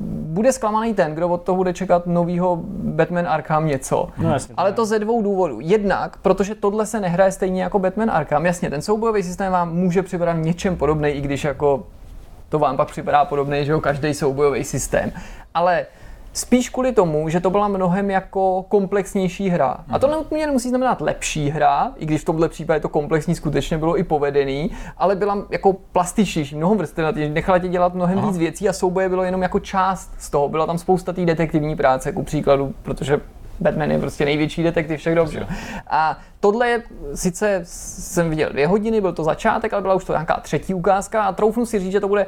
bude 0.00 0.52
zklamaný 0.52 0.94
ten, 0.94 1.14
kdo 1.14 1.28
od 1.28 1.42
toho 1.42 1.56
bude 1.56 1.72
čekat 1.72 2.06
novýho 2.06 2.60
Batman 2.66 3.28
Arkham 3.28 3.66
něco. 3.66 4.08
No, 4.18 4.32
jasně, 4.32 4.54
Ale 4.56 4.72
to 4.72 4.86
ze 4.86 4.98
dvou 4.98 5.22
důvodů. 5.22 5.58
Jednak, 5.60 6.16
protože 6.16 6.54
tohle 6.54 6.86
se 6.86 7.00
nehraje 7.00 7.32
stejně 7.32 7.62
jako 7.62 7.78
Batman 7.78 8.10
Arkham. 8.10 8.46
Jasně, 8.46 8.70
ten 8.70 8.82
soubojový 8.82 9.22
systém 9.22 9.52
vám 9.52 9.74
může 9.74 10.02
připadat 10.02 10.36
něčem 10.36 10.76
podobný, 10.76 11.08
i 11.08 11.20
když 11.20 11.44
jako 11.44 11.86
to 12.48 12.58
vám 12.58 12.76
pak 12.76 12.90
připadá 12.90 13.24
podobný, 13.24 13.64
že 13.64 13.72
jo, 13.72 13.80
každý 13.80 14.14
soubojový 14.14 14.64
systém. 14.64 15.12
Ale 15.54 15.86
Spíš 16.36 16.70
kvůli 16.70 16.92
tomu, 16.92 17.28
že 17.28 17.40
to 17.40 17.50
byla 17.50 17.68
mnohem 17.68 18.10
jako 18.10 18.62
komplexnější 18.68 19.48
hra. 19.48 19.76
A 19.90 19.98
to 19.98 20.06
nutně 20.06 20.46
nemusí 20.46 20.68
znamenat 20.68 21.00
lepší 21.00 21.50
hra, 21.50 21.92
i 21.96 22.06
když 22.06 22.22
v 22.22 22.24
tomhle 22.24 22.48
případě 22.48 22.80
to 22.80 22.88
komplexní 22.88 23.34
skutečně 23.34 23.78
bylo 23.78 23.98
i 23.98 24.02
povedený, 24.04 24.70
ale 24.96 25.16
byla 25.16 25.46
jako 25.50 25.72
plastičnější, 25.72 26.56
mnohem 26.56 26.78
vrstevnatější, 26.78 27.32
nechala 27.32 27.58
tě 27.58 27.68
dělat 27.68 27.94
mnohem 27.94 28.18
Aha. 28.18 28.28
víc 28.28 28.38
věcí 28.38 28.68
a 28.68 28.72
souboje 28.72 29.08
bylo 29.08 29.22
jenom 29.22 29.42
jako 29.42 29.60
část 29.60 30.10
z 30.18 30.30
toho. 30.30 30.48
Byla 30.48 30.66
tam 30.66 30.78
spousta 30.78 31.12
té 31.12 31.24
detektivní 31.24 31.76
práce, 31.76 32.12
ku 32.12 32.22
příkladu, 32.22 32.74
protože 32.82 33.20
Batman 33.60 33.90
je 33.90 33.98
prostě 33.98 34.24
největší 34.24 34.62
detektiv 34.62 35.00
všech 35.00 35.14
dob. 35.14 35.28
A 35.86 36.18
tohle 36.40 36.68
je, 36.68 36.82
sice 37.14 37.60
jsem 37.64 38.30
viděl 38.30 38.50
dvě 38.50 38.66
hodiny, 38.66 39.00
byl 39.00 39.12
to 39.12 39.24
začátek, 39.24 39.72
ale 39.72 39.82
byla 39.82 39.94
už 39.94 40.04
to 40.04 40.12
nějaká 40.12 40.40
třetí 40.42 40.74
ukázka 40.74 41.22
a 41.22 41.32
troufnu 41.32 41.66
si 41.66 41.78
říct, 41.78 41.92
že 41.92 42.00
to 42.00 42.08
bude 42.08 42.26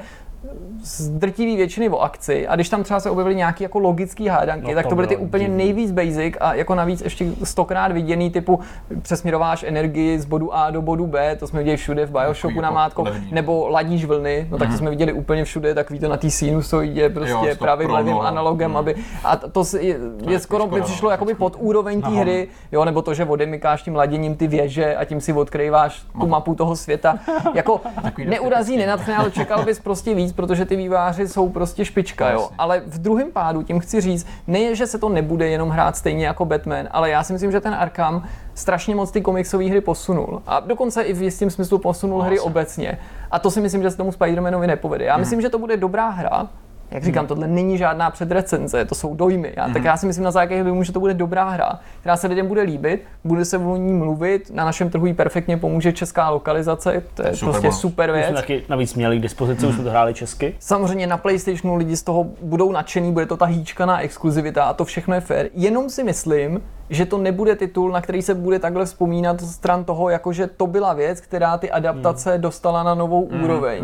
z 0.83 1.09
drtivý 1.09 1.57
většiny 1.57 1.89
o 1.89 1.99
akci 1.99 2.49
a 2.49 2.55
když 2.55 2.69
tam 2.69 2.83
třeba 2.83 3.01
se 3.01 3.11
objevily 3.11 3.35
nějaký 3.37 3.63
jako 3.63 3.79
logický 3.79 4.29
hádanky, 4.29 4.69
No 4.69 4.75
tak 4.75 4.87
to 4.87 4.95
byly 4.95 5.07
ty 5.07 5.17
úplně 5.17 5.45
divný. 5.45 5.57
nejvíc 5.65 5.93
basic 5.93 6.35
a 6.41 6.55
jako 6.55 6.75
navíc 6.75 7.01
ještě 7.01 7.27
stokrát 7.45 7.93
viděný 7.93 8.31
typu 8.31 8.61
přesměrováš 9.03 9.63
energii 9.69 10.19
z 10.19 10.25
bodu 10.25 10.55
A 10.55 10.71
do 10.71 10.83
bodu 10.83 11.07
B, 11.07 11.37
to 11.37 11.47
jsme 11.47 11.59
viděli 11.59 11.77
všude 11.77 12.07
v 12.07 12.11
Bioshocku 12.11 12.61
na 12.61 12.67
jako 12.69 12.75
mátko, 12.75 13.03
levný. 13.03 13.29
nebo 13.33 13.69
ladíš 13.69 14.05
vlny, 14.05 14.47
no 14.51 14.59
tak 14.59 14.71
to 14.71 14.77
jsme 14.77 14.91
viděli 14.91 15.13
úplně 15.13 15.45
všude, 15.45 15.75
takový 15.75 15.99
to 15.99 16.09
na 16.09 16.17
té 16.17 16.31
sinusoidě, 16.31 17.09
prostě 17.09 17.33
Jo, 17.33 17.47
to 17.51 17.57
pravým 17.59 17.91
levým 17.91 18.19
analogem, 18.21 18.71
Mm. 18.71 18.77
aby 18.77 18.95
a 19.25 19.37
to 19.37 19.63
je, 19.81 19.87
je 19.87 19.99
je 20.27 20.39
skoro 20.39 20.69
no, 20.71 20.83
přišlo 20.85 21.11
jakoby 21.11 21.35
pod 21.35 21.57
úroveň 21.59 22.03
té 22.03 22.09
hry, 22.09 22.49
jo, 22.73 22.85
nebo 22.85 23.03
to, 23.03 23.15
že 23.15 23.25
odemykáš 23.25 23.83
tím 23.83 23.95
laděním 23.97 24.37
ty 24.37 24.47
věže 24.47 24.97
a 24.97 25.05
tím 25.05 25.21
si 25.21 25.33
odkryváš 25.33 26.03
tu 26.21 26.27
mapu 26.27 26.55
toho 26.55 26.77
světa. 26.77 27.19
Jako 27.55 27.81
neurazí, 28.25 28.77
nenatchne, 28.77 29.17
ale 29.17 29.31
čekal 29.31 29.65
bys 29.65 29.81
prostě 29.81 30.15
víc, 30.15 30.33
protože 30.37 30.65
ty 30.65 30.77
výváři 30.77 31.29
jsou 31.29 31.49
prostě 31.49 31.85
špička, 31.85 32.31
jo. 32.31 32.49
Ale 32.59 32.83
v 32.87 32.99
druhém 32.99 33.33
pádu 33.33 33.63
tím 33.63 33.81
chci 33.81 34.01
říct, 34.01 34.27
ne, 34.47 34.75
že 34.75 34.87
se 34.87 34.99
to 34.99 35.09
nebude 35.09 35.49
jenom 35.49 35.69
hrát 35.69 35.97
stejně 35.97 36.27
jako 36.27 36.45
Batman, 36.45 36.89
ale 36.91 37.11
já 37.11 37.23
si 37.23 37.33
myslím, 37.33 37.53
že 37.53 37.61
ten 37.61 37.75
Arkham 37.75 38.25
strašně 38.55 38.95
moc 38.95 39.11
ty 39.11 39.21
komiksové 39.21 39.65
hry 39.65 39.81
posunul. 39.81 40.43
A 40.47 40.61
dokonce 40.61 41.03
i 41.03 41.13
v 41.13 41.23
jistém 41.23 41.51
smyslu 41.51 41.79
posunul 41.79 42.23
hry 42.23 42.37
Vlastně. 42.37 42.51
obecně. 42.51 42.99
A 43.31 43.39
to 43.39 43.51
si 43.51 43.61
myslím, 43.61 43.83
že 43.83 43.91
se 43.91 43.97
tomu 43.97 44.11
Spider-Manovi 44.11 44.67
nepovede. 44.67 45.05
Já 45.05 45.17
myslím, 45.17 45.41
že 45.41 45.49
to 45.49 45.59
bude 45.59 45.77
dobrá 45.77 46.09
hra, 46.09 46.49
jak 46.91 47.05
říkám, 47.05 47.27
tohle 47.27 47.47
není 47.47 47.79
žádná 47.79 48.11
předrecenze, 48.11 48.85
to 48.85 48.95
jsou 48.95 49.15
dojmy. 49.15 49.53
Já, 49.57 49.69
Tak 49.69 49.85
já 49.85 49.97
si 49.97 50.07
myslím 50.07 50.25
na 50.25 50.31
základě 50.31 50.65
dojmu, 50.65 50.83
že 50.83 50.93
to 50.93 51.01
bude 51.01 51.15
dobrá 51.15 51.49
hra, 51.49 51.81
která 52.01 52.17
se 52.17 52.27
lidem 52.27 52.47
bude 52.47 52.63
líbit, 52.63 53.03
bude 53.25 53.45
se 53.45 53.59
o 53.59 53.77
ní 53.77 53.93
mluvit, 53.93 54.51
na 54.55 54.65
našem 54.65 54.91
trhu 54.91 55.07
jí 55.07 55.15
perfektně 55.15 55.57
pomůže 55.57 55.93
česká 55.93 56.31
lokalizace, 56.31 57.03
to 57.15 57.27
je 57.27 57.37
Super 57.37 57.51
prostě 57.53 57.69
bonus. 57.69 57.81
super 57.81 58.11
My 58.13 58.17
věc. 58.19 58.27
jsme 58.27 58.37
taky 58.37 58.63
navíc 58.69 58.95
měli 58.95 59.19
k 59.19 59.23
dispozici, 59.23 59.67
už 59.67 59.75
jsme 59.75 59.85
to 59.85 59.91
hráli 59.91 60.15
česky. 60.15 60.55
Samozřejmě 60.59 61.07
na 61.07 61.17
PlayStationu 61.17 61.77
lidi 61.77 61.97
z 61.97 62.03
toho 62.03 62.27
budou 62.43 62.73
nadšení, 62.73 63.13
bude 63.13 63.27
to 63.27 63.37
ta 63.37 63.45
hýčkaná 63.45 64.01
exkluzivita 64.01 64.65
a 64.65 64.73
to 64.75 64.85
všechno 64.85 65.15
je 65.15 65.21
fair. 65.21 65.49
Jenom 65.55 65.91
si 65.91 66.05
myslím, 66.05 66.61
že 66.91 67.07
to 67.07 67.19
nebude 67.19 67.57
titul, 67.57 67.91
na 67.93 68.01
který 68.01 68.23
se 68.23 68.35
bude 68.35 68.59
takhle 68.59 68.85
vzpomínat 68.85 69.41
stran 69.41 69.85
toho, 69.85 70.09
jakože 70.11 70.47
to 70.47 70.67
byla 70.67 70.93
věc, 70.93 71.21
která 71.21 71.59
ty 71.59 71.71
adaptace 71.71 72.33
Hmm. 72.33 72.41
dostala 72.41 72.83
na 72.83 72.95
novou 72.95 73.21
úroveň. 73.23 73.83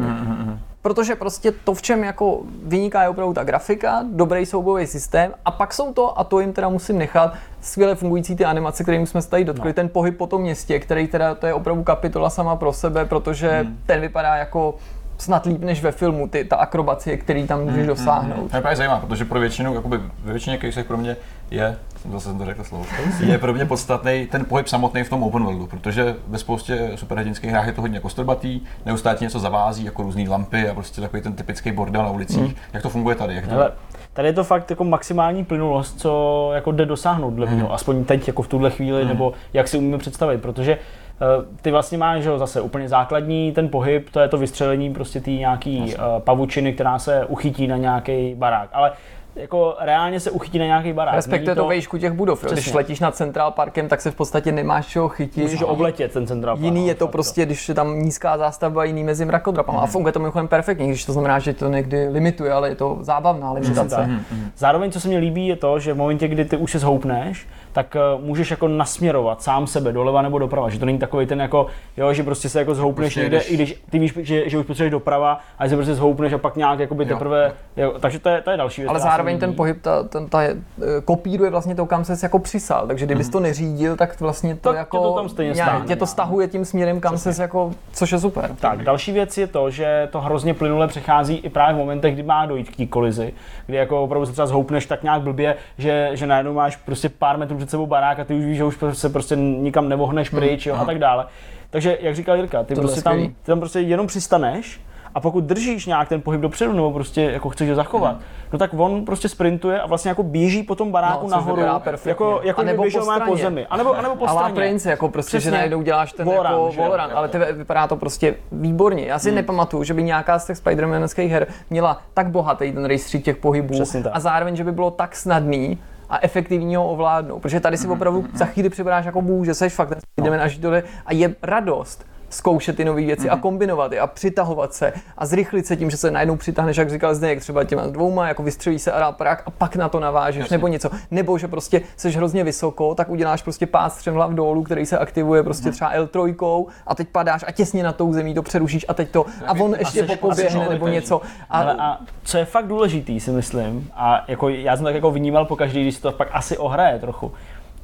Protože 0.82 1.14
prostě 1.16 1.52
to, 1.52 1.74
v 1.74 1.82
čem 1.82 2.04
jako 2.04 2.40
vyniká 2.64 3.02
je 3.02 3.08
opravdu 3.08 3.34
ta 3.34 3.44
grafika, 3.44 4.04
dobrý 4.12 4.46
soubojový 4.46 4.86
systém 4.86 5.32
a 5.44 5.50
pak 5.50 5.74
jsou 5.74 5.92
to, 5.92 6.18
a 6.18 6.24
to 6.24 6.40
jim 6.40 6.52
teda 6.52 6.68
musím 6.68 6.98
nechat, 6.98 7.34
skvěle 7.60 7.94
fungující 7.94 8.36
ty 8.36 8.44
animace, 8.44 8.82
kterým 8.82 9.06
jsme 9.06 9.22
se 9.22 9.30
tady 9.30 9.44
dotkli, 9.44 9.68
No. 9.68 9.74
ten 9.74 9.88
pohyb 9.88 10.16
po 10.18 10.26
tom 10.26 10.42
městě, 10.42 10.78
který 10.78 11.06
teda 11.08 11.34
to 11.34 11.46
je 11.46 11.54
opravdu 11.54 11.82
kapitola 11.82 12.30
sama 12.30 12.56
pro 12.56 12.72
sebe, 12.72 13.04
protože 13.04 13.50
Hmm. 13.62 13.78
ten 13.86 14.00
vypadá 14.00 14.36
jako 14.36 14.74
snad 15.18 15.46
líp 15.46 15.60
než 15.60 15.82
ve 15.82 15.92
filmu, 15.92 16.28
ty, 16.28 16.44
ta 16.44 16.56
akrobacie, 16.56 17.16
který 17.16 17.46
tam 17.46 17.58
Hmm, 17.60 17.68
můžeš 17.70 17.86
dosáhnout. 17.86 18.50
To 18.50 18.56
je 18.56 18.60
právě 18.60 18.76
zajímavé, 18.76 19.06
protože 19.06 19.24
pro 19.24 19.40
většinu, 19.40 19.74
jakoby 19.74 19.98
ve 20.24 20.32
většině 20.32 20.58
casech 20.62 20.86
pro 20.86 20.96
mě 20.96 21.16
je, 21.50 21.76
zase 22.10 22.28
jsem 22.28 22.38
to 22.38 22.44
řekl 22.44 22.64
slovo, 22.64 22.84
je 23.26 23.38
pro 23.38 23.52
mě 23.52 23.64
podstatný 23.64 24.26
ten 24.30 24.44
pohyb 24.44 24.68
samotný 24.68 25.04
v 25.04 25.08
tom 25.08 25.22
open 25.22 25.44
worldu, 25.44 25.66
protože 25.66 26.16
ve 26.28 26.38
spoustě 26.38 26.90
superhrdinských 26.94 27.50
hrách 27.50 27.66
je 27.66 27.72
to 27.72 27.80
hodně 27.80 28.00
kostrbatý, 28.00 28.60
neustále 28.86 29.16
něco 29.20 29.38
zavází, 29.40 29.84
jako 29.84 30.02
různé 30.02 30.28
lampy 30.28 30.68
a 30.68 30.74
prostě 30.74 31.00
takový 31.00 31.22
ten 31.22 31.32
typický 31.32 31.72
bordel 31.72 32.02
na 32.02 32.10
ulicích. 32.10 32.56
Jak 32.72 32.82
to 32.82 32.90
funguje 32.90 33.16
tady? 33.16 33.34
Jak 33.34 33.44
to... 33.44 33.50
Hele, 33.50 33.72
tady 34.12 34.28
je 34.28 34.32
to 34.32 34.44
fakt 34.44 34.70
jako 34.70 34.84
maximální 34.84 35.44
plynulost, 35.44 36.00
co 36.00 36.50
jako 36.54 36.72
jde 36.72 36.86
dosáhnout 36.86 37.30
dle 37.30 37.46
mého, 37.46 37.72
aspoň 37.72 38.04
teď 38.04 38.26
jako 38.26 38.42
v 38.42 38.48
tuhle 38.48 38.70
chvíli, 38.70 39.04
nebo 39.04 39.32
jak 39.52 39.68
si 39.68 39.78
umíme 39.78 39.98
představit, 39.98 40.38
protože 40.38 40.72
eh, 40.72 41.26
ty 41.62 41.70
vlastně 41.70 41.98
máš 41.98 42.22
že 42.22 42.28
jo, 42.28 42.38
zase 42.38 42.60
úplně 42.60 42.88
základní 42.88 43.52
ten 43.52 43.68
pohyb, 43.68 44.10
to 44.10 44.20
je 44.20 44.28
to 44.28 44.38
vystřelení 44.38 44.94
prostě 44.94 45.20
té 45.20 45.30
nějaký 45.30 45.94
uh, 45.94 46.02
pavučiny, 46.18 46.72
která 46.72 46.98
se 46.98 47.26
uchytí 47.26 47.66
na 47.66 47.76
nějaký 47.76 48.34
barák, 48.34 48.68
ale 48.72 48.92
jako 49.36 49.76
reálně 49.80 50.20
se 50.20 50.30
uchytí 50.30 50.58
na 50.58 50.64
nějaký 50.64 50.92
barák. 50.92 51.14
Respektive 51.14 51.54
Není 51.54 51.64
to 51.64 51.68
vejšku 51.68 51.98
těch 51.98 52.12
budov. 52.12 52.44
jo. 52.44 52.50
Když 52.52 52.72
letíš 52.72 53.00
nad 53.00 53.16
Central 53.16 53.50
Parkem, 53.50 53.88
tak 53.88 54.00
se 54.00 54.10
v 54.10 54.14
podstatě 54.14 54.52
nemáš 54.52 54.86
čeho 54.86 55.08
chytit. 55.08 55.42
Musíš 55.42 55.62
obletět 55.62 56.12
ten 56.12 56.26
central 56.26 56.56
park, 56.56 56.64
Jiný 56.64 56.80
no, 56.80 56.86
je 56.86 56.94
to 56.94 57.08
prostě, 57.08 57.46
když 57.46 57.68
je 57.68 57.74
tam 57.74 57.98
nízká 57.98 58.38
zástavba, 58.38 58.84
jiný 58.84 59.04
mezi 59.04 59.24
mrakodrapama. 59.24 59.80
A 59.80 59.86
funguje 59.86 60.12
to 60.12 60.18
mimochodem 60.18 60.48
perfektně, 60.48 60.86
když 60.88 61.04
to 61.04 61.12
znamená, 61.12 61.38
že 61.38 61.52
to 61.54 61.68
někdy 61.68 62.08
limituje, 62.08 62.52
ale 62.52 62.68
je 62.68 62.74
to 62.74 62.98
zábavná 63.00 63.52
limitace. 63.52 64.10
Zároveň, 64.56 64.90
co 64.90 65.00
se 65.00 65.08
mi 65.08 65.18
líbí, 65.18 65.46
je 65.46 65.56
to, 65.56 65.78
že 65.78 65.92
v 65.92 65.96
momentě, 65.96 66.28
kdy 66.28 66.44
ty 66.44 66.56
už 66.56 66.72
se 66.72 66.78
zhoupneš, 66.78 67.46
tak 67.72 67.96
uh, 68.16 68.24
můžeš 68.24 68.50
jako 68.50 68.68
nasměrovat 68.68 69.42
sám 69.42 69.66
sebe 69.66 69.92
doleva 69.92 70.22
nebo 70.22 70.38
doprava. 70.38 70.68
Že 70.70 70.78
to 70.78 70.86
není 70.86 70.98
takový 70.98 71.26
ten 71.26 71.40
jako, 71.40 71.66
jo, 71.96 72.12
že 72.12 72.22
prostě 72.22 72.48
se 72.48 72.58
jako 72.58 72.74
zhoupneš 72.74 73.06
Prostě 73.06 73.20
někde, 73.20 73.36
jdeš- 73.38 73.50
i 73.50 73.54
když 73.54 73.82
ty 73.90 73.98
víš, 73.98 74.14
že, 74.22 74.48
že 74.50 74.58
už 74.58 74.66
potřebuješ 74.66 74.90
doprava, 74.90 75.40
a 75.58 75.64
že 75.66 75.70
se 75.70 75.76
prostě 75.76 75.94
zhoupneš 75.94 76.32
a 76.32 76.38
pak 76.38 76.56
nějak 76.56 76.78
jakoby 76.78 77.04
Jo. 77.04 77.08
teprve, 77.08 77.52
jo, 77.76 77.94
takže 78.00 78.18
to 78.18 78.28
je, 78.28 78.40
to 78.42 78.50
je 78.50 78.56
další 78.56 78.80
věc. 78.80 78.90
Ale 78.90 79.00
se 79.00 79.04
zároveň 79.04 79.38
ten 79.38 79.54
pohyb 79.54 79.82
ta, 79.82 80.02
ten, 80.02 80.28
ta, 80.28 80.42
je- 80.42 80.56
eh, 80.82 81.00
kopíruje 81.04 81.50
vlastně 81.50 81.74
to, 81.74 81.86
kam 81.86 82.04
ses 82.04 82.22
jako 82.22 82.38
přisal. 82.38 82.86
Takže 82.86 83.06
kdybys 83.06 83.28
to 83.28 83.40
neřídil, 83.40 83.96
tak 83.96 84.20
vlastně 84.20 84.54
to 84.56 84.60
Tak 84.60 84.74
tě 84.74 84.78
jako 84.78 84.98
to 85.02 85.14
tam 85.14 85.28
stejně 85.28 85.54
stáhne, 85.54 85.86
tě 85.86 85.96
to 85.96 86.02
no. 86.02 86.06
stahuje 86.06 86.48
tím 86.48 86.64
směrem, 86.64 87.00
kam 87.00 87.18
ses 87.18 87.38
jako, 87.38 87.70
což 87.92 88.12
je 88.12 88.18
super. 88.18 88.50
Tak, 88.60 88.82
další 88.84 89.12
věc 89.12 89.38
je 89.38 89.46
to, 89.46 89.70
že 89.70 90.08
to 90.12 90.20
hrozně 90.20 90.54
plynule 90.54 90.86
přechází 90.88 91.36
i 91.36 91.48
právě 91.50 91.74
v 91.74 91.78
momentech, 91.78 92.14
kdy 92.14 92.22
má 92.22 92.46
dojít 92.46 92.70
k 92.70 92.76
té 92.76 92.86
kolizi, 92.86 93.32
kdy 93.66 93.76
jako 93.76 94.02
opravdu 94.02 94.26
se 94.26 94.32
třeba 94.32 94.46
zhoupneš 94.46 94.86
tak 94.86 95.02
nějak 95.02 95.22
blbě, 95.22 95.56
že, 95.78 96.10
že 96.12 96.26
najednou 96.26 96.52
máš 96.54 96.76
prostě 96.76 97.08
pár 97.08 97.38
metrů 97.38 97.58
před 97.62 97.70
sebou 97.70 97.86
barák 97.86 98.18
a 98.18 98.24
ty 98.24 98.34
už 98.34 98.44
víš, 98.44 98.56
že 98.56 98.64
už 98.64 98.78
se 98.92 99.08
prostě 99.08 99.36
nikam 99.36 99.88
nevohneš 99.88 100.30
pryč 100.30 100.66
jo, 100.66 100.74
a 100.80 100.84
tak 100.84 100.98
dále. 100.98 101.26
Takže, 101.70 101.98
jak 102.00 102.14
říkal 102.14 102.36
Jirka, 102.36 102.62
ty 102.62 102.74
prostě 102.74 103.02
tam, 103.02 103.18
ty 103.18 103.32
tam 103.44 103.58
prostě 103.60 103.80
jenom 103.80 104.06
přistaneš 104.06 104.80
a 105.14 105.20
pokud 105.20 105.44
držíš 105.44 105.86
nějak 105.86 106.08
ten 106.08 106.20
pohyb 106.20 106.40
dopředu 106.40 106.72
nebo 106.72 106.90
prostě 106.92 107.22
jako 107.22 107.50
chceš 107.50 107.68
ho 107.68 107.74
zachovat, 107.74 108.16
no 108.52 108.58
tak 108.58 108.70
on 108.76 109.04
prostě 109.04 109.28
sprintuje 109.28 109.80
a 109.80 109.86
vlastně 109.86 110.08
jako 110.08 110.22
běží 110.22 110.62
po 110.62 110.74
tom 110.74 110.90
baráku 110.92 111.24
No, 111.26 111.30
nahoru, 111.30 111.62
jako, 112.04 112.40
jako 112.42 112.60
A 112.60 112.64
nebo 112.64 112.82
běžel 112.82 113.04
po 113.20 113.26
po 113.26 113.36
zemi. 113.36 113.66
A 113.70 113.76
nebo, 113.76 113.98
a 113.98 114.02
nebo 114.02 114.16
po 114.16 114.24
A 114.26 114.28
straně. 114.28 114.54
Prince, 114.54 114.90
jako 114.90 115.08
prostě, 115.08 115.28
Přesně. 115.38 115.50
že 115.50 115.56
najednou 115.56 115.82
děláš 115.82 116.12
ten 116.12 116.26
Wallrun, 116.26 116.70
jako? 116.70 116.82
Wallrun, 116.82 117.16
ale 117.16 117.28
ty 117.28 117.38
vypadá 117.52 117.86
to 117.86 117.96
prostě 117.96 118.34
výborně. 118.52 119.04
Já 119.06 119.18
si 119.18 119.28
Hmm. 119.28 119.36
nepamatuju, 119.36 119.84
že 119.84 119.94
by 119.94 120.02
nějaká 120.02 120.38
z 120.38 120.46
těch 120.46 120.56
Spider-Manských 120.56 121.28
her 121.28 121.46
měla 121.70 122.00
tak 122.14 122.30
bohatý 122.30 122.72
ten 122.72 122.84
rejstřík 122.84 123.24
těch 123.24 123.36
pohybů 123.36 123.74
a 124.12 124.20
zároveň, 124.20 124.56
že 124.56 124.64
by 124.64 124.72
bylo 124.72 124.90
tak 124.90 125.16
snadný 125.16 125.78
a 126.12 126.18
efektivní 126.22 126.76
ho 126.76 126.88
ovládnout. 126.88 127.40
Protože 127.40 127.60
tady 127.60 127.76
si 127.76 127.88
opravdu 127.88 128.26
za 128.34 128.44
chvíli 128.44 128.68
připadáš 128.68 129.04
jako 129.04 129.22
bůh, 129.22 129.46
že 129.46 129.54
seš 129.54 129.74
fakt 129.74 129.88
ten 129.88 129.98
Spider-Man 129.98 130.40
až 130.40 130.58
dole 130.58 130.82
a 131.06 131.12
je 131.12 131.34
radost 131.42 132.11
zkoušet 132.32 132.76
ty 132.76 132.84
nové 132.84 133.02
věci 133.02 133.30
a 133.30 133.36
kombinovat 133.36 133.92
je 133.92 134.00
a 134.00 134.06
přitahovat 134.06 134.74
se 134.74 134.92
a 135.18 135.26
zrychlit 135.26 135.66
se 135.66 135.76
tím, 135.76 135.90
že 135.90 135.96
se 135.96 136.10
najednou 136.10 136.36
přitáhneš, 136.36 136.76
jak 136.76 136.90
říkal 136.90 137.14
Zdeněk, 137.14 137.40
třeba 137.40 137.64
těma 137.64 137.86
dvouma, 137.86 138.28
jako 138.28 138.42
vystřelí 138.42 138.78
se 138.78 138.92
aráparák 138.92 139.42
a 139.46 139.50
pak 139.50 139.76
na 139.76 139.88
to 139.88 140.00
navážeš, 140.00 140.50
nebo 140.50 140.68
něco. 140.68 140.90
Nebo 141.10 141.38
že 141.38 141.48
prostě 141.48 141.82
seš 141.96 142.16
hrozně 142.16 142.44
vysoko, 142.44 142.94
tak 142.94 143.08
uděláš 143.08 143.42
prostě 143.42 143.66
pád 143.66 143.92
střemhlav 143.92 144.30
dolů, 144.30 144.62
který 144.62 144.86
se 144.86 144.98
aktivuje 144.98 145.42
prostě 145.42 145.70
třeba 145.70 145.94
L3 145.94 146.66
a 146.86 146.94
teď 146.94 147.08
padáš 147.08 147.44
a 147.48 147.52
těsně 147.52 147.82
nad 147.82 147.96
tou 147.96 148.12
zemí 148.12 148.34
to 148.34 148.42
přerušíš 148.42 148.86
a 148.88 148.94
teď 148.94 149.10
to 149.10 149.26
a 149.46 149.52
on 149.52 149.74
ještě 149.78 150.02
a 150.02 150.06
popoběhne 150.06 150.68
nebo 150.68 150.88
něco. 150.88 151.20
A, 151.50 151.58
Ale 151.58 151.74
a 151.78 151.98
co 152.24 152.38
je 152.38 152.44
fakt 152.44 152.66
důležitý, 152.66 153.20
si 153.20 153.30
myslím, 153.30 153.90
a 153.94 154.24
jako 154.28 154.48
já 154.48 154.76
jsem 154.76 154.84
tak 154.84 154.94
jako 154.94 155.10
vnímal 155.10 155.44
po 155.44 155.56
každý, 155.56 155.82
když 155.82 155.94
se 155.94 156.02
to 156.02 156.12
pak 156.12 156.28
asi 156.32 156.58
ohraje 156.58 156.98
trochu. 156.98 157.32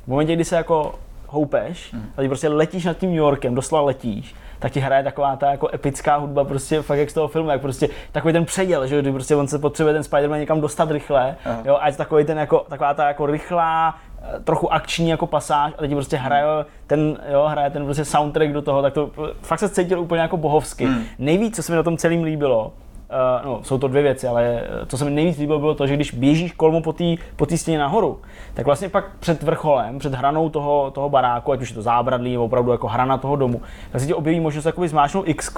V 0.04 0.08
momentě, 0.08 0.34
kdy 0.34 0.44
se 0.44 0.56
jako 0.56 0.94
houpeš, 1.28 1.94
a 2.16 2.20
ty 2.22 2.28
prostě 2.28 2.48
letíš 2.48 2.84
nad 2.84 2.96
tím 2.98 3.10
New 3.10 3.18
Yorkem, 3.18 3.54
doslova 3.54 3.84
letíš, 3.84 4.34
tak 4.58 4.72
ti 4.72 4.80
hraje 4.80 5.04
taková 5.04 5.36
ta 5.36 5.50
jako 5.50 5.68
epická 5.74 6.16
hudba, 6.16 6.44
prostě 6.44 6.82
fakt 6.82 6.98
jak 6.98 7.10
z 7.10 7.14
toho 7.14 7.28
filmu, 7.28 7.50
jak 7.50 7.60
prostě 7.60 7.88
takový 8.12 8.32
ten 8.32 8.44
předěl, 8.44 8.86
že 8.86 9.02
kdy 9.02 9.12
prostě 9.12 9.36
on 9.36 9.48
se 9.48 9.58
potřebuje 9.58 9.94
ten 9.94 10.02
Spider-Man 10.02 10.38
někam 10.38 10.60
dostat 10.60 10.90
rychle, 10.90 11.36
jo, 11.64 11.78
a 11.80 11.86
je 11.86 11.92
takový 11.92 12.24
ten 12.24 12.38
jako, 12.38 12.66
taková 12.68 12.94
ta 12.94 13.08
jako 13.08 13.26
rychlá, 13.26 13.94
eh, 14.22 14.40
trochu 14.40 14.72
akční 14.72 15.08
jako 15.08 15.26
pasáž 15.26 15.72
a 15.78 15.80
teď 15.80 15.90
prostě 15.92 16.16
hraje 16.16 16.44
ten, 16.86 17.18
jo, 17.32 17.46
hraje 17.48 17.70
ten 17.70 17.84
prostě 17.84 18.04
soundtrack 18.04 18.52
do 18.52 18.62
toho, 18.62 18.82
tak 18.82 18.92
to 18.94 19.10
fakt 19.42 19.58
se 19.58 19.68
cítil 19.68 20.00
úplně 20.00 20.20
jako 20.20 20.36
bohovsky. 20.36 20.88
Nejvíc, 21.18 21.56
co 21.56 21.62
se 21.62 21.72
mi 21.72 21.76
na 21.76 21.82
tom 21.82 21.96
celým 21.96 22.22
líbilo, 22.22 22.72
Uh, 23.10 23.46
no, 23.46 23.60
jsou 23.62 23.78
to 23.78 23.88
dvě 23.88 24.02
věci, 24.02 24.28
ale 24.28 24.62
eh, 24.62 24.86
co 24.86 24.98
se 24.98 25.04
mi 25.04 25.10
nejvíc 25.10 25.38
líbilo, 25.38 25.58
bylo 25.58 25.74
to, 25.74 25.86
že 25.86 25.94
když 25.96 26.14
běžíš 26.14 26.52
kolmo 26.52 26.80
po 26.80 26.92
té 26.92 27.04
po 27.36 27.46
stěně 27.56 27.78
nahoru, 27.78 28.20
tak 28.54 28.66
vlastně 28.66 28.88
pak 28.88 29.16
před 29.20 29.42
vrcholem, 29.42 29.98
před 29.98 30.14
hranou 30.14 30.48
toho, 30.50 30.90
toho 30.90 31.10
baráku, 31.10 31.52
ať 31.52 31.60
už 31.60 31.68
je 31.68 31.74
to 31.74 31.82
zábradlí, 31.82 32.32
nebo 32.32 32.44
opravdu 32.44 32.72
jako 32.72 32.88
hrana 32.88 33.18
toho 33.18 33.36
domu, 33.36 33.62
tak 33.92 34.00
se 34.00 34.06
ti 34.06 34.14
objeví 34.14 34.40
možnost 34.40 34.64
jakoby 34.64 34.88
zmáčknout 34.88 35.28
X 35.28 35.56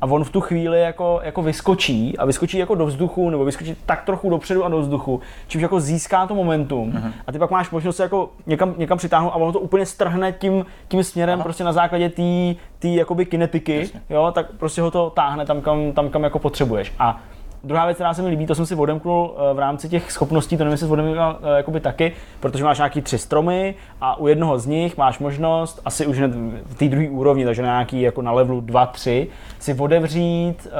a 0.00 0.06
on 0.06 0.24
v 0.24 0.30
tu 0.30 0.40
chvíli 0.40 0.80
jako, 0.80 1.20
jako 1.22 1.42
vyskočí 1.42 2.18
a 2.18 2.24
vyskočí 2.24 2.58
jako 2.58 2.74
do 2.74 2.86
vzduchu, 2.86 3.30
nebo 3.30 3.44
vyskočí 3.44 3.76
tak 3.86 4.02
trochu 4.04 4.30
dopředu 4.30 4.64
a 4.64 4.68
do 4.68 4.80
vzduchu, 4.80 5.20
čímž 5.46 5.62
jako 5.62 5.80
získá 5.80 6.26
to 6.26 6.34
momentum 6.34 6.90
Mhm. 6.94 7.12
a 7.26 7.32
ty 7.32 7.38
pak 7.38 7.50
máš 7.50 7.70
možnost 7.70 7.96
se 7.96 8.02
jako 8.02 8.30
někam, 8.46 8.74
někam 8.76 8.98
přitáhnout 8.98 9.32
a 9.32 9.36
ono 9.36 9.52
to 9.52 9.60
úplně 9.60 9.86
strhne 9.86 10.32
tím, 10.32 10.66
tím 10.88 11.04
směrem 11.04 11.34
Aha. 11.38 11.44
prostě 11.44 11.64
na 11.64 11.72
základě 11.72 12.10
té 12.78 12.88
jakoby 12.88 13.26
kinetiky, 13.26 13.90
jo, 14.10 14.32
tak 14.34 14.46
prostě 14.58 14.82
ho 14.82 14.90
to 14.90 15.10
táhne 15.10 15.46
tam, 15.46 15.60
kam, 15.60 15.92
tam, 15.92 16.08
kam 16.08 16.24
jako 16.24 16.38
potřebuješ. 16.38 16.92
A 16.98 17.20
druhá 17.64 17.86
věc, 17.86 17.94
která 17.94 18.14
se 18.14 18.22
mi 18.22 18.28
líbí, 18.28 18.46
to 18.46 18.54
jsem 18.54 18.66
si 18.66 18.74
odemknul 18.74 19.34
eh, 19.36 19.54
v 19.54 19.58
rámci 19.58 19.88
těch 19.88 20.12
schopností, 20.12 20.56
to 20.56 20.64
nevím, 20.64 20.72
jestli 20.72 20.88
odemknul 20.88 21.36
eh, 21.42 21.56
jakoby 21.56 21.80
taky, 21.80 22.12
protože 22.40 22.64
máš 22.64 22.78
nějaký 22.78 23.00
tři 23.00 23.18
stromy 23.18 23.74
a 24.00 24.18
u 24.18 24.26
jednoho 24.26 24.58
z 24.58 24.66
nich 24.66 24.96
máš 24.96 25.18
možnost, 25.18 25.80
asi 25.84 26.06
už 26.06 26.18
hned 26.18 26.30
v 26.66 26.74
té 26.74 26.88
druhé 26.88 27.08
úrovni, 27.08 27.44
takže 27.44 27.62
na 27.62 27.68
nějaký 27.68 28.00
jako 28.00 28.22
na 28.22 28.32
levelu 28.32 28.60
2, 28.60 28.86
3, 28.86 29.28
si 29.58 29.74
otevřít 29.74 30.66
uh, 30.66 30.72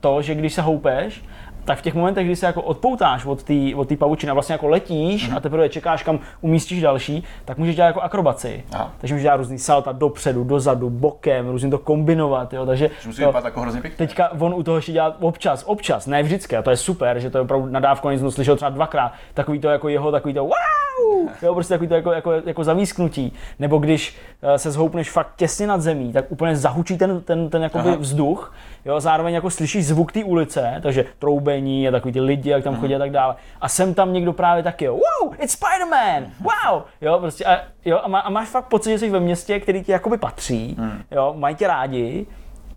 to, 0.00 0.22
že 0.22 0.34
když 0.34 0.54
se 0.54 0.62
houpeš, 0.62 1.24
tak 1.66 1.78
v 1.78 1.82
těch 1.82 1.94
momentech, 1.94 2.26
kdy 2.26 2.36
se 2.36 2.46
jako 2.46 2.62
odpoutáš 2.62 3.24
od 3.24 3.42
té 3.42 3.54
od 3.74 3.88
tý 3.88 3.96
pavučiny 3.96 4.30
a 4.30 4.34
vlastně 4.34 4.52
jako 4.52 4.68
letíš 4.68 5.30
mm-hmm. 5.30 5.36
a 5.36 5.40
teprve 5.40 5.68
čekáš, 5.68 6.02
kam 6.02 6.20
umístíš 6.40 6.82
další, 6.82 7.24
tak 7.44 7.58
můžeš 7.58 7.76
dělat 7.76 7.86
jako 7.86 8.00
akrobaci. 8.00 8.64
Aha. 8.72 8.92
Takže 8.98 9.14
můžeš 9.14 9.22
dělat 9.22 9.36
různý 9.36 9.58
salta 9.58 9.92
dopředu, 9.92 10.44
dozadu, 10.44 10.90
bokem, 10.90 11.48
různě 11.48 11.70
to 11.70 11.78
kombinovat, 11.78 12.52
jo. 12.52 12.66
Takže 12.66 12.90
Že 13.00 13.08
musí 13.08 13.20
to, 13.22 13.26
vypadat 13.26 13.44
jako 13.44 13.60
hrozně 13.60 13.80
pěkně. 13.80 14.06
teďka 14.06 14.32
on 14.40 14.54
u 14.54 14.62
toho 14.62 14.76
ještě 14.76 14.92
dělá 14.92 15.16
občas, 15.20 15.64
občas, 15.66 16.06
ne 16.06 16.22
vždycky, 16.22 16.56
a 16.56 16.62
to 16.62 16.70
je 16.70 16.76
super, 16.76 17.18
že 17.18 17.30
to 17.30 17.38
je 17.38 17.42
opravdu 17.42 17.66
nadávku, 17.66 18.10
jsem 18.10 18.30
slyšel 18.30 18.56
třeba 18.56 18.70
dvakrát, 18.70 19.12
takový 19.34 19.60
to 19.60 19.68
jako 19.68 19.88
jeho, 19.88 20.12
takový 20.12 20.34
to 20.34 20.44
wow, 20.44 21.28
jo, 21.42 21.54
prostě 21.54 21.74
takový 21.74 21.88
to 21.88 21.94
jako, 21.94 22.12
jako, 22.12 22.32
jako 22.46 22.64
zavísknutí. 22.64 23.32
Nebo 23.58 23.78
když 23.78 24.16
eh, 24.42 24.58
se 24.58 24.70
zhoupneš 24.70 25.10
fakt 25.10 25.32
těsně 25.36 25.66
nad 25.66 25.80
zemí, 25.80 26.12
tak 26.12 26.24
úplně 26.28 26.56
zahučí 26.56 26.98
ten, 26.98 27.20
ten, 27.20 27.50
ten 27.50 27.62
jakoby 27.62 27.88
Aha. 27.88 27.96
vzduch, 27.98 28.54
jo, 28.86 29.00
zároveň 29.00 29.34
jako 29.34 29.50
slyšíš 29.50 29.86
zvuk 29.86 30.12
té 30.12 30.24
ulice, 30.24 30.80
takže 30.82 31.04
troubení 31.18 31.88
a 31.88 31.90
takový 31.90 32.12
ty 32.12 32.20
lidi, 32.20 32.50
jak 32.50 32.64
tam 32.64 32.76
chodí 32.76 32.94
a 32.94 32.98
tak 32.98 33.10
dále. 33.10 33.34
A 33.60 33.68
sem 33.68 33.94
tam 33.94 34.12
někdo 34.12 34.32
právě 34.32 34.62
taky, 34.62 34.84
jo, 34.84 34.92
wow, 34.92 35.34
it's 35.38 35.58
Spider-Man, 35.60 36.26
wow, 36.40 36.82
jo, 37.00 37.18
prostě 37.18 37.44
a, 37.44 37.58
jo, 37.84 38.00
a, 38.02 38.08
má, 38.08 38.20
a 38.20 38.30
máš 38.30 38.48
fakt 38.48 38.64
pocit, 38.64 38.90
že 38.90 38.98
jsi 38.98 39.10
ve 39.10 39.20
městě, 39.20 39.60
který 39.60 39.84
ti 39.84 39.92
jakoby 39.92 40.18
patří, 40.18 40.76
jo, 41.10 41.34
mají 41.38 41.56
tě 41.56 41.66
rádi, 41.66 42.26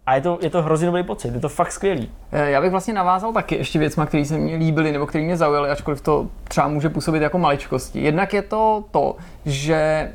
a 0.05 0.15
je 0.15 0.21
to, 0.21 0.39
je 0.41 0.49
to 0.49 0.61
hrozně 0.61 0.85
dobrý 0.85 1.03
pocit, 1.03 1.33
je 1.33 1.39
to 1.39 1.49
fakt 1.49 1.71
skvělý. 1.71 2.11
Eh, 2.31 2.49
Já 2.49 2.61
bych 2.61 2.71
vlastně 2.71 2.93
navázal 2.93 3.33
taky 3.33 3.55
ještě 3.55 3.79
věcma, 3.79 4.05
které 4.05 4.25
se 4.25 4.37
mě 4.37 4.55
líbily 4.55 4.91
nebo 4.91 5.05
které 5.05 5.23
mě 5.23 5.37
zaujaly, 5.37 5.69
ačkoliv 5.69 6.01
to 6.01 6.27
třeba 6.47 6.67
může 6.67 6.89
působit 6.89 7.21
jako 7.21 7.37
maličkosti. 7.37 8.01
Jednak 8.01 8.33
je 8.33 8.41
to 8.41 8.83
to, 8.91 9.15
že 9.45 10.11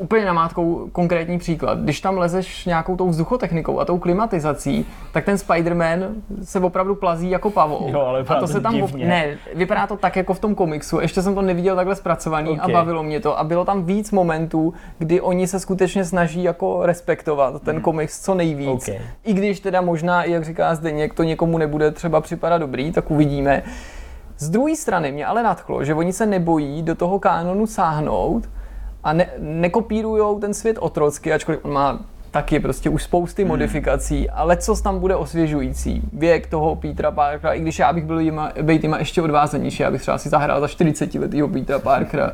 úplně 0.00 0.24
namátkou 0.24 0.88
konkrétní 0.92 1.38
příklad. 1.38 1.78
Když 1.78 2.00
tam 2.00 2.18
lezeš 2.18 2.66
nějakou 2.66 2.96
tou 2.96 3.08
vzduchotechnikou 3.08 3.80
a 3.80 3.84
tou 3.84 3.98
klimatizací, 3.98 4.86
tak 5.12 5.24
ten 5.24 5.36
Spider-Man 5.36 6.08
se 6.42 6.60
opravdu 6.60 6.94
plazí 6.94 7.30
jako 7.30 7.50
pavouk. 7.50 7.88
Jo, 7.92 8.00
ale 8.00 8.24
a 8.28 8.34
to 8.34 8.46
se 8.46 8.60
tam 8.60 8.74
divně. 8.74 9.06
ne, 9.06 9.36
vypadá 9.54 9.86
to 9.86 9.96
tak 9.96 10.16
jako 10.16 10.34
v 10.34 10.38
tom 10.38 10.54
komiksu. 10.54 11.00
Ještě 11.00 11.22
jsem 11.22 11.34
to 11.34 11.42
neviděl 11.42 11.76
takhle 11.76 11.96
zpracovaný 11.96 12.50
Ok. 12.50 12.58
a 12.60 12.68
bavilo 12.68 13.02
mě 13.02 13.20
to. 13.20 13.38
A 13.38 13.44
bylo 13.44 13.64
tam 13.64 13.84
víc 13.84 14.10
momentů, 14.10 14.74
kdy 14.98 15.20
oni 15.20 15.46
se 15.46 15.60
skutečně 15.60 16.04
snaží 16.04 16.42
jako 16.42 16.86
respektovat 16.86 17.62
ten 17.62 17.80
komiks 17.80 18.20
co 18.24 18.34
nejvíc. 18.34 18.88
Ok. 18.88 18.94
I 19.24 19.32
když 19.32 19.60
teda 19.60 19.80
možná, 19.80 20.24
jak 20.24 20.44
říká 20.44 20.74
Zdeněk, 20.74 21.14
to 21.14 21.22
někomu 21.22 21.58
nebude 21.58 21.90
třeba 21.90 22.20
připadat 22.20 22.60
dobrý, 22.60 22.92
tak 22.92 23.10
uvidíme. 23.10 23.62
Z 24.38 24.50
druhé 24.50 24.76
strany 24.76 25.12
mě 25.12 25.26
ale 25.26 25.42
nadchlo, 25.42 25.84
že 25.84 25.94
oni 25.94 26.12
se 26.12 26.26
nebojí 26.26 26.82
do 26.82 26.94
toho 26.94 27.18
kánonu 27.18 27.66
sáhnout 27.66 28.48
a 29.04 29.12
ne, 29.12 29.26
nekopírujou 29.38 30.40
ten 30.40 30.54
svět 30.54 30.76
otrocky, 30.80 31.32
ačkoliv 31.32 31.64
on 31.64 31.72
má 31.72 32.00
taky 32.30 32.60
prostě 32.60 32.90
už 32.90 33.02
spousty 33.02 33.44
modifikací, 33.44 34.30
ale 34.30 34.56
co 34.56 34.82
tam 34.82 34.98
bude 34.98 35.16
osvěžující. 35.16 36.02
Věk 36.12 36.46
toho 36.46 36.76
Petra 36.76 37.10
Parkera, 37.10 37.52
i 37.52 37.60
když 37.60 37.78
já 37.78 37.92
bych 37.92 38.04
byl 38.04 38.20
jima, 38.20 38.52
být 38.62 38.82
jima 38.82 38.98
ještě 38.98 39.22
odvázanější, 39.22 39.82
já 39.82 39.90
bych 39.90 40.00
třeba 40.02 40.18
si 40.18 40.28
zahrál 40.28 40.60
za 40.60 40.68
40 40.68 41.14
letýho 41.14 41.48
Petra 41.48 41.78
Parkera. 41.78 42.32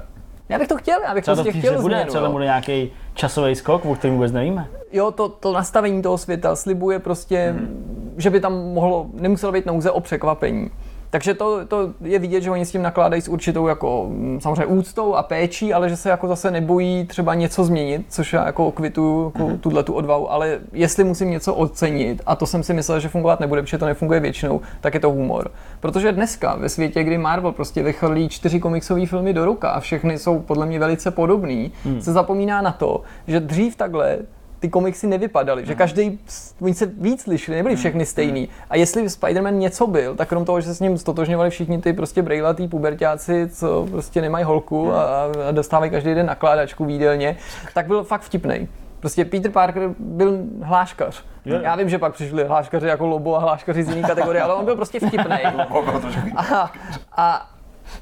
Já 0.48 0.58
bych 0.58 0.68
to 0.68 0.76
chtěl, 0.76 0.98
já 1.02 1.14
bych 1.14 1.22
Třeba 1.22 1.36
to 1.36 1.42
prostě 1.42 1.58
chtěl 1.58 1.82
bude, 1.82 1.94
změnu, 1.94 2.08
třeba 2.08 2.22
tam 2.22 2.32
bude 2.32 2.44
nějaký 2.44 2.92
časový 3.14 3.54
skok, 3.54 3.84
o 3.84 3.94
kterém 3.94 4.14
vůbec 4.14 4.32
nevíme. 4.32 4.68
Jo, 4.92 5.10
to, 5.10 5.28
to 5.28 5.52
nastavení 5.52 6.02
toho 6.02 6.18
světa 6.18 6.56
slibuje 6.56 6.98
prostě, 6.98 7.54
hmm. 7.58 8.14
že 8.16 8.30
by 8.30 8.40
tam 8.40 8.52
mohlo, 8.52 9.06
nemuselo 9.12 9.52
být 9.52 9.66
nouze 9.66 9.90
o 9.90 10.00
překvapení. 10.00 10.70
Takže 11.16 11.34
to, 11.34 11.66
to 11.66 11.92
je 12.00 12.18
vidět, 12.18 12.40
že 12.40 12.50
oni 12.50 12.66
s 12.66 12.70
tím 12.70 12.82
nakládají 12.82 13.22
s 13.22 13.28
určitou 13.28 13.66
jako 13.66 14.06
mm, 14.08 14.40
samozřejmě 14.40 14.66
úctou 14.66 15.14
a 15.14 15.22
péčí, 15.22 15.74
ale 15.74 15.88
že 15.88 15.96
se 15.96 16.10
jako 16.10 16.28
zase 16.28 16.50
nebojí 16.50 17.06
třeba 17.06 17.34
něco 17.34 17.64
změnit, 17.64 18.06
což 18.08 18.32
já 18.32 18.46
jako 18.46 18.70
kvituju 18.70 19.32
jako 19.34 19.46
hmm. 19.46 19.58
tuhle 19.58 19.82
tu 19.82 19.92
odvahu, 19.92 20.32
ale 20.32 20.58
jestli 20.72 21.04
musím 21.04 21.30
něco 21.30 21.54
ocenit, 21.54 22.22
a 22.26 22.36
to 22.36 22.46
jsem 22.46 22.62
si 22.62 22.74
myslel, 22.74 23.00
že 23.00 23.08
fungovat 23.08 23.40
nebude, 23.40 23.62
protože 23.62 23.78
to 23.78 23.86
nefunguje 23.86 24.20
většinou, 24.20 24.60
tak 24.80 24.94
je 24.94 25.00
to 25.00 25.10
humor. 25.10 25.50
Protože 25.80 26.12
dneska 26.12 26.54
ve 26.54 26.68
světě, 26.68 27.04
kdy 27.04 27.18
Marvel 27.18 27.52
prostě 27.52 27.82
vychrlí 27.82 28.28
čtyři 28.28 28.60
komiksové 28.60 29.06
filmy 29.06 29.32
do 29.32 29.44
ruka 29.44 29.70
a 29.70 29.80
všechny 29.80 30.18
jsou 30.18 30.38
podle 30.38 30.66
mě 30.66 30.78
velice 30.78 31.10
podobný, 31.10 31.72
hmm. 31.84 32.00
se 32.00 32.12
zapomíná 32.12 32.62
na 32.62 32.72
to, 32.72 33.02
že 33.26 33.40
dřív 33.40 33.76
takhle 33.76 34.18
ty 34.60 34.68
komiksy 34.68 35.06
nevypadaly, 35.06 35.66
že 35.66 35.74
každý, 35.74 36.18
oni 36.60 36.74
se 36.74 36.86
víc 36.86 37.26
lišili, 37.26 37.56
nebyli 37.56 37.76
všechny 37.76 38.06
stejný. 38.06 38.48
A 38.70 38.76
jestli 38.76 39.06
Spider-Man 39.06 39.54
něco 39.54 39.86
byl, 39.86 40.14
tak 40.14 40.28
krom 40.28 40.44
toho, 40.44 40.60
že 40.60 40.66
se 40.66 40.74
s 40.74 40.80
ním 40.80 40.98
stotožňovali 40.98 41.50
všichni 41.50 41.78
ty 41.78 41.92
prostě 41.92 42.22
brejlatý 42.22 42.68
pubertáci, 42.68 43.48
co 43.52 43.86
prostě 43.90 44.20
nemají 44.20 44.44
holku 44.44 44.92
a, 44.92 45.24
a 45.48 45.52
dostávají 45.52 45.90
každý 45.90 46.14
den 46.14 46.26
nakládačku 46.26 46.84
v 46.84 46.90
jídelně, 46.90 47.36
tak 47.74 47.86
byl 47.86 48.04
fakt 48.04 48.20
vtipný. 48.20 48.68
Prostě 49.00 49.24
Peter 49.24 49.50
Parker 49.50 49.90
byl 49.98 50.38
hláškař. 50.62 51.24
Jo. 51.44 51.58
Já 51.62 51.76
vím, 51.76 51.88
že 51.88 51.98
pak 51.98 52.14
přišli 52.14 52.44
hláškaři 52.44 52.86
jako 52.86 53.06
Lobo 53.06 53.36
a 53.36 53.38
hláškaři 53.38 53.84
z 53.84 53.88
jiné 53.88 54.08
kategorie, 54.08 54.42
ale 54.42 54.54
on 54.54 54.64
byl 54.64 54.76
prostě 54.76 55.00
vtipný. 55.00 55.36
A, 56.36 56.70
a, 57.16 57.50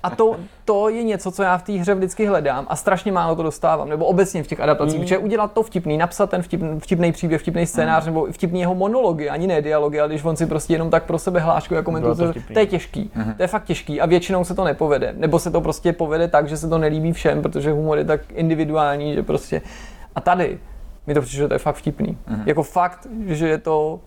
a 0.03 0.11
to, 0.11 0.37
to 0.65 0.89
je 0.89 1.03
něco, 1.03 1.31
co 1.31 1.43
já 1.43 1.59
v 1.59 1.63
té 1.63 1.73
hře 1.73 1.95
vždycky 1.95 2.27
hledám 2.27 2.67
a 2.69 2.77
strašně 2.77 3.13
málo 3.13 3.37
to 3.37 3.43
dostávám, 3.43 3.89
nebo 3.89 4.05
obecně 4.05 4.43
v 4.43 4.47
těch 4.47 4.61
adaptacích, 4.61 4.99
mm. 4.99 5.05
protože 5.05 5.19
udělat 5.19 5.53
to 5.53 5.63
vtipný, 5.63 5.97
napsat 5.97 6.31
ten 6.31 6.43
vtip, 6.43 6.61
vtipný 6.79 7.13
příběh, 7.13 7.41
vtipný 7.41 7.67
scénář, 7.67 8.03
mm. 8.03 8.07
nebo 8.07 8.27
vtipný 8.33 8.61
jeho 8.61 8.75
monology, 8.75 9.31
ani 9.31 9.47
ne 9.47 9.63
dialogy, 9.63 10.01
ale 10.01 10.09
když 10.09 10.25
on 10.25 10.37
si 10.37 10.47
prostě 10.47 10.75
jenom 10.75 10.91
tak 10.91 11.05
pro 11.05 11.19
sebe 11.19 11.45
komentuje, 11.85 12.15
Bylo 12.15 12.33
to 12.33 12.41
to, 12.41 12.41
to 12.53 12.59
je 12.59 12.67
těžký, 12.67 13.11
mm. 13.15 13.35
to 13.35 13.43
je 13.43 13.47
fakt 13.47 13.65
těžký 13.65 14.01
a 14.01 14.07
většinou 14.07 14.45
se 14.45 14.55
to 14.55 14.65
nepovede, 14.65 15.15
nebo 15.17 15.39
se 15.39 15.51
to 15.51 15.61
prostě 15.61 15.93
povede 15.93 16.29
tak, 16.29 16.49
že 16.49 16.57
se 16.57 16.69
to 16.69 16.79
nelíbí 16.79 17.13
všem, 17.13 17.43
protože 17.43 17.73
humor 17.73 17.99
je 17.99 18.05
tak 18.05 18.21
individuální, 18.33 19.15
že 19.15 19.23
prostě 19.23 19.63
a 20.15 20.21
tady 20.21 20.59
mi 21.07 21.15
to 21.15 21.21
přišlo, 21.21 21.39
že 21.39 21.49
to 21.49 21.55
je 21.55 21.59
fakt 21.59 21.77
vtipný. 21.77 22.19
Mm. 22.29 22.43
Jako 22.47 22.63
fakt, 22.63 23.07
že 23.27 23.49
je 23.49 23.59
to 23.59 24.01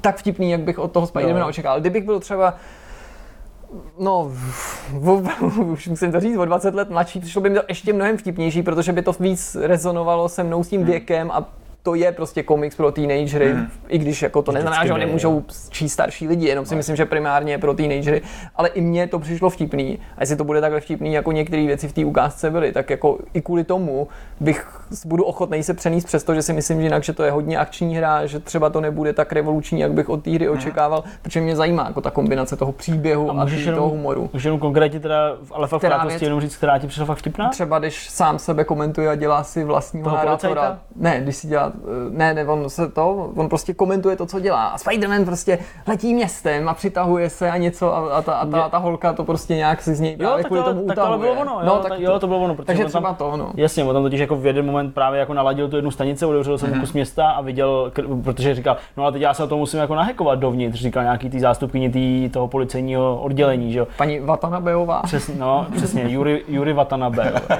tak 0.00 0.16
vtipný, 0.16 0.50
jak 0.50 0.60
bych 0.60 0.78
od 0.78 0.92
toho 0.92 1.06
Spidermana 1.06 1.46
očekával. 1.46 1.80
Kdybych 1.80 2.04
byl 2.04 2.20
třeba 2.20 2.54
No, 3.98 4.30
v, 4.32 5.42
už 5.60 5.88
musím 5.88 6.12
to 6.12 6.20
říct, 6.20 6.36
o 6.36 6.44
20 6.44 6.74
let 6.74 6.90
mladší, 6.90 7.20
přišlo 7.20 7.40
by 7.40 7.50
mi 7.50 7.58
to 7.58 7.64
ještě 7.68 7.92
mnohem 7.92 8.16
vtipnější, 8.16 8.62
protože 8.62 8.92
by 8.92 9.02
to 9.02 9.12
víc 9.20 9.56
rezonovalo 9.60 10.28
se 10.28 10.44
mnou 10.44 10.64
s 10.64 10.68
tím 10.68 10.84
věkem 10.84 11.30
a 11.30 11.48
to 11.82 11.94
je 11.94 12.12
prostě 12.12 12.42
komiks 12.42 12.76
pro 12.76 12.92
teenagery, 12.92 13.54
i 13.88 13.98
když 13.98 14.22
jako 14.22 14.42
to 14.42 14.52
neznamená, 14.52 14.84
že 14.86 14.92
ho 14.92 14.98
byl, 14.98 15.06
nemůžou 15.06 15.44
číst 15.70 15.92
starší 15.92 16.28
lidi, 16.28 16.46
jenom 16.46 16.66
si 16.66 16.74
myslím, 16.74 16.96
že 16.96 17.06
primárně 17.06 17.52
je 17.52 17.58
pro 17.58 17.74
teenagery, 17.74 18.22
ale 18.56 18.68
i 18.68 18.80
mně 18.80 19.06
to 19.06 19.18
přišlo 19.18 19.50
vtipný. 19.50 19.98
A 20.16 20.22
jestli 20.22 20.36
to 20.36 20.44
bude 20.44 20.60
takhle 20.60 20.80
vtipný, 20.80 21.12
jako 21.12 21.32
některé 21.32 21.66
věci 21.66 21.88
v 21.88 21.92
té 21.92 22.04
ukázce 22.04 22.50
byly, 22.50 22.72
tak 22.72 22.90
jako 22.90 23.18
i 23.34 23.42
kvůli 23.42 23.64
tomu 23.64 24.08
bych 24.40 24.66
budu 25.06 25.24
ochotný 25.24 25.62
se 25.62 25.74
přenést 25.74 26.04
přesto, 26.04 26.34
že 26.34 26.42
si 26.42 26.52
myslím, 26.52 26.78
že 26.80 26.86
jinak, 26.86 27.04
že 27.04 27.12
to 27.12 27.22
je 27.22 27.30
hodně 27.30 27.58
akční 27.58 27.96
hra, 27.96 28.26
že 28.26 28.38
třeba 28.38 28.70
to 28.70 28.80
nebude 28.80 29.12
tak 29.12 29.32
revoluční, 29.32 29.80
jak 29.80 29.92
bych 29.92 30.08
od 30.08 30.22
té 30.24 30.30
hry 30.30 30.48
očekával, 30.48 31.04
protože 31.22 31.40
mě 31.40 31.56
zajímá 31.56 31.84
jako 31.86 32.00
ta 32.00 32.10
kombinace 32.10 32.56
toho 32.56 32.72
příběhu 32.72 33.30
a, 33.30 33.42
a 33.42 33.46
tý- 33.46 33.50
toho 33.64 33.70
jenom, 33.74 33.90
humoru. 33.90 34.30
můžeš 34.32 34.44
jenom 34.44 34.60
konkrétně 34.60 35.00
teda, 35.00 35.36
ale 35.52 35.68
fakt 35.68 35.78
v 35.78 35.84
Která 35.86 36.04
věc? 36.04 36.22
jenom 36.22 36.40
říct, 36.40 36.56
která 36.56 36.78
ti 36.78 36.86
přišla 36.86 37.06
fakt 37.06 37.18
vtipná? 37.18 37.48
Třeba 37.48 37.78
když 37.78 38.10
sám 38.10 38.38
sebe 38.38 38.64
komentuje 38.64 39.08
a 39.08 39.14
dělá 39.14 39.44
si 39.44 39.64
vlastního 39.64 40.10
Toho 40.10 40.22
policajta? 40.26 40.78
Ne, 40.96 41.20
když 41.20 41.36
si 41.36 41.46
dělá, 41.46 41.71
ne, 42.10 42.34
ne, 42.34 42.46
on 42.46 42.70
se 42.70 42.88
to, 42.88 43.30
on 43.36 43.48
prostě 43.48 43.74
komentuje 43.74 44.16
to, 44.16 44.26
co 44.26 44.40
dělá. 44.40 44.66
A 44.66 44.76
Spider-Man 44.76 45.24
prostě 45.24 45.58
letí 45.86 46.14
městem 46.14 46.68
a 46.68 46.74
přitahuje 46.74 47.30
se 47.30 47.50
a 47.50 47.56
něco 47.56 47.94
a, 47.94 48.18
a, 48.18 48.22
ta, 48.22 48.32
a 48.32 48.46
ta, 48.46 48.68
ta, 48.68 48.78
holka 48.78 49.12
to 49.12 49.24
prostě 49.24 49.54
nějak 49.54 49.82
si 49.82 49.94
z 49.94 50.00
něj 50.00 50.12
Jo, 50.12 50.18
právě 50.18 50.42
tak 50.42 50.46
kvůli 50.46 50.62
to, 50.62 50.68
tomu 50.68 50.86
tak 50.86 50.98
to 50.98 51.18
bylo 51.18 51.32
ono, 51.32 51.52
jo, 51.52 51.60
no, 51.64 51.78
tak 51.78 51.92
tak 51.92 52.00
jo, 52.00 52.18
to 52.18 52.26
bylo 52.26 52.40
ono, 52.40 52.54
protože 52.54 52.66
takže 52.66 52.84
on 52.84 52.88
třeba 52.88 53.08
tam, 53.08 53.30
to, 53.30 53.36
no. 53.36 53.52
Jasně, 53.54 53.84
on 53.84 53.94
tam 53.94 54.02
totiž 54.02 54.20
jako 54.20 54.36
v 54.36 54.46
jeden 54.46 54.66
moment 54.66 54.94
právě 54.94 55.20
jako 55.20 55.34
naladil 55.34 55.68
tu 55.68 55.76
jednu 55.76 55.90
stanici, 55.90 56.26
otevřel 56.26 56.58
jsem 56.58 56.72
mm-hmm. 56.72 56.80
kus 56.80 56.92
města 56.92 57.30
a 57.30 57.40
viděl, 57.40 57.92
protože 58.24 58.54
říkal, 58.54 58.76
no 58.96 59.02
ale 59.02 59.12
teď 59.12 59.22
já 59.22 59.34
se 59.34 59.42
o 59.42 59.46
to 59.46 59.56
musím 59.56 59.80
jako 59.80 59.94
nahekovat 59.94 60.38
dovnitř, 60.38 60.80
říkal 60.80 61.02
nějaký 61.02 61.30
tý 61.30 61.40
zástupkyni 61.40 61.90
tý, 61.90 62.30
toho 62.32 62.48
policejního 62.48 63.20
oddělení, 63.20 63.72
že 63.72 63.78
jo. 63.78 63.86
Paní 63.96 64.20
Watanabeová. 64.20 65.02
Přesně, 65.02 65.34
no, 65.38 65.66
přesně, 65.76 66.04
Yuri, 66.06 66.42
Yuri 66.48 66.72
Watanabe. 66.72 67.32
jo. 67.34 67.56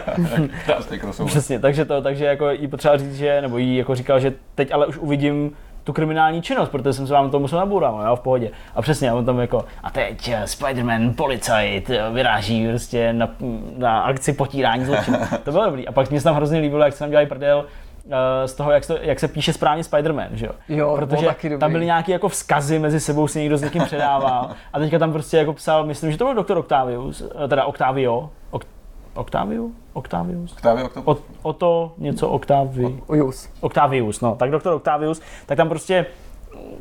Krásný 0.65 0.99
crossover. 0.99 1.31
Přesně, 1.31 1.59
takže 1.59 1.85
to, 1.85 2.03
takže 2.03 2.25
jako 2.25 2.51
jí 2.51 2.69
potřeba 2.69 2.97
říct, 2.97 3.17
že, 3.17 3.41
nebo 3.41 3.59
jí 3.59 3.77
jako 3.77 3.95
říkal, 4.03 4.21
že 4.21 4.33
teď 4.55 4.73
ale 4.73 4.87
už 4.87 4.99
uvidím 4.99 5.51
tu 5.85 5.93
kriminální 5.93 6.43
činnost, 6.43 6.69
protože 6.69 6.93
jsem 6.93 7.07
se 7.07 7.13
vám 7.13 7.31
to 7.31 7.39
musel 7.41 7.59
nabourat, 7.59 7.95
jo, 8.07 8.17
v 8.17 8.21
pohodě. 8.21 8.51
A 8.75 8.83
přesně, 8.83 9.11
a 9.11 9.15
on 9.15 9.25
tam 9.25 9.41
jako, 9.41 9.65
a 9.83 9.91
teď 9.91 10.29
eh, 10.29 10.43
Spider-Man, 10.45 11.15
policajt, 11.15 11.91
eh, 11.91 12.11
vyráží 12.13 12.69
prostě 12.69 13.13
na, 13.13 13.29
na 13.77 14.01
akci 14.01 14.33
potírání 14.33 14.85
zločinu. 14.85 15.19
To 15.45 15.53
bylo 15.53 15.65
dobrý. 15.65 15.89
A 15.89 15.93
pak 15.93 16.11
mě 16.11 16.21
se 16.21 16.25
tam 16.25 16.35
hrozně 16.37 16.59
líbilo, 16.59 16.85
jak 16.85 16.93
se 16.93 16.99
tam 16.99 17.11
dělají 17.11 17.27
prdel, 17.27 17.65
eh, 18.11 18.49
z 18.49 18.55
toho, 18.55 18.71
jak 18.73 18.85
se, 18.85 18.99
jak 19.03 19.21
se 19.21 19.29
píše 19.29 19.53
správně 19.53 19.83
Spider-Man, 19.83 20.29
že 20.33 20.47
jo? 20.47 20.53
Jo, 20.69 20.97
Protože 20.99 21.27
taky 21.27 21.59
tam 21.59 21.73
byly 21.73 21.85
nějaké 21.85 22.13
jako 22.13 22.29
vzkazy 22.29 22.79
mezi 22.79 23.01
sebou, 23.01 23.29
si 23.29 23.39
někdo 23.41 23.57
s 23.57 23.63
někým 23.63 23.83
předával. 23.85 24.51
A 24.73 24.79
teďka 24.79 24.99
tam 24.99 25.13
prostě 25.13 25.37
jako 25.37 25.53
psal, 25.53 25.87
myslím, 25.87 26.13
že 26.13 26.19
to 26.19 26.25
byl 26.25 26.35
doktor 26.35 26.59
Octavius, 26.59 27.23
teda 27.49 27.65
Octavio, 27.65 28.31
Oct- 28.53 28.67
Octaviu? 29.15 29.75
Octavius? 29.93 30.53
Octavio 30.53 30.87
Octopus. 30.87 31.19
O, 31.19 31.23
o 31.43 31.53
to 31.53 31.93
něco 31.99 32.29
Octavi. 32.29 33.01
Ujus. 33.07 33.49
Octavius, 33.61 34.21
no, 34.21 34.37
tak 34.37 34.51
doktor 34.51 34.75
Octavius, 34.75 35.21
tak 35.47 35.57
tam 35.57 35.69
prostě 35.69 36.07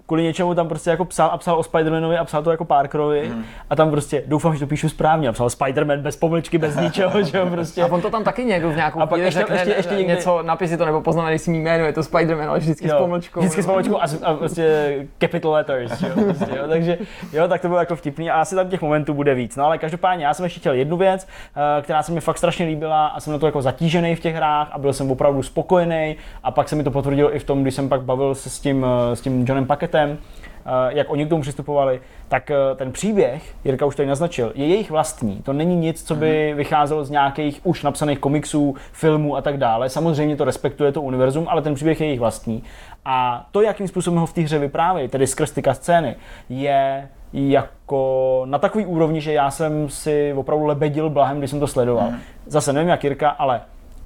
kvůli 0.05 0.23
něčemu 0.23 0.55
tam 0.55 0.67
prostě 0.67 0.89
jako 0.89 1.05
psal 1.05 1.29
a 1.33 1.37
psal 1.37 1.59
o 1.59 1.63
Spidermanovi 1.63 2.17
a 2.17 2.23
psal 2.25 2.43
to 2.43 2.51
jako 2.51 2.65
Parkerovi 2.65 3.29
Mhm. 3.29 3.43
a 3.69 3.75
tam 3.75 3.91
prostě 3.91 4.23
doufám, 4.27 4.53
že 4.53 4.59
to 4.59 4.67
píšu 4.67 4.89
správně 4.89 5.27
a 5.27 5.31
psal 5.31 5.49
Spiderman 5.49 5.99
bez 6.01 6.15
pomlčky, 6.15 6.57
bez 6.57 6.75
ničeho, 6.81 7.23
že 7.23 7.37
jo, 7.37 7.47
prostě. 7.47 7.83
A 7.83 7.87
on 7.87 8.01
to 8.01 8.09
tam 8.09 8.23
taky 8.23 8.45
někdo 8.45 8.69
v 8.71 8.75
nějakou 8.75 8.99
A 9.01 9.05
pak 9.05 9.19
ještě- 9.19 9.39
řekne 9.39 9.55
ještě- 9.55 9.73
ještě 9.73 9.95
někde- 9.95 10.13
něco, 10.15 10.41
napis 10.43 10.69
si 10.69 10.77
to 10.77 10.85
nebo 10.85 11.01
poznamenej 11.01 11.39
si 11.39 11.51
mý 11.51 11.59
jméno, 11.59 11.85
je 11.85 11.93
to 11.93 12.01
Spider-Man, 12.01 12.49
ale 12.49 12.59
vždycky 12.59 12.87
s 12.87 12.91
Jo, 12.91 12.97
pomlčkou. 12.99 13.39
Vždycky 13.39 13.63
s 13.63 13.65
pomlčkou 13.65 14.01
a, 14.01 14.07
s- 14.07 14.23
a 14.23 14.33
prostě 14.33 14.95
capital 15.19 15.51
letters, 15.51 16.01
jo, 16.01 16.09
prostě, 16.23 16.55
jo, 16.57 16.63
takže 16.67 16.97
jo, 17.33 17.47
tak 17.47 17.61
to 17.61 17.67
bylo 17.67 17.79
jako 17.79 17.95
vtipný 17.95 18.29
a 18.31 18.41
asi 18.41 18.55
tam 18.55 18.69
těch 18.69 18.81
momentů 18.81 19.13
bude 19.13 19.35
víc. 19.35 19.55
No 19.55 19.65
ale 19.65 19.77
každopádně 19.77 20.25
já 20.25 20.33
jsem 20.33 20.43
ještě 20.43 20.59
chtěl 20.59 20.73
jednu 20.73 20.97
věc, 20.97 21.27
eh, 21.77 21.81
která 21.81 22.03
se 22.03 22.11
mi 22.11 22.21
fakt 22.21 22.37
strašně 22.37 22.65
líbila 22.65 23.07
a 23.07 23.19
jsem 23.19 23.33
na 23.33 23.39
to 23.39 23.45
jako 23.45 23.61
zatížený 23.61 24.15
v 24.15 24.19
těch 24.19 24.35
hrách 24.35 24.69
a 24.71 24.77
byl 24.77 24.93
jsem 24.93 25.11
opravdu 25.11 25.43
spokojený 25.43 26.15
a 26.43 26.51
pak 26.51 26.69
se 26.69 26.75
mi 26.75 26.83
to 26.83 26.91
potvrdilo 26.91 27.35
i 27.35 27.39
v 27.39 27.43
tom, 27.43 27.61
když 27.61 27.73
jsem 27.75 27.89
pak 27.89 28.01
bavil 28.01 28.35
se 28.35 28.49
s 28.49 28.59
tím, 28.59 28.85
eh, 29.11 29.15
s 29.15 29.21
tím 29.21 29.45
Johnem 29.47 29.65
Paketem, 29.71 30.17
eh, 30.17 30.69
jak 30.89 31.09
oni 31.09 31.25
k 31.25 31.29
tomu 31.29 31.41
přistupovali, 31.41 32.01
tak 32.27 32.51
eh, 32.51 32.55
ten 32.75 32.91
příběh, 32.91 33.55
Jirka 33.63 33.85
už 33.85 33.95
tady 33.95 34.09
naznačil, 34.09 34.51
je 34.55 34.67
jejich 34.67 34.91
vlastní. 34.91 35.35
To 35.35 35.53
není 35.53 35.75
nic, 35.75 36.03
co 36.03 36.15
by 36.15 36.53
vycházelo 36.55 37.05
z 37.05 37.09
nějakých 37.09 37.61
už 37.63 37.83
napsaných 37.83 38.19
komiksů, 38.19 38.75
filmů 38.91 39.35
a 39.35 39.41
tak 39.41 39.57
dále. 39.57 39.89
Samozřejmě 39.89 40.35
to 40.35 40.45
respektuje 40.45 40.91
to 40.91 41.01
univerzum, 41.01 41.47
ale 41.49 41.61
ten 41.61 41.75
příběh 41.75 42.01
je 42.01 42.07
jejich 42.07 42.19
vlastní. 42.19 42.63
A 43.05 43.47
to, 43.51 43.61
jakým 43.61 43.87
způsobem 43.87 44.19
ho 44.19 44.25
v 44.25 44.33
té 44.33 44.41
hře 44.41 44.59
vyprávějí, 44.59 45.07
tedy 45.07 45.27
skrz 45.27 45.51
ty 45.51 45.63
scény, 45.71 46.15
je 46.49 47.09
jako 47.33 48.41
na 48.45 48.57
takový 48.57 48.85
úrovni, 48.85 49.21
že 49.21 49.33
já 49.33 49.51
jsem 49.51 49.89
si 49.89 50.33
opravdu 50.33 50.65
lebedil 50.65 51.09
blahem, 51.09 51.37
když 51.37 51.49
jsem 51.49 51.59
to 51.59 51.67
sledoval. 51.67 52.11
Zase 52.45 52.73
nevím 52.73 52.89
jak 52.89 53.03
Jirka, 53.03 53.29
ale 53.29 53.61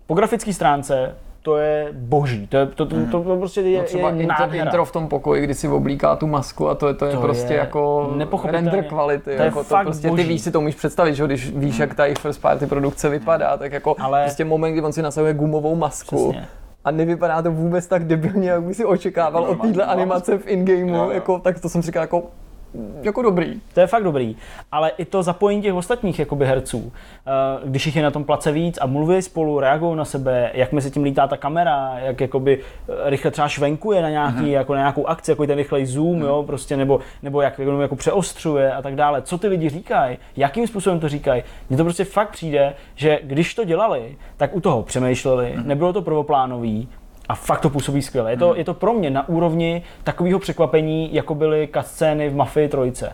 po 0.07 0.13
grafické 0.13 0.53
stránce 0.53 1.15
to 1.45 1.57
je 1.57 1.87
boží. 1.91 2.47
To, 2.47 2.57
je, 2.57 2.65
to, 2.65 2.85
to, 2.85 2.95
to, 3.11 3.23
to 3.23 3.37
prostě 3.37 3.61
je, 3.61 3.77
No 3.79 3.83
třeba 3.85 4.09
je 4.09 4.21
intro, 4.21 4.35
nádhera. 4.39 4.63
intro, 4.65 4.85
v 4.85 4.91
tom 4.91 5.07
pokoji, 5.07 5.43
kdy 5.43 5.53
si 5.53 5.67
oblíká 5.67 6.15
tu 6.15 6.27
masku 6.27 6.69
a 6.69 6.75
to 6.75 6.87
je, 6.87 6.93
to 6.93 7.05
je 7.05 7.13
To 7.13 7.21
prostě 7.21 7.53
je 7.53 7.59
jako 7.59 8.13
render 8.43 8.83
kvality. 8.83 9.23
To 9.23 9.29
je 9.29 9.37
jako 9.45 9.63
fakt 9.63 9.85
prostě 9.85 10.07
boží. 10.09 10.23
ty 10.23 10.29
víš 10.29 10.41
si 10.41 10.51
to 10.51 10.59
umíš 10.59 10.75
představit, 10.75 11.15
že 11.15 11.23
jo, 11.23 11.27
když 11.27 11.51
víš, 11.55 11.79
jak 11.79 11.95
ta 11.95 12.05
jejich 12.05 12.17
first 12.17 12.41
party 12.41 12.65
produkce 12.67 13.09
vypadá, 13.09 13.57
tak 13.57 13.71
jako 13.71 13.95
Ale- 13.99 14.23
prostě 14.23 14.45
moment, 14.45 14.71
kdy 14.73 14.81
on 14.81 14.93
si 14.93 15.01
nasahuje 15.01 15.33
gumovou 15.33 15.75
masku. 15.75 16.29
Přesně. 16.31 16.47
A 16.85 16.91
nevypadá 16.91 17.41
to 17.41 17.51
vůbec 17.51 17.87
tak 17.87 18.05
debilně, 18.07 18.49
jak 18.49 18.63
by 18.63 18.73
si 18.73 18.85
očekával 18.85 19.43
od 19.43 19.61
téhle 19.61 19.85
animace 19.85 20.37
v 20.37 20.47
in-gameu, 20.47 20.95
Jo, 20.95 21.03
jo. 21.03 21.09
jako, 21.11 21.39
tak 21.39 21.59
to 21.59 21.69
jsem 21.69 21.81
si 21.81 21.85
říkal 21.85 22.03
jako, 22.03 22.23
jako 23.01 23.21
dobrý. 23.21 23.61
To 23.73 23.79
je 23.79 23.87
fakt 23.87 24.03
dobrý. 24.03 24.35
Ale 24.71 24.91
i 24.97 25.05
to 25.05 25.23
zapojení 25.23 25.61
těch 25.61 25.73
ostatních 25.73 26.19
jakoby 26.19 26.45
herců, 26.45 26.91
eh, 27.27 27.31
když 27.63 27.85
jich 27.85 27.95
je 27.95 28.03
na 28.03 28.11
tom 28.11 28.23
place 28.23 28.51
víc 28.51 28.77
a 28.81 28.85
mluví 28.85 29.21
spolu, 29.21 29.59
reagují 29.59 29.97
na 29.97 30.05
sebe, 30.05 30.51
jak 30.53 30.71
mezi 30.71 30.91
tím 30.91 31.03
lítá 31.03 31.27
ta 31.27 31.37
kamera, 31.37 31.99
jak 31.99 32.21
jakoby 32.21 32.59
eh, 32.59 33.09
rychle 33.09 33.31
třeba 33.31 33.47
švenkuje 33.47 34.01
na, 34.01 34.09
nějaký, 34.09 34.51
jako 34.51 34.73
na 34.73 34.79
nějakou 34.79 35.05
akci, 35.05 35.31
jako 35.31 35.47
ten 35.47 35.57
rychlej 35.57 35.85
zoom, 35.85 36.21
jo, 36.21 36.43
prostě, 36.47 36.77
nebo, 36.77 36.99
nebo 37.23 37.41
jak 37.41 37.59
jako, 37.59 37.81
jako 37.81 37.95
přeostřuje 37.95 38.73
a 38.73 38.81
tak 38.81 38.95
dále. 38.95 39.21
Co 39.21 39.37
ty 39.37 39.47
lidi 39.47 39.69
říkají, 39.69 40.17
jakým 40.37 40.67
způsobem 40.67 40.99
to 40.99 41.09
říkají. 41.09 41.43
Mně 41.69 41.77
to 41.77 41.83
prostě 41.83 42.05
fakt 42.05 42.29
přijde, 42.29 42.73
že 42.95 43.19
když 43.23 43.55
to 43.55 43.63
dělali, 43.63 44.17
tak 44.37 44.55
u 44.55 44.61
toho 44.61 44.83
přemýšleli, 44.83 45.53
nebylo 45.63 45.93
to 45.93 46.01
prvoplánový, 46.01 46.89
a 47.29 47.35
fakt 47.35 47.61
to 47.61 47.69
působí 47.69 48.01
skvěle. 48.01 48.31
Je 48.31 48.37
to, 48.37 48.55
je 48.55 48.65
to 48.65 48.73
pro 48.73 48.93
mě 48.93 49.09
na 49.09 49.29
úrovni 49.29 49.81
takového 50.03 50.39
překvapení, 50.39 51.13
jako 51.13 51.35
byly 51.35 51.69
cutscény 51.73 52.29
v 52.29 52.35
Mafii 52.35 52.69
3. 52.91 53.05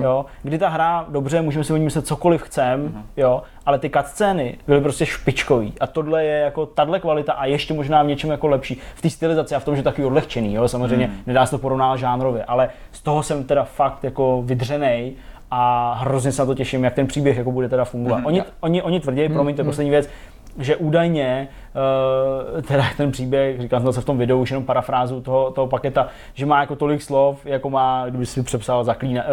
Jo? 0.00 0.24
Kdy 0.42 0.58
ta 0.58 0.68
hra, 0.68 1.06
dobře, 1.08 1.42
můžeme 1.42 1.64
si 1.64 1.72
o 1.72 1.76
ní 1.76 1.84
myslet 1.84 2.06
cokoliv 2.06 2.42
chcem, 2.42 3.04
jo? 3.16 3.42
ale 3.66 3.78
ty 3.78 3.90
cutscény 3.90 4.58
byly 4.66 4.80
prostě 4.80 5.06
špičkový. 5.06 5.72
A 5.80 5.86
tohle 5.86 6.24
je 6.24 6.38
jako 6.40 6.66
tahle 6.66 7.00
kvalita 7.00 7.32
a 7.32 7.44
ještě 7.46 7.74
možná 7.74 8.02
v 8.02 8.06
něčem 8.06 8.30
jako 8.30 8.46
lepší. 8.46 8.80
V 8.94 9.02
té 9.02 9.10
stylizaci 9.10 9.54
a 9.54 9.58
v 9.58 9.64
tom, 9.64 9.74
že 9.74 9.78
je 9.78 9.84
takový 9.84 10.06
odlehčený, 10.06 10.54
jo? 10.54 10.68
samozřejmě 10.68 11.10
nedá 11.26 11.46
se 11.46 11.50
to 11.50 11.58
porovnávat 11.58 11.96
žánrově, 11.96 12.44
ale 12.44 12.68
z 12.92 13.02
toho 13.02 13.22
jsem 13.22 13.44
teda 13.44 13.64
fakt 13.64 14.04
jako 14.04 14.42
vydřenej 14.42 15.14
a 15.50 15.92
hrozně 16.00 16.32
se 16.32 16.42
na 16.42 16.46
to 16.46 16.54
těším, 16.54 16.84
jak 16.84 16.94
ten 16.94 17.06
příběh 17.06 17.36
jako 17.36 17.52
bude 17.52 17.68
teda 17.68 17.84
fungovat. 17.84 18.20
Oni, 18.24 18.42
oni, 18.60 18.82
oni 18.82 19.00
tvrdí, 19.00 19.28
promiňte, 19.28 19.64
poslední 19.64 19.90
věc, 19.90 20.08
že 20.58 20.76
údajně 20.76 21.48
uh, 22.54 22.62
teda 22.62 22.84
ten 22.96 23.10
příběh, 23.10 23.60
říkám 23.60 23.82
jsem 23.82 23.92
to 23.92 24.00
v 24.00 24.04
tom 24.04 24.18
videu, 24.18 24.40
už 24.40 24.50
jenom 24.50 24.64
parafrázu 24.64 25.20
toho, 25.20 25.50
toho 25.50 25.66
paketa, 25.66 26.08
že 26.34 26.46
má 26.46 26.60
jako 26.60 26.76
tolik 26.76 27.02
slov, 27.02 27.46
jako 27.46 27.70
má, 27.70 28.06
kdyby 28.08 28.26
si 28.26 28.42
přepsal 28.42 28.84
zaklína, 28.84 29.22
uh, 29.22 29.28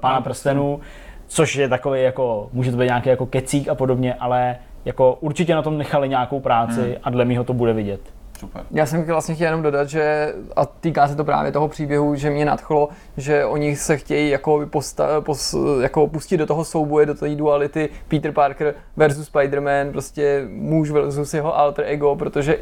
pána 0.00 0.20
prstenů, 0.20 0.80
což 1.26 1.56
je 1.56 1.68
takový 1.68 2.02
jako, 2.02 2.48
může 2.52 2.70
to 2.70 2.76
být 2.76 2.84
nějaký 2.84 3.08
jako 3.08 3.26
kecík 3.26 3.68
a 3.68 3.74
podobně, 3.74 4.14
ale 4.14 4.56
jako 4.84 5.18
určitě 5.20 5.54
na 5.54 5.62
tom 5.62 5.78
nechali 5.78 6.08
nějakou 6.08 6.40
práci 6.40 6.98
a 7.02 7.10
dle 7.10 7.24
mého 7.24 7.44
to 7.44 7.54
bude 7.54 7.72
vidět. 7.72 8.00
Super. 8.38 8.62
Já 8.70 8.86
jsem 8.86 9.04
vlastně 9.04 9.34
chtěl 9.34 9.46
jenom 9.46 9.62
dodat, 9.62 9.88
že, 9.88 10.32
a 10.56 10.66
týká 10.66 11.08
se 11.08 11.16
to 11.16 11.24
právě 11.24 11.52
toho 11.52 11.68
příběhu, 11.68 12.14
že 12.14 12.30
mě 12.30 12.44
nadchlo, 12.44 12.88
že 13.16 13.44
oni 13.44 13.76
se 13.76 13.96
chtějí 13.96 14.30
jako, 14.30 14.66
posta, 14.70 15.20
pos, 15.20 15.54
jako 15.80 16.06
pustit 16.06 16.36
do 16.36 16.46
toho 16.46 16.64
souboje, 16.64 17.06
do 17.06 17.14
té 17.14 17.34
duality 17.34 17.88
Peter 18.08 18.32
Parker 18.32 18.74
versus 18.96 19.30
Spider-Man, 19.32 19.92
prostě 19.92 20.44
muž 20.50 20.90
versus 20.90 21.34
jeho 21.34 21.58
alter 21.58 21.84
ego, 21.88 22.16
protože 22.16 22.58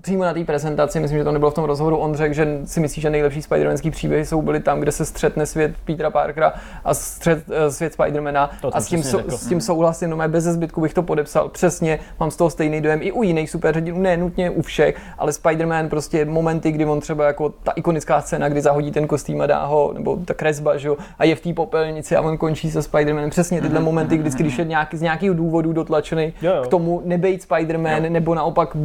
přímo 0.00 0.24
na 0.24 0.34
té 0.34 0.44
prezentaci, 0.44 1.00
myslím, 1.00 1.18
že 1.18 1.24
to 1.24 1.32
nebylo 1.32 1.50
v 1.50 1.54
tom 1.54 1.64
rozhovoru, 1.64 1.96
on 1.96 2.14
řekl, 2.14 2.34
že 2.34 2.58
si 2.64 2.80
myslí, 2.80 3.02
že 3.02 3.10
nejlepší 3.10 3.40
Spider-Manský 3.40 3.90
příběhy 3.90 4.26
jsou 4.26 4.42
byly 4.42 4.60
tam, 4.60 4.80
kde 4.80 4.92
se 4.92 5.04
střetne 5.04 5.46
svět 5.46 5.74
Petera 5.84 6.10
Parkera 6.10 6.52
a 6.84 6.94
střet, 6.94 7.44
eh, 7.50 7.70
svět 7.70 7.94
Spider-Mana 7.98 8.48
a 8.72 8.80
s 8.80 8.86
tím, 8.86 9.02
řekl. 9.02 9.30
s 9.30 9.46
tím 9.46 9.60
souhlasím, 9.60 10.10
no 10.10 10.28
bez 10.28 10.44
zbytku 10.44 10.80
bych 10.80 10.94
to 10.94 11.02
podepsal. 11.02 11.48
Přesně, 11.48 11.98
mám 12.20 12.30
z 12.30 12.36
toho 12.36 12.50
stejný 12.50 12.80
dojem 12.80 12.98
i 13.02 13.12
u 13.12 13.22
jiných 13.22 13.50
superhrdinů, 13.50 13.98
ne 13.98 14.16
nutně 14.16 14.50
u 14.50 14.62
všech, 14.62 14.96
ale 15.18 15.32
Spider-Man 15.32 15.88
prostě 15.88 16.24
momenty, 16.24 16.72
kdy 16.72 16.84
on 16.84 17.00
třeba 17.00 17.26
jako 17.26 17.48
ta 17.48 17.72
ikonická 17.72 18.20
scéna, 18.20 18.48
kdy 18.48 18.60
zahodí 18.60 18.92
ten 18.92 19.06
kostým 19.06 19.40
a 19.40 19.46
dá 19.46 19.63
ho, 19.66 19.92
nebo 19.94 20.16
ta 20.24 20.34
kresba, 20.34 20.76
že 20.76 20.88
jo, 20.88 20.96
a 21.18 21.24
je 21.24 21.34
v 21.34 21.40
té 21.40 21.52
popelnici 21.52 22.16
a 22.16 22.20
on 22.20 22.38
končí 22.38 22.70
se 22.70 22.80
Spider-Manem. 22.80 23.30
Přesně 23.30 23.60
tyhle 23.60 23.80
momenty, 23.80 24.16
kdy 24.16 24.30
když 24.30 24.58
je 24.58 24.64
nějaký, 24.64 24.96
z 24.96 25.00
nějakého 25.02 25.34
důvodu 25.34 25.72
dotlačený 25.72 26.32
Jo, 26.42 26.52
jo. 26.56 26.62
k 26.62 26.66
tomu 26.68 27.02
nebejt 27.04 27.42
Spider-Man, 27.48 28.10
nebo 28.12 28.34
naopak 28.34 28.76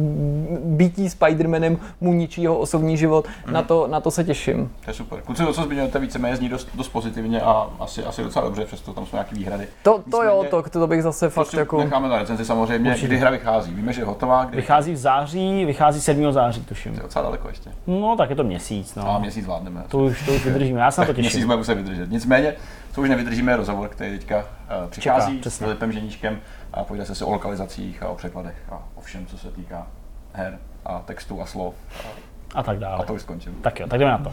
bytí 0.64 1.08
Spider-Manem 1.08 1.76
mu 2.00 2.12
ničí 2.12 2.42
jeho 2.42 2.58
osobní 2.58 2.96
život, 2.96 3.26
na, 3.52 3.62
to, 3.62 3.86
na 3.86 4.00
to 4.00 4.10
se 4.10 4.24
těším. 4.24 4.70
To 4.84 4.90
je 4.90 4.94
super. 4.94 5.20
Kluci, 5.20 5.44
to, 5.44 5.52
co 5.52 5.62
zmiňujete, 5.62 5.98
víceméně 5.98 6.36
zní 6.36 6.48
dost, 6.48 6.68
dost 6.74 6.88
pozitivně 6.88 7.40
a 7.40 7.70
asi, 7.80 8.04
asi 8.04 8.22
docela 8.22 8.44
dobře, 8.44 8.64
přesto 8.64 8.92
tam 8.92 9.06
jsou 9.06 9.16
nějaké 9.16 9.34
výhrady. 9.34 9.66
To, 9.82 10.02
to 10.10 10.22
jo, 10.22 10.44
to, 10.50 10.62
to 10.70 10.86
bych 10.86 11.02
zase 11.02 11.28
fakt 11.28 11.34
Prostě 11.34 11.56
jako... 11.58 11.78
necháme 11.78 12.08
na 12.08 12.18
recenzi 12.18 12.44
samozřejmě, 12.44 12.90
Určitě. 12.90 13.06
kdy 13.06 13.16
hra 13.16 13.30
vychází. 13.30 13.74
Víme, 13.74 13.92
že 13.92 14.00
je 14.00 14.04
hotová, 14.04 14.44
kdy 14.44 14.56
Vychází 14.56 14.92
v 14.92 14.96
září, 14.96 15.64
vychází 15.64 16.00
7. 16.00 16.32
září, 16.32 16.64
tuším. 16.64 16.92
to 16.92 16.98
je 16.98 17.02
docela 17.02 17.22
daleko 17.24 17.48
ještě. 17.48 17.70
No, 17.86 18.16
tak 18.16 18.30
je 18.30 18.36
to 18.36 18.44
měsíc, 18.44 18.96
A 18.96 19.04
no. 19.04 19.20
měsíc 19.20 19.44
zvládneme. 19.44 19.82
To 19.88 19.98
už, 19.98 20.26
to 20.26 20.32
už 20.32 20.44
vydržíme, 20.72 20.80
já 20.80 20.90
se 20.90 21.00
na 21.00 21.06
to 21.06 21.12
Tak 21.12 21.16
měsíc 21.18 21.32
těším. 21.32 21.44
jsme 21.46 21.56
muset 21.56 21.74
vydržet. 21.74 22.10
Nicméně, 22.10 22.54
co 22.92 23.02
už 23.02 23.08
nevydržíme, 23.08 23.52
je 23.52 23.56
rozhovor, 23.56 23.88
který 23.88 24.18
teďka 24.18 24.36
uh, 24.38 24.90
přichází 24.90 25.38
Čeká, 25.38 25.50
s. 25.50 25.58
Filipem 25.58 25.92
Ženíčkem 25.92 26.40
a 26.72 26.84
povídá 26.84 27.04
se 27.04 27.14
si 27.14 27.24
o 27.24 27.30
lokalizacích 27.30 28.02
a 28.02 28.08
o 28.08 28.14
překladech 28.14 28.54
a 28.72 28.82
o 28.94 29.00
všem, 29.00 29.26
co 29.26 29.38
se 29.38 29.50
týká 29.50 29.86
her 30.32 30.58
a 30.84 30.98
textů 30.98 31.42
a 31.42 31.46
slov. 31.46 31.74
A, 32.54 32.58
A 32.58 32.62
tak 32.62 32.76
a 32.76 32.80
dále. 32.80 33.06
to 33.06 33.14
už 33.14 33.22
skončil. 33.22 33.52
Tak 33.62 33.80
jo, 33.80 33.86
tak 33.88 33.98
jdeme 34.00 34.10
na 34.10 34.18
to. 34.18 34.32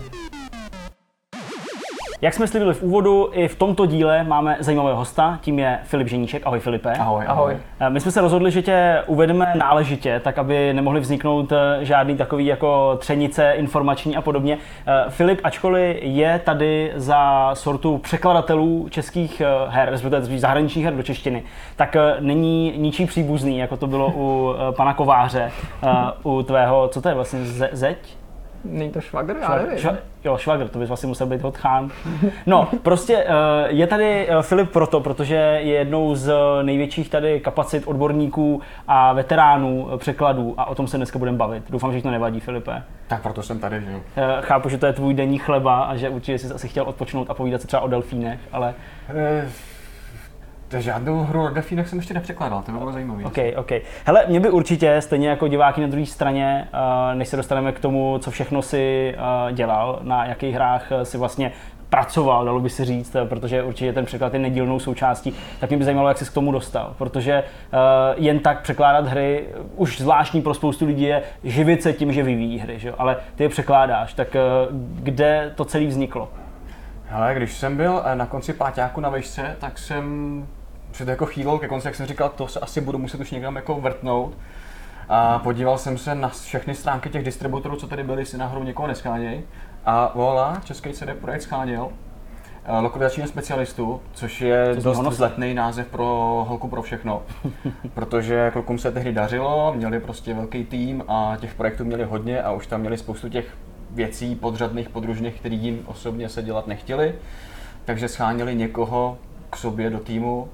Jak 2.21 2.33
jsme 2.33 2.47
slibili 2.47 2.73
v 2.73 2.83
úvodu, 2.83 3.29
i 3.33 3.47
v 3.47 3.55
tomto 3.55 3.85
díle 3.85 4.23
máme 4.23 4.57
zajímavého 4.59 4.97
hosta, 4.97 5.39
tím 5.41 5.59
je 5.59 5.79
Filip 5.83 6.07
Ženíček. 6.07 6.41
Ahoj 6.45 6.59
Filipe. 6.59 6.93
Ahoj, 6.93 7.23
Ahoj. 7.27 7.57
Eh, 7.79 7.89
My 7.89 7.99
jsme 7.99 8.11
se 8.11 8.21
rozhodli, 8.21 8.51
že 8.51 8.61
tě 8.61 9.03
uvedeme 9.07 9.53
náležitě, 9.55 10.21
tak 10.23 10.37
aby 10.37 10.73
nemohly 10.73 10.99
vzniknout 10.99 11.51
eh, 11.51 11.85
žádný 11.85 12.17
takový 12.17 12.45
jako 12.45 12.95
třenice 12.99 13.51
informační 13.51 14.15
a 14.15 14.21
podobně. 14.21 14.57
Eh, 14.87 15.05
Filip, 15.09 15.39
ačkoliv 15.43 15.97
je 16.01 16.41
tady 16.43 16.91
za 16.95 17.49
sortu 17.53 17.97
překladatelů 17.97 18.87
českých 18.89 19.41
her, 19.67 19.89
respektive 19.89 20.39
zahraničních 20.39 20.85
her 20.85 20.93
do 20.95 21.03
češtiny, 21.03 21.43
tak 21.75 21.95
není 22.19 22.73
ničí 22.77 23.05
příbuzný, 23.05 23.57
jako 23.57 23.77
to 23.77 23.87
bylo 23.87 24.11
u 24.15 24.55
pana 24.71 24.93
Kováře, 24.93 25.51
u 26.23 26.43
tvého, 26.43 26.87
co 26.87 27.01
to 27.01 27.09
je 27.09 27.15
vlastně, 27.15 27.39
Ze- 27.45 27.69
zeď? 27.71 27.97
Není 28.65 28.91
to 28.91 29.01
švagr? 29.01 29.35
Já 29.41 29.55
nevím. 29.55 29.97
Jo, 30.23 30.37
švagr, 30.37 30.67
to 30.67 30.79
bys 30.79 30.87
vlastně 30.87 31.07
musel 31.07 31.27
být 31.27 31.45
od 31.45 31.57
Chán. 31.57 31.91
No, 32.45 32.67
prostě 32.83 33.25
eh, 33.27 33.33
je 33.67 33.87
tady 33.87 34.29
eh, 34.29 34.41
Filip 34.41 34.71
proto, 34.71 34.99
protože 34.99 35.35
je 35.35 35.59
jednou 35.73 36.15
z 36.15 36.33
největších 36.61 37.09
tady 37.09 37.39
kapacit 37.39 37.83
odborníků 37.87 38.61
a 38.87 39.13
veteránů 39.13 39.89
eh, 39.93 39.97
překladů 39.97 40.53
a 40.57 40.65
o 40.65 40.75
tom 40.75 40.87
se 40.87 40.97
dneska 40.97 41.19
budeme 41.19 41.37
bavit. 41.37 41.63
Doufám, 41.69 41.93
že 41.93 42.01
to 42.01 42.11
nevadí, 42.11 42.39
Filipe. 42.39 42.83
Tak 43.07 43.21
proto 43.21 43.43
jsem 43.43 43.59
tady, 43.59 43.81
že 43.81 43.91
jo. 43.91 43.99
Eh, 44.17 44.41
Chápu, 44.41 44.69
že 44.69 44.77
to 44.77 44.85
je 44.85 44.93
tvůj 44.93 45.13
denní 45.13 45.37
chleba 45.37 45.83
a 45.83 45.95
že 45.95 46.09
určitě 46.09 46.39
jsi 46.39 46.53
asi 46.53 46.67
chtěl 46.67 46.83
odpočnout 46.83 47.29
a 47.29 47.33
povídat 47.33 47.61
si 47.61 47.67
třeba 47.67 47.81
o 47.81 47.87
delfínech, 47.87 48.39
ale 48.51 48.73
E, 49.15 49.47
to 50.67 50.81
žádnou 50.81 51.23
hru 51.23 51.43
o 51.43 51.49
delfínech 51.49 51.87
jsem 51.87 51.99
ještě 51.99 52.13
nepřekládal, 52.13 52.61
to 52.61 52.71
by 52.71 52.77
bylo 52.77 52.91
zajímavé. 52.91 53.25
OK, 53.25 53.37
OK. 53.55 53.71
Hele, 54.05 54.25
mě 54.27 54.39
by 54.39 54.49
určitě, 54.49 55.01
stejně 55.01 55.29
jako 55.29 55.47
diváky 55.47 55.81
na 55.81 55.87
druhé 55.87 56.05
straně, 56.05 56.67
eh, 56.73 57.15
než 57.15 57.27
se 57.27 57.37
dostaneme 57.37 57.71
k 57.71 57.79
tomu, 57.79 58.17
co 58.21 58.31
všechno 58.31 58.61
si 58.61 59.15
eh, 59.17 59.53
dělal, 59.53 59.99
na 60.01 60.25
jakých 60.25 60.55
hrách 60.55 60.91
eh, 60.91 61.05
si 61.05 61.17
vlastně 61.17 61.51
pracoval, 61.89 62.45
dalo 62.45 62.59
by 62.59 62.69
se 62.69 62.85
říct, 62.85 63.15
protože 63.29 63.63
určitě 63.63 63.93
ten 63.93 64.05
překlad 64.05 64.33
je 64.33 64.39
nedílnou 64.39 64.79
součástí, 64.79 65.33
tak 65.59 65.69
mě 65.69 65.77
by 65.77 65.83
zajímalo, 65.83 66.07
jak 66.07 66.17
jsi 66.17 66.25
k 66.25 66.33
tomu 66.33 66.51
dostal, 66.51 66.93
protože 66.97 67.43
uh, 67.43 68.23
jen 68.23 68.39
tak 68.39 68.61
překládat 68.61 69.07
hry, 69.07 69.45
už 69.75 70.01
zvláštní 70.01 70.41
pro 70.41 70.53
spoustu 70.53 70.85
lidí 70.85 71.03
je 71.03 71.23
živit 71.43 71.83
se 71.83 71.93
tím, 71.93 72.13
že 72.13 72.23
vyvíjí 72.23 72.59
hry, 72.59 72.79
že? 72.79 72.93
ale 72.97 73.17
ty 73.35 73.43
je 73.43 73.49
překládáš, 73.49 74.13
tak 74.13 74.27
uh, 74.35 74.75
kde 75.03 75.51
to 75.55 75.65
celé 75.65 75.85
vzniklo? 75.85 76.29
Hele, 77.09 77.33
když 77.35 77.53
jsem 77.53 77.77
byl 77.77 78.03
na 78.13 78.25
konci 78.25 78.53
páťáku 78.53 79.01
na 79.01 79.09
vejšce, 79.09 79.55
tak 79.59 79.77
jsem 79.77 80.45
se 80.97 81.05
to 81.05 81.11
jako 81.11 81.25
chýlil 81.25 81.59
ke 81.59 81.67
konci, 81.67 81.87
jak 81.87 81.95
jsem 81.95 82.05
říkal, 82.05 82.29
to 82.29 82.47
se 82.47 82.59
asi 82.59 82.81
budu 82.81 82.97
muset 82.97 83.21
už 83.21 83.31
někam 83.31 83.55
jako 83.55 83.75
vrtnout. 83.75 84.37
A 85.09 85.39
podíval 85.39 85.77
jsem 85.77 85.97
se 85.97 86.15
na 86.15 86.29
všechny 86.29 86.75
stránky 86.75 87.09
těch 87.09 87.23
distributorů, 87.23 87.75
co 87.75 87.87
tady 87.87 88.03
byly, 88.03 88.25
si 88.25 88.37
náhodou 88.37 88.63
někoho 88.63 88.87
nescháněj. 88.87 89.43
A 89.85 90.11
vola, 90.15 90.61
Český 90.65 90.93
CD 90.93 91.13
Projekt 91.21 91.41
scháněl 91.41 91.89
lokalizačního 92.79 93.27
specialistu, 93.27 94.01
což 94.13 94.41
je 94.41 94.75
To 94.75 94.81
dost 94.81 94.99
vzletný 94.99 95.53
název 95.53 95.87
pro 95.87 96.05
holku 96.47 96.67
pro 96.67 96.81
všechno. 96.81 97.21
Protože 97.93 98.51
klukům 98.53 98.77
se 98.77 98.91
tehdy 98.91 99.13
dařilo, 99.13 99.73
měli 99.75 99.99
prostě 99.99 100.33
velký 100.33 100.65
tým 100.65 101.03
a 101.07 101.37
těch 101.39 101.53
projektů 101.53 101.85
měli 101.85 102.03
hodně 102.03 102.41
a 102.41 102.51
už 102.51 102.67
tam 102.67 102.79
měli 102.79 102.97
spoustu 102.97 103.29
těch 103.29 103.45
věcí 103.91 104.35
podřadných, 104.35 104.89
podružných, 104.89 105.39
který 105.39 105.57
jim 105.57 105.83
osobně 105.85 106.29
se 106.29 106.43
dělat 106.43 106.67
nechtěli. 106.67 107.15
Takže 107.85 108.07
scháněli 108.07 108.55
někoho 108.55 109.17
k 109.49 109.57
sobě 109.57 109.89
do 109.89 109.99
týmu, 109.99 110.47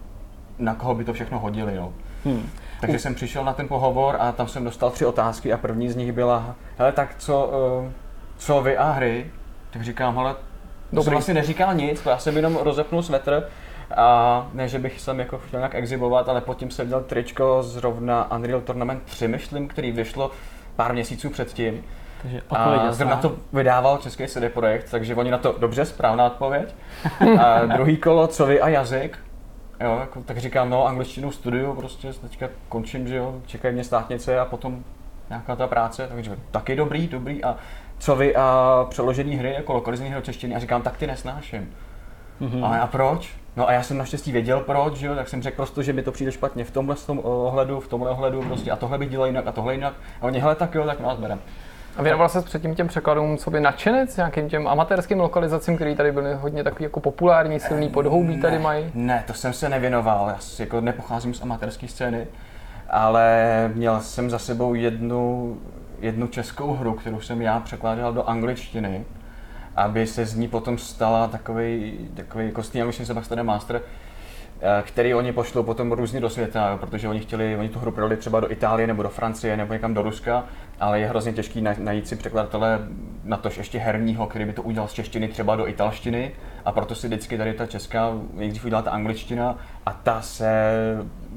na 0.59 0.75
koho 0.75 0.95
by 0.95 1.03
to 1.03 1.13
všechno 1.13 1.39
hodili. 1.39 1.75
No. 1.75 1.93
Hmm. 2.25 2.49
Takže 2.81 2.99
jsem 2.99 3.15
přišel 3.15 3.43
na 3.43 3.53
ten 3.53 3.67
pohovor 3.67 4.15
a 4.19 4.31
tam 4.31 4.47
jsem 4.47 4.63
dostal 4.63 4.91
tři 4.91 5.05
otázky 5.05 5.53
a 5.53 5.57
první 5.57 5.89
z 5.89 5.95
nich 5.95 6.11
byla, 6.11 6.55
hele, 6.77 6.91
tak 6.91 7.15
co, 7.17 7.51
eh, 7.87 7.91
co 8.37 8.61
vy 8.61 8.77
a 8.77 8.91
hry? 8.91 9.31
Tak 9.71 9.83
říkám, 9.83 10.15
hele, 10.15 10.33
to 10.33 10.39
Dobrý. 10.91 11.03
jsem 11.03 11.13
vlastně 11.13 11.33
neříkal 11.33 11.73
nic, 11.73 12.05
já 12.05 12.17
jsem 12.17 12.35
jenom 12.35 12.57
rozepnul 12.61 13.03
svetr 13.03 13.47
a 13.95 14.47
ne, 14.53 14.67
že 14.67 14.79
bych 14.79 15.01
jsem 15.01 15.19
jako 15.19 15.37
chtěl 15.37 15.59
nějak 15.59 15.75
exhibovat, 15.75 16.29
ale 16.29 16.41
pod 16.41 16.57
tím 16.57 16.71
jsem 16.71 16.87
měl 16.87 17.01
tričko 17.01 17.63
zrovna 17.63 18.31
Unreal 18.31 18.61
Tournament 18.61 19.03
3, 19.03 19.27
myslím, 19.27 19.67
který 19.67 19.91
vyšlo 19.91 20.31
pár 20.75 20.93
měsíců 20.93 21.29
předtím. 21.29 21.83
Takže 22.21 22.41
A 22.49 22.91
zrovna 22.91 23.17
to 23.17 23.35
vydával 23.53 23.97
Český 23.97 24.27
CD 24.27 24.53
Projekt, 24.53 24.91
takže 24.91 25.15
oni 25.15 25.31
na 25.31 25.37
to 25.37 25.55
dobře, 25.59 25.85
správná 25.85 26.25
odpověď. 26.25 26.75
A 27.39 27.65
druhý 27.65 27.97
kolo, 27.97 28.27
co 28.27 28.45
vy 28.45 28.61
a 28.61 28.69
jazyk. 28.69 29.19
Jo, 29.83 29.97
jako, 29.99 30.21
tak 30.21 30.37
říkám, 30.37 30.69
no, 30.69 30.87
angličtinu 30.87 31.31
studiu, 31.31 31.75
prostě 31.75 32.13
teďka 32.13 32.49
končím, 32.69 33.07
že 33.07 33.15
jo, 33.15 33.35
čekají 33.45 33.73
mě 33.73 33.83
státnice 33.83 34.39
a 34.39 34.45
potom 34.45 34.83
nějaká 35.29 35.55
ta 35.55 35.67
práce, 35.67 36.07
takže 36.07 36.37
taky 36.51 36.75
dobrý, 36.75 37.07
dobrý. 37.07 37.43
A 37.43 37.55
co 37.97 38.15
vy 38.15 38.35
a 38.35 38.87
přeložený 38.89 39.35
hry, 39.35 39.53
jako 39.53 39.73
lokalizovaný 39.73 40.11
hry 40.11 40.21
do 40.21 40.25
češtiny, 40.25 40.55
a 40.55 40.59
říkám, 40.59 40.81
tak 40.81 40.97
ty 40.97 41.07
nesnáším. 41.07 41.73
Mm-hmm. 42.41 42.65
A, 42.65 42.81
a 42.81 42.87
proč? 42.87 43.33
No 43.55 43.67
a 43.67 43.71
já 43.71 43.83
jsem 43.83 43.97
naštěstí 43.97 44.31
věděl 44.31 44.59
proč, 44.59 44.95
že 44.95 45.07
jo, 45.07 45.15
tak 45.15 45.29
jsem 45.29 45.41
řekl 45.41 45.55
prostě, 45.55 45.83
že 45.83 45.93
mi 45.93 46.03
to 46.03 46.11
přijde 46.11 46.31
špatně 46.31 46.63
v 46.63 46.71
tomhle 46.71 46.95
tom 46.95 47.19
ohledu, 47.23 47.79
v 47.79 47.87
tomhle 47.87 48.11
ohledu 48.11 48.41
prostě 48.41 48.71
a 48.71 48.75
tohle 48.75 48.97
bych 48.97 49.09
dělal 49.09 49.27
jinak 49.27 49.47
a 49.47 49.51
tohle 49.51 49.73
jinak. 49.73 49.93
A 50.21 50.23
oni, 50.23 50.39
hele, 50.39 50.55
tak 50.55 50.75
jo, 50.75 50.85
tak 50.85 50.99
nás 50.99 51.17
berem. 51.17 51.39
A 51.97 52.03
věnoval 52.03 52.29
se 52.29 52.41
předtím 52.41 52.75
těm 52.75 52.87
překladům 52.87 53.37
sobě 53.37 53.61
nadšenec, 53.61 54.17
nějakým 54.17 54.49
těm 54.49 54.67
amatérským 54.67 55.19
lokalizacím, 55.19 55.75
které 55.75 55.95
tady 55.95 56.11
byly 56.11 56.33
hodně 56.33 56.63
takový 56.63 56.83
jako 56.83 56.99
populární, 56.99 57.59
silný 57.59 57.89
podhoubí 57.89 58.41
tady 58.41 58.59
mají? 58.59 58.91
Ne, 58.93 59.23
to 59.27 59.33
jsem 59.33 59.53
se 59.53 59.69
nevěnoval, 59.69 60.29
já 60.29 60.37
si 60.37 60.61
jako 60.61 60.81
nepocházím 60.81 61.33
z 61.33 61.41
amatérské 61.41 61.87
scény, 61.87 62.27
ale 62.89 63.71
měl 63.73 63.99
jsem 63.99 64.29
za 64.29 64.39
sebou 64.39 64.73
jednu, 64.73 65.57
jednu 65.99 66.27
českou 66.27 66.73
hru, 66.73 66.93
kterou 66.93 67.21
jsem 67.21 67.41
já 67.41 67.59
překládal 67.59 68.13
do 68.13 68.29
angličtiny, 68.29 69.05
aby 69.75 70.07
se 70.07 70.25
z 70.25 70.35
ní 70.35 70.47
potom 70.47 70.77
stala 70.77 71.27
takový, 71.27 71.99
takový 72.13 72.51
kostný 72.51 72.81
angličtiny 72.81 73.05
Sebastian 73.05 73.45
Master, 73.45 73.75
eh, 73.75 74.02
který 74.81 75.13
oni 75.13 75.33
pošlou 75.33 75.63
potom 75.63 75.91
různě 75.91 76.19
do 76.19 76.29
světa, 76.29 76.77
protože 76.77 77.09
oni 77.09 77.19
chtěli, 77.19 77.57
oni 77.57 77.69
tu 77.69 77.79
hru 77.79 77.91
prodali 77.91 78.17
třeba 78.17 78.39
do 78.39 78.51
Itálie 78.51 78.87
nebo 78.87 79.03
do 79.03 79.09
Francie 79.09 79.57
nebo 79.57 79.73
někam 79.73 79.93
do 79.93 80.01
Ruska, 80.01 80.43
ale 80.79 80.99
je 80.99 81.07
hrozně 81.07 81.33
těžký 81.33 81.61
na- 81.61 81.75
najít 81.77 82.07
si 82.07 82.15
překladatele 82.15 82.79
na 83.23 83.37
tož 83.37 83.57
ještě 83.57 83.79
herního, 83.79 84.27
který 84.27 84.45
by 84.45 84.53
to 84.53 84.61
udělal 84.61 84.87
z 84.87 84.93
češtiny 84.93 85.27
třeba 85.27 85.55
do 85.55 85.67
italštiny 85.67 86.31
a 86.65 86.71
proto 86.71 86.95
si 86.95 87.07
vždycky 87.07 87.37
tady 87.37 87.53
ta 87.53 87.65
česká 87.65 88.11
nejdřív 88.33 88.65
udělala 88.65 88.83
ta 88.83 88.91
angličtina 88.91 89.57
a 89.85 89.93
ta 89.93 90.21
se 90.21 90.73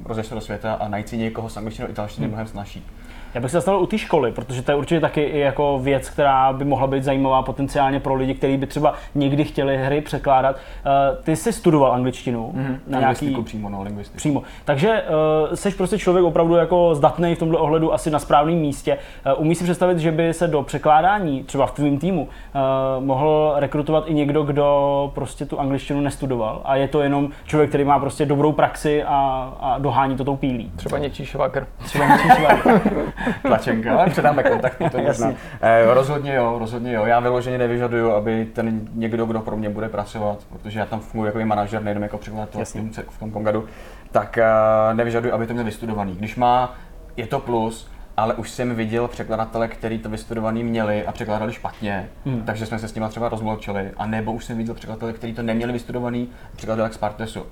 rozešla 0.04 0.34
do 0.34 0.40
světa 0.40 0.74
a 0.74 0.88
najít 0.88 1.08
si 1.08 1.16
někoho 1.18 1.48
z 1.48 1.56
angličtiny 1.56 1.86
do 1.88 1.92
italštiny 1.92 2.24
je 2.24 2.28
mnohem 2.28 2.46
snažší. 2.46 2.86
Já 3.34 3.40
bych 3.40 3.50
se 3.50 3.56
zastavil 3.56 3.80
u 3.80 3.86
té 3.86 3.98
školy, 3.98 4.32
protože 4.32 4.62
to 4.62 4.72
je 4.72 4.76
určitě 4.76 5.00
taky 5.00 5.22
i 5.22 5.38
jako 5.38 5.78
věc, 5.82 6.10
která 6.10 6.52
by 6.52 6.64
mohla 6.64 6.86
být 6.86 7.04
zajímavá 7.04 7.42
potenciálně 7.42 8.00
pro 8.00 8.14
lidi, 8.14 8.34
kteří 8.34 8.56
by 8.56 8.66
třeba 8.66 8.94
někdy 9.14 9.44
chtěli 9.44 9.76
hry 9.78 10.00
překládat. 10.00 10.56
Uh, 10.56 11.24
ty 11.24 11.36
jsi 11.36 11.52
studoval 11.52 11.92
angličtinu 11.92 12.52
mm-hmm. 12.56 12.78
na 12.86 13.00
nějaký 13.00 13.36
přímo, 13.44 13.68
no, 13.68 13.82
lingvistiku. 13.82 14.16
Přímo. 14.16 14.42
Takže 14.64 15.02
uh, 15.48 15.54
jsi 15.54 15.70
prostě 15.70 15.98
člověk 15.98 16.24
opravdu 16.24 16.54
jako 16.54 16.94
zdatný 16.94 17.34
v 17.34 17.38
tomhle 17.38 17.58
ohledu 17.58 17.92
asi 17.92 18.10
na 18.10 18.18
správném 18.18 18.58
místě. 18.58 18.98
Uh, 19.36 19.42
umí 19.42 19.54
si 19.54 19.64
představit, 19.64 19.98
že 19.98 20.12
by 20.12 20.34
se 20.34 20.48
do 20.48 20.62
překládání 20.62 21.44
třeba 21.44 21.66
v 21.66 21.72
tvém 21.72 21.98
týmu 21.98 22.22
uh, 22.22 23.04
mohl 23.04 23.54
rekrutovat 23.56 24.04
i 24.06 24.14
někdo, 24.14 24.42
kdo 24.42 25.12
prostě 25.14 25.46
tu 25.46 25.60
angličtinu 25.60 26.00
nestudoval 26.00 26.60
a 26.64 26.76
je 26.76 26.88
to 26.88 27.00
jenom 27.00 27.30
člověk, 27.44 27.70
který 27.70 27.84
má 27.84 27.98
prostě 27.98 28.26
dobrou 28.26 28.52
praxi 28.52 29.04
a, 29.04 29.52
a 29.60 29.78
dohání 29.78 30.16
to 30.16 30.24
tou 30.24 30.36
pílí. 30.36 30.72
Třeba 30.76 30.98
něčí 30.98 31.26
švagr. 31.26 31.66
Třeba 31.84 32.06
něčí 32.06 32.28
švagr. 32.28 32.80
Tlačenka, 33.42 33.98
ale 33.98 34.10
předáme 34.10 34.42
kontakt, 34.42 34.82
to 34.90 34.98
je 34.98 35.02
možná. 35.06 35.32
Eh, 35.60 35.94
rozhodně 35.94 36.34
jo, 36.34 36.58
rozhodně 36.58 36.92
jo. 36.92 37.06
Já 37.06 37.20
vyloženě 37.20 37.58
nevyžaduju, 37.58 38.12
aby 38.12 38.44
ten 38.44 38.88
někdo, 38.94 39.26
kdo 39.26 39.40
pro 39.40 39.56
mě 39.56 39.70
bude 39.70 39.88
pracovat, 39.88 40.38
protože 40.52 40.78
já 40.78 40.86
tam 40.86 41.00
funguji 41.00 41.26
jako 41.26 41.46
manažer, 41.46 41.82
nejenom 41.82 42.02
jako 42.02 42.18
překladatel 42.18 42.64
v 43.10 43.18
tom, 43.18 43.30
Kongadu, 43.30 43.64
tak 44.12 44.38
eh, 44.38 44.44
nevyžaduju, 44.92 45.34
aby 45.34 45.46
to 45.46 45.52
měl 45.52 45.64
vystudovaný. 45.64 46.14
Když 46.16 46.36
má, 46.36 46.74
je 47.16 47.26
to 47.26 47.40
plus, 47.40 47.90
ale 48.16 48.34
už 48.34 48.50
jsem 48.50 48.74
viděl 48.74 49.08
překladatele, 49.08 49.68
který 49.68 49.98
to 49.98 50.08
vystudovaný 50.08 50.64
měli 50.64 51.06
a 51.06 51.12
překládali 51.12 51.52
špatně, 51.52 52.08
hmm. 52.24 52.42
takže 52.42 52.66
jsme 52.66 52.78
se 52.78 52.88
s 52.88 52.94
nimi 52.94 53.06
třeba 53.08 53.28
rozmloučili. 53.28 53.90
A 53.96 54.06
nebo 54.06 54.32
už 54.32 54.44
jsem 54.44 54.56
viděl 54.56 54.74
překladatele, 54.74 55.12
který 55.12 55.34
to 55.34 55.42
neměli 55.42 55.72
vystudovaný, 55.72 56.28
překládali 56.56 56.86
jak 56.86 56.94
z 56.94 56.98
Partesu. 56.98 57.46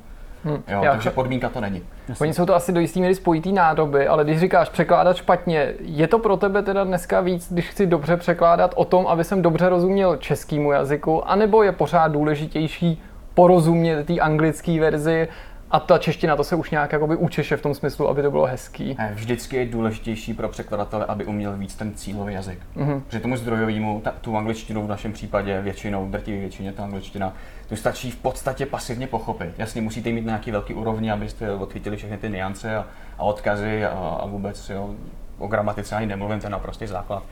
Hmm. 0.45 0.63
Jo, 0.69 0.81
Já 0.83 0.91
takže 0.93 1.11
podmínka 1.11 1.49
to 1.49 1.61
není. 1.61 1.83
Oni 2.21 2.35
jsou 2.35 2.47
to 2.47 2.55
asi 2.55 2.73
do 2.73 2.81
jistý 2.81 3.01
míry 3.01 3.15
spojitý 3.15 3.53
nádoby, 3.53 4.07
ale 4.07 4.25
když 4.25 4.41
říkáš 4.41 4.69
překládat 4.69 5.17
špatně, 5.17 5.73
je 5.81 6.09
to 6.09 6.19
pro 6.19 6.37
tebe 6.37 6.63
teda 6.63 6.85
dneska 6.85 7.21
víc, 7.21 7.53
když 7.53 7.69
chci 7.69 7.87
dobře 7.87 8.17
překládat 8.17 8.73
o 8.77 8.85
tom, 8.85 9.07
aby 9.07 9.25
jsem 9.25 9.43
dobře 9.43 9.69
rozuměl 9.69 10.17
českému 10.17 10.73
jazyku, 10.73 11.29
anebo 11.31 11.63
je 11.63 11.73
pořád 11.73 12.09
důležitější 12.09 13.03
porozumět 13.35 14.07
té 14.07 14.19
anglické 14.19 14.81
verzi 14.81 15.29
a 15.75 15.81
ta 15.81 15.99
čeština 15.99 16.37
to 16.37 16.45
se 16.45 16.57
už 16.57 16.71
nějak 16.71 16.93
jakoby 16.93 17.17
učeše 17.17 17.57
v 17.57 17.63
tom 17.63 17.75
smyslu, 17.75 18.09
aby 18.09 18.23
to 18.23 18.31
bylo 18.31 18.47
hezký. 18.47 18.97
Vždycky 19.15 19.57
je 19.57 19.67
důležitější 19.67 20.35
pro 20.35 20.49
překladatele, 20.49 21.05
aby 21.05 21.25
uměl 21.25 21.57
víc 21.57 21.75
ten 21.75 21.95
cílový 21.95 22.35
jazyk. 22.35 22.59
Mm-hmm. 22.77 23.01
Protože 23.01 23.21
tomu 23.21 23.37
zdrojovému, 23.37 24.01
ta, 24.05 24.11
tu 24.11 24.37
angličtinu 24.37 24.85
v 24.85 24.89
našem 24.89 25.13
případě 25.13 25.61
většinou, 25.61 26.09
drtivé 26.09 26.39
většině 26.39 26.73
ta 26.73 26.85
angličtina, 26.85 27.33
tu 27.69 27.77
stačí 27.77 28.11
v 28.11 28.17
podstatě 28.17 28.67
pasivně 28.67 29.07
pochopit. 29.07 29.55
Jasně, 29.59 29.83
musíte 29.83 30.11
mít 30.11 30.25
nějaký 30.25 30.51
velký 30.51 30.75
úrovni, 30.75 31.11
abyste 31.11 31.53
odchytili 31.53 31.97
všechny 31.97 32.19
ty 32.19 32.31
niance 32.31 32.77
a, 32.77 32.87
a 33.19 33.23
odkazy 33.23 33.85
a, 33.85 33.91
a 33.91 34.27
vůbec 34.27 34.71
jo, 34.71 34.95
o 35.39 35.47
gramatice 35.47 35.97
ani 35.97 36.07
nemluvím, 36.07 36.41
to 36.41 36.47
je 36.47 36.51
naprostý 36.51 36.87
základ. 36.87 37.23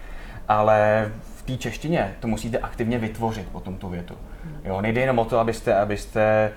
Ale 0.48 1.10
v 1.36 1.42
té 1.42 1.56
češtině 1.56 2.14
to 2.20 2.28
musíte 2.28 2.58
aktivně 2.58 2.98
vytvořit 2.98 3.48
potom 3.48 3.76
tu 3.76 3.88
větu. 3.88 4.14
Jo, 4.64 4.80
nejde 4.80 5.00
jenom 5.00 5.18
o 5.18 5.24
to, 5.24 5.38
abyste, 5.38 5.74
abyste 5.74 6.52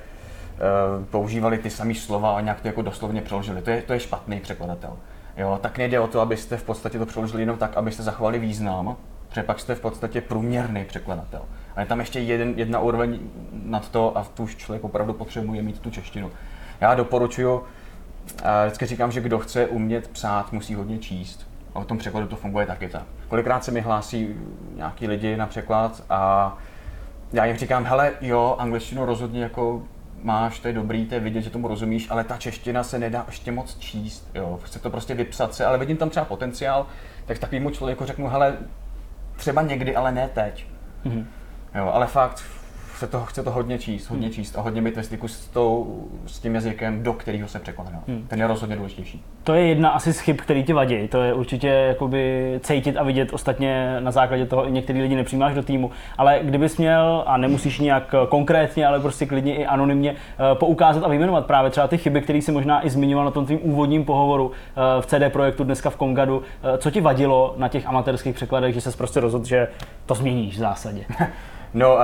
používali 1.12 1.58
ty 1.58 1.70
samé 1.70 1.96
slova 1.96 2.38
a 2.38 2.42
nějak 2.42 2.62
to 2.62 2.68
jako 2.68 2.82
doslovně 2.82 3.22
přeložili. 3.22 3.62
To 3.62 3.70
je, 3.70 3.82
to 3.82 3.94
je 3.94 4.00
špatný 4.00 4.40
překladatel. 4.40 4.98
Jo, 5.38 5.60
tak 5.62 5.78
nejde 5.78 6.00
o 6.00 6.08
to, 6.08 6.22
abyste 6.22 6.58
v 6.58 6.64
podstatě 6.64 7.00
to 7.00 7.06
přeložili 7.06 7.42
jenom 7.42 7.58
tak, 7.58 7.78
abyste 7.78 8.04
zachovali 8.04 8.40
význam, 8.40 8.98
protože 9.30 9.44
pak 9.44 9.60
jste 9.60 9.76
v 9.76 9.80
podstatě 9.80 10.22
průměrný 10.22 10.86
překladatel. 10.86 11.42
A 11.76 11.82
je 11.82 11.86
tam 11.86 12.00
ještě 12.00 12.20
jeden, 12.20 12.54
jedna 12.56 12.80
úroveň 12.80 13.20
nad 13.52 13.90
to 13.90 14.18
a 14.18 14.24
tu 14.24 14.44
už 14.44 14.56
člověk 14.56 14.84
opravdu 14.84 15.14
potřebuje 15.14 15.62
mít 15.62 15.80
tu 15.80 15.90
češtinu. 15.90 16.32
Já 16.82 16.96
doporučuji, 16.96 17.64
a 18.44 18.66
vždycky 18.66 18.86
říkám, 18.86 19.12
že 19.12 19.22
kdo 19.22 19.40
chce 19.40 19.68
umět 19.68 20.08
psát, 20.08 20.54
musí 20.54 20.76
hodně 20.76 20.98
číst. 20.98 21.48
A 21.76 21.80
o 21.80 21.84
tom 21.84 21.98
překladu 21.98 22.28
to 22.28 22.36
funguje 22.36 22.66
taky 22.66 22.90
tak. 22.90 23.04
Kolikrát 23.28 23.64
se 23.64 23.72
mi 23.72 23.82
hlásí 23.82 24.36
nějaký 24.76 25.08
lidi 25.08 25.38
na 25.38 25.48
překlad 25.48 26.04
a 26.10 26.58
já 27.34 27.46
jim 27.46 27.58
říkám, 27.58 27.86
hele, 27.86 28.12
jo, 28.22 28.56
angličtinu 28.60 29.06
rozhodně 29.06 29.44
jako 29.44 29.84
máš, 30.26 30.60
to 30.60 30.68
je 30.68 30.74
dobrý, 30.74 31.06
to 31.06 31.14
je 31.14 31.20
vidět, 31.20 31.42
že 31.42 31.50
tomu 31.50 31.68
rozumíš, 31.68 32.08
ale 32.10 32.24
ta 32.24 32.38
čeština 32.38 32.84
se 32.84 33.00
nedá 33.00 33.24
ještě 33.28 33.52
moc 33.52 33.78
číst, 33.78 34.32
jo, 34.36 34.60
chce 34.64 34.80
to 34.80 34.90
prostě 34.90 35.14
vypsat 35.14 35.54
se, 35.54 35.66
ale 35.66 35.78
vidím 35.78 35.98
tam 35.98 36.10
třeba 36.10 36.26
potenciál, 36.26 36.88
tak 37.26 37.40
takovému 37.40 37.70
člověku 37.70 38.06
řeknu, 38.06 38.28
hele, 38.28 38.58
třeba 39.36 39.62
někdy, 39.62 39.96
ale 39.96 40.12
ne 40.12 40.30
teď. 40.34 40.66
Mm-hmm. 41.06 41.26
Jo, 41.76 41.92
ale 41.94 42.08
fakt, 42.08 42.44
chce 42.96 43.08
to, 43.08 43.20
chce 43.20 43.44
to 43.44 43.52
hodně 43.52 43.78
číst, 43.78 44.10
hodně 44.10 44.30
číst 44.30 44.58
a 44.58 44.62
hodně 44.62 44.82
být 44.82 44.96
ve 44.96 45.04
styku 45.04 45.28
s, 45.28 45.48
tou, 45.48 46.04
s 46.26 46.40
tím 46.40 46.56
jazykem, 46.56 47.04
do 47.04 47.14
kterého 47.14 47.48
se 47.48 47.60
překládá. 47.60 48.04
Hmm. 48.08 48.26
Ten 48.28 48.40
je 48.40 48.48
rozhodně 48.48 48.76
důležitější. 48.76 49.24
To 49.44 49.54
je 49.54 49.68
jedna 49.68 49.90
asi 49.90 50.14
z 50.14 50.20
chyb, 50.20 50.38
který 50.38 50.64
ti 50.64 50.74
vadí. 50.74 51.08
To 51.08 51.22
je 51.22 51.34
určitě 51.34 51.68
jakoby 51.68 52.60
cítit 52.64 52.98
a 52.98 53.04
vidět. 53.04 53.34
Ostatně 53.34 54.00
na 54.00 54.12
základě 54.12 54.46
toho 54.46 54.68
i 54.68 54.72
některý 54.72 55.02
lidi 55.02 55.16
nepřijímáš 55.16 55.56
do 55.56 55.64
týmu. 55.64 55.92
Ale 56.18 56.40
kdybys 56.44 56.78
měl, 56.78 57.24
a 57.28 57.38
nemusíš 57.38 57.80
nějak 57.80 58.16
konkrétně, 58.30 58.88
ale 58.88 59.00
prostě 59.00 59.26
klidně 59.26 59.56
i 59.56 59.66
anonymně 59.66 60.12
eh, 60.12 60.56
poukázat 60.56 61.04
a 61.04 61.08
vyjmenovat 61.08 61.46
právě 61.46 61.72
třeba 61.72 61.88
ty 61.88 61.98
chyby, 61.98 62.22
které 62.22 62.42
si 62.42 62.52
možná 62.52 62.86
i 62.86 62.90
zmiňoval 62.90 63.26
na 63.26 63.32
tom 63.32 63.46
tvým 63.46 63.60
úvodním 63.62 64.06
pohovoru 64.06 64.52
eh, 64.52 65.02
v 65.02 65.06
CD 65.06 65.34
projektu 65.34 65.64
dneska 65.64 65.90
v 65.90 65.96
Kongadu. 65.96 66.42
Eh, 66.64 66.78
Co 66.78 66.92
ti 66.92 67.02
vadilo 67.02 67.56
na 67.58 67.68
těch 67.68 67.88
amatérských 67.88 68.36
překladech, 68.36 68.74
že 68.74 68.82
se 68.82 68.98
prostě 68.98 69.20
rozhodl, 69.20 69.46
že 69.46 69.68
to 70.06 70.16
změníš 70.16 70.56
v 70.56 70.60
zásadě? 70.60 71.06
No, 71.76 71.94
uh, 71.94 72.00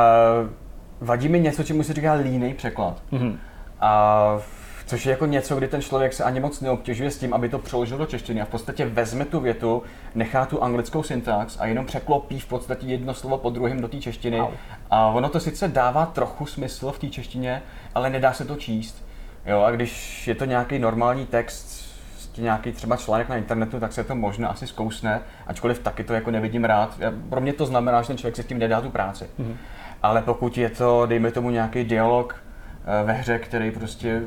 vadí 1.02 1.30
mi 1.30 1.39
něco, 1.39 1.64
čemu 1.64 1.84
se 1.84 1.93
říká 1.93 2.14
línej 2.14 2.54
překlad. 2.54 3.02
Mhm. 3.12 3.39
A 3.82 4.38
což 4.86 5.06
je 5.06 5.10
jako 5.10 5.26
něco, 5.26 5.56
kdy 5.56 5.68
ten 5.68 5.82
člověk 5.82 6.14
se 6.14 6.24
ani 6.24 6.39
moc 6.39 6.62
neobtěžuje 6.62 7.12
s 7.12 7.18
tím, 7.18 7.34
aby 7.34 7.49
to 7.49 7.60
přeložil 7.60 7.97
do 7.97 8.06
češtiny 8.06 8.41
a 8.41 8.45
v 8.45 8.49
podstatě 8.49 8.86
vezme 8.86 9.26
tu 9.26 9.39
větu, 9.39 9.84
nechá 10.16 10.45
tu 10.45 10.64
anglickou 10.64 11.04
syntax 11.04 11.58
a 11.60 11.66
jenom 11.66 11.86
překlopí 11.86 12.39
v 12.39 12.45
podstatě 12.45 12.88
jedno 12.88 13.14
slovo 13.14 13.38
po 13.38 13.49
druhém 13.49 13.82
do 13.82 13.88
té 13.88 13.97
češtiny. 13.97 14.39
Au. 14.39 14.49
A 14.89 15.08
ono 15.08 15.30
to 15.30 15.39
sice 15.39 15.68
dává 15.68 16.06
trochu 16.06 16.45
smysl 16.45 16.91
v 16.91 16.99
té 16.99 17.08
češtině, 17.08 17.62
ale 17.95 18.10
nedá 18.10 18.34
se 18.34 18.45
to 18.45 18.56
číst. 18.56 19.06
Jo, 19.45 19.62
a 19.62 19.72
když 19.72 20.28
je 20.28 20.36
to 20.36 20.45
nějaký 20.45 20.80
normální 20.80 21.26
text, 21.26 21.91
nějaký 22.38 22.72
třeba 22.72 22.97
článek 22.97 23.30
na 23.30 23.36
internetu, 23.36 23.80
tak 23.80 23.93
se 23.93 24.04
to 24.04 24.16
možná 24.16 24.49
asi 24.49 24.68
zkousne, 24.68 25.22
ačkoliv 25.47 25.80
taky 25.80 26.04
to 26.04 26.14
jako 26.14 26.32
nevidím 26.32 26.64
rád. 26.64 26.99
Pro 27.30 27.41
mě 27.41 27.54
to 27.54 27.66
znamená, 27.66 28.02
že 28.02 28.08
ten 28.08 28.18
člověk 28.18 28.36
si 28.36 28.43
s 28.43 28.45
tím 28.45 28.60
nedá 28.60 28.82
tu 28.82 28.89
práci. 28.89 29.26
Mm-hmm. 29.39 29.56
Ale 30.04 30.22
pokud 30.22 30.58
je 30.58 30.70
to, 30.70 31.06
dejme 31.06 31.32
tomu, 31.32 31.49
nějaký 31.49 31.84
dialog 31.84 32.36
eh, 32.36 33.06
ve 33.06 33.14
hře, 33.14 33.39
který 33.39 33.72
prostě 33.72 34.22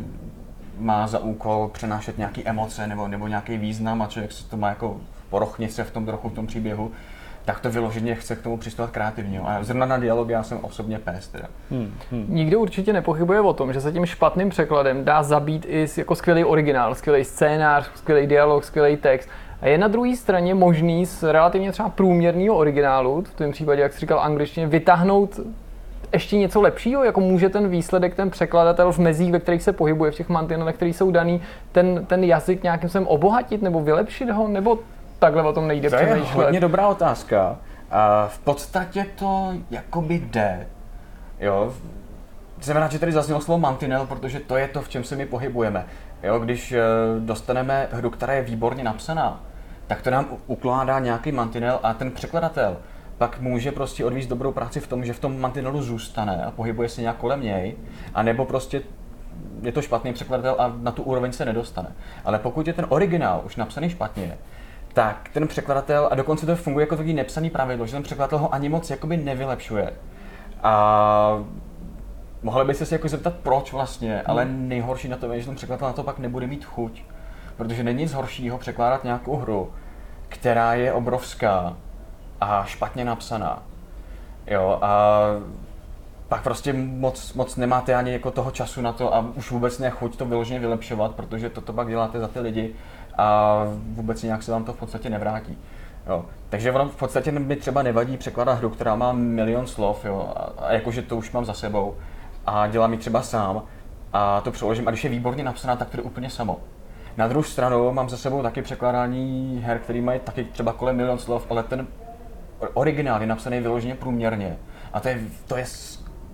má 0.79 1.07
za 1.07 1.19
úkol 1.19 1.71
přenášet 1.73 2.19
nějaké 2.19 2.43
emoce 2.43 2.87
nebo, 2.87 3.09
nebo 3.09 3.29
nějaký 3.29 3.59
význam 3.59 4.03
a 4.03 4.07
člověk 4.07 4.33
si 4.33 4.45
to 4.45 4.57
má 4.57 4.69
jako 4.69 5.01
porochnit 5.31 5.73
se 5.73 5.85
v 5.85 5.91
tom 5.91 6.07
trochu 6.07 6.29
v 6.29 6.35
tom 6.35 6.47
příběhu, 6.47 6.91
tak 7.45 7.61
to 7.61 7.71
vyloženě 7.71 8.15
chce 8.15 8.37
k 8.37 8.43
tomu 8.43 8.57
přistupovat 8.57 8.91
kreativně. 8.91 9.41
A 9.41 9.63
zrovna 9.63 9.87
na 9.87 9.99
dialog 9.99 10.29
já 10.29 10.43
jsem 10.43 10.59
osobně 10.63 10.99
pes 10.99 11.29
teda. 11.29 11.49
Hmm. 11.71 11.95
Hmm. 12.11 12.27
Nikdo 12.29 12.61
určitě 12.61 12.93
nepochybuje 12.93 13.41
o 13.41 13.53
tom, 13.53 13.73
že 13.73 13.81
se 13.81 13.93
tím 13.93 14.07
špatným 14.07 14.51
překladem 14.51 15.05
dá 15.05 15.23
zabít 15.23 15.67
i 15.69 15.87
jako 15.97 16.15
skvělý 16.15 16.45
originál, 16.45 16.95
skvělý 16.95 17.25
scénář, 17.25 17.91
skvělý 17.95 18.27
dialog, 18.27 18.65
skvělý 18.65 18.97
text. 18.97 19.29
A 19.61 19.69
je 19.69 19.79
na 19.79 19.89
druhé 19.89 20.17
straně 20.17 20.55
možný 20.55 21.07
z 21.07 21.23
relativně 21.23 21.73
třeba 21.73 21.89
průměrného 21.89 22.57
originálu, 22.57 23.23
v 23.23 23.35
tom 23.35 23.53
případě, 23.53 23.83
jak 23.83 23.93
jsi 23.93 24.01
říkal 24.01 24.21
angličtině, 24.21 24.67
vytáhnout 24.67 25.41
ještě 26.15 26.37
něco 26.37 26.61
lepšího, 26.61 27.05
jako 27.05 27.21
může 27.21 27.49
ten 27.49 27.69
výsledek, 27.69 28.15
ten 28.15 28.31
překladatel 28.31 28.93
v 28.93 28.99
mezích, 28.99 29.33
ve 29.33 29.41
kterých 29.41 29.63
se 29.63 29.73
pohybuje, 29.73 30.11
v 30.11 30.15
těch 30.15 30.29
mantinelech, 30.29 30.77
které 30.77 30.91
jsou 30.91 31.11
daný, 31.11 31.43
ten, 31.73 32.07
ten 32.07 32.25
jazyk 32.25 32.63
nějakým 32.63 32.89
způsobem 32.89 33.09
obohatit 33.09 33.63
nebo 33.63 33.81
vylepšit 33.81 34.31
ho, 34.31 34.49
nebo 34.49 34.79
takhle 35.19 35.43
o 35.43 35.53
tom 35.53 35.69
nejde 35.69 35.91
To 35.91 35.97
je 35.97 36.17
hodně 36.33 36.61
dobrá 36.61 36.89
otázka. 36.89 37.57
A 37.91 38.29
v 38.29 38.39
podstatě 38.39 39.07
to 39.15 39.53
jakoby 39.71 40.15
jde. 40.15 40.67
Jo, 41.41 41.73
jsem 42.61 42.77
rád, 42.77 42.93
že 42.93 42.99
tady 42.99 43.13
zaznělo 43.13 43.41
slovo 43.41 43.61
mantinel, 43.61 44.07
protože 44.07 44.41
to 44.41 44.57
je 44.57 44.69
to, 44.69 44.83
v 44.83 44.89
čem 44.89 45.05
se 45.05 45.17
my 45.17 45.27
pohybujeme. 45.27 45.87
Jo, 46.23 46.39
když 46.39 46.73
eh, 46.73 46.81
dostaneme 47.19 47.89
hru, 47.93 48.11
která 48.11 48.33
je 48.33 48.43
výborně 48.43 48.85
napsaná, 48.85 49.41
tak 49.87 50.03
to 50.03 50.11
nám 50.11 50.27
ukládá 50.47 50.99
nějaký 50.99 51.33
mantinel 51.33 51.81
a 51.83 51.95
ten 51.95 52.11
překladatel 52.11 52.77
pak 53.19 53.41
může 53.41 53.73
prostě 53.73 54.05
odvíct 54.05 54.29
dobrou 54.29 54.53
práci 54.53 54.81
v 54.81 54.87
tom, 54.87 55.05
že 55.05 55.13
v 55.13 55.21
tom 55.21 55.41
mantinelu 55.41 55.83
zůstane 55.83 56.45
a 56.45 56.51
pohybuje 56.51 56.89
se 56.89 57.01
nějak 57.01 57.17
kolem 57.17 57.43
něj, 57.43 57.77
anebo 58.15 58.45
prostě 58.45 58.83
je 59.63 59.73
to 59.73 59.83
špatný 59.83 60.13
překladatel 60.13 60.57
a 60.59 60.73
na 60.83 60.93
tu 60.93 61.03
úroveň 61.03 61.33
se 61.33 61.45
nedostane. 61.45 61.93
Ale 62.25 62.39
pokud 62.39 62.67
je 62.67 62.73
ten 62.73 62.87
originál 62.89 63.43
už 63.47 63.57
napsaný 63.57 63.91
špatně, 63.91 64.39
tak 64.93 65.29
ten 65.33 65.49
překladatel, 65.49 66.09
a 66.11 66.15
dokonce 66.15 66.47
to 66.47 66.57
funguje 66.57 66.83
jako 66.83 66.97
takový 66.97 67.15
nepsaný 67.15 67.51
pravidlo, 67.51 67.87
že 67.87 67.93
ten 67.93 68.03
překladatel 68.03 68.39
ho 68.39 68.55
ani 68.55 68.69
moc 68.69 68.91
jakoby 68.91 69.17
nevylepšuje. 69.17 69.93
A 70.63 71.45
mohli 72.43 72.65
byste 72.65 72.87
se 72.87 72.95
jako 72.95 73.09
zeptat, 73.09 73.35
proč 73.43 73.73
vlastně, 73.73 74.23
ale 74.23 74.45
nejhorší 74.45 75.09
na 75.09 75.17
tom 75.17 75.33
je, 75.33 75.41
že 75.41 75.47
ten 75.47 75.55
překladatel 75.55 75.89
na 75.89 75.93
to 75.93 76.03
pak 76.03 76.19
nebude 76.19 76.47
mít 76.47 76.65
chuť. 76.65 77.03
Protože 77.57 77.83
není 77.83 78.03
nic 78.03 78.13
horšího 78.13 78.59
překládat 78.59 79.05
nějakou 79.05 79.37
hru, 79.37 79.73
která 80.29 80.75
je 80.75 80.93
obrovská 80.93 81.77
a 82.45 82.65
špatně 82.65 83.05
napsaná. 83.05 83.63
Jo, 84.47 84.79
a 84.83 85.21
pak 86.29 86.43
prostě 86.43 86.73
moc, 86.73 87.35
moc 87.35 87.57
nemáte 87.57 87.95
ani 87.95 88.13
jako 88.13 88.31
toho 88.31 88.51
času 88.51 88.81
na 88.81 88.93
to 88.93 89.15
a 89.15 89.25
už 89.35 89.51
vůbec 89.51 89.79
nechuť 89.79 90.17
to 90.17 90.25
vyloženě 90.25 90.61
vylepšovat, 90.61 91.15
protože 91.15 91.51
toto 91.51 91.73
pak 91.73 91.89
děláte 91.89 92.21
za 92.21 92.29
ty 92.29 92.41
lidi 92.41 92.75
a 93.19 93.57
vůbec 93.95 94.23
nějak 94.23 94.43
se 94.43 94.53
vám 94.53 94.65
to 94.65 94.73
v 94.73 94.77
podstatě 94.77 95.11
nevrátí. 95.11 95.59
Jo. 96.07 96.25
Takže 96.49 96.73
ono 96.73 96.89
v 96.89 96.97
podstatě 96.97 97.33
mi 97.33 97.57
třeba 97.57 97.83
nevadí 97.83 98.17
překládat 98.17 98.59
hru, 98.59 98.71
která 98.71 98.95
má 98.95 99.13
milion 99.13 99.67
slov, 99.67 100.05
jo, 100.05 100.33
a, 100.37 100.65
a 100.65 100.73
jakože 100.73 101.03
to 101.03 101.17
už 101.17 101.33
mám 101.33 101.45
za 101.45 101.55
sebou 101.55 101.95
a 102.47 102.67
dělám 102.67 102.93
ji 102.93 102.99
třeba 102.99 103.23
sám 103.23 103.63
a 104.13 104.41
to 104.41 104.51
přeložím 104.51 104.89
a 104.89 104.91
když 104.91 105.05
je 105.05 105.11
výborně 105.11 105.45
napsaná, 105.45 105.77
tak 105.77 105.91
to 105.91 105.97
je 105.97 106.03
úplně 106.03 106.31
samo. 106.31 106.61
Na 107.17 107.29
druhou 107.29 107.43
stranu 107.43 107.93
mám 107.93 108.09
za 108.09 108.17
sebou 108.17 108.43
taky 108.43 108.63
překládání 108.63 109.63
her, 109.65 109.79
které 109.79 110.01
mají 110.01 110.21
taky 110.21 110.45
třeba 110.45 110.73
kolem 110.73 110.97
milion 110.97 111.19
slov, 111.19 111.47
ale 111.51 111.63
ten 111.63 111.87
originál 112.75 113.21
je 113.21 113.27
napsaný 113.27 113.61
vyloženě 113.61 113.95
průměrně. 113.95 114.57
A 114.93 115.01
to 115.01 115.09
je, 115.09 115.21
to 115.47 115.57
je 115.57 115.65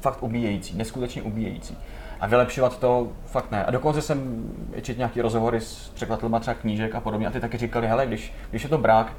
fakt 0.00 0.22
ubíjející, 0.22 0.76
neskutečně 0.76 1.22
ubíjející. 1.22 1.78
A 2.20 2.26
vylepšovat 2.26 2.78
to 2.78 3.12
fakt 3.26 3.50
ne. 3.50 3.64
A 3.64 3.70
dokonce 3.70 4.02
jsem 4.02 4.50
četl 4.82 4.98
nějaký 4.98 5.20
rozhovory 5.20 5.60
s 5.60 5.88
překladatelema 5.94 6.40
třeba 6.40 6.54
knížek 6.54 6.94
a 6.94 7.00
podobně 7.00 7.26
a 7.26 7.30
ty 7.30 7.40
taky 7.40 7.58
říkali, 7.58 7.86
hele, 7.86 8.06
když, 8.06 8.34
když 8.50 8.62
je 8.62 8.68
to 8.68 8.78
brák, 8.78 9.12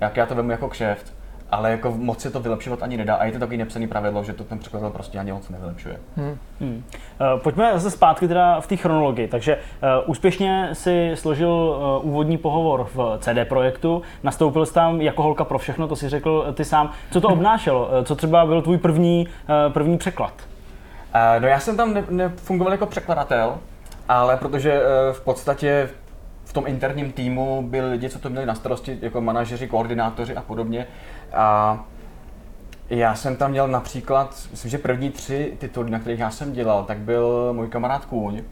jak 0.00 0.16
já 0.16 0.26
to 0.26 0.34
vemu 0.34 0.50
jako 0.50 0.68
kšeft, 0.68 1.15
ale 1.50 1.70
jako 1.70 1.90
moc 1.90 2.20
se 2.20 2.30
to 2.30 2.40
vylepšovat 2.40 2.82
ani 2.82 2.96
nedá. 2.96 3.14
A 3.14 3.24
je 3.24 3.32
to 3.32 3.38
takový 3.38 3.56
nepsaný 3.56 3.88
pravidlo, 3.88 4.24
že 4.24 4.32
to 4.32 4.44
ten 4.44 4.58
překladatel 4.58 4.92
prostě 4.92 5.18
ani 5.18 5.32
moc 5.32 5.48
nevylepšuje. 5.48 6.00
Hmm. 6.16 6.84
Eh, 7.20 7.24
Pojďme 7.42 7.72
zase 7.74 7.90
zpátky 7.90 8.28
teda 8.28 8.60
v 8.60 8.66
té 8.66 8.76
chronologii. 8.76 9.28
Takže 9.28 9.54
eh, 9.56 9.86
úspěšně 10.06 10.68
si 10.72 11.12
složil 11.14 11.76
eh, 11.76 12.02
úvodní 12.02 12.38
pohovor 12.38 12.88
v 12.94 13.18
CD 13.20 13.48
projektu, 13.48 14.02
nastoupil 14.22 14.66
jsi 14.66 14.74
tam 14.74 15.00
jako 15.00 15.22
holka 15.22 15.44
pro 15.44 15.58
všechno, 15.58 15.88
to 15.88 15.96
si 15.96 16.08
řekl 16.08 16.52
ty 16.54 16.64
sám. 16.64 16.90
Co 17.10 17.20
to 17.20 17.28
obnášelo? 17.28 17.90
Co 18.04 18.16
třeba 18.16 18.46
byl 18.46 18.62
tvůj 18.62 18.78
první, 18.78 19.28
první 19.72 19.98
překlad? 19.98 20.32
Uh, 21.16 21.42
no 21.42 21.48
já 21.48 21.60
jsem 21.60 21.76
tam 21.76 21.94
ne- 21.94 22.04
nefungoval 22.10 22.72
jako 22.72 22.86
překladatel, 22.86 23.58
ale 24.08 24.36
protože 24.36 24.80
uh, 24.80 24.86
v 25.12 25.20
podstatě 25.20 25.88
v 26.44 26.52
tom 26.52 26.64
interním 26.66 27.12
týmu 27.12 27.62
byli 27.62 27.90
lidi, 27.90 28.08
co 28.08 28.18
to 28.18 28.30
měli 28.30 28.46
na 28.46 28.54
starosti, 28.54 28.98
jako 29.02 29.20
manažeři, 29.20 29.68
koordinátoři 29.68 30.36
a 30.36 30.42
podobně. 30.42 30.86
A 31.32 31.78
já 32.90 33.14
jsem 33.14 33.36
tam 33.36 33.50
měl 33.50 33.68
například, 33.68 34.48
myslím, 34.50 34.70
že 34.70 34.78
první 34.78 35.10
tři 35.10 35.56
tituly, 35.58 35.90
na 35.90 35.98
kterých 35.98 36.20
já 36.20 36.30
jsem 36.30 36.52
dělal, 36.52 36.84
tak 36.84 36.98
byl 36.98 37.52
můj 37.52 37.68
kamarád 37.68 38.04
Kůň, 38.04 38.42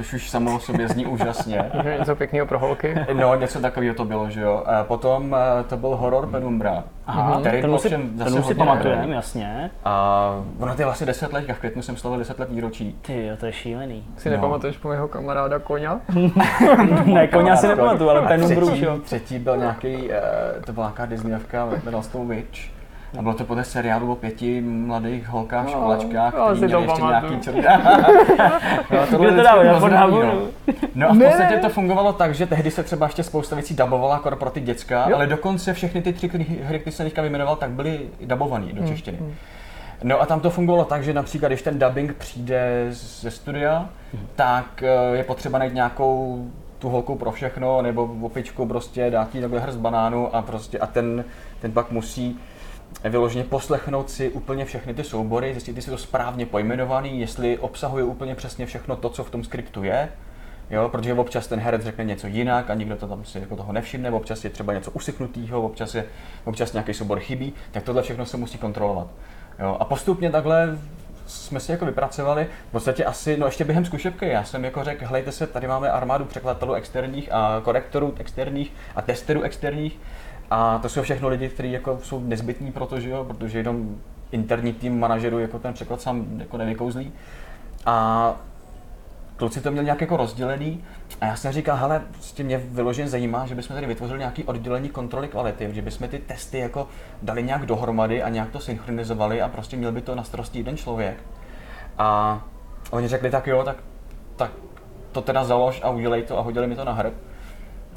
což 0.00 0.12
už 0.14 0.30
samo 0.30 0.56
o 0.56 0.60
sobě 0.60 0.88
zní 0.88 1.06
úžasně. 1.06 1.70
Něco 1.98 2.16
pěkného 2.16 2.46
pro 2.46 2.58
holky. 2.58 2.94
No, 3.12 3.34
něco 3.34 3.60
takového 3.60 3.94
to 3.94 4.04
bylo, 4.04 4.30
že 4.30 4.40
jo. 4.40 4.62
A 4.66 4.84
potom 4.84 5.36
eh, 5.60 5.64
to 5.64 5.76
byl 5.76 5.96
horor 5.96 6.26
Penumbra, 6.26 6.84
Aha, 7.06 7.40
který 7.40 7.62
ten 7.62 7.78
si, 7.78 7.88
zase 8.16 8.34
ten 8.34 8.42
si 8.42 8.54
pamatujeme, 8.54 9.14
jasně. 9.14 9.70
A 9.84 10.34
ono 10.60 10.74
to 10.74 10.82
je 10.82 10.86
vlastně 10.86 11.06
10 11.06 11.32
let, 11.32 11.44
v 11.52 11.58
květnu 11.58 11.82
jsem 11.82 11.96
slavil 11.96 12.18
10 12.18 12.38
let 12.38 12.50
výročí. 12.50 12.98
Ty, 13.02 13.26
jo, 13.26 13.36
to 13.36 13.46
je 13.46 13.52
šílený. 13.52 14.04
Si 14.16 14.30
No. 14.30 14.36
nepamatuješ 14.36 14.76
po 14.76 14.88
mého 14.88 15.08
kamaráda 15.08 15.58
Koňa? 15.58 16.00
ne, 17.04 17.26
koně 17.26 17.50
asi 17.52 17.68
nepamatuju, 17.68 18.10
ale 18.10 18.28
Penumbru 18.28 18.70
jo. 18.74 18.98
třetí 19.04 19.38
byl 19.38 19.56
nějaký, 19.56 19.96
uh, 19.96 20.62
to 20.64 20.72
byla 20.72 20.86
nějaká 20.86 21.06
Disneyovka, 21.06 21.68
jmenoval 21.84 22.02
se 22.02 22.10
to 22.12 22.24
Witch. 22.24 22.79
A 23.18 23.22
bylo 23.22 23.34
to 23.34 23.44
podle 23.44 23.64
seriálu 23.64 24.12
o 24.12 24.16
pěti 24.16 24.60
mladých 24.60 25.28
holkách, 25.28 25.64
No, 25.64 25.70
školačkách, 25.70 26.34
to 26.34 26.54
měli 26.54 26.82
ještě 26.82 27.02
nějaký 27.02 27.40
černý. 27.40 27.62
no, 28.90 29.06
tohle 29.10 29.32
bylo 29.62 29.80
podnábu? 29.80 30.22
no. 30.22 30.32
no 30.94 31.10
a 31.10 31.14
v 31.14 31.18
podstatě 31.18 31.56
to 31.56 31.68
fungovalo 31.68 32.12
tak, 32.12 32.34
že 32.34 32.46
tehdy 32.46 32.70
se 32.70 32.82
třeba 32.82 33.06
ještě 33.06 33.22
spousta 33.22 33.56
věcí 33.56 33.74
dabovala 33.74 34.14
jako 34.14 34.36
pro 34.36 34.50
ty 34.50 34.60
děcka, 34.60 35.08
Jo. 35.08 35.16
ale 35.16 35.26
dokonce 35.26 35.74
všechny 35.74 36.02
ty 36.02 36.12
tři 36.12 36.28
hry, 36.62 36.78
které 36.78 36.92
jsem 36.96 37.06
teďka 37.06 37.22
vyjmenoval, 37.22 37.56
tak 37.56 37.70
byly 37.70 38.00
dabované 38.24 38.66
Hmm, 38.66 38.74
do 38.82 38.88
češtiny. 38.88 39.18
No 40.02 40.20
a 40.22 40.26
tam 40.26 40.40
to 40.40 40.50
fungovalo 40.50 40.84
tak, 40.84 41.04
že 41.04 41.12
například, 41.14 41.48
když 41.48 41.62
ten 41.62 41.78
dubbing 41.78 42.14
přijde 42.14 42.86
ze 42.90 43.30
studia, 43.30 43.88
tak 44.36 44.82
eh, 44.82 45.16
je 45.16 45.24
potřeba 45.24 45.58
najít 45.58 45.74
nějakou 45.74 46.46
tu 46.78 46.88
holku 46.88 47.14
pro 47.14 47.30
všechno, 47.32 47.82
nebo 47.82 48.08
opičku 48.22 48.66
prostě, 48.66 49.10
dát 49.10 49.34
jí 49.34 49.40
takhle 49.40 49.60
hrst 49.60 49.78
banánu 49.78 50.36
a 50.36 50.42
prostě 50.42 50.78
a 50.78 50.86
ten, 50.86 51.24
ten 51.60 51.72
pak 51.72 51.90
musí 51.90 52.38
vyloženě 53.04 53.44
poslechnout 53.44 54.10
si 54.10 54.30
úplně 54.30 54.64
všechny 54.64 54.94
ty 54.94 55.04
soubory, 55.04 55.52
zjistit, 55.52 55.76
jestli 55.76 55.92
je 55.92 55.96
to 55.96 56.02
správně 56.02 56.46
pojmenovaný, 56.46 57.20
jestli 57.20 57.58
obsahuje 57.58 58.04
úplně 58.04 58.34
přesně 58.34 58.66
všechno 58.66 58.96
to, 58.96 59.08
co 59.08 59.24
v 59.24 59.30
tom 59.30 59.44
skriptu 59.44 59.84
je. 59.84 60.08
Jo, 60.70 60.88
protože 60.88 61.14
občas 61.14 61.46
ten 61.46 61.60
herec 61.60 61.84
řekne 61.84 62.04
něco 62.04 62.26
jinak 62.26 62.70
a 62.70 62.74
nikdo 62.74 62.96
to 62.96 63.08
tam 63.08 63.24
si 63.24 63.38
jako 63.38 63.56
toho 63.56 63.72
nevšimne, 63.72 64.10
občas 64.10 64.44
je 64.44 64.50
třeba 64.50 64.72
něco 64.72 64.90
usiknutého, 64.90 65.62
občas, 65.62 65.94
je, 65.94 66.04
občas 66.44 66.72
nějaký 66.72 66.94
soubor 66.94 67.20
chybí, 67.20 67.52
tak 67.70 67.82
tohle 67.82 68.02
všechno 68.02 68.26
se 68.26 68.36
musí 68.36 68.58
kontrolovat. 68.58 69.06
Jo, 69.58 69.76
a 69.80 69.84
postupně 69.84 70.30
takhle 70.30 70.78
jsme 71.26 71.60
si 71.60 71.72
jako 71.72 71.86
vypracovali 71.86 72.46
v 72.68 72.72
podstatě 72.72 73.04
asi, 73.04 73.36
no 73.36 73.46
ještě 73.46 73.64
během 73.64 73.84
zkušebky, 73.84 74.28
já 74.28 74.44
jsem 74.44 74.64
jako 74.64 74.84
řekl, 74.84 75.06
hlejte 75.06 75.32
se, 75.32 75.46
tady 75.46 75.66
máme 75.66 75.90
armádu 75.90 76.24
překladatelů 76.24 76.74
externích 76.74 77.32
a 77.32 77.60
korektorů 77.64 78.14
externích 78.18 78.72
a 78.96 79.02
testerů 79.02 79.42
externích 79.42 79.98
a 80.50 80.78
to 80.78 80.88
jsou 80.88 81.02
všechno 81.02 81.28
lidi, 81.28 81.48
kteří 81.48 81.72
jako 81.72 81.98
jsou 82.02 82.20
nezbytní 82.20 82.72
pro 82.72 82.86
to, 82.86 83.00
že 83.00 83.10
jo, 83.10 83.24
protože 83.24 83.58
jenom 83.58 83.96
interní 84.32 84.72
tým 84.72 85.00
manažerů 85.00 85.38
jako 85.38 85.58
ten 85.58 85.74
překlad 85.74 86.00
sám 86.00 86.26
jako 86.38 86.56
nevykouzlí. 86.56 87.12
A 87.86 88.34
kluci 89.36 89.60
to 89.60 89.70
měli 89.70 89.84
nějak 89.84 90.00
jako 90.00 90.16
rozdělený 90.16 90.84
a 91.20 91.26
já 91.26 91.36
jsem 91.36 91.52
říkal, 91.52 91.76
hele, 91.76 92.02
prostě 92.12 92.44
mě 92.44 92.58
vyloženě 92.58 93.08
zajímá, 93.08 93.46
že 93.46 93.54
bychom 93.54 93.74
tady 93.74 93.86
vytvořili 93.86 94.18
nějaký 94.18 94.44
oddělení 94.44 94.88
kontroly 94.88 95.28
kvality, 95.28 95.68
že 95.72 95.82
bychom 95.82 96.08
ty 96.08 96.18
testy 96.18 96.58
jako 96.58 96.88
dali 97.22 97.42
nějak 97.42 97.66
dohromady 97.66 98.22
a 98.22 98.28
nějak 98.28 98.50
to 98.50 98.60
synchronizovali 98.60 99.42
a 99.42 99.48
prostě 99.48 99.76
měl 99.76 99.92
by 99.92 100.00
to 100.00 100.14
na 100.14 100.24
starosti 100.24 100.58
jeden 100.58 100.76
člověk. 100.76 101.16
A 101.98 102.40
oni 102.90 103.08
řekli, 103.08 103.30
tak 103.30 103.46
jo, 103.46 103.62
tak, 103.64 103.76
tak 104.36 104.50
to 105.12 105.20
teda 105.20 105.44
založ 105.44 105.80
a 105.84 105.90
udělej 105.90 106.22
to 106.22 106.38
a 106.38 106.42
hodili 106.42 106.66
mi 106.66 106.76
to 106.76 106.84
na 106.84 106.92
hrb. 106.92 107.14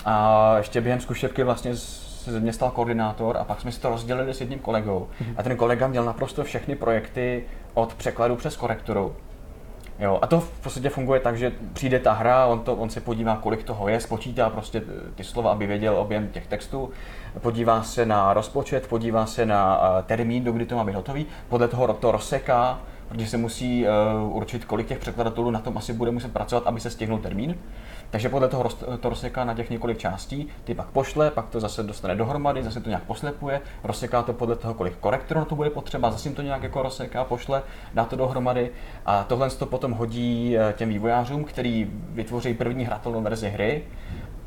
A 0.05 0.57
ještě 0.57 0.81
během 0.81 0.99
zkušebky 0.99 1.43
vlastně 1.43 1.75
se 2.23 2.31
ze 2.31 2.39
mě 2.39 2.53
stal 2.53 2.71
koordinátor 2.71 3.37
a 3.37 3.43
pak 3.43 3.61
jsme 3.61 3.71
si 3.71 3.81
to 3.81 3.89
rozdělili 3.89 4.33
s 4.33 4.41
jedním 4.41 4.59
kolegou. 4.59 5.07
A 5.37 5.43
ten 5.43 5.57
kolega 5.57 5.87
měl 5.87 6.05
naprosto 6.05 6.43
všechny 6.43 6.75
projekty 6.75 7.43
od 7.73 7.93
překladu 7.93 8.35
přes 8.35 8.57
korekturu. 8.57 9.15
Jo, 9.99 10.19
a 10.21 10.27
to 10.27 10.39
v 10.39 10.59
podstatě 10.63 10.89
funguje 10.89 11.19
tak, 11.19 11.37
že 11.37 11.51
přijde 11.73 11.99
ta 11.99 12.13
hra, 12.13 12.45
on, 12.45 12.59
to, 12.59 12.75
on 12.75 12.89
se 12.89 13.01
podívá, 13.01 13.35
kolik 13.35 13.63
toho 13.63 13.87
je, 13.87 13.99
spočítá 13.99 14.49
prostě 14.49 14.81
ty 15.15 15.23
slova, 15.23 15.51
aby 15.51 15.67
věděl 15.67 15.97
objem 15.97 16.27
těch 16.27 16.47
textů, 16.47 16.89
podívá 17.39 17.83
se 17.83 18.05
na 18.05 18.33
rozpočet, 18.33 18.87
podívá 18.87 19.25
se 19.25 19.45
na 19.45 19.77
uh, 19.77 20.05
termín, 20.05 20.43
do 20.43 20.51
kdy 20.51 20.65
to 20.65 20.75
má 20.75 20.83
být 20.83 20.95
hotový, 20.95 21.25
podle 21.49 21.67
toho 21.67 21.93
to 21.93 22.11
rozseká, 22.11 22.79
protože 23.07 23.27
se 23.27 23.37
musí 23.37 23.85
uh, 23.85 24.37
určit, 24.37 24.65
kolik 24.65 24.87
těch 24.87 24.99
překladatelů 24.99 25.51
na 25.51 25.59
tom 25.59 25.77
asi 25.77 25.93
bude 25.93 26.11
muset 26.11 26.33
pracovat, 26.33 26.67
aby 26.67 26.79
se 26.79 26.89
stihnul 26.89 27.19
termín. 27.19 27.55
Takže 28.09 28.29
podle 28.29 28.47
toho 28.47 28.69
to 28.99 29.09
rozseká 29.09 29.45
na 29.45 29.53
těch 29.53 29.69
několik 29.69 29.97
částí, 29.97 30.47
ty 30.63 30.73
pak 30.73 30.87
pošle, 30.87 31.31
pak 31.31 31.49
to 31.49 31.59
zase 31.59 31.83
dostane 31.83 32.15
dohromady, 32.15 32.63
zase 32.63 32.81
to 32.81 32.89
nějak 32.89 33.03
poslepuje, 33.03 33.61
rozseká 33.83 34.23
to 34.23 34.33
podle 34.33 34.55
toho, 34.55 34.73
kolik 34.73 34.97
korektorů 34.99 35.45
to 35.45 35.55
bude 35.55 35.69
potřeba, 35.69 36.11
zase 36.11 36.29
to 36.29 36.41
nějak 36.41 36.63
jako 36.63 36.83
rozseká, 36.83 37.23
pošle, 37.23 37.63
dá 37.93 38.05
to 38.05 38.15
dohromady. 38.15 38.71
A 39.05 39.23
tohle 39.23 39.49
to 39.49 39.65
potom 39.65 39.91
hodí 39.91 40.57
eh, 40.57 40.73
těm 40.77 40.89
vývojářům, 40.89 41.43
který 41.43 41.91
vytvoří 42.09 42.53
první 42.53 42.85
hratelnou 42.85 43.21
verzi 43.21 43.49
hry, 43.49 43.83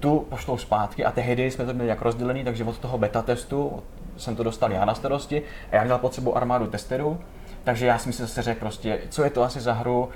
tu 0.01 0.27
pošlou 0.29 0.59
zpátky 0.59 1.05
a 1.05 1.11
tehdy 1.11 1.51
jsme 1.51 1.67
to 1.67 1.75
měli 1.75 1.89
jak 1.89 2.03
rozdělený, 2.03 2.45
takže 2.45 2.65
od 2.65 2.79
toho 2.79 2.99
beta 2.99 3.23
testu 3.23 3.83
jsem 4.17 4.37
to 4.37 4.43
dostal 4.43 4.73
já 4.73 4.85
na 4.85 4.95
starosti 4.95 5.43
a 5.73 5.77
já 5.77 5.85
měl 5.85 5.99
pod 5.99 6.15
sebou 6.15 6.37
armádu 6.37 6.67
testerů, 6.67 7.19
takže 7.65 7.87
já 7.87 7.99
jsem 7.99 8.13
si 8.13 8.23
zase 8.23 8.43
řekl 8.43 8.61
prostě, 8.61 9.01
co 9.09 9.25
je 9.25 9.31
to 9.31 9.43
asi 9.43 9.61
za 9.61 9.73
hru, 9.73 10.09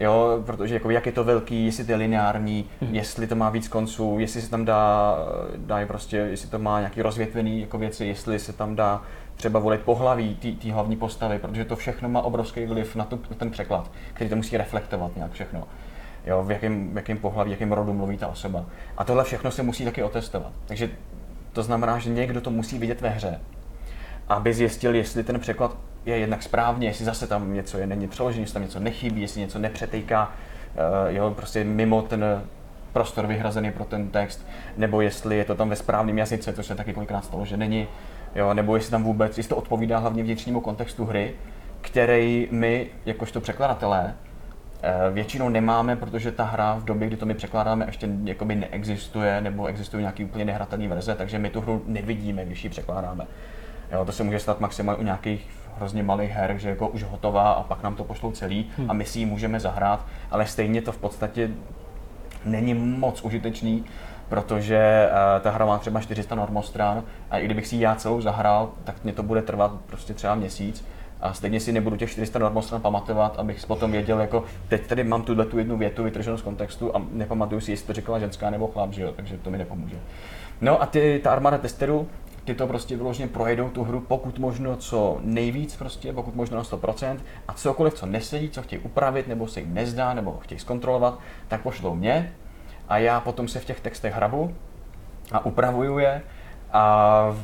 Jo, 0.00 0.42
protože 0.46 0.74
jako 0.74 0.90
jak 0.90 1.06
je 1.06 1.12
to 1.12 1.24
velký, 1.24 1.66
jestli 1.66 1.84
to 1.84 1.92
je 1.92 1.96
lineární, 1.96 2.64
hmm. 2.80 2.94
jestli 2.94 3.26
to 3.26 3.34
má 3.34 3.50
víc 3.50 3.68
konců, 3.68 4.16
jestli 4.18 4.42
se 4.42 4.50
tam 4.50 4.64
dá, 4.64 5.16
dá 5.56 5.86
prostě, 5.86 6.16
jestli 6.16 6.48
to 6.48 6.58
má 6.58 6.78
nějaký 6.78 7.02
rozvětvený 7.02 7.60
jako 7.60 7.78
věci, 7.78 8.06
jestli 8.06 8.38
se 8.38 8.52
tam 8.52 8.76
dá 8.76 9.02
třeba 9.36 9.60
volit 9.60 9.80
pohlaví 9.80 10.56
té 10.62 10.72
hlavní 10.72 10.96
postavy, 10.96 11.38
protože 11.38 11.64
to 11.64 11.76
všechno 11.76 12.08
má 12.08 12.22
obrovský 12.22 12.66
vliv 12.66 12.96
na, 12.96 13.04
tu, 13.04 13.20
na 13.30 13.36
ten 13.36 13.50
překlad, 13.50 13.90
který 14.14 14.30
to 14.30 14.36
musí 14.36 14.56
reflektovat 14.56 15.16
nějak 15.16 15.32
všechno. 15.32 15.64
Jo, 16.26 16.44
v 16.44 16.50
jakém, 16.50 16.94
v 16.94 16.96
jakém 16.96 17.18
pohlaví, 17.18 17.50
v 17.50 17.52
jakém 17.52 17.72
rodu 17.72 17.92
mluví 17.92 18.18
ta 18.18 18.28
osoba. 18.28 18.64
A 18.96 19.04
tohle 19.04 19.24
všechno 19.24 19.50
se 19.50 19.62
musí 19.62 19.84
taky 19.84 20.02
otestovat. 20.02 20.52
Takže 20.66 20.90
to 21.52 21.62
znamená, 21.62 21.98
že 21.98 22.10
někdo 22.10 22.40
to 22.40 22.50
musí 22.50 22.78
vidět 22.78 23.00
ve 23.00 23.08
hře, 23.08 23.40
aby 24.28 24.54
zjistil, 24.54 24.94
jestli 24.94 25.24
ten 25.24 25.40
překlad 25.40 25.76
je 26.06 26.18
jednak 26.18 26.42
správně, 26.42 26.88
jestli 26.88 27.04
zase 27.04 27.26
tam 27.26 27.54
něco 27.54 27.78
je 27.78 27.86
není 27.86 28.08
přeložené, 28.08 28.42
jestli 28.42 28.54
tam 28.54 28.62
něco 28.62 28.80
nechybí, 28.80 29.20
jestli 29.20 29.40
něco 29.40 29.58
nepřetejká, 29.58 30.32
uh, 30.74 31.14
jo, 31.14 31.32
prostě 31.36 31.64
mimo 31.64 32.02
ten 32.02 32.24
prostor 32.92 33.26
vyhrazený 33.26 33.72
pro 33.72 33.84
ten 33.84 34.08
text, 34.08 34.46
nebo 34.76 35.00
jestli 35.00 35.38
je 35.38 35.44
to 35.44 35.54
tam 35.54 35.68
ve 35.68 35.76
správném 35.76 36.18
jazyce, 36.18 36.52
což 36.52 36.66
se 36.66 36.74
taky 36.74 36.92
kolikrát 36.92 37.24
stalo, 37.24 37.44
že 37.44 37.56
není, 37.56 37.88
jo, 38.34 38.54
nebo 38.54 38.76
jestli 38.76 38.90
tam 38.90 39.04
vůbec, 39.04 39.38
jestli 39.38 39.48
to 39.48 39.56
odpovídá 39.56 39.98
hlavně 39.98 40.22
vnitřnímu 40.22 40.60
kontextu 40.60 41.04
hry, 41.04 41.34
který 41.80 42.48
my, 42.50 42.86
jakožto 43.06 43.40
překladatelé, 43.40 44.14
eh, 44.82 45.10
většinou 45.12 45.48
nemáme, 45.48 45.96
protože 45.96 46.32
ta 46.32 46.44
hra 46.44 46.74
v 46.74 46.84
době, 46.84 47.06
kdy 47.06 47.16
to 47.16 47.26
my 47.26 47.34
překládáme, 47.34 47.86
ještě 47.86 48.08
jakoby 48.24 48.54
neexistuje, 48.54 49.40
nebo 49.40 49.66
existují 49.66 50.00
nějaký 50.00 50.24
úplně 50.24 50.44
nehratelné 50.44 50.88
verze, 50.88 51.14
takže 51.14 51.38
my 51.38 51.50
tu 51.50 51.60
hru 51.60 51.82
nevidíme, 51.86 52.44
když 52.44 52.64
ji 52.64 52.70
překládáme. 52.70 53.26
Jo, 53.92 54.04
to 54.04 54.12
se 54.12 54.24
může 54.24 54.38
stát 54.38 54.60
maximálně 54.60 55.00
u 55.00 55.04
nějakých 55.04 55.50
hrozně 55.78 56.02
malých 56.02 56.30
her, 56.30 56.54
že 56.58 56.68
jako 56.68 56.88
už 56.88 57.02
hotová 57.02 57.52
a 57.52 57.62
pak 57.62 57.82
nám 57.82 57.94
to 57.94 58.04
pošlou 58.04 58.32
celý 58.32 58.70
hmm. 58.76 58.90
a 58.90 58.92
my 58.92 59.04
si 59.04 59.18
ji 59.18 59.26
můžeme 59.26 59.60
zahrát, 59.60 60.06
ale 60.30 60.46
stejně 60.46 60.82
to 60.82 60.92
v 60.92 60.98
podstatě 60.98 61.50
není 62.44 62.74
moc 62.74 63.22
užitečný, 63.22 63.84
protože 64.28 65.08
uh, 65.10 65.42
ta 65.42 65.50
hra 65.50 65.66
má 65.66 65.78
třeba 65.78 66.00
400 66.00 66.34
normostran 66.34 67.02
a 67.30 67.38
i 67.38 67.44
kdybych 67.44 67.66
si 67.66 67.76
ji 67.76 67.82
já 67.82 67.94
celou 67.94 68.20
zahrál, 68.20 68.70
tak 68.84 69.04
mě 69.04 69.12
to 69.12 69.22
bude 69.22 69.42
trvat 69.42 69.72
prostě 69.86 70.14
třeba 70.14 70.34
měsíc 70.34 70.84
a 71.20 71.32
stejně 71.32 71.60
si 71.60 71.72
nebudu 71.72 71.96
těch 71.96 72.10
400 72.10 72.38
normostran 72.38 72.80
pamatovat, 72.80 73.38
abych 73.38 73.66
potom 73.66 73.92
věděl, 73.92 74.20
jako 74.20 74.44
teď 74.68 74.86
tady 74.86 75.04
mám 75.04 75.22
tuhle 75.22 75.44
tu 75.44 75.58
jednu 75.58 75.76
větu 75.76 76.04
vytrženou 76.04 76.36
z 76.36 76.42
kontextu 76.42 76.96
a 76.96 77.02
nepamatuju 77.12 77.60
si, 77.60 77.70
jestli 77.70 77.86
to 77.86 77.92
říkala 77.92 78.18
ženská 78.18 78.50
nebo 78.50 78.66
chlap, 78.66 78.92
že 78.92 79.02
jo, 79.02 79.12
takže 79.16 79.38
to 79.38 79.50
mi 79.50 79.58
nepomůže. 79.58 79.96
No 80.60 80.82
a 80.82 80.86
ty, 80.86 81.20
ta 81.24 81.32
armáda 81.32 81.58
testerů, 81.58 82.08
ty 82.46 82.54
to 82.54 82.66
prostě 82.66 82.96
vyloženě 82.96 83.28
projedou 83.28 83.68
tu 83.68 83.84
hru 83.84 84.00
pokud 84.00 84.38
možno 84.38 84.76
co 84.76 85.18
nejvíc 85.20 85.76
prostě, 85.76 86.12
pokud 86.12 86.34
možno 86.34 86.56
na 86.56 86.62
100% 86.62 87.18
a 87.48 87.52
cokoliv, 87.52 87.94
co 87.94 88.06
nesedí, 88.06 88.50
co 88.50 88.62
chtějí 88.62 88.82
upravit, 88.82 89.28
nebo 89.28 89.48
se 89.48 89.60
jim 89.60 89.74
nezdá, 89.74 90.14
nebo 90.14 90.38
chtějí 90.40 90.58
zkontrolovat, 90.58 91.18
tak 91.48 91.62
pošlou 91.62 91.94
mě 91.94 92.32
a 92.88 92.98
já 92.98 93.20
potom 93.20 93.48
se 93.48 93.60
v 93.60 93.64
těch 93.64 93.80
textech 93.80 94.14
hrabu 94.14 94.54
a 95.32 95.44
upravuju 95.46 95.98
je 95.98 96.22
a 96.72 97.36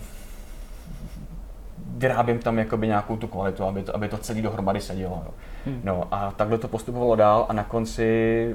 vyrábím 1.97 2.39
tam 2.39 2.59
jakoby 2.59 2.87
nějakou 2.87 3.17
tu 3.17 3.27
kvalitu, 3.27 3.65
aby 3.65 3.83
to, 3.83 3.95
aby 3.95 4.09
to 4.09 4.19
celý 4.19 4.43
dohromady 4.43 4.81
sedělo. 4.81 5.23
Jo. 5.27 5.35
Hmm. 5.67 5.81
No 5.85 6.09
a 6.11 6.31
takhle 6.31 6.59
to 6.59 6.69
postupovalo 6.69 7.17
dál 7.17 7.47
a 7.49 7.53
na 7.53 7.65
konci 7.65 8.55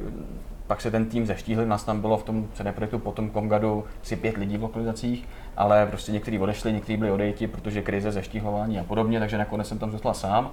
pak 0.67 0.81
se 0.81 0.91
ten 0.91 1.05
tým 1.05 1.25
zeštíhl, 1.25 1.65
nás 1.65 1.83
tam 1.83 2.01
bylo 2.01 2.17
v 2.17 2.23
tom 2.23 2.47
CD 2.53 2.71
projektu 2.75 2.99
potom 2.99 3.29
Kongadu 3.29 3.83
asi 4.01 4.15
pět 4.15 4.37
lidí 4.37 4.57
v 4.57 4.63
lokalizacích, 4.63 5.27
ale 5.57 5.85
prostě 5.85 6.11
někteří 6.11 6.39
odešli, 6.39 6.73
někteří 6.73 6.97
byli 6.97 7.11
odejti, 7.11 7.47
protože 7.47 7.81
krize, 7.81 8.11
zeštíhlování 8.11 8.79
a 8.79 8.83
podobně, 8.83 9.19
takže 9.19 9.37
nakonec 9.37 9.67
jsem 9.67 9.79
tam 9.79 9.91
zůstal 9.91 10.13
sám. 10.13 10.49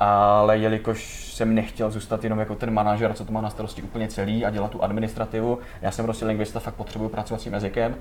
Ale 0.00 0.58
jelikož 0.58 1.32
jsem 1.32 1.54
nechtěl 1.54 1.90
zůstat 1.90 2.24
jenom 2.24 2.38
jako 2.38 2.54
ten 2.54 2.74
manažer, 2.74 3.12
co 3.12 3.24
to 3.24 3.32
má 3.32 3.40
na 3.40 3.50
starosti 3.50 3.82
úplně 3.82 4.08
celý 4.08 4.46
a 4.46 4.50
dělat 4.50 4.70
tu 4.70 4.82
administrativu, 4.82 5.58
já 5.82 5.90
jsem 5.90 6.04
prostě 6.04 6.26
lingvista, 6.26 6.60
fakt 6.60 6.74
potřebuju 6.74 7.10
pracovat 7.10 7.40
s 7.40 7.44
tím 7.44 7.52
jazykem, 7.52 7.94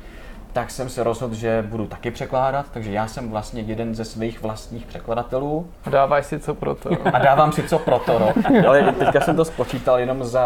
tak 0.53 0.71
jsem 0.71 0.89
se 0.89 1.03
rozhodl, 1.03 1.35
že 1.35 1.65
budu 1.69 1.87
taky 1.87 2.11
překládat, 2.11 2.65
takže 2.73 2.91
já 2.91 3.07
jsem 3.07 3.29
vlastně 3.29 3.61
jeden 3.61 3.95
ze 3.95 4.05
svých 4.05 4.41
vlastních 4.41 4.85
překladatelů. 4.85 5.67
Dáváš 5.89 6.25
si 6.25 6.39
co 6.39 6.53
pro 6.53 6.75
to. 6.75 6.89
A 7.13 7.19
dávám 7.19 7.51
si 7.51 7.63
co 7.63 7.79
pro 7.79 7.99
to, 7.99 8.19
no. 8.19 8.33
Ale 8.67 8.91
teďka 8.91 9.21
jsem 9.21 9.35
to 9.35 9.45
spočítal 9.45 9.99
jenom 9.99 10.23
za 10.23 10.45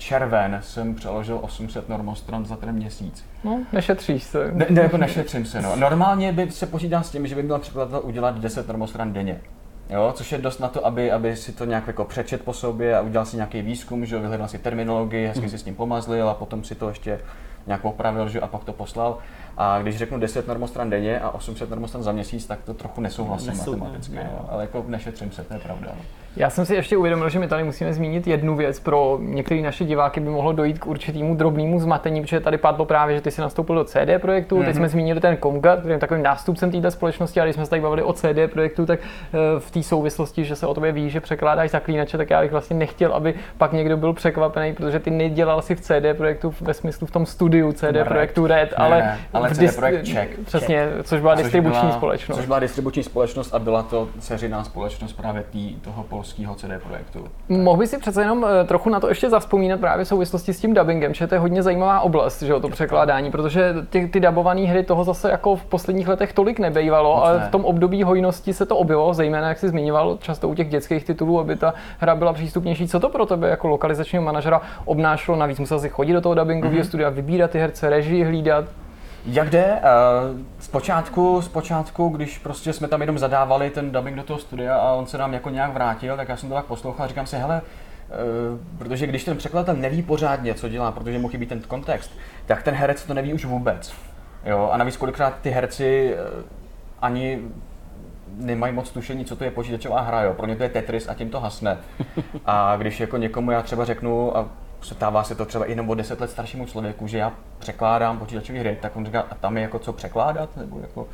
červen 0.00 0.58
jsem 0.62 0.94
přeložil 0.94 1.38
800 1.42 1.88
normostran 1.88 2.46
za 2.46 2.56
ten 2.56 2.72
měsíc. 2.72 3.24
No, 3.44 3.60
nešetříš 3.72 4.22
se. 4.22 4.52
Ne, 4.52 4.66
ne 4.70 4.82
jako 4.82 4.96
nešetřím 4.96 5.46
se, 5.46 5.62
no. 5.62 5.76
Normálně 5.76 6.32
by 6.32 6.50
se 6.50 6.66
počítá 6.66 7.02
s 7.02 7.10
tím, 7.10 7.26
že 7.26 7.34
by 7.34 7.42
měl 7.42 7.58
překladatel 7.58 8.00
udělat 8.04 8.38
10 8.38 8.68
normostran 8.68 9.12
denně. 9.12 9.40
Jo, 9.90 10.12
což 10.16 10.32
je 10.32 10.38
dost 10.38 10.58
na 10.58 10.68
to, 10.68 10.86
aby, 10.86 11.12
aby 11.12 11.36
si 11.36 11.52
to 11.52 11.64
nějak 11.64 11.86
jako 11.86 12.04
přečet 12.04 12.44
po 12.44 12.52
sobě 12.52 12.96
a 12.96 13.00
udělal 13.00 13.26
si 13.26 13.36
nějaký 13.36 13.62
výzkum, 13.62 14.06
že 14.06 14.18
vyhledal 14.18 14.48
si 14.48 14.58
terminologii, 14.58 15.26
hezky 15.26 15.44
mm. 15.44 15.50
si 15.50 15.58
s 15.58 15.62
tím 15.62 15.74
pomazlil 15.74 16.28
a 16.28 16.34
potom 16.34 16.64
si 16.64 16.74
to 16.74 16.88
ještě 16.88 17.20
nějak 17.66 17.84
opravil 17.84 18.28
že, 18.28 18.40
a 18.40 18.46
pak 18.46 18.64
to 18.64 18.72
poslal. 18.72 19.18
A 19.56 19.82
když 19.82 19.96
řeknu 19.96 20.18
10 20.18 20.46
normostran 20.46 20.90
denně 20.90 21.20
a 21.20 21.30
800 21.30 21.70
normostran 21.70 22.02
za 22.02 22.12
měsíc, 22.12 22.46
tak 22.46 22.62
to 22.62 22.74
trochu 22.74 23.00
nesouhlasím 23.00 23.50
Nesou, 23.50 23.76
matematicky. 23.76 24.14
Ne, 24.14 24.30
no. 24.32 24.48
Ale 24.50 24.62
jako 24.62 24.84
nešetřím 24.88 25.32
se, 25.32 25.44
to 25.44 25.54
je 25.54 25.60
pravda. 25.60 25.88
No. 25.96 26.02
Já 26.36 26.50
jsem 26.50 26.66
si 26.66 26.74
ještě 26.74 26.96
uvědomil, 26.96 27.28
že 27.28 27.38
my 27.38 27.48
tady 27.48 27.64
musíme 27.64 27.92
zmínit 27.92 28.26
jednu 28.26 28.56
věc. 28.56 28.80
Pro 28.80 29.18
některé 29.22 29.62
naše 29.62 29.84
diváky 29.84 30.20
by 30.20 30.28
mohlo 30.28 30.52
dojít 30.52 30.78
k 30.78 30.86
určitému 30.86 31.34
drobnému 31.34 31.80
zmatení, 31.80 32.20
protože 32.22 32.40
tady 32.40 32.58
padlo 32.58 32.84
právě, 32.84 33.16
že 33.16 33.20
ty 33.20 33.30
si 33.30 33.40
nastoupil 33.40 33.74
do 33.74 33.84
CD 33.84 33.96
projektu. 34.20 34.58
Mm-hmm. 34.58 34.64
Teď 34.64 34.76
jsme 34.76 34.88
zmínili 34.88 35.20
ten 35.20 35.36
Komga, 35.36 35.76
který 35.76 35.94
je 35.94 35.98
takovým 35.98 36.22
nástupcem 36.22 36.70
této 36.70 36.90
společnosti, 36.90 37.40
a 37.40 37.44
když 37.44 37.54
jsme 37.54 37.64
se 37.64 37.70
tady 37.70 37.82
bavili 37.82 38.02
o 38.02 38.12
CD 38.12 38.52
projektu, 38.52 38.86
tak 38.86 39.00
eh, 39.00 39.38
v 39.58 39.70
té 39.70 39.82
souvislosti, 39.82 40.44
že 40.44 40.56
se 40.56 40.66
o 40.66 40.74
tobě 40.74 40.92
ví, 40.92 41.10
že 41.10 41.20
překládáš 41.20 41.70
zaklínače, 41.70 42.16
tak 42.16 42.30
já 42.30 42.40
bych 42.40 42.50
vlastně 42.50 42.76
nechtěl, 42.76 43.12
aby 43.12 43.34
pak 43.58 43.72
někdo 43.72 43.96
byl 43.96 44.12
překvapený, 44.12 44.72
protože 44.72 44.98
ty 44.98 45.10
nedělal 45.10 45.62
si 45.62 45.74
v 45.74 45.80
CD 45.80 46.16
projektu 46.16 46.54
ve 46.60 46.74
smyslu 46.74 47.06
v 47.06 47.10
tom 47.10 47.26
studiu 47.26 47.72
CD 47.72 47.92
ne, 47.92 48.04
projektu 48.04 48.46
Red, 48.46 48.74
ale, 48.76 48.98
ne, 48.98 49.18
ale 49.32 49.50
CD 49.50 49.76
projekt 49.76 50.04
Czech. 50.04 50.38
Přesně, 50.44 50.88
což 51.02 51.20
byla 51.20 51.34
což 51.34 51.42
distribuční 51.42 51.80
byla, 51.80 51.92
společnost. 51.92 52.36
Což 52.36 52.46
byla 52.46 52.58
distribuční 52.58 53.02
společnost 53.02 53.54
a 53.54 53.58
byla 53.58 53.82
to 53.82 54.08
ceřiná 54.18 54.64
společnost 54.64 55.12
právě 55.12 55.44
tý, 55.50 55.74
toho 55.74 56.02
polského 56.20 56.54
CD 56.54 56.68
projektu. 56.82 57.24
Mohl 57.48 57.78
by 57.78 57.86
si 57.86 57.98
přece 57.98 58.22
jenom 58.22 58.46
eh, 58.60 58.64
trochu 58.64 58.90
na 58.90 59.00
to 59.00 59.08
ještě 59.08 59.30
zavzpomínat 59.30 59.80
právě 59.80 60.04
v 60.04 60.08
souvislosti 60.08 60.54
s 60.54 60.60
tím 60.60 60.74
dubbingem, 60.74 61.14
že 61.14 61.26
to 61.26 61.34
je 61.34 61.38
hodně 61.38 61.62
zajímavá 61.62 62.00
oblast, 62.00 62.42
že 62.42 62.52
jo, 62.52 62.60
to 62.60 62.68
překládání, 62.68 63.30
protože 63.30 63.74
ty, 63.90 64.08
ty 64.08 64.20
dubované 64.20 64.60
hry 64.60 64.82
toho 64.82 65.04
zase 65.04 65.30
jako 65.30 65.56
v 65.56 65.64
posledních 65.64 66.08
letech 66.08 66.32
tolik 66.32 66.58
nebejvalo, 66.58 67.16
Moc 67.16 67.24
ale 67.24 67.38
ne. 67.38 67.46
v 67.46 67.50
tom 67.50 67.64
období 67.64 68.02
hojnosti 68.02 68.52
se 68.52 68.66
to 68.66 68.76
objevilo, 68.76 69.14
zejména 69.14 69.48
jak 69.48 69.58
jsi 69.58 69.68
zmiňoval, 69.68 70.18
často 70.20 70.48
u 70.48 70.54
těch 70.54 70.68
dětských 70.68 71.04
titulů, 71.04 71.40
aby 71.40 71.56
ta 71.56 71.74
hra 71.98 72.14
byla 72.14 72.32
přístupnější. 72.32 72.88
Co 72.88 73.00
to 73.00 73.08
pro 73.08 73.26
tebe 73.26 73.48
jako 73.48 73.68
lokalizačního 73.68 74.24
manažera 74.24 74.60
obnášelo? 74.84 75.38
Navíc 75.38 75.58
musel 75.58 75.80
si 75.80 75.88
chodit 75.88 76.12
do 76.12 76.20
toho 76.20 76.34
dubbingového 76.34 76.84
studia, 76.84 77.08
vybírat 77.08 77.50
ty 77.50 77.58
herce, 77.58 77.90
režii 77.90 78.24
hlídat. 78.24 78.64
Jak 79.26 79.50
jde? 79.50 79.64
Eh, 79.64 79.82
Zpočátku, 80.70 81.42
zpočátku, 81.42 82.08
když 82.08 82.38
prostě 82.38 82.72
jsme 82.72 82.88
tam 82.88 83.00
jenom 83.00 83.18
zadávali 83.18 83.70
ten 83.70 83.92
dubbing 83.92 84.16
do 84.16 84.22
toho 84.22 84.38
studia 84.38 84.76
a 84.76 84.92
on 84.92 85.06
se 85.06 85.18
nám 85.18 85.34
jako 85.34 85.50
nějak 85.50 85.72
vrátil, 85.72 86.16
tak 86.16 86.28
já 86.28 86.36
jsem 86.36 86.48
to 86.48 86.54
tak 86.54 86.64
poslouchal 86.64 87.04
a 87.04 87.08
říkám 87.08 87.26
si, 87.26 87.36
hele, 87.36 87.62
eh, 87.62 88.14
protože 88.78 89.06
když 89.06 89.24
ten 89.24 89.36
překladatel 89.36 89.76
neví 89.76 90.02
pořádně, 90.02 90.54
co 90.54 90.68
dělá, 90.68 90.92
protože 90.92 91.18
mu 91.18 91.28
chybí 91.28 91.46
ten 91.46 91.60
kontext, 91.60 92.10
tak 92.46 92.62
ten 92.62 92.74
herec 92.74 93.04
to 93.04 93.14
neví 93.14 93.34
už 93.34 93.44
vůbec. 93.44 93.92
Jo? 94.44 94.70
A 94.72 94.76
navíc 94.76 94.96
kolikrát 94.96 95.34
ty 95.40 95.50
herci 95.50 96.14
eh, 96.14 96.42
ani 97.02 97.38
nemají 98.36 98.74
moc 98.74 98.90
tušení, 98.90 99.24
co 99.24 99.36
to 99.36 99.44
je 99.44 99.50
počítačová 99.50 100.00
hra, 100.00 100.22
jo. 100.22 100.34
Pro 100.34 100.46
ně 100.46 100.56
to 100.56 100.62
je 100.62 100.68
Tetris 100.68 101.08
a 101.08 101.14
tím 101.14 101.30
to 101.30 101.40
hasne. 101.40 101.78
A 102.46 102.76
když 102.76 103.00
jako 103.00 103.16
někomu 103.16 103.50
já 103.50 103.62
třeba 103.62 103.84
řeknu, 103.84 104.36
a 104.36 104.48
stává 104.80 105.24
se 105.24 105.34
to 105.34 105.44
třeba 105.44 105.64
i 105.64 105.74
nebo 105.74 105.94
10 105.94 106.20
let 106.20 106.30
staršímu 106.30 106.66
člověku, 106.66 107.06
že 107.06 107.18
já 107.18 107.32
překládám 107.58 108.18
počítačové 108.18 108.58
hry, 108.58 108.78
tak 108.82 108.96
on 108.96 109.06
říká, 109.06 109.20
a 109.30 109.34
tam 109.34 109.56
je 109.56 109.62
jako 109.62 109.78
co 109.78 109.92
překládat, 109.92 110.56
nebo 110.56 110.80
jako 110.80 111.06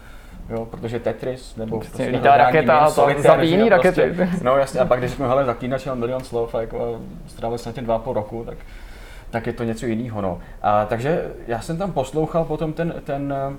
Jo, 0.51 0.65
protože 0.65 1.01
Tetris, 1.01 1.57
nebo 1.57 1.81
Přesně, 1.81 1.97
prostě 1.97 2.17
lítá 2.17 2.37
raketa 2.37 2.79
a 2.79 2.91
to 2.91 3.09
zabíjí 3.19 3.53
že 3.53 3.61
jo, 3.61 3.69
rakety. 3.69 4.13
Prostě, 4.17 4.45
no 4.45 4.57
jasně, 4.57 4.81
a 4.81 4.85
pak 4.85 4.99
když 4.99 5.11
řeknu, 5.11 5.27
hele, 5.27 5.45
zaklínač 5.45 5.85
měl 5.85 5.97
milion 5.97 6.25
slov 6.25 6.55
a 6.55 6.61
jako 6.61 7.01
strávil 7.27 7.59
jsem 7.59 7.73
tím 7.73 7.85
dva 7.85 7.95
a 7.95 7.99
půl 7.99 8.13
roku, 8.13 8.45
tak, 8.45 8.59
tak 9.31 9.47
je 9.47 9.53
to 9.53 9.65
něco 9.65 9.87
jiného. 9.87 10.21
No. 10.21 10.39
A, 10.63 10.85
takže 10.85 11.33
já 11.47 11.61
jsem 11.61 11.79
tam 11.79 11.93
poslouchal 11.93 12.45
potom 12.45 12.73
ten, 12.73 12.95
ten 13.05 13.35
eh, 13.37 13.57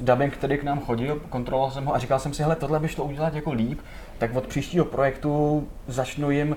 dubbing, 0.00 0.36
který 0.36 0.58
k 0.58 0.62
nám 0.62 0.80
chodil, 0.80 1.20
kontroloval 1.28 1.70
jsem 1.70 1.84
ho 1.84 1.94
a 1.94 1.98
říkal 1.98 2.18
jsem 2.18 2.34
si, 2.34 2.42
hele, 2.42 2.56
tohle 2.56 2.80
by 2.80 2.88
šlo 2.88 3.04
udělat 3.04 3.34
jako 3.34 3.52
líp, 3.52 3.80
tak 4.18 4.36
od 4.36 4.46
příštího 4.46 4.84
projektu 4.84 5.66
začnu 5.86 6.30
jim 6.30 6.56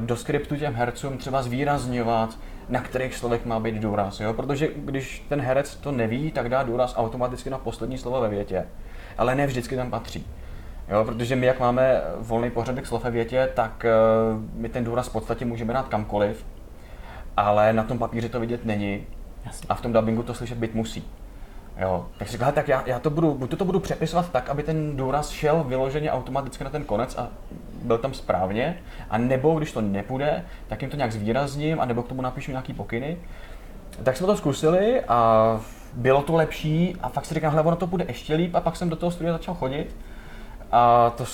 do 0.00 0.16
skriptu 0.16 0.56
těm 0.56 0.74
hercům 0.74 1.18
třeba 1.18 1.42
zvýrazňovat, 1.42 2.38
na 2.68 2.80
kterých 2.80 3.14
slovech 3.14 3.46
má 3.46 3.60
být 3.60 3.74
důraz, 3.74 4.20
jo? 4.20 4.34
protože 4.34 4.68
když 4.76 5.26
ten 5.28 5.40
herec 5.40 5.76
to 5.76 5.92
neví, 5.92 6.30
tak 6.30 6.48
dá 6.48 6.62
důraz 6.62 6.94
automaticky 6.96 7.50
na 7.50 7.58
poslední 7.58 7.98
slovo 7.98 8.20
ve 8.20 8.28
větě, 8.28 8.66
ale 9.18 9.34
ne 9.34 9.46
vždycky 9.46 9.76
tam 9.76 9.90
patří. 9.90 10.26
Jo, 10.88 11.04
protože 11.04 11.36
my, 11.36 11.46
jak 11.46 11.60
máme 11.60 12.00
volný 12.18 12.50
pořadek 12.50 12.86
slov 12.86 13.04
ve 13.04 13.10
větě, 13.10 13.50
tak 13.54 13.86
uh, 14.34 14.42
my 14.54 14.68
ten 14.68 14.84
důraz 14.84 15.08
v 15.08 15.12
podstatě 15.12 15.44
můžeme 15.44 15.72
dát 15.72 15.88
kamkoliv, 15.88 16.46
ale 17.36 17.72
na 17.72 17.82
tom 17.82 17.98
papíře 17.98 18.28
to 18.28 18.40
vidět 18.40 18.64
není 18.64 19.06
Jasně. 19.44 19.66
a 19.68 19.74
v 19.74 19.80
tom 19.80 19.92
dubbingu 19.92 20.22
to 20.22 20.34
slyšet 20.34 20.58
být 20.58 20.74
musí. 20.74 21.04
Jo, 21.80 22.06
tak 22.18 22.28
si 22.28 22.32
říkal, 22.32 22.52
tak 22.52 22.68
já, 22.68 22.82
já 22.86 22.98
to 22.98 23.10
budu, 23.10 23.34
buď 23.34 23.50
to, 23.50 23.56
to 23.56 23.64
budu 23.64 23.80
přepisovat 23.80 24.30
tak, 24.32 24.48
aby 24.48 24.62
ten 24.62 24.96
důraz 24.96 25.30
šel 25.30 25.64
vyloženě 25.64 26.10
automaticky 26.10 26.64
na 26.64 26.70
ten 26.70 26.84
konec 26.84 27.16
a 27.18 27.28
byl 27.82 27.98
tam 27.98 28.14
správně, 28.14 28.78
a 29.10 29.18
nebo 29.18 29.58
když 29.58 29.72
to 29.72 29.80
nepůjde, 29.80 30.44
tak 30.68 30.82
jim 30.82 30.90
to 30.90 30.96
nějak 30.96 31.12
zvýrazním, 31.12 31.80
a 31.80 31.84
nebo 31.84 32.02
k 32.02 32.08
tomu 32.08 32.22
napíšu 32.22 32.50
nějaký 32.50 32.74
pokyny. 32.74 33.16
Tak 34.02 34.16
jsme 34.16 34.26
to 34.26 34.36
zkusili 34.36 35.00
a 35.08 35.60
bylo 35.92 36.22
to 36.22 36.34
lepší 36.34 36.96
a 37.02 37.08
fakt 37.08 37.24
si 37.26 37.34
říkám, 37.34 37.50
hele, 37.50 37.62
ono 37.62 37.76
to 37.76 37.86
bude 37.86 38.04
ještě 38.08 38.34
líp 38.34 38.54
a 38.54 38.60
pak 38.60 38.76
jsem 38.76 38.90
do 38.90 38.96
toho 38.96 39.10
studia 39.10 39.32
začal 39.32 39.54
chodit 39.54 39.96
a 40.72 41.10
to 41.16 41.24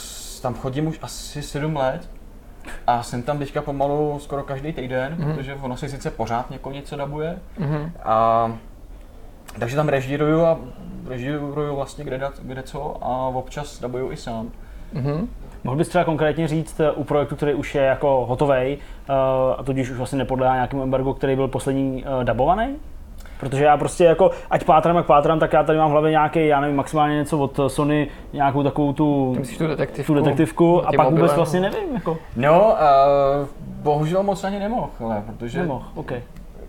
tam 0.42 0.54
chodím 0.54 0.86
už 0.86 0.98
asi 1.02 1.42
7 1.42 1.76
let 1.76 2.10
a 2.86 3.02
jsem 3.02 3.22
tam 3.22 3.38
teďka 3.38 3.62
pomalu 3.62 4.18
skoro 4.18 4.42
každý 4.42 4.72
týden, 4.72 5.16
mm-hmm. 5.16 5.34
protože 5.34 5.54
ono 5.54 5.76
si 5.76 5.88
sice 5.88 6.10
pořád 6.10 6.50
někoho 6.50 6.74
něco 6.74 6.96
dabuje 6.96 7.38
Mhm. 7.58 7.92
a 8.04 8.52
takže 9.58 9.76
tam 9.76 9.88
režíruju 9.88 10.44
a 10.44 10.58
režíruju 11.08 11.76
vlastně 11.76 12.04
kde, 12.04 12.18
dat, 12.18 12.32
kde 12.42 12.62
co 12.62 12.96
a 13.00 13.28
občas 13.28 13.80
dabuju 13.80 14.12
i 14.12 14.16
sám. 14.16 14.50
Mhm. 14.92 15.28
Mohl 15.64 15.76
bys 15.76 15.88
třeba 15.88 16.04
konkrétně 16.04 16.48
říct 16.48 16.80
eh, 16.80 16.90
u 16.90 17.04
projektu, 17.04 17.36
který 17.36 17.54
už 17.54 17.74
je 17.74 17.82
jako 17.82 18.26
hotový, 18.28 18.78
a 19.58 19.62
tudíž 19.64 19.90
už 19.90 19.96
vlastně 19.96 20.18
nepodléhá 20.18 20.54
nějakému 20.54 20.82
embargu, 20.82 21.12
který 21.12 21.36
byl 21.36 21.48
poslední 21.48 22.04
uh, 22.04 22.24
dabovaný? 22.24 22.76
Protože 23.40 23.64
já 23.64 23.76
prostě 23.76 24.04
jako, 24.04 24.30
ať 24.50 24.64
pátrám, 24.64 24.96
jak 24.96 25.06
pátrám, 25.06 25.38
tak 25.38 25.52
já 25.52 25.62
tady 25.62 25.78
mám 25.78 25.88
v 25.88 25.92
hlavě 25.92 26.10
nějaký, 26.10 26.46
já 26.46 26.60
nevím, 26.60 26.76
maximálně 26.76 27.16
něco 27.16 27.38
od 27.38 27.58
eh, 27.58 27.68
Sony, 27.68 28.08
nějakou 28.32 28.62
takovou 28.62 28.92
tu, 28.92 29.30
Ty 29.34 29.38
myslíš 29.38 29.58
tu 29.58 29.66
detektivku? 29.66 30.12
tu 30.12 30.18
detektivku 30.20 30.80
a 30.80 30.84
pak 30.84 30.92
vůbec 30.92 31.10
mobilem? 31.10 31.36
vlastně 31.36 31.60
nevím, 31.60 31.94
jako. 31.94 32.18
No, 32.36 32.76
uh, 33.40 33.48
bohužel 33.82 34.22
moc 34.22 34.44
ani 34.44 34.58
nemohl, 34.58 34.90
ale, 35.00 35.22
protože 35.26 35.58
Nemohl, 35.58 35.84
OK. 35.94 36.12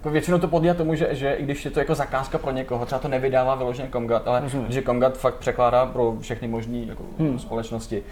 Jako 0.04 0.10
většinou 0.14 0.38
to 0.40 0.48
podíjá 0.48 0.74
tomu, 0.74 0.96
že, 0.96 1.08
že 1.12 1.34
i 1.34 1.44
když 1.44 1.66
je 1.66 1.72
to 1.72 1.80
jako 1.80 1.96
zakázka 1.96 2.38
pro 2.38 2.52
někoho, 2.52 2.86
třeba 2.86 3.00
to 3.00 3.08
nevydává 3.08 3.56
vyloženě 3.56 3.90
Comgat, 3.92 4.28
ale 4.28 4.40
Rozumím. 4.40 4.66
že 4.72 4.82
Comgat 4.82 5.18
fakt 5.18 5.36
překládá 5.36 5.86
pro 5.86 6.16
všechny 6.20 6.48
možné 6.48 6.78
jako, 6.78 7.04
Hmm. 7.20 7.40
společnosti, 7.40 8.04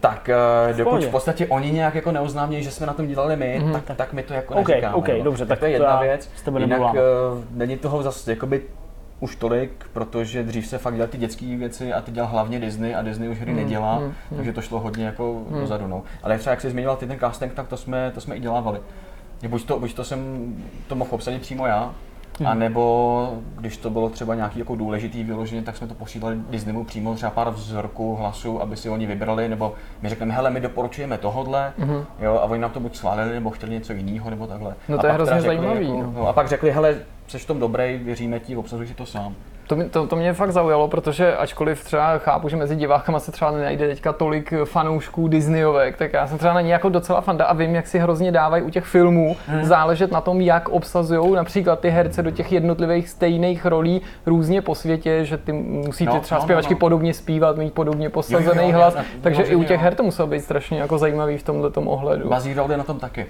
tak 0.00 0.30
uh, 0.70 0.76
dokud 0.76 1.04
v 1.04 1.08
podstatě 1.10 1.46
oni 1.46 1.70
nějak 1.72 1.94
jako 1.94 2.12
neoznámějí, 2.12 2.62
že 2.64 2.70
jsme 2.70 2.86
na 2.86 2.92
tom 2.92 3.06
dělali 3.06 3.36
my, 3.36 3.60
Mhm. 3.62 3.72
tak, 3.72 3.96
tak 3.96 4.12
my 4.12 4.22
to 4.22 4.34
jako 4.34 4.54
OK, 4.54 4.68
neříkáme. 4.68 4.94
OK, 4.94 5.08
no. 5.08 5.24
dobře, 5.24 5.46
tak 5.46 5.58
to 5.58 5.64
je 5.64 5.70
jedna 5.70 6.00
věc. 6.00 6.30
Jinak 6.58 6.80
uh, 6.80 6.98
není 7.50 7.76
toho 7.76 8.02
zase 8.02 8.30
jakoby 8.32 8.62
už 9.20 9.36
tolik, 9.36 9.86
protože 9.92 10.42
dřív 10.42 10.66
se 10.66 10.78
fakt 10.78 10.94
dělali 10.94 11.10
ty 11.12 11.18
dětské 11.18 11.56
věci 11.56 11.92
a 11.92 12.00
ty 12.00 12.10
dělal 12.12 12.30
hlavně 12.30 12.60
Disney 12.60 12.94
a 12.94 13.02
Disney 13.02 13.28
už 13.28 13.38
hry 13.40 13.52
Hmm, 13.52 13.62
nedělá, 13.62 13.94
hmm, 13.94 14.04
hmm. 14.04 14.36
takže 14.36 14.52
to 14.52 14.62
šlo 14.62 14.80
hodně 14.80 15.04
jako 15.06 15.42
Hmm. 15.50 15.60
dozadu. 15.60 15.86
No. 15.86 16.02
Ale 16.22 16.38
třeba 16.38 16.50
jak 16.50 16.60
jsi 16.60 16.70
zmiňoval 16.70 16.96
ty 16.96 17.06
ten 17.06 17.18
casting, 17.18 17.52
tak 17.54 17.68
to 17.68 17.76
jsme, 17.76 18.10
to 18.14 18.20
jsme 18.20 18.36
i 18.36 18.40
dělávali. 18.40 18.78
Buď 19.48 19.64
to, 19.64 19.78
buď 19.78 19.94
to 19.94 20.04
jsem 20.04 20.52
to 20.86 20.94
mohl 20.94 21.10
obsadit 21.14 21.42
přímo 21.42 21.66
já, 21.66 21.94
Hmm. 22.38 22.48
a 22.48 22.54
nebo 22.54 23.32
když 23.58 23.76
to 23.76 23.90
bylo 23.90 24.08
třeba 24.08 24.34
nějaký 24.34 24.58
jako 24.58 24.76
důležitý 24.76 25.24
vyloženě, 25.24 25.62
tak 25.62 25.76
jsme 25.76 25.86
to 25.86 25.94
posílali 25.94 26.36
Disneymu 26.50 26.84
přímo 26.84 27.14
třeba 27.14 27.30
pár 27.30 27.50
vzorků 27.50 28.14
hlasu, 28.16 28.62
aby 28.62 28.76
si 28.76 28.88
oni 28.88 29.06
vybrali, 29.06 29.48
nebo 29.48 29.74
my 30.02 30.08
řekneme, 30.08 30.34
hele, 30.34 30.50
my 30.50 30.60
doporučujeme 30.60 31.18
tohodle, 31.18 31.72
Mhm. 31.78 32.04
jo, 32.20 32.34
a 32.34 32.44
oni 32.44 32.60
nám 32.60 32.70
to 32.70 32.80
buď 32.80 32.96
schválili, 32.96 33.32
nebo 33.34 33.50
chtěli 33.50 33.72
něco 33.72 33.92
jiného, 33.92 34.30
nebo 34.30 34.46
takhle. 34.46 34.74
No 34.88 34.98
a 34.98 35.00
to 35.00 35.06
je 35.06 35.12
pak 35.12 35.20
teda 35.20 35.32
hrozně 35.34 35.40
zajímavý, 35.40 35.86
Jako, 35.88 36.02
no. 36.02 36.12
no. 36.16 36.28
a 36.28 36.32
pak 36.32 36.48
řekli, 36.48 36.70
hele, 36.72 36.96
jsi 37.26 37.38
v 37.38 37.46
tom 37.46 37.58
dobrý, 37.60 37.96
věříme 37.98 38.40
ti, 38.40 38.56
obsazuj 38.56 38.86
si 38.86 38.94
to 38.94 39.06
sám. 39.06 39.34
To, 39.72 39.76
mě- 39.76 39.88
to, 39.88 40.06
to 40.06 40.16
mě 40.16 40.32
fakt 40.32 40.52
zaujalo, 40.52 40.88
protože 40.88 41.36
ačkoliv 41.36 41.84
třeba 41.84 42.18
chápu, 42.18 42.48
že 42.48 42.56
mezi 42.56 42.76
divákama 42.76 43.18
se 43.20 43.32
třeba 43.32 43.50
nenajde 43.50 43.88
teďka 43.88 44.12
tolik 44.12 44.52
fanoušků 44.64 45.28
Disneyovek, 45.28 45.96
tak 45.96 46.12
já 46.12 46.26
jsem 46.26 46.38
třeba 46.38 46.54
na 46.54 46.60
ně 46.60 46.72
jako 46.72 46.88
docela 46.88 47.20
fanda 47.20 47.44
a 47.44 47.52
vím, 47.52 47.74
jak 47.74 47.86
si 47.86 47.98
hrozně 47.98 48.32
dávají 48.32 48.62
u 48.62 48.70
těch 48.70 48.84
filmů 48.84 49.36
hmm. 49.46 49.64
záležet 49.64 50.12
na 50.12 50.20
tom, 50.20 50.40
jak 50.40 50.68
obsazují 50.68 51.34
například 51.34 51.80
ty 51.80 51.90
herce 51.90 52.22
do 52.22 52.30
těch 52.30 52.52
jednotlivých 52.52 53.08
stejných 53.08 53.66
rolí 53.66 54.02
různě 54.26 54.62
po 54.62 54.74
světě, 54.74 55.24
že 55.24 55.36
ty 55.38 55.52
musí 55.52 56.06
ty 56.06 56.12
No, 56.14 56.20
třeba 56.20 56.38
no, 56.38 56.42
no, 56.42 56.46
zpěvačky 56.46 56.74
no. 56.74 56.78
podobně 56.80 57.14
zpívat, 57.14 57.56
mít 57.56 57.74
podobně 57.74 58.10
posazený 58.10 58.62
Jo, 58.62 58.68
jo, 58.68 58.76
hlas, 58.76 58.94
jo, 58.94 59.02
takže 59.22 59.42
i 59.42 59.54
u 59.54 59.62
těch 59.64 59.80
jo. 59.80 59.84
her 59.84 59.94
to 59.94 60.02
muselo 60.02 60.28
být 60.28 60.40
strašně 60.40 60.80
jako 60.80 60.98
zajímavý 60.98 61.38
v 61.38 61.42
tomhle 61.42 61.70
ohledu. 61.84 62.28
Bazírovali 62.28 62.76
na 62.76 62.84
tom 62.84 62.98
taky. 62.98 63.26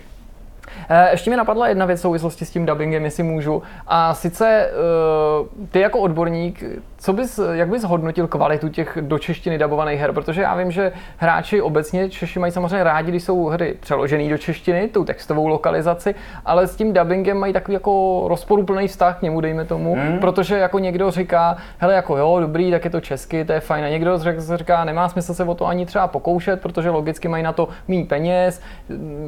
Eh, 0.89 1.11
Ještě 1.11 1.30
mi 1.30 1.37
napadla 1.37 1.68
jedna 1.68 1.87
věc 1.87 1.99
v 1.99 2.03
souvislosti 2.03 2.45
s 2.45 2.51
tím 2.51 2.66
dubbingem, 2.66 3.05
jestli 3.05 3.22
můžu. 3.22 3.62
A 3.87 4.14
sice 4.14 4.66
eh, 4.66 5.66
ty 5.70 5.80
jako 5.80 5.99
odborník, 5.99 6.64
co 6.99 7.12
bys, 7.12 7.41
jak 7.53 7.68
bys 7.68 7.85
hodnotil 7.85 8.26
kvalitu 8.26 8.68
těch 8.68 8.99
do 9.01 9.18
češtiny 9.18 9.59
dubovaných 9.59 10.01
her? 10.01 10.12
Protože 10.12 10.43
já 10.43 10.55
vím, 10.57 10.70
že 10.70 10.93
hráči 11.16 11.62
obecně 11.62 12.11
Češi 12.11 12.39
mají 12.39 12.53
samozřejmě 12.53 12.85
rádi, 12.85 13.11
když 13.11 13.22
jsou 13.24 13.47
hry 13.47 13.74
přeložené 13.80 14.28
do 14.30 14.39
češtiny, 14.39 14.89
tou 14.89 15.05
textovou 15.05 15.47
lokalizaci, 15.47 16.14
ale 16.45 16.66
s 16.66 16.76
tím 16.76 16.93
dubbingem 16.93 17.39
mají 17.39 17.53
takový 17.53 17.74
jako 17.74 18.24
rozporuplný 18.28 18.89
vztah 18.89 19.18
k 19.18 19.22
němu, 19.22 19.41
dejme 19.41 19.64
tomu, 19.64 19.95
Hmm. 19.95 20.18
protože 20.18 20.59
jako 20.59 20.78
někdo 20.78 21.11
říká, 21.11 21.57
hele 21.78 21.95
jako 21.95 22.16
jo, 22.16 22.37
dobrý, 22.41 22.70
tak 22.70 22.85
je 22.85 22.91
to 22.91 23.01
česky, 23.01 23.45
to 23.45 23.53
je 23.53 23.61
fajn. 23.61 23.85
A 23.85 23.89
někdo 23.89 24.18
říká, 24.57 24.85
nemá 24.85 25.09
smysl 25.09 25.35
se 25.35 25.45
o 25.45 25.55
to 25.55 25.66
ani 25.66 25.87
třeba 25.87 26.07
pokoušet, 26.09 26.61
protože 26.61 26.91
logicky 26.91 27.28
mají 27.28 27.43
na 27.43 27.53
to 27.53 27.68
méně 27.89 28.05
peněz. 28.05 28.61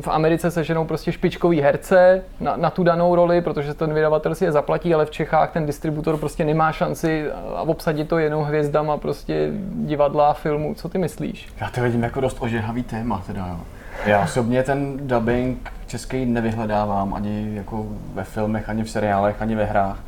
V 0.00 0.09
Americe 0.09 0.50
se 0.50 0.64
ženou 0.64 0.84
prostě 0.84 1.12
špičkový 1.45 1.61
herce 1.61 2.22
na, 2.40 2.57
na 2.57 2.70
tu 2.70 2.84
danou 2.84 3.14
roli, 3.14 3.40
protože 3.40 3.74
ten 3.74 3.95
vydavatel 3.95 4.34
si 4.34 4.45
je 4.45 4.53
zaplatí, 4.53 4.95
ale 4.95 5.07
v 5.07 5.11
Čechách 5.11 5.53
ten 5.53 5.66
distributor 5.66 6.16
prostě 6.16 6.45
nemá 6.45 6.72
šanci 6.72 7.30
a 7.32 7.62
obsadit 7.62 8.09
to 8.09 8.18
jenom 8.18 8.45
hvězdama 8.45 8.97
prostě 8.97 9.51
divadla 9.86 10.30
a 10.30 10.32
filmů. 10.32 10.74
Co 10.74 10.88
ty 10.88 10.99
myslíš? 10.99 11.49
Já 11.61 11.70
to 11.70 11.82
vidím 11.82 12.03
jako 12.03 12.20
dost 12.20 12.36
ožehavý 12.40 12.82
téma 12.82 13.22
teda, 13.26 13.47
jo. 13.47 13.61
Já 14.07 14.24
osobně 14.24 14.62
ten 14.62 15.07
dubbing 15.09 15.72
český 15.86 16.26
nevyhledávám 16.26 17.14
ani 17.14 17.55
jako 17.55 17.86
ve 18.14 18.24
filmech, 18.24 18.68
ani 18.68 18.82
v 18.84 18.90
seriálech, 18.90 19.42
ani 19.42 19.55
ve 19.55 19.64
hrách. 19.64 19.99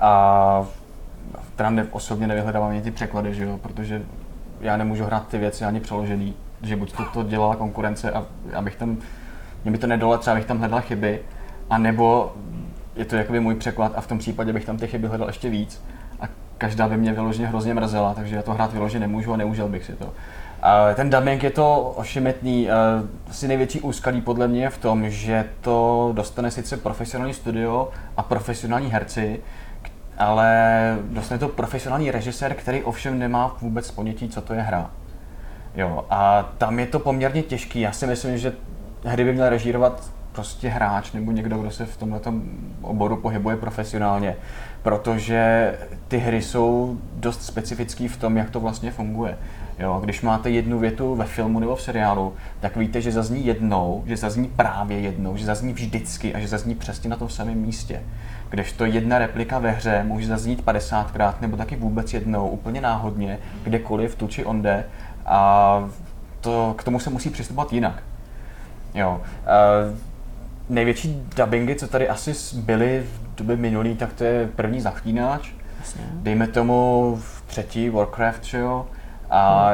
A 0.00 0.66
teda 1.56 1.70
ne, 1.70 1.86
osobně 1.90 2.26
nevyhledávám 2.26 2.70
ani 2.70 2.82
ty 2.82 2.90
překlady, 2.90 3.34
že 3.34 3.44
jo, 3.44 3.58
protože 3.62 4.02
já 4.60 4.76
nemůžu 4.76 5.04
hrát 5.04 5.28
ty 5.28 5.38
věci 5.38 5.64
ani 5.64 5.80
přeložený, 5.80 6.34
že 6.62 6.76
buď 6.76 6.92
to, 6.92 7.04
to 7.04 7.22
dělala 7.22 7.56
konkurence 7.56 8.12
a 8.12 8.24
abych 8.54 8.76
tam, 8.76 8.96
mě 9.64 9.72
by 9.72 9.78
to 9.78 9.86
nedalo, 9.86 10.18
třeba 10.18 10.36
bych 10.36 10.44
tam 10.44 10.58
hledal 10.58 10.80
chyby, 10.80 11.20
a 11.70 11.78
nebo 11.78 12.32
je 12.96 13.04
to 13.04 13.16
jakoby 13.16 13.40
můj 13.40 13.54
překlad 13.54 13.92
a 13.96 14.00
v 14.00 14.06
tom 14.06 14.18
případě 14.18 14.52
bych 14.52 14.64
tam 14.64 14.76
ty 14.76 14.86
chyby 14.86 15.06
hledal 15.06 15.28
ještě 15.28 15.50
víc 15.50 15.82
a 16.20 16.24
každá 16.58 16.88
by 16.88 16.96
mě 16.96 17.12
vyloženě 17.12 17.48
hrozně 17.48 17.74
mrzela, 17.74 18.14
takže 18.14 18.36
já 18.36 18.42
to 18.42 18.54
hrát 18.54 18.72
vyloženě 18.72 19.00
nemůžu 19.00 19.32
a 19.32 19.36
neužil 19.36 19.68
bych 19.68 19.84
si 19.84 19.92
to. 19.92 20.12
A 20.62 20.94
ten 20.94 21.10
dubbing 21.10 21.42
je 21.42 21.50
to 21.50 21.80
ošemetný. 21.96 22.70
A 22.70 22.74
Asi 23.30 23.48
největší 23.48 23.80
úskalí 23.80 24.20
podle 24.20 24.48
mě 24.48 24.62
je 24.62 24.70
v 24.70 24.78
tom, 24.78 25.10
že 25.10 25.44
to 25.60 26.10
dostane 26.14 26.50
sice 26.50 26.76
profesionální 26.76 27.34
studio 27.34 27.90
a 28.16 28.22
profesionální 28.22 28.88
herci, 28.90 29.40
ale 30.18 30.96
dostane 31.02 31.38
to 31.38 31.48
profesionální 31.48 32.10
režisér, 32.10 32.54
který 32.54 32.82
ovšem 32.82 33.18
nemá 33.18 33.56
vůbec 33.60 33.90
ponětí, 33.90 34.28
co 34.28 34.40
to 34.40 34.54
je 34.54 34.62
hra. 34.62 34.90
Jo, 35.74 36.04
a 36.10 36.52
tam 36.58 36.78
je 36.78 36.86
to 36.86 36.98
poměrně 36.98 37.42
těžký. 37.42 37.80
Já 37.80 37.92
si 37.92 38.06
myslím, 38.06 38.38
že 38.38 38.52
hry 39.04 39.24
by 39.24 39.32
měl 39.32 39.48
režírovat 39.48 40.12
prostě 40.32 40.68
hráč 40.68 41.12
nebo 41.12 41.32
někdo, 41.32 41.58
kdo 41.58 41.70
se 41.70 41.86
v 41.86 41.96
tomhle 41.96 42.20
oboru 42.82 43.16
pohybuje 43.16 43.56
profesionálně, 43.56 44.36
protože 44.82 45.74
ty 46.08 46.18
hry 46.18 46.42
jsou 46.42 46.98
dost 47.16 47.42
specifický 47.42 48.08
v 48.08 48.16
tom, 48.16 48.36
jak 48.36 48.50
to 48.50 48.60
vlastně 48.60 48.90
funguje. 48.90 49.38
Jo, 49.78 50.00
když 50.04 50.22
máte 50.22 50.50
jednu 50.50 50.78
větu 50.78 51.14
ve 51.14 51.24
filmu 51.24 51.60
nebo 51.60 51.76
v 51.76 51.82
seriálu, 51.82 52.34
tak 52.60 52.76
víte, 52.76 53.00
že 53.00 53.12
zazní 53.12 53.46
jednou, 53.46 54.02
že 54.06 54.16
zazní 54.16 54.48
právě 54.48 55.00
jednou, 55.00 55.36
že 55.36 55.44
zazní 55.44 55.72
vždycky 55.72 56.34
a 56.34 56.40
že 56.40 56.48
zazní 56.48 56.74
přesně 56.74 57.10
na 57.10 57.16
tom 57.16 57.28
samém 57.28 57.58
místě. 57.58 58.02
Kdežto 58.50 58.84
jedna 58.84 59.18
replika 59.18 59.58
ve 59.58 59.70
hře 59.70 60.04
může 60.04 60.26
zaznít 60.26 60.64
50krát 60.64 61.34
nebo 61.40 61.56
taky 61.56 61.76
vůbec 61.76 62.14
jednou, 62.14 62.48
úplně 62.48 62.80
náhodně, 62.80 63.38
kdekoliv, 63.64 64.14
tu 64.14 64.28
či 64.28 64.44
onde 64.44 64.84
a 65.26 65.90
to, 66.40 66.74
k 66.78 66.84
tomu 66.84 67.00
se 67.00 67.10
musí 67.10 67.30
přistupovat 67.30 67.72
jinak. 67.72 68.02
Jo. 68.94 69.20
Uh, 69.20 69.96
největší 70.68 71.22
dubbingy, 71.36 71.74
co 71.74 71.88
tady 71.88 72.08
asi 72.08 72.32
byly 72.54 73.06
v 73.12 73.34
době 73.34 73.56
minulý, 73.56 73.96
tak 73.96 74.12
to 74.12 74.24
je 74.24 74.48
první 74.56 74.80
Zaklínač. 74.80 75.50
Dejme 76.12 76.46
tomu 76.46 77.16
v 77.20 77.42
třetí 77.46 77.90
Warcraft, 77.90 78.44
že 78.44 78.58
jo. 78.58 78.86
A 79.30 79.72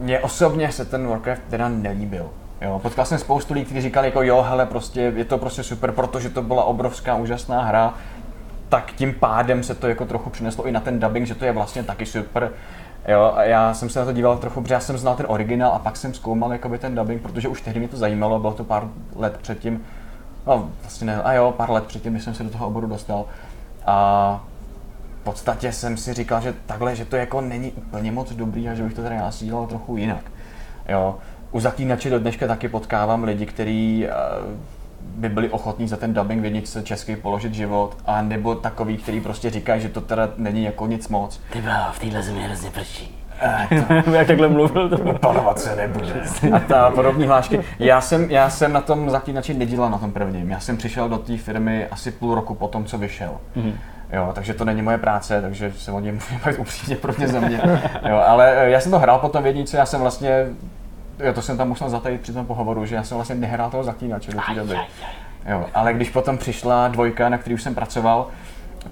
mně 0.00 0.20
osobně 0.20 0.72
se 0.72 0.84
ten 0.84 1.06
Warcraft 1.06 1.42
teda 1.50 1.68
nelíbil. 1.68 2.30
Jo, 2.60 2.78
potkal 2.78 3.04
jsem 3.04 3.18
spoustu 3.18 3.54
lidí, 3.54 3.64
kteří 3.64 3.80
říkali 3.80 4.06
jako 4.06 4.22
jo, 4.22 4.42
hele, 4.48 4.66
prostě 4.66 5.00
je 5.00 5.24
to 5.24 5.38
prostě 5.38 5.62
super, 5.62 5.92
protože 5.92 6.28
to 6.28 6.42
byla 6.42 6.64
obrovská, 6.64 7.16
úžasná 7.16 7.62
hra, 7.62 7.94
tak 8.68 8.92
tím 8.92 9.14
pádem 9.14 9.62
se 9.62 9.74
to 9.74 9.88
jako 9.88 10.04
trochu 10.04 10.30
přineslo 10.30 10.66
i 10.66 10.72
na 10.72 10.80
ten 10.80 11.00
dubbing, 11.00 11.26
že 11.26 11.34
to 11.34 11.44
je 11.44 11.52
vlastně 11.52 11.82
taky 11.82 12.06
super. 12.06 12.50
Jo, 13.08 13.32
a 13.36 13.44
já 13.44 13.74
jsem 13.74 13.90
se 13.90 13.98
na 13.98 14.04
to 14.04 14.12
díval 14.12 14.38
trochu, 14.38 14.62
protože 14.62 14.74
já 14.74 14.80
jsem 14.80 14.98
znal 14.98 15.16
ten 15.16 15.26
originál 15.28 15.72
a 15.72 15.78
pak 15.78 15.96
jsem 15.96 16.14
zkoumal 16.14 16.52
jakoby 16.52 16.78
ten 16.78 16.94
dubbing, 16.94 17.22
protože 17.22 17.48
už 17.48 17.60
tehdy 17.60 17.80
mě 17.80 17.88
to 17.88 17.96
zajímalo, 17.96 18.38
bylo 18.38 18.52
to 18.52 18.64
pár 18.64 18.88
let 19.16 19.38
předtím, 19.42 19.84
no 20.46 20.68
vlastně 20.82 21.06
ne, 21.06 21.22
a 21.22 21.32
jo, 21.32 21.54
pár 21.56 21.70
let 21.70 21.86
předtím, 21.86 22.12
než 22.12 22.24
jsem 22.24 22.34
se 22.34 22.44
do 22.44 22.50
toho 22.50 22.66
oboru 22.66 22.86
dostal. 22.86 23.24
A 23.86 24.44
v 25.20 25.24
podstatě 25.24 25.72
jsem 25.72 25.96
si 25.96 26.14
říkal, 26.14 26.40
že 26.40 26.54
takhle, 26.66 26.96
že 26.96 27.04
to 27.04 27.16
jako 27.16 27.40
není 27.40 27.72
úplně 27.72 28.12
moc 28.12 28.32
dobrý 28.32 28.68
a 28.68 28.74
že 28.74 28.82
bych 28.82 28.94
to 28.94 29.02
tady 29.02 29.16
asi 29.16 29.44
dělal 29.44 29.66
trochu 29.66 29.96
jinak. 29.96 30.24
Jo. 30.88 31.18
U 31.52 31.60
zaklínače 31.60 32.10
do 32.10 32.18
dneška 32.18 32.46
taky 32.46 32.68
potkávám 32.68 33.24
lidi, 33.24 33.46
kteří 33.46 34.06
eh, 34.06 34.12
by 35.16 35.28
byli 35.28 35.48
ochotní 35.48 35.88
za 35.88 35.96
ten 35.96 36.14
dubbing 36.14 36.40
v 36.40 36.44
jedničce 36.44 36.82
česky 36.82 37.16
položit 37.16 37.54
život, 37.54 37.96
a 38.06 38.22
nebo 38.22 38.54
takový, 38.54 38.96
který 38.96 39.20
prostě 39.20 39.50
říkají, 39.50 39.80
že 39.80 39.88
to 39.88 40.00
teda 40.00 40.28
není 40.36 40.64
jako 40.64 40.86
nic 40.86 41.08
moc. 41.08 41.40
Ty 41.52 41.60
bláho, 41.60 41.92
v 41.92 41.98
téhle 41.98 42.22
zemi 42.22 42.42
hrozně 42.42 42.70
prší. 42.70 43.18
Jak 44.12 44.26
takhle 44.26 44.48
mluvil, 44.48 44.88
to. 44.88 45.12
Panovat 45.18 45.58
se 45.58 45.76
nebude. 45.76 46.22
A 46.52 46.58
ta 46.58 46.90
podobné 46.90 47.26
hlášky. 47.26 47.60
Já 47.78 48.00
jsem, 48.00 48.30
já 48.30 48.50
jsem 48.50 48.72
na 48.72 48.80
tom 48.80 49.10
zaklínači 49.10 49.54
nedělal 49.54 49.90
na 49.90 49.98
tom 49.98 50.12
prvním. 50.12 50.50
Já 50.50 50.60
jsem 50.60 50.76
přišel 50.76 51.08
do 51.08 51.18
té 51.18 51.36
firmy 51.36 51.86
asi 51.90 52.10
půl 52.10 52.34
roku 52.34 52.54
po 52.54 52.68
tom, 52.68 52.84
co 52.84 52.98
vyšel. 52.98 53.30
Mhm. 53.56 53.72
Jo, 54.12 54.30
takže 54.34 54.54
to 54.54 54.64
není 54.64 54.82
moje 54.82 54.98
práce, 54.98 55.42
takže 55.42 55.72
se 55.76 55.92
o 55.92 56.00
něm 56.00 56.14
můžu 56.30 56.44
bavit 56.44 56.58
upřímně 56.58 56.96
pro 56.96 57.12
mě 57.18 57.28
za 57.28 57.40
mě. 57.40 57.60
Jo, 58.08 58.16
ale 58.26 58.56
eh, 58.56 58.70
já 58.70 58.80
jsem 58.80 58.92
to 58.92 58.98
hrál 58.98 59.18
potom 59.18 59.42
v 59.42 59.46
jedničce, 59.46 59.76
já 59.76 59.86
jsem 59.86 60.00
vlastně, 60.00 60.46
jo, 61.22 61.32
to 61.32 61.42
jsem 61.42 61.56
tam 61.56 61.68
musel 61.68 61.90
zatajit 61.90 62.20
při 62.20 62.32
tom 62.32 62.46
pohovoru, 62.46 62.86
že 62.86 62.94
já 62.94 63.02
jsem 63.02 63.16
vlastně 63.16 63.34
nehrál 63.34 63.70
toho 63.70 63.84
zaklínače 63.84 64.32
do 64.32 64.38
té 64.46 64.54
doby. 64.54 64.76
Jo, 65.48 65.66
ale 65.74 65.92
když 65.94 66.10
potom 66.10 66.38
přišla 66.38 66.88
dvojka, 66.88 67.28
na 67.28 67.38
který 67.38 67.54
už 67.54 67.62
jsem 67.62 67.74
pracoval, 67.74 68.28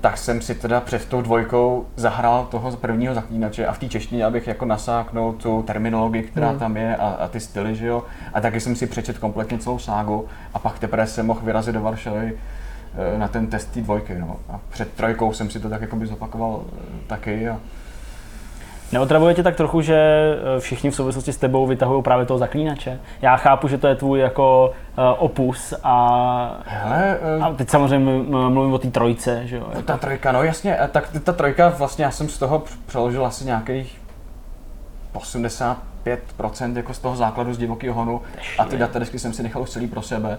tak 0.01 0.19
jsem 0.19 0.41
si 0.43 0.55
teda 0.55 0.81
před 0.81 1.09
tou 1.09 1.23
dvojkou 1.23 1.87
zahrál 1.97 2.47
toho 2.51 2.77
prvního 2.77 3.15
zaklínače 3.15 3.67
a 3.67 3.73
v 3.73 3.79
té 3.79 3.89
češtině, 3.89 4.25
abych 4.25 4.47
jako 4.47 4.65
nasáknul 4.65 5.33
tu 5.33 5.63
terminologii, 5.63 6.23
která 6.23 6.49
Hmm. 6.49 6.59
tam 6.59 6.77
je 6.77 6.97
a, 6.97 7.09
a 7.09 7.29
ty 7.29 7.41
styly, 7.41 7.75
že 7.75 7.87
jo. 7.87 8.05
A 8.35 8.41
taky 8.41 8.61
jsem 8.61 8.77
si 8.77 8.87
přečet 8.87 9.19
kompletně 9.19 9.59
celou 9.59 9.79
ságu 9.79 10.27
a 10.55 10.59
pak 10.59 10.79
teprve 10.79 11.07
jsem 11.07 11.27
mohl 11.27 11.41
vyrazit 11.43 11.75
do 11.75 11.81
Varšavy 11.81 12.33
eh, 13.15 13.19
na 13.19 13.29
ten 13.29 13.47
test 13.47 13.71
té 13.71 13.81
dvojky, 13.81 14.15
no. 14.19 14.37
A 14.49 14.61
před 14.69 14.93
trojkou 14.93 15.33
jsem 15.33 15.51
si 15.51 15.61
to 15.61 15.69
tak 15.69 15.81
jako 15.81 15.97
by 15.97 16.07
zopakoval 16.07 16.63
eh, 16.73 16.83
taky 17.07 17.49
a 17.49 17.61
Neotravuje 18.93 19.35
tě 19.35 19.43
tak 19.43 19.57
trochu, 19.57 19.81
že 19.81 19.95
eh, 20.57 20.61
všichni 20.61 20.91
v 20.91 20.95
souvislosti 20.95 21.33
s 21.33 21.37
tebou 21.37 21.67
vytahují 21.67 22.03
právě 22.03 22.27
toho 22.27 22.39
zaklínače? 22.39 23.01
Já 23.23 23.37
chápu, 23.37 23.69
že 23.69 23.79
to 23.79 23.87
je 23.87 23.95
tvůj 23.95 24.21
jako 24.21 24.73
uh, 24.99 25.05
opus 25.19 25.75
a, 25.85 26.61
Hele, 26.67 27.19
eh, 27.39 27.43
a 27.43 27.53
teď 27.55 27.71
samozřejmě 27.71 28.23
mluvím 28.49 28.73
o 28.73 28.79
té 28.79 28.91
trojce, 28.91 29.43
že 29.45 29.57
jo? 29.57 29.67
No, 29.75 29.83
ta 29.83 29.97
trojka, 29.97 30.33
no 30.33 30.43
jasně, 30.43 30.79
tak 30.93 31.09
ta 31.25 31.33
trojka 31.33 31.69
vlastně, 31.69 32.05
já 32.05 32.11
jsem 32.11 32.29
z 32.29 32.39
toho 32.39 32.63
přeložil 32.87 33.27
asi 33.27 33.45
nějakých 33.45 34.01
85% 35.15 35.77
jako 36.77 36.95
z 36.95 36.99
toho 36.99 37.17
základu 37.17 37.55
z 37.55 37.59
divokého 37.59 37.95
honu 37.95 38.23
a 38.59 38.65
ty 38.65 38.77
datadesky 38.77 39.19
jsem 39.19 39.33
si 39.33 39.43
nechal 39.43 39.63
už 39.63 39.71
celý 39.71 39.87
pro 39.87 40.03
sebe, 40.03 40.39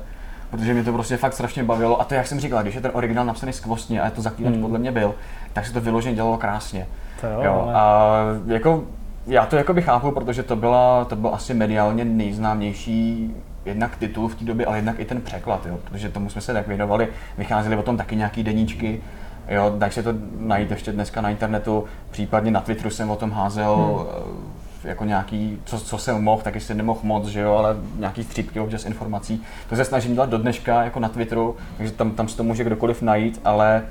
protože 0.51 0.73
mě 0.73 0.83
to 0.83 0.93
prostě 0.93 1.17
fakt 1.17 1.33
strašně 1.33 1.63
bavilo 1.63 2.01
a 2.01 2.03
to 2.03 2.13
jak 2.13 2.27
jsem 2.27 2.39
říkal, 2.39 2.61
když 2.61 2.75
je 2.75 2.81
ten 2.81 2.91
originál 2.93 3.25
napsaný 3.25 3.53
skvostně 3.53 4.01
a 4.01 4.09
to 4.09 4.21
zaklínač 4.21 4.53
Hmm. 4.53 4.61
podle 4.61 4.79
mě 4.79 4.91
byl, 4.91 5.15
tak 5.53 5.65
se 5.65 5.73
to 5.73 5.81
vyloženě 5.81 6.15
dělalo 6.15 6.37
krásně. 6.37 6.87
To 7.21 7.27
jo, 7.27 7.41
Jo, 7.43 7.61
ale- 7.65 7.73
a 7.73 8.23
jako 8.47 8.83
já 9.27 9.45
to 9.45 9.55
jako 9.55 9.73
by 9.73 9.81
chápu, 9.81 10.11
protože 10.11 10.43
to 10.43 10.55
byla, 10.55 11.05
to 11.05 11.15
byl 11.15 11.29
asi 11.33 11.53
mediálně 11.53 12.05
nejznámější 12.05 13.31
jednak 13.65 13.97
titul 13.97 14.27
v 14.27 14.35
té 14.35 14.45
době, 14.45 14.65
ale 14.65 14.77
jednak 14.77 14.99
i 14.99 15.05
ten 15.05 15.21
překlad, 15.21 15.65
jo, 15.65 15.79
protože 15.83 16.09
tomu 16.09 16.29
jsme 16.29 16.41
se 16.41 16.53
tak 16.53 16.67
věnovali, 16.67 17.07
vycházely 17.37 17.75
o 17.75 17.83
tom 17.83 17.97
taky 17.97 18.15
nějaký 18.15 18.43
deníčky, 18.43 19.01
jo, 19.47 19.73
dají 19.77 19.91
se 19.91 20.03
to 20.03 20.13
najít 20.39 20.71
ještě 20.71 20.91
dneska 20.91 21.21
na 21.21 21.29
internetu, 21.29 21.85
případně 22.11 22.51
na 22.51 22.61
Twitteru 22.61 22.89
jsem 22.89 23.09
o 23.09 23.15
tom 23.15 23.31
házel 23.31 23.75
hmm. 23.75 24.89
jako 24.89 25.05
nějaký, 25.05 25.59
co, 25.65 25.79
co 25.79 25.97
jsem 25.97 26.23
mohl, 26.23 26.41
taky 26.41 26.59
jsem 26.59 26.77
nemohl 26.77 26.99
moc, 27.03 27.27
že 27.27 27.39
jo, 27.39 27.53
ale 27.53 27.75
nějaký 27.97 28.23
střípky 28.23 28.59
občas 28.59 28.85
informací. 28.85 29.43
To 29.69 29.75
se 29.75 29.85
snažím 29.85 30.13
dělat 30.13 30.29
do 30.29 30.37
dneška 30.37 30.83
jako 30.83 30.99
na 30.99 31.09
Twitteru, 31.09 31.55
takže 31.77 31.93
tam, 31.93 32.11
tam 32.11 32.27
si 32.27 32.37
to 32.37 32.43
může 32.43 32.63
kdokoliv 32.63 33.01
najít, 33.01 33.41
ale 33.45 33.83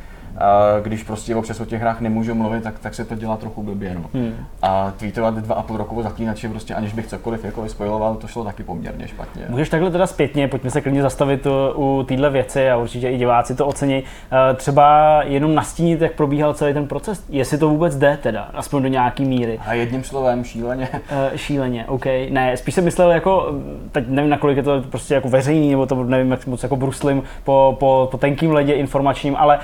když 0.83 1.03
prostě 1.03 1.37
občas 1.37 1.61
o 1.61 1.65
těch 1.65 1.81
hrách 1.81 2.01
nemůžu 2.01 2.35
mluvit, 2.35 2.63
tak, 2.63 2.79
tak 2.79 2.95
se 2.95 3.05
to 3.05 3.15
dělá 3.15 3.37
trochu 3.37 3.63
blbě. 3.63 3.95
No. 3.95 4.05
Hmm. 4.15 4.35
A 4.63 4.93
tweetovat 4.97 5.35
dva 5.35 5.55
a 5.55 5.63
půl 5.63 5.77
roku 5.77 5.97
o 5.97 6.03
zaklínači, 6.03 6.49
prostě 6.49 6.75
aniž 6.75 6.93
bych 6.93 7.07
cokoliv 7.07 7.45
jako 7.45 7.69
spojiloval, 7.69 8.15
to 8.15 8.27
šlo 8.27 8.45
taky 8.45 8.63
poměrně 8.63 9.09
špatně. 9.09 9.43
Můžeš 9.49 9.69
takhle 9.69 9.91
teda 9.91 10.07
zpětně, 10.07 10.49
pojďme 10.49 10.71
se 10.71 10.81
klidně 10.81 11.03
zastavit 11.03 11.47
u 11.75 12.05
téhle 12.09 12.31
věci 12.31 12.71
a 12.71 12.77
určitě 12.77 13.11
i 13.11 13.19
diváci 13.19 13.55
to 13.55 13.67
ocení. 13.67 14.03
Uh, 14.03 14.57
Třeba 14.57 15.21
jenom 15.23 15.55
nastínit, 15.55 16.01
jak 16.01 16.13
probíhal 16.13 16.55
celý 16.55 16.75
ten 16.75 16.87
proces, 16.87 17.25
jestli 17.29 17.59
to 17.59 17.69
vůbec 17.69 17.97
jde 17.97 18.19
teda, 18.23 18.49
aspoň 18.55 18.83
do 18.83 18.89
nějaký 18.89 19.25
míry. 19.25 19.59
A 19.67 19.75
jedním 19.75 20.05
slovem 20.05 20.45
šíleně. 20.45 20.89
Uh, 20.93 21.37
šíleně, 21.37 21.85
OK. 21.89 22.05
Ne, 22.31 22.57
spíš 22.57 22.75
jsem 22.75 22.85
myslel 22.85 23.11
jako, 23.11 23.55
teď 23.93 24.05
nevím, 24.09 24.31
nakolik 24.31 24.57
je 24.57 24.63
to 24.63 24.83
prostě 24.91 25.15
jako 25.15 25.29
veřejný, 25.29 25.71
nebo 25.71 25.87
to 25.87 26.05
nevím, 26.05 26.31
jak 26.31 26.47
moc 26.47 26.63
jako 26.63 26.77
bruslím 26.77 27.23
po, 27.45 27.77
po, 27.81 28.09
po 28.11 28.19
tenkým 28.19 28.53
ledě 28.53 28.73
informačním, 28.73 29.37
ale 29.37 29.57
uh, 29.59 29.63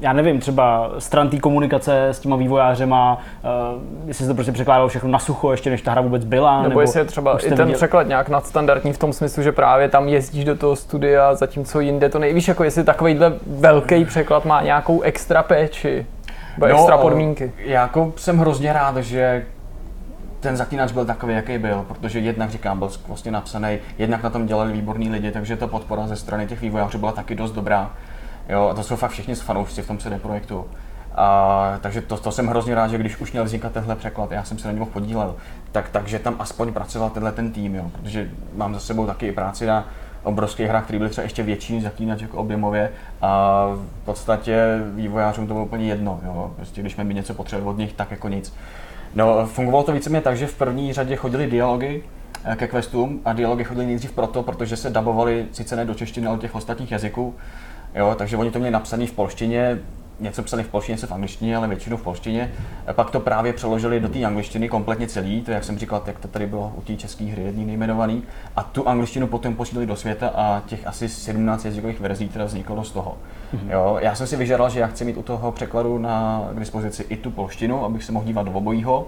já 0.00 0.12
nevím, 0.12 0.40
třeba 0.40 0.90
stran 0.98 1.28
té 1.28 1.38
komunikace 1.38 2.06
s 2.08 2.20
těma 2.20 2.36
vývojářema, 2.36 3.18
uh, 3.74 3.82
jestli 4.08 4.24
se 4.24 4.28
to 4.28 4.34
prostě 4.34 4.52
překládalo 4.52 4.88
všechno 4.88 5.10
na 5.10 5.18
sucho, 5.18 5.50
ještě 5.50 5.70
než 5.70 5.82
ta 5.82 5.90
hra 5.90 6.00
vůbec 6.00 6.24
byla, 6.24 6.62
Nebo, 6.62 6.80
jestli 6.80 7.00
je 7.00 7.04
třeba 7.04 7.38
i 7.38 7.48
ten 7.48 7.58
viděli- 7.58 7.74
překlad 7.74 8.08
nějak 8.08 8.28
nadstandardní 8.28 8.92
v 8.92 8.98
tom 8.98 9.12
smyslu, 9.12 9.42
že 9.42 9.52
právě 9.52 9.88
tam 9.88 10.08
jezdíš 10.08 10.44
do 10.44 10.56
toho 10.56 10.76
studia, 10.76 11.34
zatímco 11.34 11.80
jinde 11.80 12.08
to 12.08 12.18
nejvíš, 12.18 12.48
jako 12.48 12.64
jestli 12.64 12.84
takovýhle 12.84 13.32
velký 13.46 14.04
překlad 14.04 14.44
má 14.44 14.62
nějakou 14.62 15.00
extra 15.00 15.42
péči, 15.42 16.06
nebo 16.58 16.66
extra 16.66 16.96
eh, 16.96 17.02
podmínky. 17.02 17.52
Já 17.58 17.82
jako 17.82 18.12
jsem 18.16 18.38
hrozně 18.38 18.72
rád, 18.72 18.96
že 18.96 19.46
ten 20.40 20.56
zaklínač 20.56 20.92
byl 20.92 21.04
takový, 21.04 21.34
jaký 21.34 21.58
byl, 21.58 21.84
protože 21.88 22.18
jednak 22.18 22.50
říkám, 22.50 22.78
byl 22.78 22.90
vlastně 23.08 23.30
napsaný, 23.30 23.78
jednak 23.98 24.22
na 24.22 24.30
tom 24.30 24.46
dělali 24.46 24.72
výborní 24.72 25.10
lidi, 25.10 25.30
takže 25.30 25.56
ta 25.56 25.66
podpora 25.66 26.06
ze 26.06 26.16
strany 26.16 26.46
těch 26.46 26.60
vývojářů 26.60 26.98
byla 26.98 27.12
taky 27.12 27.34
dost 27.34 27.52
dobrá. 27.52 27.90
Jo, 28.48 28.68
a 28.68 28.74
to 28.74 28.82
jsou 28.82 28.96
fakt 28.96 29.10
všichni 29.10 29.34
fanoušci 29.34 29.82
v 29.82 29.86
tom 29.86 29.98
CD 29.98 30.22
Projektu. 30.22 30.66
A, 31.14 31.78
takže 31.80 32.00
to, 32.00 32.16
to, 32.16 32.32
jsem 32.32 32.46
hrozně 32.46 32.74
rád, 32.74 32.90
že 32.90 32.98
když 32.98 33.20
už 33.20 33.32
měl 33.32 33.44
vznikat 33.44 33.72
tenhle 33.72 33.96
překlad, 33.96 34.32
já 34.32 34.44
jsem 34.44 34.58
se 34.58 34.68
na 34.68 34.72
něm 34.72 34.86
podílel, 34.86 35.34
tak, 35.72 35.88
takže 35.88 36.18
tam 36.18 36.36
aspoň 36.38 36.72
pracoval 36.72 37.10
tenhle 37.10 37.32
ten 37.32 37.52
tým, 37.52 37.74
jo, 37.74 37.90
protože 37.92 38.30
mám 38.54 38.74
za 38.74 38.80
sebou 38.80 39.06
taky 39.06 39.32
práci 39.32 39.66
na 39.66 39.88
obrovských 40.22 40.68
hrách, 40.68 40.84
které 40.84 40.98
byly 40.98 41.10
třeba 41.10 41.22
ještě 41.22 41.42
větší 41.42 41.80
zaklínač 41.80 42.20
jako 42.20 42.36
objemově 42.36 42.92
a 43.22 43.66
v 44.02 44.04
podstatě 44.04 44.78
vývojářům 44.94 45.46
to 45.46 45.54
bylo 45.54 45.66
úplně 45.66 45.86
jedno, 45.86 46.20
jo, 46.24 46.52
prostě 46.56 46.80
když 46.80 46.92
jsme 46.92 47.04
mi 47.04 47.14
něco 47.14 47.34
potřebovali 47.34 47.74
od 47.74 47.78
nich, 47.78 47.92
tak 47.92 48.10
jako 48.10 48.28
nic. 48.28 48.54
No, 49.14 49.46
fungovalo 49.46 49.84
to 49.84 49.92
víceméně 49.92 50.22
tak, 50.22 50.36
že 50.36 50.46
v 50.46 50.54
první 50.54 50.92
řadě 50.92 51.16
chodili 51.16 51.46
dialogy 51.46 52.02
eh, 52.44 52.56
ke 52.56 52.66
questům 52.68 53.20
a 53.24 53.32
dialogy 53.32 53.64
chodily 53.64 53.86
nejdřív 53.86 54.12
proto, 54.12 54.42
protože 54.42 54.76
se 54.76 54.90
dabovali 54.90 55.46
sice 55.52 55.76
ne 55.76 55.84
do 55.84 55.94
češtiny, 55.94 56.26
ale 56.26 56.38
těch 56.38 56.54
ostatních 56.54 56.92
jazyků. 56.92 57.34
Jo, 57.94 58.14
takže 58.18 58.36
oni 58.36 58.50
to 58.50 58.58
měli 58.58 58.72
napsané 58.72 59.06
v 59.06 59.12
polštině, 59.12 59.78
něco 60.20 60.42
psali 60.42 60.62
v 60.62 60.68
polštině, 60.68 60.94
něco 60.94 61.06
v 61.06 61.12
angličtině, 61.12 61.56
ale 61.56 61.68
většinou 61.68 61.96
v 61.96 62.02
polštině. 62.02 62.52
A 62.86 62.92
pak 62.92 63.10
to 63.10 63.20
právě 63.20 63.52
přeložili 63.52 64.00
do 64.00 64.08
té 64.08 64.24
angličtiny 64.24 64.68
kompletně 64.68 65.06
celý, 65.06 65.42
to 65.42 65.50
jak 65.50 65.64
jsem 65.64 65.78
říkal, 65.78 66.02
jak 66.06 66.18
to 66.18 66.28
tady 66.28 66.46
bylo 66.46 66.72
u 66.76 66.80
té 66.80 66.96
české 66.96 67.24
hry 67.24 67.42
jedný 67.42 67.64
nejmenovaný. 67.64 68.22
A 68.56 68.62
tu 68.62 68.88
angličtinu 68.88 69.26
potom 69.26 69.54
posílali 69.54 69.86
do 69.86 69.96
světa 69.96 70.28
a 70.34 70.62
těch 70.66 70.86
asi 70.86 71.08
17 71.08 71.64
jazykových 71.64 72.00
verzí 72.00 72.28
teda 72.28 72.44
vzniklo 72.44 72.84
z 72.84 72.92
toho. 72.92 73.16
Mm-hmm. 73.54 73.70
Jo, 73.70 73.96
já 74.00 74.14
jsem 74.14 74.26
si 74.26 74.36
vyžadal, 74.36 74.70
že 74.70 74.80
já 74.80 74.86
chci 74.86 75.04
mít 75.04 75.16
u 75.16 75.22
toho 75.22 75.52
překladu 75.52 75.98
na 75.98 76.44
k 76.54 76.58
dispozici 76.58 77.04
i 77.08 77.16
tu 77.16 77.30
polštinu, 77.30 77.84
abych 77.84 78.04
se 78.04 78.12
mohl 78.12 78.26
dívat 78.26 78.42
do 78.42 78.52
obojího. 78.52 79.06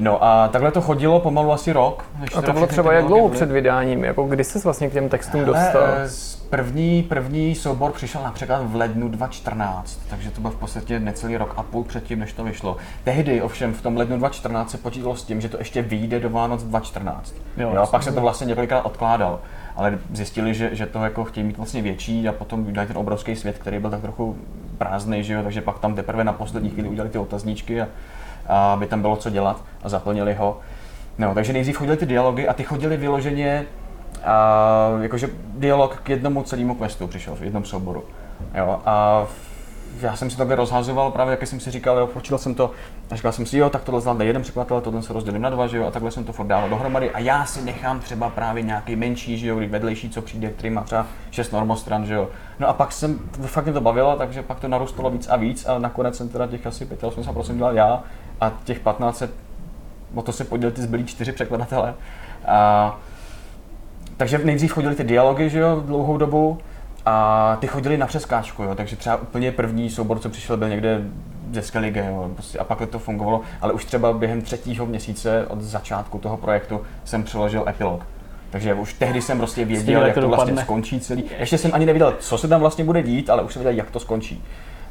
No 0.00 0.24
a 0.24 0.48
takhle 0.48 0.70
to 0.72 0.80
chodilo 0.80 1.20
pomalu 1.20 1.52
asi 1.52 1.72
rok. 1.72 2.04
než 2.18 2.30
A 2.36 2.42
to 2.42 2.52
bylo 2.52 2.66
třeba 2.66 2.92
jak 2.92 3.04
dlouho 3.04 3.28
byly. 3.28 3.36
před 3.36 3.50
vydáním? 3.50 4.04
Jako 4.04 4.24
kdy 4.24 4.44
jsi 4.44 4.58
vlastně 4.58 4.88
k 4.88 4.92
těm 4.92 5.08
textům 5.08 5.44
Hele, 5.44 5.52
dostal? 5.58 5.82
eh, 5.82 6.08
První, 6.50 7.02
první 7.02 7.54
soubor 7.54 7.92
přišel 7.92 8.22
například 8.22 8.62
v 8.66 8.74
lednu 8.76 9.08
2014, 9.08 9.98
takže 10.10 10.30
to 10.30 10.40
byl 10.40 10.50
v 10.50 10.56
podstatě 10.56 11.00
necelý 11.00 11.36
rok 11.36 11.54
a 11.56 11.62
půl 11.62 11.84
předtím, 11.84 12.18
než 12.18 12.32
to 12.32 12.44
vyšlo. 12.44 12.76
Tehdy 13.04 13.42
ovšem 13.42 13.74
v 13.74 13.82
tom 13.82 13.96
lednu 13.96 14.16
2014 14.18 14.70
se 14.70 14.78
počítalo 14.78 15.16
s 15.16 15.22
tím, 15.24 15.40
že 15.40 15.48
to 15.48 15.58
ještě 15.58 15.82
vyjde 15.82 16.20
do 16.20 16.30
Vánoc 16.30 16.62
2014. 16.62 17.34
Jo, 17.56 17.68
Jo, 17.68 17.74
jo 17.76 17.86
pak 17.90 18.02
se 18.02 18.12
to 18.12 18.20
vlastně 18.20 18.46
několikrát 18.46 18.80
odkládal. 18.80 19.40
Ale 19.76 19.98
zjistili, 20.12 20.54
že, 20.54 20.70
že 20.72 20.86
to 20.86 21.04
jako 21.04 21.24
chtějí 21.24 21.46
mít 21.46 21.56
vlastně 21.56 21.82
větší 21.82 22.28
a 22.28 22.32
potom 22.32 22.64
vydají 22.64 22.88
ten 22.88 22.98
obrovský 22.98 23.36
svět, 23.36 23.58
který 23.58 23.78
byl 23.78 23.90
tak 23.90 24.00
trochu 24.00 24.36
prázdný, 24.78 25.24
že 25.24 25.34
jo, 25.34 25.42
takže 25.42 25.60
pak 25.60 25.78
tam 25.78 25.94
teprve 25.94 26.24
na 26.24 26.32
poslední 26.32 26.70
chvíli 26.70 26.88
udělali 26.88 27.10
ty 27.10 27.18
otazníčky 27.18 27.80
a, 27.80 27.84
a 27.84 27.88
aby 28.46 28.86
tam 28.86 29.00
bylo 29.00 29.16
co 29.16 29.30
dělat 29.30 29.64
a 29.82 29.88
zaplnili 29.88 30.34
ho. 30.34 30.60
No, 31.18 31.34
takže 31.34 31.52
nejdřív 31.52 31.76
chodili 31.76 31.96
ty 31.96 32.06
dialogy 32.06 32.48
a 32.48 32.52
ty 32.52 32.62
chodili 32.62 32.96
vyloženě 32.96 33.64
a 34.24 34.88
jakože 35.00 35.28
dialog 35.54 36.00
k 36.02 36.08
jednomu 36.08 36.42
celému 36.42 36.74
questu 36.74 37.06
přišel 37.06 37.34
v 37.34 37.42
jednom 37.42 37.64
souboru. 37.64 38.04
Jo, 38.54 38.80
a 38.86 39.26
já 40.00 40.16
jsem 40.16 40.30
si 40.30 40.36
takhle 40.36 40.56
rozhazoval, 40.56 41.10
právě 41.10 41.30
jak 41.30 41.46
jsem 41.46 41.60
si 41.60 41.70
říkal, 41.70 41.98
jo, 41.98 42.06
počítal 42.06 42.38
jsem 42.38 42.54
to 42.54 42.70
a 43.10 43.16
říkal 43.16 43.32
jsem 43.32 43.46
si, 43.46 43.58
jo, 43.58 43.70
tak 43.70 43.84
tohle 43.84 44.00
zvládne 44.00 44.24
jeden 44.24 44.42
překladatel, 44.42 44.80
tohle 44.80 45.02
se 45.02 45.12
rozdělím 45.12 45.42
na 45.42 45.50
dva, 45.50 45.66
že 45.66 45.76
jo, 45.76 45.86
a 45.86 45.90
takhle 45.90 46.10
jsem 46.10 46.24
to 46.24 46.32
furt 46.32 46.46
dával 46.46 46.68
dohromady 46.68 47.10
a 47.10 47.18
já 47.18 47.46
si 47.46 47.62
nechám 47.64 48.00
třeba 48.00 48.30
právě 48.30 48.62
nějaký 48.62 48.96
menší, 48.96 49.38
že 49.38 49.48
jo, 49.48 49.56
vedlejší, 49.68 50.10
co 50.10 50.22
přijde, 50.22 50.50
který 50.50 50.70
má 50.70 50.82
třeba 50.82 51.06
šest 51.30 51.52
normostran, 51.52 52.06
že 52.06 52.14
jo. 52.14 52.28
No 52.58 52.68
a 52.68 52.72
pak 52.72 52.92
jsem, 52.92 53.18
fakt 53.46 53.64
mě 53.64 53.72
to 53.72 53.80
bavilo, 53.80 54.16
takže 54.16 54.42
pak 54.42 54.60
to 54.60 54.68
narůstalo 54.68 55.10
víc 55.10 55.28
a 55.28 55.36
víc 55.36 55.66
a 55.66 55.78
nakonec 55.78 56.16
jsem 56.16 56.28
teda 56.28 56.46
těch 56.46 56.66
asi 56.66 56.86
85% 56.86 57.56
dělal 57.56 57.74
já 57.74 58.02
a 58.42 58.52
těch 58.64 58.80
15 58.80 59.22
o 60.14 60.22
to 60.22 60.32
se 60.32 60.44
podělili 60.44 60.76
ty 60.76 60.82
zbylí 60.82 61.04
čtyři 61.04 61.32
překladatelé. 61.32 61.94
A, 62.46 62.98
takže 64.16 64.38
nejdřív 64.38 64.72
chodili 64.72 64.94
ty 64.94 65.04
dialogy, 65.04 65.50
že 65.50 65.58
jo, 65.58 65.82
dlouhou 65.86 66.16
dobu 66.16 66.58
a 67.06 67.56
ty 67.60 67.66
chodili 67.66 67.96
na 67.96 68.06
přeskáčku, 68.06 68.62
jo, 68.62 68.74
takže 68.74 68.96
třeba 68.96 69.16
úplně 69.16 69.52
první 69.52 69.90
soubor, 69.90 70.18
co 70.18 70.30
přišel, 70.30 70.56
byl 70.56 70.68
někde 70.68 71.00
ze 71.52 71.62
Skellige, 71.62 72.06
jo, 72.10 72.30
prostě, 72.34 72.58
a 72.58 72.64
pak 72.64 72.90
to 72.90 72.98
fungovalo, 72.98 73.40
ale 73.60 73.72
už 73.72 73.84
třeba 73.84 74.12
během 74.12 74.42
třetího 74.42 74.86
měsíce 74.86 75.46
od 75.48 75.60
začátku 75.60 76.18
toho 76.18 76.36
projektu 76.36 76.80
jsem 77.04 77.22
přeložil 77.22 77.64
epilog. 77.68 78.06
Takže 78.50 78.74
už 78.74 78.94
tehdy 78.94 79.22
jsem 79.22 79.38
prostě 79.38 79.64
věděl, 79.64 80.06
jak 80.06 80.14
to 80.14 80.20
to 80.20 80.28
vlastně 80.28 80.50
dopadne. 80.50 80.64
skončí 80.64 81.00
celý. 81.00 81.24
Ještě 81.38 81.58
jsem 81.58 81.70
ani 81.74 81.86
nevěděl, 81.86 82.16
co 82.18 82.38
se 82.38 82.48
tam 82.48 82.60
vlastně 82.60 82.84
bude 82.84 83.02
dít, 83.02 83.30
ale 83.30 83.42
už 83.42 83.52
jsem 83.52 83.62
věděl, 83.62 83.78
jak 83.78 83.90
to 83.90 84.00
skončí. 84.00 84.44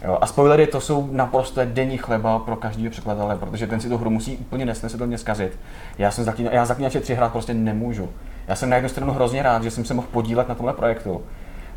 Jo, 0.06 0.18
a 0.22 0.26
spoilery 0.26 0.68
to 0.68 0.82
jsou 0.82 1.10
naprosto 1.12 1.62
denní 1.66 1.98
chleba 1.98 2.40
pro 2.40 2.56
každého 2.56 2.92
překladatele, 2.92 3.38
protože 3.38 3.68
ten 3.68 3.80
si 3.80 3.90
tu 3.90 3.98
hru 3.98 4.10
musí 4.10 4.38
úplně 4.38 4.66
nesnesitelně 4.66 5.18
zkazit. 5.18 5.60
Já 5.98 6.12
jsem 6.12 6.24
zaklína, 6.24 6.52
já 6.54 6.66
zaklínače 6.66 7.00
3 7.00 7.14
hrát 7.14 7.32
prostě 7.32 7.54
nemůžu. 7.54 8.10
Já 8.48 8.56
jsem 8.56 8.70
na 8.70 8.76
jednu 8.76 8.90
stranu 8.90 9.14
hrozně 9.14 9.44
rád, 9.44 9.64
že 9.64 9.72
jsem 9.72 9.86
se 9.86 9.94
mohl 9.94 10.08
podílet 10.12 10.50
na 10.50 10.56
tomhle 10.56 10.74
projektu, 10.74 11.22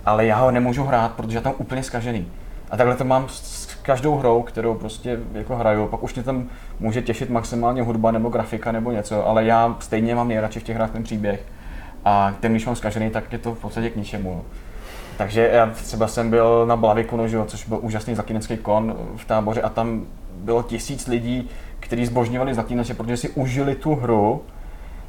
ale 0.06 0.26
já 0.26 0.36
ho 0.36 0.50
nemůžu 0.50 0.84
hrát, 0.84 1.12
protože 1.12 1.38
já 1.38 1.42
tam 1.42 1.54
úplně 1.58 1.82
zkažený. 1.82 2.28
A 2.70 2.76
takhle 2.76 2.96
to 2.96 3.04
mám 3.04 3.26
s 3.28 3.74
každou 3.82 4.16
hrou, 4.16 4.42
kterou 4.42 4.74
prostě 4.74 5.18
jako 5.32 5.56
hraju, 5.56 5.86
pak 5.86 6.02
už 6.02 6.14
mě 6.14 6.22
tam 6.22 6.48
může 6.80 7.02
těšit 7.02 7.30
maximálně 7.30 7.82
hudba 7.82 8.10
nebo 8.10 8.28
grafika 8.28 8.72
nebo 8.72 8.92
něco, 8.92 9.26
ale 9.26 9.44
já 9.44 9.76
stejně 9.80 10.14
mám 10.14 10.28
nejradši 10.28 10.60
v 10.60 10.62
těch 10.62 10.76
hrách 10.76 10.90
ten 10.90 11.02
příběh. 11.02 11.46
A 12.04 12.34
ten, 12.40 12.52
když 12.52 12.66
mám 12.66 12.76
zkažený, 12.76 13.10
tak 13.10 13.32
je 13.32 13.38
to 13.38 13.54
v 13.54 13.58
podstatě 13.58 13.90
k 13.90 13.96
ničemu. 13.96 14.44
No. 15.14 15.18
Takže 15.18 15.50
já 15.52 15.66
třeba 15.66 16.08
jsem 16.08 16.30
byl 16.30 16.66
na 16.66 16.76
Blavikonu, 16.76 17.28
že 17.28 17.36
jo, 17.36 17.44
což 17.44 17.66
byl 17.66 17.78
úžasný 17.82 18.14
zaklínecký 18.14 18.56
kon 18.56 18.96
v 19.16 19.24
táboře 19.24 19.62
a 19.62 19.68
tam 19.68 20.02
bylo 20.36 20.62
tisíc 20.62 21.06
lidí, 21.06 21.50
kteří 21.80 22.06
zbožňovali 22.06 22.54
zaklínače, 22.54 22.94
protože 22.94 23.16
si 23.16 23.28
užili 23.28 23.74
tu 23.74 23.94
hru. 23.94 24.42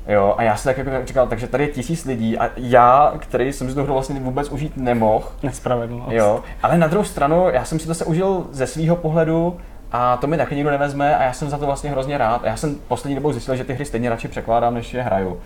Jo, 0.08 0.36
a 0.38 0.44
já 0.44 0.56
si 0.56 0.64
tak 0.64 0.78
jako 0.78 0.92
říkal, 1.06 1.28
takže 1.28 1.48
tady 1.48 1.64
je 1.64 1.70
tisíc 1.70 2.06
lidí 2.06 2.38
a 2.38 2.50
já, 2.58 3.14
který 3.20 3.54
jsem 3.54 3.70
si 3.70 3.76
tu 3.76 3.84
hru 3.84 3.94
vlastně 3.94 4.20
vůbec 4.20 4.50
užít 4.50 4.78
nemohl, 4.78 5.26
Nespravedlnost. 5.44 6.12
Jo, 6.12 6.44
ale 6.64 6.78
na 6.78 6.88
druhou 6.88 7.06
stranu, 7.06 7.50
já 7.50 7.66
jsem 7.66 7.80
si 7.80 7.88
to 7.88 7.94
se 7.94 8.06
užil 8.06 8.48
ze 8.52 8.68
svého 8.68 8.96
pohledu 8.96 9.58
a 9.92 10.18
to 10.18 10.28
mi 10.28 10.38
taky 10.38 10.56
nikdo 10.56 10.72
nevezme 10.72 11.16
a 11.16 11.24
já 11.24 11.34
jsem 11.34 11.50
za 11.50 11.58
to 11.58 11.66
vlastně 11.66 11.90
hrozně 11.90 12.18
rád. 12.18 12.44
A 12.44 12.48
já 12.48 12.58
jsem 12.58 12.76
poslední 12.88 13.16
dobou 13.16 13.32
zjistil, 13.32 13.56
že 13.56 13.64
ty 13.64 13.74
hry 13.74 13.86
stejně 13.86 14.10
radši 14.10 14.28
překládám, 14.28 14.74
než 14.74 14.94
je 14.94 15.02
hraju. 15.02 15.40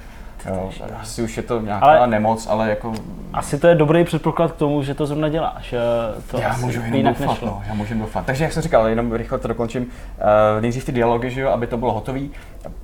Jo, 0.45 0.69
asi 1.01 1.21
už 1.23 1.37
je 1.37 1.43
to 1.43 1.61
nějaká 1.61 1.85
Ale- 1.85 2.07
nemoc, 2.07 2.47
ale 2.47 2.69
jako 2.69 2.93
Asi 3.33 3.59
to 3.59 3.67
je 3.67 3.75
dobrý 3.75 4.03
předpoklad 4.03 4.51
k 4.51 4.55
tomu, 4.55 4.83
že 4.83 4.93
to 4.93 5.05
zrovna 5.05 5.29
děláš. 5.29 5.73
eh, 5.73 6.21
To 6.31 6.37
já 6.39 6.49
asi 6.49 6.61
můžu 6.65 6.79
jenom 6.79 6.93
jinak 6.95 7.17
doufat, 7.19 7.31
nešlo. 7.33 7.47
no, 7.47 7.61
já 7.67 7.73
můžu 7.73 7.93
doufat. 7.99 8.25
Takže 8.25 8.43
jak 8.43 8.53
jsem 8.53 8.63
říkal, 8.63 8.87
jenom 8.87 9.13
rychle 9.13 9.37
to 9.39 9.47
dokončím, 9.47 9.83
uh, 9.83 10.61
nejdřív 10.61 10.85
ty 10.85 10.91
dialogy, 10.91 11.29
že 11.29 11.41
jo, 11.41 11.49
aby 11.49 11.67
to 11.67 11.77
bylo 11.77 11.91
hotový, 11.93 12.31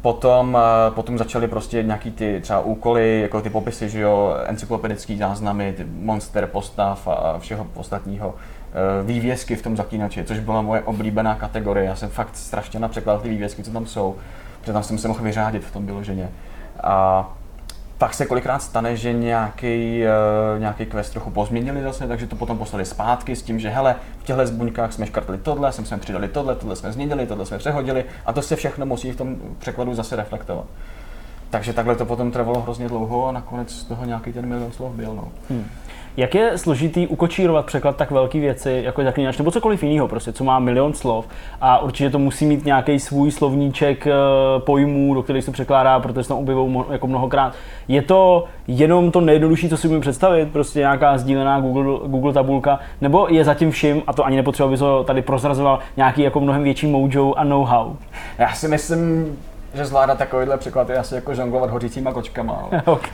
potom, 0.02 0.54
uh, 0.90 0.96
potom 0.96 1.18
začaly 1.18 1.48
prostě 1.48 1.84
nějaký 1.84 2.12
ty 2.12 2.40
třeba 2.42 2.60
úkoly, 2.60 3.22
jako 3.22 3.42
ty 3.42 3.50
popisy, 3.50 3.90
že 3.90 4.00
jo, 4.02 4.36
encyklopedický 4.46 5.18
záznamy, 5.18 5.74
ty 5.78 5.86
monster 6.00 6.48
postav 6.48 7.08
a 7.08 7.36
všeho 7.40 7.68
ostatního, 7.76 8.28
uh, 8.28 9.08
vývězky 9.08 9.56
v 9.56 9.62
tom 9.62 9.78
zaklínači, 9.78 10.24
což 10.24 10.40
byla 10.40 10.62
moje 10.62 10.82
oblíbená 10.82 11.36
kategorie. 11.36 11.86
Já 11.86 11.96
jsem 11.96 12.10
fakt 12.10 12.36
strašně 12.36 12.80
napřekládal 12.80 13.22
ty 13.22 13.30
vývězky, 13.30 13.64
co 13.64 13.72
tam 13.72 13.86
jsou, 13.86 14.16
protože 14.60 14.74
tam 14.74 14.84
jsem 14.84 14.98
se 14.98 15.08
mohl 15.08 15.24
vyřádit 15.24 15.66
v 15.66 15.72
tom 15.72 15.86
vyloženě. 15.86 16.30
A 16.84 17.28
pak 17.98 18.14
se 18.14 18.26
kolikrát 18.26 18.60
stane, 18.60 18.98
že 18.98 19.14
nějaký, 19.14 20.04
uh, 20.04 20.60
nějaký 20.60 20.86
quest 20.86 21.12
trochu 21.12 21.30
pozměnili 21.30 21.82
zase, 21.82 22.08
takže 22.08 22.28
to 22.28 22.36
potom 22.36 22.58
poslali 22.58 22.86
zpátky 22.86 23.36
s 23.36 23.42
tím, 23.42 23.60
že 23.60 23.70
hele, 23.70 23.96
v 24.20 24.24
těchto 24.24 24.48
zbuňkách 24.48 24.94
jsme 24.94 25.06
škrtli 25.06 25.38
tohle, 25.38 25.72
sem 25.72 26.00
přidali 26.00 26.28
tohle, 26.28 26.56
tohle 26.56 26.76
jsme 26.76 26.92
změnili, 26.92 27.28
tohle 27.28 27.46
jsme 27.46 27.58
přehodili 27.58 28.06
a 28.26 28.34
to 28.34 28.42
se 28.42 28.56
všechno 28.56 28.86
musí 28.86 29.12
v 29.12 29.16
tom 29.16 29.36
překladu 29.60 29.94
zase 29.94 30.16
reflektovat. 30.16 30.66
Takže 31.50 31.74
takhle 31.74 31.96
to 31.96 32.06
potom 32.06 32.32
trvalo 32.32 32.62
hrozně 32.62 32.88
dlouho 32.88 33.28
a 33.28 33.32
nakonec 33.32 33.72
z 33.72 33.84
toho 33.84 34.06
nějaký 34.06 34.34
ten 34.34 34.46
milion 34.46 34.72
slov 34.72 34.94
byl. 34.94 35.16
No. 35.16 35.32
Jak 36.18 36.36
je 36.36 36.58
složitý 36.58 37.08
ukočírovat 37.08 37.66
překlad 37.66 37.96
tak 37.96 38.12
velké 38.12 38.40
věci, 38.40 38.82
jako 38.86 39.02
je 39.02 39.06
zaklínač, 39.06 39.38
nebo 39.38 39.52
cokoliv 39.52 39.84
jiného, 39.84 40.08
prostě, 40.08 40.34
co 40.34 40.44
má 40.44 40.60
milion 40.60 40.94
slov 40.94 41.28
a 41.62 41.80
určitě 41.80 42.10
to 42.10 42.20
musí 42.20 42.46
mít 42.46 42.66
nějaký 42.66 43.00
svůj 43.00 43.32
slovníček 43.32 44.08
eh, 44.08 44.12
pojmů, 44.60 45.14
do 45.14 45.24
kterých 45.24 45.44
se 45.44 45.52
překládá, 45.52 46.00
protože 46.00 46.24
se 46.24 46.30
tam 46.30 46.38
objevují 46.38 46.74
mo- 46.74 46.86
jako 46.92 47.08
mnohokrát. 47.08 47.54
Je 47.88 48.02
to 48.02 48.44
jenom 48.68 49.12
to 49.12 49.22
nejjednodušší, 49.22 49.70
co 49.70 49.78
si 49.78 49.88
umím 49.88 50.02
představit, 50.02 50.52
prostě 50.52 50.80
nějaká 50.80 51.18
sdílená 51.18 51.60
Google, 51.60 52.00
Google 52.08 52.34
tabulka, 52.34 52.80
nebo 53.02 53.28
je 53.30 53.44
zatím 53.44 53.72
vším, 53.72 54.04
a 54.08 54.14
to 54.14 54.26
ani 54.26 54.36
nepotřeba, 54.36 54.68
aby 54.68 54.78
to 54.78 55.04
tady 55.04 55.22
prozrazoval, 55.22 55.80
nějaký 55.98 56.22
jako 56.22 56.40
mnohem 56.40 56.64
větší 56.64 56.88
mojo 56.88 57.34
a 57.34 57.44
know-how. 57.44 57.94
Já 58.38 58.54
si 58.54 58.68
myslím, 58.68 59.36
že 59.76 59.86
zvládat 59.86 60.18
takovýhle 60.18 60.58
překlad 60.58 60.90
je 60.90 60.98
asi 60.98 61.16
jako 61.16 61.36
žonglovat 61.36 61.70
hořícíma 61.70 62.14
kočkama. 62.14 62.54
Ale... 62.54 62.82
OK. 62.86 63.14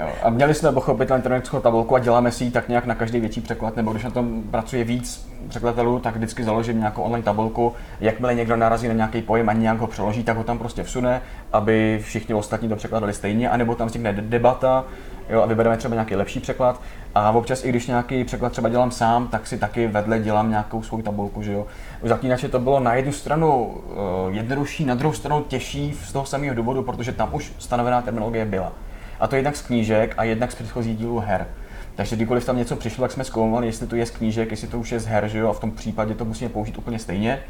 Jo, 0.00 0.08
a 0.22 0.30
měli 0.30 0.54
jsme 0.54 0.72
pochopit 0.72 1.10
elektronickou 1.10 1.60
tabulku 1.60 1.94
a 1.94 1.98
děláme 1.98 2.32
si 2.32 2.44
ji 2.44 2.50
tak 2.50 2.68
nějak 2.68 2.86
na 2.86 2.94
každý 2.94 3.20
větší 3.20 3.40
překlad, 3.40 3.76
nebo 3.76 3.92
když 3.92 4.04
na 4.04 4.10
tom 4.10 4.42
pracuje 4.50 4.84
víc 4.84 5.28
překladatelů, 5.48 5.98
tak 5.98 6.16
vždycky 6.16 6.44
založím 6.44 6.78
nějakou 6.78 7.02
online 7.02 7.24
tabulku. 7.24 7.72
Jakmile 8.00 8.34
někdo 8.34 8.56
narazí 8.56 8.88
na 8.88 8.94
nějaký 8.94 9.22
pojem 9.22 9.48
a 9.48 9.52
nějak 9.52 9.78
ho 9.78 9.86
přeloží, 9.86 10.24
tak 10.24 10.36
ho 10.36 10.44
tam 10.44 10.58
prostě 10.58 10.82
vsune, 10.82 11.20
aby 11.52 12.00
všichni 12.02 12.34
ostatní 12.34 12.68
to 12.68 12.76
překladali 12.76 13.12
stejně, 13.12 13.50
anebo 13.50 13.74
tam 13.74 13.88
vznikne 13.88 14.12
de- 14.12 14.22
debata, 14.22 14.84
jo, 15.28 15.42
a 15.42 15.46
vybereme 15.46 15.76
třeba 15.76 15.94
nějaký 15.94 16.16
lepší 16.16 16.40
překlad. 16.40 16.80
A 17.14 17.30
občas, 17.30 17.64
i 17.64 17.68
když 17.68 17.86
nějaký 17.86 18.24
překlad 18.24 18.52
třeba 18.52 18.68
dělám 18.68 18.90
sám, 18.90 19.28
tak 19.28 19.46
si 19.46 19.58
taky 19.58 19.86
vedle 19.86 20.18
dělám 20.18 20.50
nějakou 20.50 20.82
svou 20.82 21.02
tabulku. 21.02 21.42
Že 21.42 21.52
jo. 21.52 21.66
U 22.02 22.08
zaklínače 22.08 22.48
to 22.48 22.58
bylo 22.58 22.80
na 22.80 22.94
jednu 22.94 23.12
stranu 23.12 23.64
uh, 23.64 24.34
jednodušší, 24.34 24.84
na 24.84 24.94
druhou 24.94 25.14
stranu 25.14 25.42
těžší 25.42 25.94
z 26.04 26.12
toho 26.12 26.26
samého 26.26 26.54
důvodu, 26.54 26.82
protože 26.82 27.12
tam 27.12 27.28
už 27.32 27.52
stanovená 27.58 28.02
terminologie 28.02 28.44
byla. 28.44 28.72
A 29.20 29.26
to 29.26 29.36
jednak 29.36 29.56
z 29.56 29.62
knížek 29.62 30.14
a 30.16 30.24
jednak 30.24 30.52
z 30.52 30.54
předchozích 30.54 30.96
dílů 30.96 31.18
her. 31.18 31.46
Takže 31.94 32.16
kdykoliv 32.16 32.46
tam 32.46 32.56
něco 32.56 32.76
přišlo, 32.76 33.02
tak 33.02 33.12
jsme 33.12 33.24
zkoumali, 33.24 33.66
jestli 33.66 33.86
to 33.86 33.96
je 33.96 34.06
z 34.06 34.10
knížek, 34.10 34.50
jestli 34.50 34.68
to 34.68 34.78
už 34.78 34.92
je 34.92 35.00
z 35.00 35.06
her, 35.06 35.28
že 35.28 35.38
jo, 35.38 35.48
a 35.48 35.52
v 35.52 35.60
tom 35.60 35.70
případě 35.70 36.14
to 36.14 36.24
musíme 36.24 36.50
použít 36.50 36.78
úplně 36.78 36.98
stejně. 36.98 37.40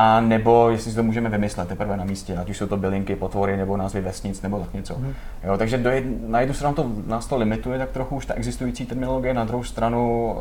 A 0.00 0.20
nebo 0.20 0.70
jestli 0.70 0.90
si 0.90 0.96
to 0.96 1.02
můžeme 1.02 1.28
vymyslet 1.28 1.68
teprve 1.68 1.96
na 1.96 2.04
místě, 2.04 2.36
ať 2.36 2.50
už 2.50 2.56
jsou 2.56 2.66
to 2.66 2.76
bylinky, 2.76 3.16
potvory 3.16 3.56
nebo 3.56 3.76
názvy 3.76 4.00
vesnic 4.00 4.42
nebo 4.42 4.58
tak 4.58 4.74
něco. 4.74 4.98
Mm. 4.98 5.14
Jo, 5.44 5.58
takže 5.58 5.78
do 5.78 5.90
jed, 5.90 6.04
na 6.28 6.40
jednu 6.40 6.54
stranu 6.54 6.74
to, 6.74 6.90
nás 7.06 7.26
to 7.26 7.36
limituje 7.36 7.78
tak 7.78 7.90
trochu 7.90 8.16
už 8.16 8.26
ta 8.26 8.34
existující 8.34 8.86
terminologie, 8.86 9.34
na 9.34 9.44
druhou 9.44 9.64
stranu 9.64 10.34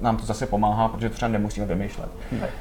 nám 0.00 0.16
to 0.16 0.26
zase 0.26 0.46
pomáhá, 0.46 0.88
protože 0.88 1.08
to 1.08 1.14
třeba 1.14 1.28
nemusíme 1.28 1.66
vymýšlet. 1.66 2.08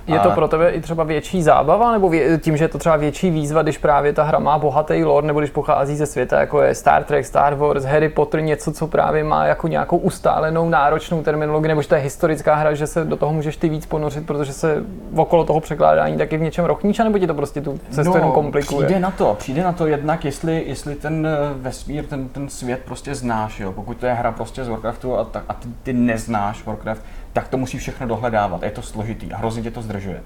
Je 0.07 0.19
to 0.19 0.31
pro 0.31 0.47
tebe 0.47 0.71
i 0.71 0.81
třeba 0.81 1.03
větší 1.03 1.43
zábava, 1.43 1.91
nebo 1.91 2.09
vě, 2.09 2.37
tím, 2.37 2.57
že 2.57 2.63
je 2.63 2.67
to 2.67 2.77
třeba 2.77 2.95
větší 2.95 3.29
výzva, 3.29 3.61
když 3.61 3.77
právě 3.77 4.13
ta 4.13 4.23
hra 4.23 4.39
má 4.39 4.57
bohatý 4.57 5.03
lore, 5.03 5.27
nebo 5.27 5.39
když 5.39 5.51
pochází 5.51 5.95
ze 5.95 6.05
světa, 6.05 6.39
jako 6.39 6.61
je 6.61 6.75
Star 6.75 7.03
Trek, 7.03 7.25
Star 7.25 7.55
Wars, 7.55 7.83
Harry 7.83 8.09
Potter, 8.09 8.41
něco, 8.41 8.71
co 8.71 8.87
právě 8.87 9.23
má 9.23 9.45
jako 9.45 9.67
nějakou 9.67 9.97
ustálenou 9.97 10.69
náročnou 10.69 11.23
terminologii, 11.23 11.67
nebo 11.67 11.81
že 11.81 11.87
to 11.87 11.95
je 11.95 12.01
historická 12.01 12.55
hra, 12.55 12.73
že 12.73 12.87
se 12.87 13.05
do 13.05 13.15
toho 13.15 13.33
můžeš 13.33 13.57
ty 13.57 13.69
víc 13.69 13.85
ponořit, 13.85 14.25
protože 14.25 14.53
se 14.53 14.83
okolo 15.15 15.43
toho 15.43 15.59
překládání 15.59 16.17
taky 16.17 16.37
v 16.37 16.41
něčem 16.41 16.65
rochníš, 16.65 16.97
nebo 16.97 17.19
ti 17.19 17.27
to 17.27 17.33
prostě 17.33 17.61
tu 17.61 17.79
cestu 17.89 18.15
jenom 18.15 18.31
komplikuje? 18.31 18.85
Přijde 18.85 18.99
na 18.99 19.11
to, 19.11 19.35
přijde 19.39 19.63
na 19.63 19.73
to 19.73 19.87
jednak, 19.87 20.25
jestli, 20.25 20.63
jestli 20.67 20.95
ten 20.95 21.27
eh, 21.27 21.53
vesmír, 21.53 22.05
ten, 22.05 22.29
ten 22.29 22.49
svět 22.49 22.81
prostě 22.85 23.15
znáš, 23.15 23.59
jo. 23.59 23.71
Pokud 23.71 23.97
to 23.97 24.05
je 24.05 24.13
hra 24.13 24.31
prostě 24.31 24.63
z 24.63 24.67
Warcraftu 24.67 25.17
a, 25.17 25.23
ta, 25.23 25.43
a 25.49 25.53
ty, 25.53 25.67
ty 25.83 25.93
neznáš 25.93 26.65
Warcraft, 26.65 27.01
tak 27.33 27.47
to 27.47 27.57
musí 27.57 27.77
všechno 27.77 28.07
dohledávat. 28.07 28.63
Je 28.63 28.71
to 28.71 28.81
složitý 28.81 29.33
a 29.33 29.37
hrozně 29.37 29.63
tě 29.63 29.71
to 29.71 29.81
zdržuje. 29.81 30.21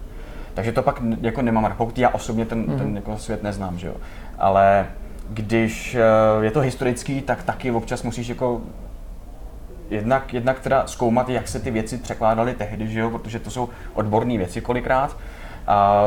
Takže 0.54 0.72
to 0.72 0.82
pak 0.84 1.02
jako 1.22 1.42
nemám 1.42 1.66
rád, 1.66 1.78
pokud 1.78 1.98
já 1.98 2.10
osobně 2.10 2.46
ten, 2.46 2.60
mm. 2.60 2.78
ten 2.78 2.96
jako 2.96 3.18
svět 3.18 3.44
neznám, 3.44 3.78
že 3.78 3.88
jo. 3.88 3.96
Ale 4.38 4.88
když 5.30 5.96
eh, 5.96 6.46
je 6.46 6.52
to 6.52 6.60
historický, 6.60 7.22
tak 7.22 7.44
taky 7.44 7.72
občas 7.72 8.04
musíš 8.04 8.28
jako 8.28 8.62
jednak, 9.90 10.34
jednak 10.34 10.60
teda 10.60 10.88
zkoumat, 10.88 11.30
jak 11.30 11.48
se 11.48 11.60
ty 11.60 11.72
věci 11.72 11.98
překládaly 11.98 12.54
tehdy, 12.54 12.88
že 12.88 13.00
jo, 13.00 13.10
protože 13.10 13.40
to 13.40 13.50
jsou 13.52 13.70
odborné 13.94 14.38
věci 14.38 14.62
kolikrát. 14.62 15.18
A 15.68 16.04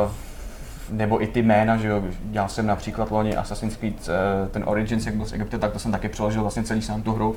nebo 0.90 1.22
i 1.22 1.26
ty 1.26 1.42
jména, 1.42 1.76
že 1.76 1.88
jo, 1.88 2.02
dělal 2.24 2.48
jsem 2.48 2.66
například 2.66 3.10
loni 3.10 3.36
Assassin's 3.36 3.76
Creed, 3.76 4.08
eh, 4.08 4.48
ten 4.48 4.62
Origins, 4.66 5.06
jak 5.06 5.14
byl 5.14 5.26
z 5.26 5.32
Egypte, 5.32 5.58
tak 5.58 5.72
to 5.72 5.78
jsem 5.78 5.92
taky 5.92 6.08
přeložil 6.08 6.42
vlastně 6.42 6.62
celý 6.62 6.82
sám 6.82 7.02
tu 7.02 7.12
hru. 7.12 7.36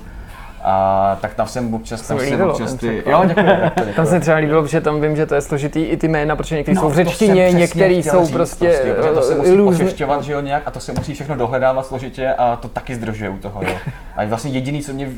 A 0.64 1.18
tak 1.22 1.34
tam 1.34 1.48
jsem 1.48 1.73
občas, 1.73 2.02
tam 2.02 2.19
jsem 2.19 2.30
líbilo, 2.30 2.52
občas 2.53 2.73
ty, 2.73 3.03
jo, 3.06 3.23
děkuji, 3.27 3.45
děkuji, 3.76 3.94
Tam 3.95 4.06
se 4.06 4.19
třeba 4.19 4.38
líbilo, 4.38 4.61
protože 4.61 4.81
tam 4.81 5.02
vím, 5.02 5.15
že 5.15 5.26
to 5.26 5.36
je 5.36 5.41
složitý 5.41 5.84
i 5.84 5.98
ty 5.98 6.07
jména, 6.07 6.36
protože 6.36 6.56
některé 6.56 6.76
No, 6.76 6.81
jsou 6.81 6.90
v 6.90 6.95
řečtině, 6.95 7.68
chtěl 7.68 7.90
jsou 7.90 8.26
říct 8.26 8.31
prostě, 8.31 8.95
protože 8.95 9.14
to 9.14 9.22
se 9.22 9.34
eh, 9.34 9.38
musí 9.38 9.56
různé. 9.56 9.77
pošešťovat, 9.86 10.23
že 10.23 10.34
jo, 10.34 10.41
nějak 10.41 10.64
a 10.65 10.72
to 10.72 10.80
se 10.80 10.94
musí 10.94 11.14
všechno 11.14 11.36
dohledávat 11.36 11.86
složitě 11.86 12.34
a 12.34 12.56
to 12.56 12.68
taky 12.68 12.95
zdržuje 12.95 13.30
u 13.30 13.38
toho, 13.38 13.61
jo. 13.64 13.76
A 14.15 14.26
vlastně 14.26 14.52
jediný, 14.52 14.81
co 14.81 14.94
mě 14.94 15.10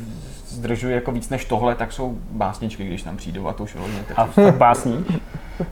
zdržuje 0.48 0.94
jako 0.94 1.12
víc 1.12 1.28
než 1.28 1.44
tohle, 1.44 1.74
tak 1.74 1.92
jsou 1.92 2.14
básničky, 2.30 2.84
když 2.84 3.02
tam 3.02 3.16
přijdou 3.16 3.48
a 3.48 3.52
to 3.52 3.62
už 3.62 3.76
hodně. 3.76 3.98
A 4.16 4.28
básní. 4.50 5.04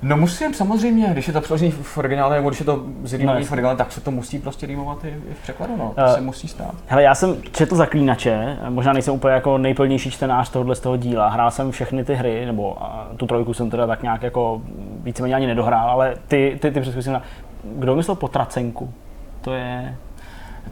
No 0.03 0.17
musím 0.17 0.55
samozřejmě, 0.55 1.09
když 1.13 1.27
je 1.27 1.33
to 1.33 1.41
přeložený 1.41 1.71
v 1.71 1.99
originále, 1.99 2.37
nebo 2.37 2.49
když 2.51 2.61
je 2.61 2.67
to 2.67 2.83
zrýmovaný 3.03 3.41
No, 3.45 3.47
v 3.47 3.53
originále, 3.53 3.77
tak 3.77 3.93
se 3.93 4.01
to 4.01 4.11
musí 4.11 4.39
prostě 4.39 4.67
rýmovat 4.67 5.05
i, 5.05 5.09
i 5.09 5.35
v 5.35 5.43
překladu, 5.43 5.77
no. 5.77 5.93
To 5.95 6.01
Eh, 6.01 6.09
se 6.15 6.21
musí 6.21 6.49
stát. 6.49 6.75
Hele, 6.87 7.03
já 7.03 7.15
jsem 7.15 7.37
četl 7.53 7.77
Zaklínače, 7.77 8.57
možná 8.69 8.93
nejsem 8.93 9.15
úplně 9.15 9.35
jako 9.35 9.59
nejplnější 9.59 10.11
čtenář 10.11 10.51
tohohle 10.51 10.75
z 10.75 10.81
toho 10.81 10.97
díla. 10.97 11.29
Hrál 11.29 11.51
jsem 11.51 11.71
všechny 11.71 12.05
ty 12.05 12.15
hry, 12.15 12.47
nebo 12.47 12.77
tu 13.17 13.27
trojku 13.27 13.55
jsem 13.55 13.71
teda 13.71 13.87
tak 13.87 14.03
nějak 14.03 14.23
jako 14.23 14.63
víceméně 15.03 15.35
ani 15.35 15.47
nedohrál, 15.47 15.91
ale 15.91 16.15
ty, 16.29 16.59
ty, 16.63 16.71
ty 16.71 16.81
přeskusím 16.81 17.13
na... 17.13 17.23
Kdo 17.65 17.97
myslel 17.97 18.15
potracenku? 18.15 18.93
To 19.41 19.55
je... 19.55 19.97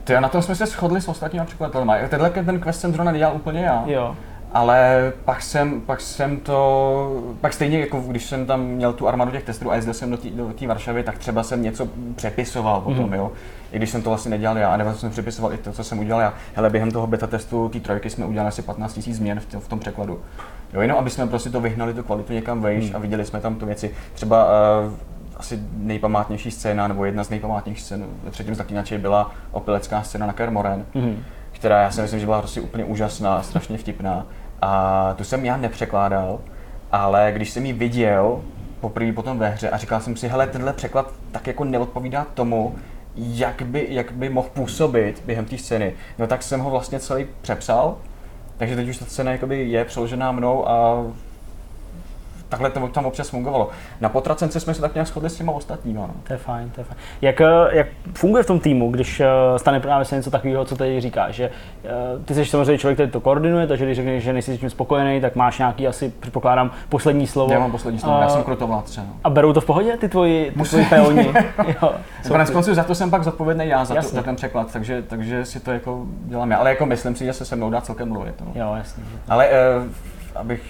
To 0.03 0.13
je, 0.13 0.21
na 0.21 0.29
tom 0.29 0.41
jsme 0.41 0.55
se 0.55 0.65
shodli 0.65 1.01
s 1.01 1.07
ostatními 1.07 1.45
překladatelmi. 1.45 1.93
Tenhle 2.09 2.29
ten 2.29 2.59
quest 2.59 2.81
jsem 2.81 2.93
zrovna 2.93 3.11
nedělal 3.11 3.35
úplně 3.35 3.59
já. 3.61 3.83
Jo. 3.85 4.15
Ale 4.53 5.11
pak 5.25 5.41
jsem, 5.41 5.81
pak 5.81 6.01
jsem 6.01 6.37
to, 6.37 7.21
pak 7.41 7.53
stejně 7.53 7.79
jako 7.79 7.99
když 8.07 8.25
jsem 8.25 8.45
tam 8.45 8.61
měl 8.65 8.93
tu 8.93 9.07
armádu 9.07 9.31
těch 9.31 9.43
testů 9.43 9.71
a 9.71 9.75
jezdil 9.75 9.93
jsem 9.93 10.11
do 10.11 10.17
té 10.17 10.29
do 10.29 10.51
Varšavy, 10.67 11.03
tak 11.03 11.17
třeba 11.17 11.43
jsem 11.43 11.61
něco 11.63 11.87
přepisoval 12.15 12.81
potom, 12.81 13.07
mm. 13.07 13.13
jo. 13.13 13.31
I 13.71 13.77
když 13.77 13.89
jsem 13.89 14.01
to 14.01 14.09
vlastně 14.09 14.29
nedělal 14.29 14.57
já, 14.57 14.77
nebo 14.77 14.93
jsem 14.93 15.09
přepisoval 15.11 15.53
i 15.53 15.57
to, 15.57 15.71
co 15.71 15.83
jsem 15.83 15.99
udělal 15.99 16.21
já. 16.21 16.33
Hele, 16.55 16.69
během 16.69 16.91
toho 16.91 17.07
beta 17.07 17.27
testu 17.27 17.69
té 17.69 17.79
trojky 17.79 18.09
jsme 18.09 18.25
udělali 18.25 18.47
asi 18.47 18.61
15 18.61 18.97
000 19.07 19.17
změn 19.17 19.39
v, 19.39 19.47
tě- 19.47 19.59
v 19.59 19.67
tom 19.67 19.79
překladu. 19.79 20.19
Jo, 20.73 20.81
jenom 20.81 20.97
aby 20.97 21.09
jsme 21.09 21.27
prostě 21.27 21.49
to 21.49 21.61
vyhnali 21.61 21.93
tu 21.93 22.03
kvalitu 22.03 22.33
někam 22.33 22.61
vejš 22.61 22.85
Mhm. 22.87 22.95
a 22.95 22.99
viděli 22.99 23.25
jsme 23.25 23.41
tam 23.41 23.55
tu 23.55 23.65
věci. 23.65 23.91
Třeba 24.13 24.45
uh, 24.85 24.93
asi 25.37 25.59
nejpamátnější 25.77 26.51
scéna, 26.51 26.87
nebo 26.87 27.05
jedna 27.05 27.23
z 27.23 27.29
nejpamátnějších 27.29 27.85
scén 27.85 28.05
ve 28.23 28.31
třetím 28.31 28.55
zaklínači 28.55 28.97
byla 28.97 29.31
opilecká 29.51 30.01
scéna 30.03 30.25
na 30.27 30.33
Kermoren 30.33 30.85
Mhm. 30.93 31.23
která 31.51 31.81
já 31.81 31.91
si 31.91 32.01
myslím, 32.01 32.19
že 32.19 32.25
byla 32.25 32.39
prostě 32.39 32.61
úplně 32.61 32.85
úžasná, 32.85 33.43
strašně 33.43 33.77
vtipná. 33.77 34.25
A 34.61 35.13
tu 35.17 35.23
jsem 35.23 35.45
já 35.45 35.57
nepřekládal, 35.57 36.39
ale 36.91 37.31
když 37.35 37.49
jsem 37.49 37.65
ji 37.65 37.73
viděl 37.73 38.41
poprvé 38.79 39.13
potom 39.13 39.39
ve 39.39 39.49
hře 39.49 39.69
a 39.69 39.77
říkal 39.77 39.99
jsem 40.01 40.15
si, 40.15 40.27
hele, 40.27 40.47
tenhle 40.47 40.73
překlad 40.73 41.13
tak 41.31 41.47
jako 41.47 41.63
neodpovídá 41.63 42.27
tomu, 42.33 42.75
jak 43.15 43.61
by, 43.61 43.87
jak 43.89 44.11
by 44.11 44.29
mohl 44.29 44.49
působit 44.53 45.23
během 45.25 45.45
té 45.45 45.57
scény. 45.57 45.93
No 46.17 46.27
tak 46.27 46.43
jsem 46.43 46.59
ho 46.59 46.69
vlastně 46.69 46.99
celý 46.99 47.27
přepsal, 47.41 47.97
takže 48.57 48.75
teď 48.75 48.89
už 48.89 48.97
ta 48.97 49.05
scéna 49.05 49.31
jakoby 49.31 49.69
je 49.69 49.85
přeložená 49.85 50.31
mnou 50.31 50.69
a 50.69 51.03
takhle 52.49 52.69
to 52.69 52.87
tam 52.87 53.05
občas 53.05 53.29
fungovalo. 53.29 53.69
Na 54.01 54.09
potracence 54.09 54.59
jsme 54.59 54.73
se 54.73 54.81
tak 54.81 54.93
nějak 54.93 55.07
shodli 55.07 55.29
s 55.29 55.35
těma 55.35 55.51
ostatníma. 55.51 56.01
No. 56.01 56.13
To 56.23 56.33
je 56.33 56.37
fajn, 56.37 56.69
to 56.69 56.81
je 56.81 56.85
fajn. 56.85 56.97
Jak, 57.21 57.41
eh, 57.41 57.47
jak 57.71 57.87
funguje 58.13 58.43
v 58.43 58.47
tom 58.47 58.59
týmu, 58.59 58.91
když 58.91 59.19
eh, 59.19 59.27
stane 59.57 59.79
právě 59.79 60.05
se 60.05 60.15
něco 60.15 60.31
takového, 60.31 60.65
co 60.65 60.75
tady 60.75 61.01
říkáš, 61.01 61.35
že 61.35 61.49
eh, 61.85 61.89
ty 62.25 62.33
jsi 62.33 62.45
samozřejmě 62.45 62.77
člověk, 62.77 62.95
který 62.95 63.11
to 63.11 63.21
koordinuje, 63.21 63.67
takže 63.67 63.85
když 63.85 63.95
řekneš, 63.95 64.23
že 64.23 64.33
nejsi 64.33 64.57
s 64.57 64.59
tím 64.59 64.69
spokojený, 64.69 65.21
tak 65.21 65.35
máš 65.35 65.57
nějaký 65.59 65.87
asi, 65.87 66.13
předpokládám, 66.19 66.71
poslední 66.89 67.27
slovo. 67.27 67.53
Já 67.53 67.59
mám 67.59 67.71
poslední 67.71 67.99
slovo, 67.99 68.19
já 68.19 68.25
A- 68.25 68.29
jsem 68.29 68.43
krutovládce. 68.43 69.01
No. 69.01 69.13
A 69.23 69.29
berou 69.29 69.53
to 69.53 69.61
v 69.61 69.65
pohodě, 69.65 69.97
ty 69.97 70.09
tvoji, 70.09 70.51
ty 70.51 70.63
tvoji 70.63 70.85
peoni? 70.85 71.33
jo. 71.81 71.91
Konec 72.27 72.49
konců 72.49 72.73
za 72.75 72.83
to 72.83 72.95
jsem 72.95 73.09
pak 73.09 73.23
zodpovědný 73.23 73.67
já, 73.67 73.85
za, 73.85 73.95
to, 73.95 74.01
za 74.01 74.23
ten 74.23 74.35
překlad, 74.35 74.73
takže, 74.73 75.01
takže 75.01 75.45
si 75.45 75.59
to 75.59 75.71
jako 75.71 76.05
dělám 76.25 76.51
já. 76.51 76.57
Ale 76.57 76.69
jako 76.69 76.85
myslím 76.85 77.15
si, 77.15 77.25
že 77.25 77.33
se 77.33 77.45
se 77.45 77.55
mnou 77.55 77.69
dá 77.69 77.81
celkem 77.81 78.09
mluvit. 78.09 78.35
No. 78.41 78.51
Jo, 78.55 78.73
jasně. 78.77 79.03
Ale 79.29 79.47
eh, 79.47 79.55
abych, 80.35 80.61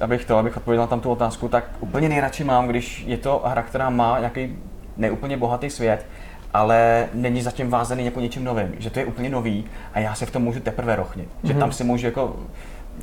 abych 0.00 0.24
to, 0.24 0.36
abych 0.38 0.56
odpověděl 0.56 0.86
tam 0.86 1.00
tu 1.00 1.10
otázku, 1.10 1.48
tak 1.48 1.64
úplně 1.80 2.08
nejradši 2.08 2.44
mám, 2.44 2.68
když 2.68 3.04
je 3.06 3.16
to 3.18 3.42
hra, 3.46 3.62
která 3.62 3.90
má 3.90 4.18
nějaký 4.18 4.56
neúplně 4.96 5.36
bohatý 5.36 5.70
svět, 5.70 6.06
ale 6.54 7.06
není 7.14 7.42
zatím 7.42 7.70
vázaný 7.70 8.04
jako 8.04 8.20
něčím 8.20 8.44
novým, 8.44 8.74
že 8.78 8.90
to 8.90 8.98
je 8.98 9.04
úplně 9.04 9.28
nový 9.30 9.64
a 9.94 9.98
já 10.00 10.14
se 10.14 10.26
v 10.26 10.30
tom 10.30 10.42
můžu 10.42 10.60
teprve 10.60 10.96
rochnit. 10.96 11.28
Že 11.42 11.54
tam 11.54 11.72
si 11.72 11.84
můžu 11.84 12.06
jako 12.06 12.36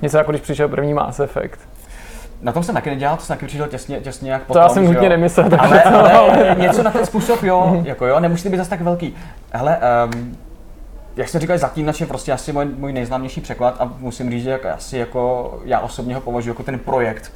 Něco 0.01 0.17
jako 0.17 0.31
když 0.31 0.41
přišel 0.41 0.67
první 0.69 0.93
Mass 0.93 1.19
Effect. 1.19 1.59
na 2.41 2.51
tom 2.51 2.63
jsem 2.63 2.75
taky 2.75 2.89
nedělal, 2.89 3.17
to 3.17 3.23
jsem 3.23 3.35
taky 3.35 3.45
přišel 3.45 3.67
těsně, 3.67 3.99
těsně 4.01 4.31
jak 4.31 4.41
To 4.41 4.47
potom. 4.47 4.61
já 4.61 4.69
jsem 4.69 4.85
nutně 4.85 5.09
nemyslel, 5.09 5.49
ale, 5.59 5.79
to, 5.79 5.95
ale 6.15 6.55
něco 6.59 6.83
na 6.83 6.91
ten 6.91 7.05
způsob, 7.05 7.43
jo, 7.43 7.81
jako 7.85 8.05
jo, 8.05 8.19
nemusí 8.19 8.49
být 8.49 8.57
zase 8.57 8.69
tak 8.69 8.81
velký. 8.81 9.15
Hele, 9.53 9.77
um, 10.13 10.37
jak 11.17 11.29
jste 11.29 11.39
říkali, 11.39 11.59
Zaklínač 11.59 12.01
je 12.01 12.07
prostě 12.07 12.31
asi 12.33 12.53
můj, 12.53 12.65
můj 12.65 12.93
nejznámější 12.93 13.41
překlad 13.41 13.75
a 13.79 13.91
musím 13.99 14.31
říct, 14.31 14.43
že 14.43 14.49
jak, 14.49 14.65
asi 14.65 14.97
jako 14.97 15.53
já 15.65 15.79
osobně 15.79 16.15
ho 16.15 16.21
považuji 16.21 16.49
jako 16.49 16.63
ten 16.63 16.79
projekt, 16.79 17.31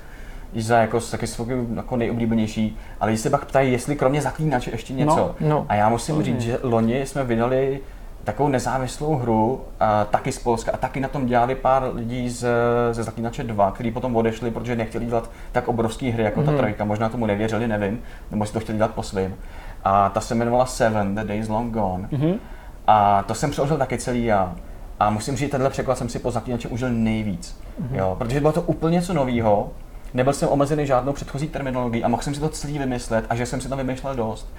za 0.56 0.78
jako, 0.78 0.99
taky 0.99 1.28
svůj 1.28 1.68
jako 1.76 1.98
nejoblíbenější, 1.98 2.78
ale 2.99 3.12
když 3.12 3.22
se 3.22 3.30
pak 3.30 3.45
ptají, 3.45 3.72
jestli 3.72 3.95
kromě 3.95 4.22
Zaklínače 4.22 4.72
ještě 4.72 4.94
něco. 4.94 5.36
no. 5.40 5.66
A 5.70 5.76
já 5.76 5.90
musím 5.90 6.24
říct, 6.24 6.41
že 6.41 6.60
loni 6.64 7.06
jsme 7.06 7.24
vydali 7.24 7.80
takovou 8.24 8.49
nezávislou 8.49 9.16
hru, 9.16 9.62
a 9.80 10.06
taky 10.06 10.32
z 10.32 10.40
Polska, 10.40 10.72
a 10.72 10.78
taky 10.78 10.99
na 10.99 11.08
tom 11.08 11.26
dělali 11.26 11.56
pár 11.56 11.90
lidí 11.94 12.30
z, 12.30 12.45
ze 12.91 13.03
Zaklínače 13.03 13.44
2, 13.44 13.72
kteří 13.72 13.91
potom 13.91 14.16
odešli, 14.16 14.52
protože 14.52 14.76
nechtěli 14.76 15.06
dělat 15.06 15.30
tak 15.52 15.68
obrovské 15.68 16.12
hry 16.12 16.24
jako 16.24 16.44
ta 16.44 16.52
trojka, 16.58 16.86
možná 16.86 17.10
tomu 17.10 17.26
nevěřili, 17.26 17.68
nevím, 17.68 18.02
nebo 18.32 18.45
si 18.45 18.53
to 18.53 18.60
chtěli 18.60 18.78
dělat 18.78 18.91
po 18.91 19.03
svým. 19.03 19.36
A 19.84 20.10
ta 20.10 20.22
se 20.22 20.34
jmenovala 20.34 20.66
Seven, 20.66 21.16
The 21.16 21.24
Days 21.24 21.49
Long 21.49 21.74
Gone. 21.74 22.08
Mhm. 22.12 22.40
A 22.88 23.24
to 23.24 23.36
jsem 23.36 23.52
přeložil 23.52 23.78
taky 23.78 23.98
celý 23.98 24.26
já. 24.26 24.56
A 24.99 25.10
musím 25.10 25.36
říct, 25.36 25.45
že 25.48 25.52
tenhle 25.52 25.70
překlad 25.70 25.98
jsem 25.98 26.10
si 26.10 26.20
po 26.20 26.32
Zaklínači 26.32 26.68
užil 26.68 26.90
nejvíc. 26.90 27.62
Jo, 27.91 28.16
protože 28.20 28.40
bylo 28.40 28.52
to 28.52 28.62
úplně 28.62 28.94
něco 28.94 29.14
nového, 29.14 29.72
nebyl 30.14 30.34
jsem 30.34 30.49
omezený 30.49 30.86
žádnou 30.86 31.14
předchozí 31.14 31.48
terminologií 31.48 32.03
a 32.03 32.08
mohl 32.08 32.24
jsem 32.24 32.34
si 32.36 32.40
to 32.40 32.49
celý 32.49 32.80
vymyslet 32.80 33.26
a 33.30 33.36
že 33.36 33.45
jsem 33.45 33.62
si 33.62 33.70
tam 33.70 33.78
vymýšlel 33.78 34.16
dost. 34.16 34.53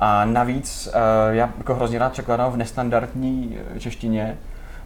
A 0.00 0.24
navíc 0.24 0.88
eh, 0.92 1.36
já 1.36 1.50
jako 1.58 1.74
hrozně 1.74 1.98
rád 1.98 2.12
překládám 2.12 2.52
v 2.52 2.56
nestandardní 2.56 3.58
eh, 3.76 3.80
češtině, 3.80 4.38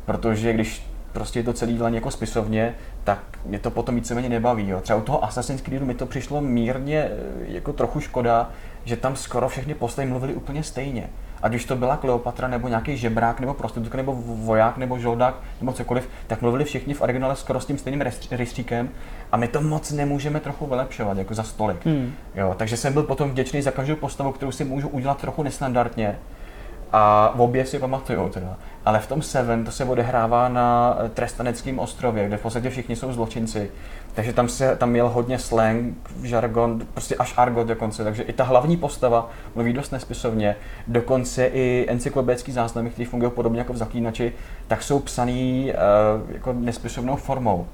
protože 0.05 0.53
když 0.53 0.87
prostě 1.13 1.39
je 1.39 1.43
to 1.43 1.53
celý 1.53 1.77
dělané 1.77 1.97
jako 1.97 2.11
spisovně, 2.11 2.75
tak 3.05 3.19
mě 3.45 3.59
to 3.59 3.71
potom 3.71 3.95
víceméně 3.95 4.29
nebaví. 4.29 4.69
Jo. 4.69 4.81
Třeba 4.81 4.99
u 4.99 5.03
toho 5.03 5.25
Assassin's 5.25 5.63
Creedu 5.63 5.87
mi 5.87 5.95
to 5.95 6.07
přišlo 6.07 6.41
mírně 6.41 6.99
eh, 6.99 7.11
jako 7.39 7.73
trochu 7.73 8.01
škoda, 8.01 8.51
že 8.85 8.97
tam 8.97 9.17
skoro 9.17 9.49
všechny 9.49 9.75
postavy 9.75 10.09
mluvili 10.09 10.35
úplně 10.35 10.63
stejně. 10.63 11.09
Ať 11.43 11.55
už 11.55 11.65
to 11.65 11.77
byla 11.77 11.97
Kleopatra, 11.97 12.49
nebo 12.49 12.69
nějaký 12.69 12.97
žebrák, 12.97 13.41
nebo 13.41 13.55
prostitutka, 13.55 13.97
nebo 13.97 14.15
voják, 14.27 14.77
nebo 14.77 14.99
žoldák, 14.99 15.35
nebo 15.61 15.73
cokoliv, 15.73 16.09
tak 16.27 16.43
mluvili 16.43 16.65
všichni 16.65 16.95
v 16.95 17.01
originále 17.01 17.37
skoro 17.37 17.61
s 17.61 17.67
tím 17.67 17.79
stejným 17.79 18.01
rejstř- 18.01 18.37
rejstříkem 18.37 18.89
a 19.33 19.37
my 19.37 19.49
to 19.49 19.61
moc 19.61 19.93
nemůžeme 19.93 20.41
trochu 20.41 20.67
vylepšovat, 20.67 21.19
jako 21.19 21.35
za 21.35 21.43
stolik. 21.43 21.87
Hmm. 21.87 22.13
Jo, 22.35 22.55
takže 22.59 22.77
jsem 22.77 22.93
byl 22.93 23.03
potom 23.03 23.31
vděčný 23.31 23.63
za 23.63 23.71
každou 23.71 23.97
postavu, 23.97 24.33
kterou 24.33 24.53
si 24.53 24.65
můžu 24.65 24.89
udělat 24.89 25.21
trochu 25.21 25.43
nestandardně. 25.43 26.19
A 26.93 27.33
v 27.35 27.41
obě 27.41 27.67
si 27.67 27.79
pamatuju 27.79 28.29
teda. 28.29 28.57
Ale 28.85 28.99
v 28.99 29.07
tom 29.07 29.23
Seven 29.23 29.65
to 29.65 29.71
se 29.71 29.85
odehrává 29.85 30.49
na 30.49 30.97
Trestaneckém 31.15 31.79
ostrově, 31.79 32.27
kde 32.27 32.37
v 32.37 32.43
podstatě 32.43 32.71
všichni 32.71 32.97
jsou 32.97 33.13
zločinci. 33.13 33.71
Takže 34.15 34.33
tam, 34.33 34.49
se, 34.49 34.77
tam 34.77 34.91
měl 34.91 35.09
hodně 35.09 35.39
slang, 35.39 35.95
žargon, 36.23 36.81
prostě 36.93 37.17
až 37.17 37.35
argot 37.37 37.67
dokonce. 37.67 38.05
Takže 38.05 38.23
i 38.23 38.33
ta 38.33 38.45
hlavní 38.45 38.77
postava 38.77 39.31
mluví 39.55 39.73
dost 39.73 39.91
nespisovně. 39.91 40.57
Dokonce 40.87 41.47
i 41.47 41.87
encyklopedický 41.89 42.53
záznamy, 42.53 42.91
které 42.91 43.09
fungují 43.09 43.33
podobně 43.33 43.59
jako 43.59 43.73
v 43.73 43.77
Zaklínači, 43.77 44.33
tak 44.69 44.83
jsou 44.83 44.99
psaný 44.99 45.73
uh, 46.25 46.31
jako 46.35 46.53
nespisovnou 46.53 47.17
formou. 47.17 47.67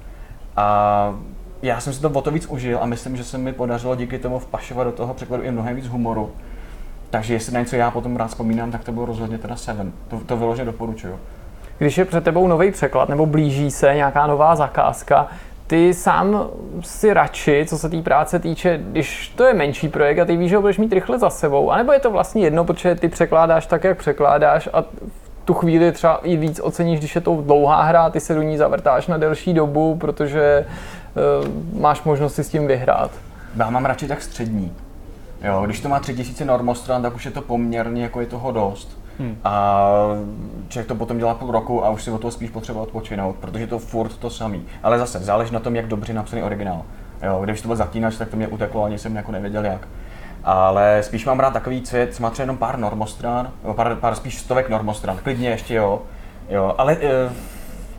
A 0.55 1.15
já 1.61 1.79
jsem 1.79 1.93
si 1.93 2.01
to 2.01 2.09
o 2.09 2.21
to 2.21 2.31
víc 2.31 2.45
užil 2.45 2.79
a 2.81 2.85
myslím, 2.85 3.17
že 3.17 3.23
se 3.23 3.37
mi 3.37 3.53
podařilo 3.53 3.95
díky 3.95 4.19
tomu 4.19 4.39
vpašovat 4.39 4.87
do 4.87 4.93
toho 4.93 5.13
překladu 5.13 5.43
i 5.43 5.51
mnohem 5.51 5.75
víc 5.75 5.87
humoru. 5.87 6.31
Takže 7.09 7.33
jestli 7.33 7.53
na 7.53 7.59
něco 7.59 7.75
já 7.75 7.91
potom 7.91 8.15
rád 8.15 8.27
vzpomínám, 8.27 8.71
tak 8.71 8.83
to 8.83 8.91
bylo 8.91 9.05
rozhodně 9.05 9.37
teda 9.37 9.55
Seven. 9.55 9.93
To, 10.07 10.19
to 10.19 10.37
vyloženě 10.37 10.65
doporučuju. 10.65 11.19
Když 11.77 11.97
je 11.97 12.05
před 12.05 12.23
tebou 12.23 12.47
nový 12.47 12.71
překlad 12.71 13.09
nebo 13.09 13.25
blíží 13.25 13.71
se 13.71 13.95
nějaká 13.95 14.27
nová 14.27 14.55
zakázka, 14.55 15.27
ty 15.67 15.93
sám 15.93 16.49
si 16.81 17.13
radši, 17.13 17.65
co 17.69 17.77
se 17.77 17.89
té 17.89 18.01
práce 18.01 18.39
týče, 18.39 18.79
když 18.83 19.31
to 19.35 19.43
je 19.43 19.53
menší 19.53 19.89
projekt 19.89 20.19
a 20.19 20.25
ty 20.25 20.37
víš, 20.37 20.49
že 20.49 20.55
ho 20.55 20.61
budeš 20.61 20.77
mít 20.77 20.93
rychle 20.93 21.19
za 21.19 21.29
sebou, 21.29 21.71
anebo 21.71 21.91
je 21.91 21.99
to 21.99 22.11
vlastně 22.11 22.43
jedno, 22.43 22.65
protože 22.65 22.95
ty 22.95 23.07
překládáš 23.07 23.65
tak, 23.65 23.83
jak 23.83 23.97
překládáš 23.97 24.69
a 24.73 24.83
tu 25.45 25.53
chvíli 25.53 25.91
třeba 25.91 26.19
i 26.23 26.37
víc 26.37 26.59
oceníš, 26.63 26.99
když 26.99 27.15
je 27.15 27.21
to 27.21 27.41
dlouhá 27.45 27.83
hra, 27.83 28.09
ty 28.09 28.19
se 28.19 28.35
do 28.35 28.41
ní 28.41 28.57
zavrtáš 28.57 29.07
na 29.07 29.17
delší 29.17 29.53
dobu, 29.53 29.95
protože 29.95 30.65
uh, 31.43 31.81
máš 31.81 32.03
možnost 32.03 32.35
si 32.35 32.43
s 32.43 32.49
tím 32.49 32.67
vyhrát. 32.67 33.11
Já 33.55 33.69
mám 33.69 33.85
radši 33.85 34.07
tak 34.07 34.21
střední. 34.21 34.73
Jo, 35.43 35.61
když 35.65 35.79
to 35.79 35.89
má 35.89 35.99
3000 35.99 36.45
normostran, 36.45 37.01
tak 37.01 37.15
už 37.15 37.25
je 37.25 37.31
to 37.31 37.41
poměrně, 37.41 38.03
jako 38.03 38.21
je 38.21 38.27
toho 38.27 38.51
dost. 38.51 38.96
Hmm. 39.19 39.37
A 39.43 39.91
člověk 40.67 40.87
to 40.87 40.95
potom 40.95 41.17
dělá 41.17 41.35
půl 41.35 41.51
roku 41.51 41.85
a 41.85 41.89
už 41.89 42.03
si 42.03 42.11
od 42.11 42.21
toho 42.21 42.31
spíš 42.31 42.49
potřeba 42.49 42.81
odpočinout, 42.81 43.35
protože 43.35 43.63
je 43.63 43.67
to 43.67 43.79
furt 43.79 44.17
to 44.17 44.29
samý. 44.29 44.65
Ale 44.83 44.99
zase 44.99 45.19
záleží 45.19 45.53
na 45.53 45.59
tom, 45.59 45.75
jak 45.75 45.87
dobře 45.87 46.13
napsaný 46.13 46.43
originál. 46.43 46.81
Jo, 47.23 47.41
když 47.43 47.61
to 47.61 47.67
byl 47.67 47.75
zatínač, 47.75 48.15
tak 48.15 48.29
to 48.29 48.37
mě 48.37 48.47
uteklo, 48.47 48.83
ani 48.83 48.99
jsem 48.99 49.15
jako 49.15 49.31
nevěděl 49.31 49.65
jak. 49.65 49.87
Ale 50.43 51.03
spíš 51.03 51.25
mám 51.25 51.39
rád 51.39 51.53
takový 51.53 51.81
cvět, 51.81 52.19
má 52.19 52.29
třeba 52.29 52.43
jenom 52.43 52.57
pár 52.57 52.79
normostran, 52.79 53.51
pár, 53.73 53.95
pár 53.95 54.15
spíš 54.15 54.39
stovek 54.39 54.69
normostran, 54.69 55.17
klidně 55.23 55.49
ještě 55.49 55.73
jo. 55.73 56.01
jo 56.49 56.75
ale 56.77 56.97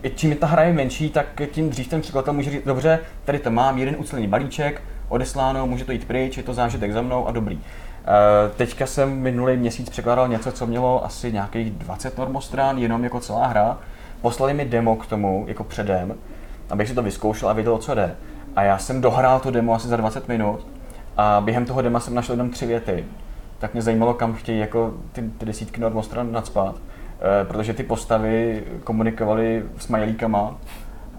e, 0.03 0.09
čím 0.09 0.35
ta 0.35 0.47
hra 0.47 0.63
je 0.63 0.73
menší, 0.73 1.09
tak 1.09 1.41
tím 1.51 1.69
dřív 1.69 1.87
ten 1.87 2.01
překladatel 2.01 2.33
může 2.33 2.51
říct, 2.51 2.65
dobře, 2.65 2.99
tady 3.25 3.39
to 3.39 3.51
mám, 3.51 3.77
jeden 3.77 3.95
ucelený 3.97 4.27
balíček, 4.27 4.81
odesláno, 5.09 5.67
může 5.67 5.85
to 5.85 5.91
jít 5.91 6.05
pryč, 6.05 6.37
je 6.37 6.43
to 6.43 6.53
zážitek 6.53 6.93
za 6.93 7.01
mnou 7.01 7.27
a 7.27 7.31
dobrý. 7.31 7.59
Eh, 8.09 8.49
teďka 8.57 8.85
jsem 8.85 9.19
minulý 9.19 9.57
měsíc 9.57 9.89
překládal 9.89 10.27
něco, 10.27 10.51
co 10.51 10.67
mělo 10.67 11.05
asi 11.05 11.31
nějakých 11.31 11.71
20 11.71 12.17
normostrán, 12.17 12.77
jenom 12.77 13.03
jako 13.03 13.19
celá 13.19 13.47
hra. 13.47 13.77
Poslali 14.21 14.53
mi 14.53 14.65
demo 14.65 14.95
k 14.95 15.05
tomu, 15.05 15.45
jako 15.47 15.63
předem, 15.63 16.15
abych 16.69 16.87
si 16.87 16.95
to 16.95 17.03
vyzkoušel 17.03 17.49
a 17.49 17.53
věděl, 17.53 17.77
co 17.77 17.95
jde. 17.95 18.15
A 18.55 18.63
já 18.63 18.77
jsem 18.77 19.01
dohrál 19.01 19.39
to 19.39 19.51
demo 19.51 19.73
asi 19.73 19.87
za 19.87 19.97
20 19.97 20.27
minut 20.27 20.67
a 21.17 21.41
během 21.45 21.65
toho 21.65 21.81
dema 21.81 21.99
jsem 21.99 22.15
našel 22.15 22.33
jenom 22.33 22.49
tři 22.49 22.65
věty. 22.65 23.05
Tak 23.59 23.73
mě 23.73 23.81
zajímalo, 23.81 24.13
kam 24.13 24.33
chtějí 24.33 24.59
jako 24.59 24.93
ty, 25.11 25.21
ty 25.37 25.45
desítky 25.45 25.81
normostran 25.81 26.31
nadspat. 26.31 26.75
E, 27.41 27.45
protože 27.45 27.73
ty 27.73 27.83
postavy 27.83 28.63
komunikovaly 28.83 29.63
s 29.77 29.87
majlíkama 29.87 30.55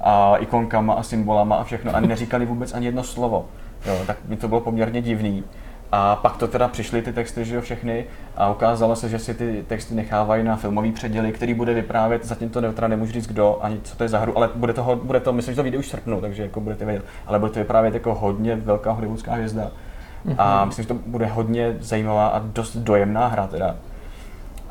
a 0.00 0.36
ikonkama 0.36 0.94
a 0.94 1.02
symbolama 1.02 1.56
a 1.56 1.64
všechno 1.64 1.96
a 1.96 2.00
neříkali 2.00 2.46
vůbec 2.46 2.74
ani 2.74 2.86
jedno 2.86 3.04
slovo. 3.04 3.46
Jo, 3.86 3.98
tak 4.06 4.16
mi 4.28 4.36
to 4.36 4.48
bylo 4.48 4.60
poměrně 4.60 5.02
divný. 5.02 5.44
A 5.92 6.16
pak 6.16 6.36
to 6.36 6.48
teda 6.48 6.68
přišly 6.68 7.02
ty 7.02 7.12
texty, 7.12 7.44
že 7.44 7.54
jo, 7.54 7.60
všechny 7.60 8.04
a 8.36 8.50
ukázalo 8.50 8.96
se, 8.96 9.08
že 9.08 9.18
si 9.18 9.34
ty 9.34 9.64
texty 9.68 9.94
nechávají 9.94 10.44
na 10.44 10.56
filmový 10.56 10.92
předěly, 10.92 11.32
který 11.32 11.54
bude 11.54 11.74
vyprávět, 11.74 12.24
zatím 12.24 12.48
to 12.48 12.72
teda 12.72 12.88
nemůžu 12.88 13.12
říct 13.12 13.26
kdo, 13.26 13.58
ani 13.62 13.80
co 13.82 13.96
to 13.96 14.02
je 14.02 14.08
za 14.08 14.18
hru, 14.18 14.36
ale 14.36 14.50
bude 14.54 14.72
to, 14.72 15.00
bude 15.02 15.20
to 15.20 15.32
myslím, 15.32 15.52
že 15.54 15.56
to 15.56 15.62
vyjde 15.62 15.78
už 15.78 15.86
v 15.86 15.90
srpnu, 15.90 16.20
takže 16.20 16.42
jako 16.42 16.60
budete 16.60 16.84
vědět, 16.84 17.04
ale 17.26 17.38
bude 17.38 17.50
to 17.50 17.58
vyprávět 17.58 17.94
jako 17.94 18.14
hodně 18.14 18.56
velká 18.56 18.92
hollywoodská 18.92 19.34
hvězda. 19.34 19.70
Mm-hmm. 20.26 20.34
A 20.38 20.64
myslím, 20.64 20.82
že 20.82 20.88
to 20.88 20.94
bude 21.06 21.26
hodně 21.26 21.76
zajímavá 21.80 22.28
a 22.28 22.38
dost 22.38 22.76
dojemná 22.76 23.26
hra 23.26 23.46
teda. 23.46 23.76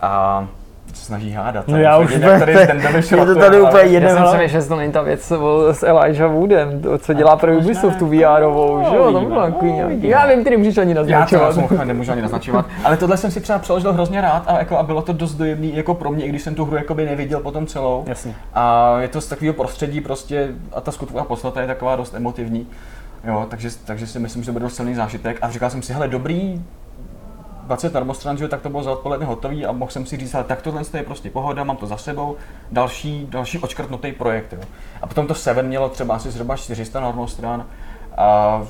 A 0.01 0.47
se 0.93 1.05
snaží 1.05 1.31
hádat. 1.31 1.67
No 1.67 1.77
já 1.77 1.97
už 1.97 2.11
jak 2.11 2.39
tady 2.39 2.53
ten 2.67 2.81
je 2.95 3.25
to 3.25 3.35
tady 3.35 3.61
úplně 3.61 3.83
jeden 3.83 4.17
Já 4.17 4.31
jsem 4.31 4.47
že 4.47 4.61
to 4.61 4.75
není 4.75 4.91
ta 4.91 5.01
věc 5.01 5.31
s 5.71 5.83
Elijah 5.83 6.31
Woodem, 6.31 6.81
to, 6.81 6.97
co 6.97 7.13
dělá 7.13 7.35
pro 7.35 7.57
Ubisoft, 7.57 7.99
tu 7.99 8.07
VR-ovou, 8.07 8.89
že 8.89 8.95
jo, 8.95 9.13
tam 9.13 9.25
bylo 9.25 9.41
takový 9.41 9.71
nějaký. 9.71 10.07
Já 10.07 10.27
vím, 10.27 10.43
ty 10.43 10.49
nemůžeš 10.49 10.77
ani 10.77 10.93
naznačovat. 10.93 11.57
Já 11.57 11.67
to 11.67 11.85
nemůžu 11.85 12.11
ani 12.11 12.21
naznačovat, 12.21 12.65
ale 12.83 12.97
tohle 12.97 13.17
jsem 13.17 13.31
si 13.31 13.41
třeba 13.41 13.59
přeložil 13.59 13.93
hrozně 13.93 14.21
rád 14.21 14.43
a, 14.47 14.59
jako, 14.59 14.77
a 14.77 14.83
bylo 14.83 15.01
to 15.01 15.13
dost 15.13 15.35
dojemný 15.35 15.75
jako 15.75 15.93
pro 15.93 16.11
mě, 16.11 16.25
i 16.25 16.29
když 16.29 16.41
jsem 16.41 16.55
tu 16.55 16.65
hru 16.65 16.75
jakoby 16.75 17.05
neviděl 17.05 17.39
potom 17.39 17.67
celou. 17.67 18.03
Jasně. 18.07 18.35
A 18.53 18.95
je 18.99 19.07
to 19.07 19.21
z 19.21 19.27
takového 19.27 19.53
prostředí 19.53 20.01
prostě 20.01 20.47
a 20.73 20.81
ta 20.81 20.91
skutková 20.91 21.23
podstata 21.23 21.61
je 21.61 21.67
taková 21.67 21.95
dost 21.95 22.13
emotivní. 22.13 22.67
Jo, 23.23 23.45
takže, 23.49 23.69
takže 23.85 24.07
si 24.07 24.19
myslím, 24.19 24.43
že 24.43 24.45
to 24.45 24.53
bude 24.53 24.63
dost 24.63 24.75
silný 24.75 24.95
zážitek. 24.95 25.37
A 25.41 25.49
říkal 25.49 25.69
jsem 25.69 25.81
si, 25.81 25.93
hele, 25.93 26.07
dobrý, 26.07 26.61
20 27.69 27.93
normostran, 27.93 28.37
že 28.37 28.47
tak 28.47 28.61
to 28.61 28.69
bylo 28.69 28.83
za 28.83 28.91
odpoledne 28.91 29.25
hotový 29.25 29.65
a 29.65 29.71
mohl 29.71 29.91
jsem 29.91 30.05
si 30.05 30.17
říct, 30.17 30.35
ale 30.35 30.43
tak 30.43 30.61
tohle 30.61 30.81
je 30.93 31.03
prostě 31.03 31.29
pohoda, 31.29 31.63
mám 31.63 31.77
to 31.77 31.87
za 31.87 31.97
sebou, 31.97 32.35
další, 32.71 33.27
další 33.29 33.59
očkrtnutý 33.59 34.11
projekt. 34.11 34.53
Jo. 34.53 34.59
A 35.01 35.07
potom 35.07 35.27
to 35.27 35.35
Seven 35.35 35.67
mělo 35.67 35.89
třeba 35.89 36.15
asi 36.15 36.31
zhruba 36.31 36.57
400 36.57 36.99
normostran 36.99 37.65
a 38.17 38.61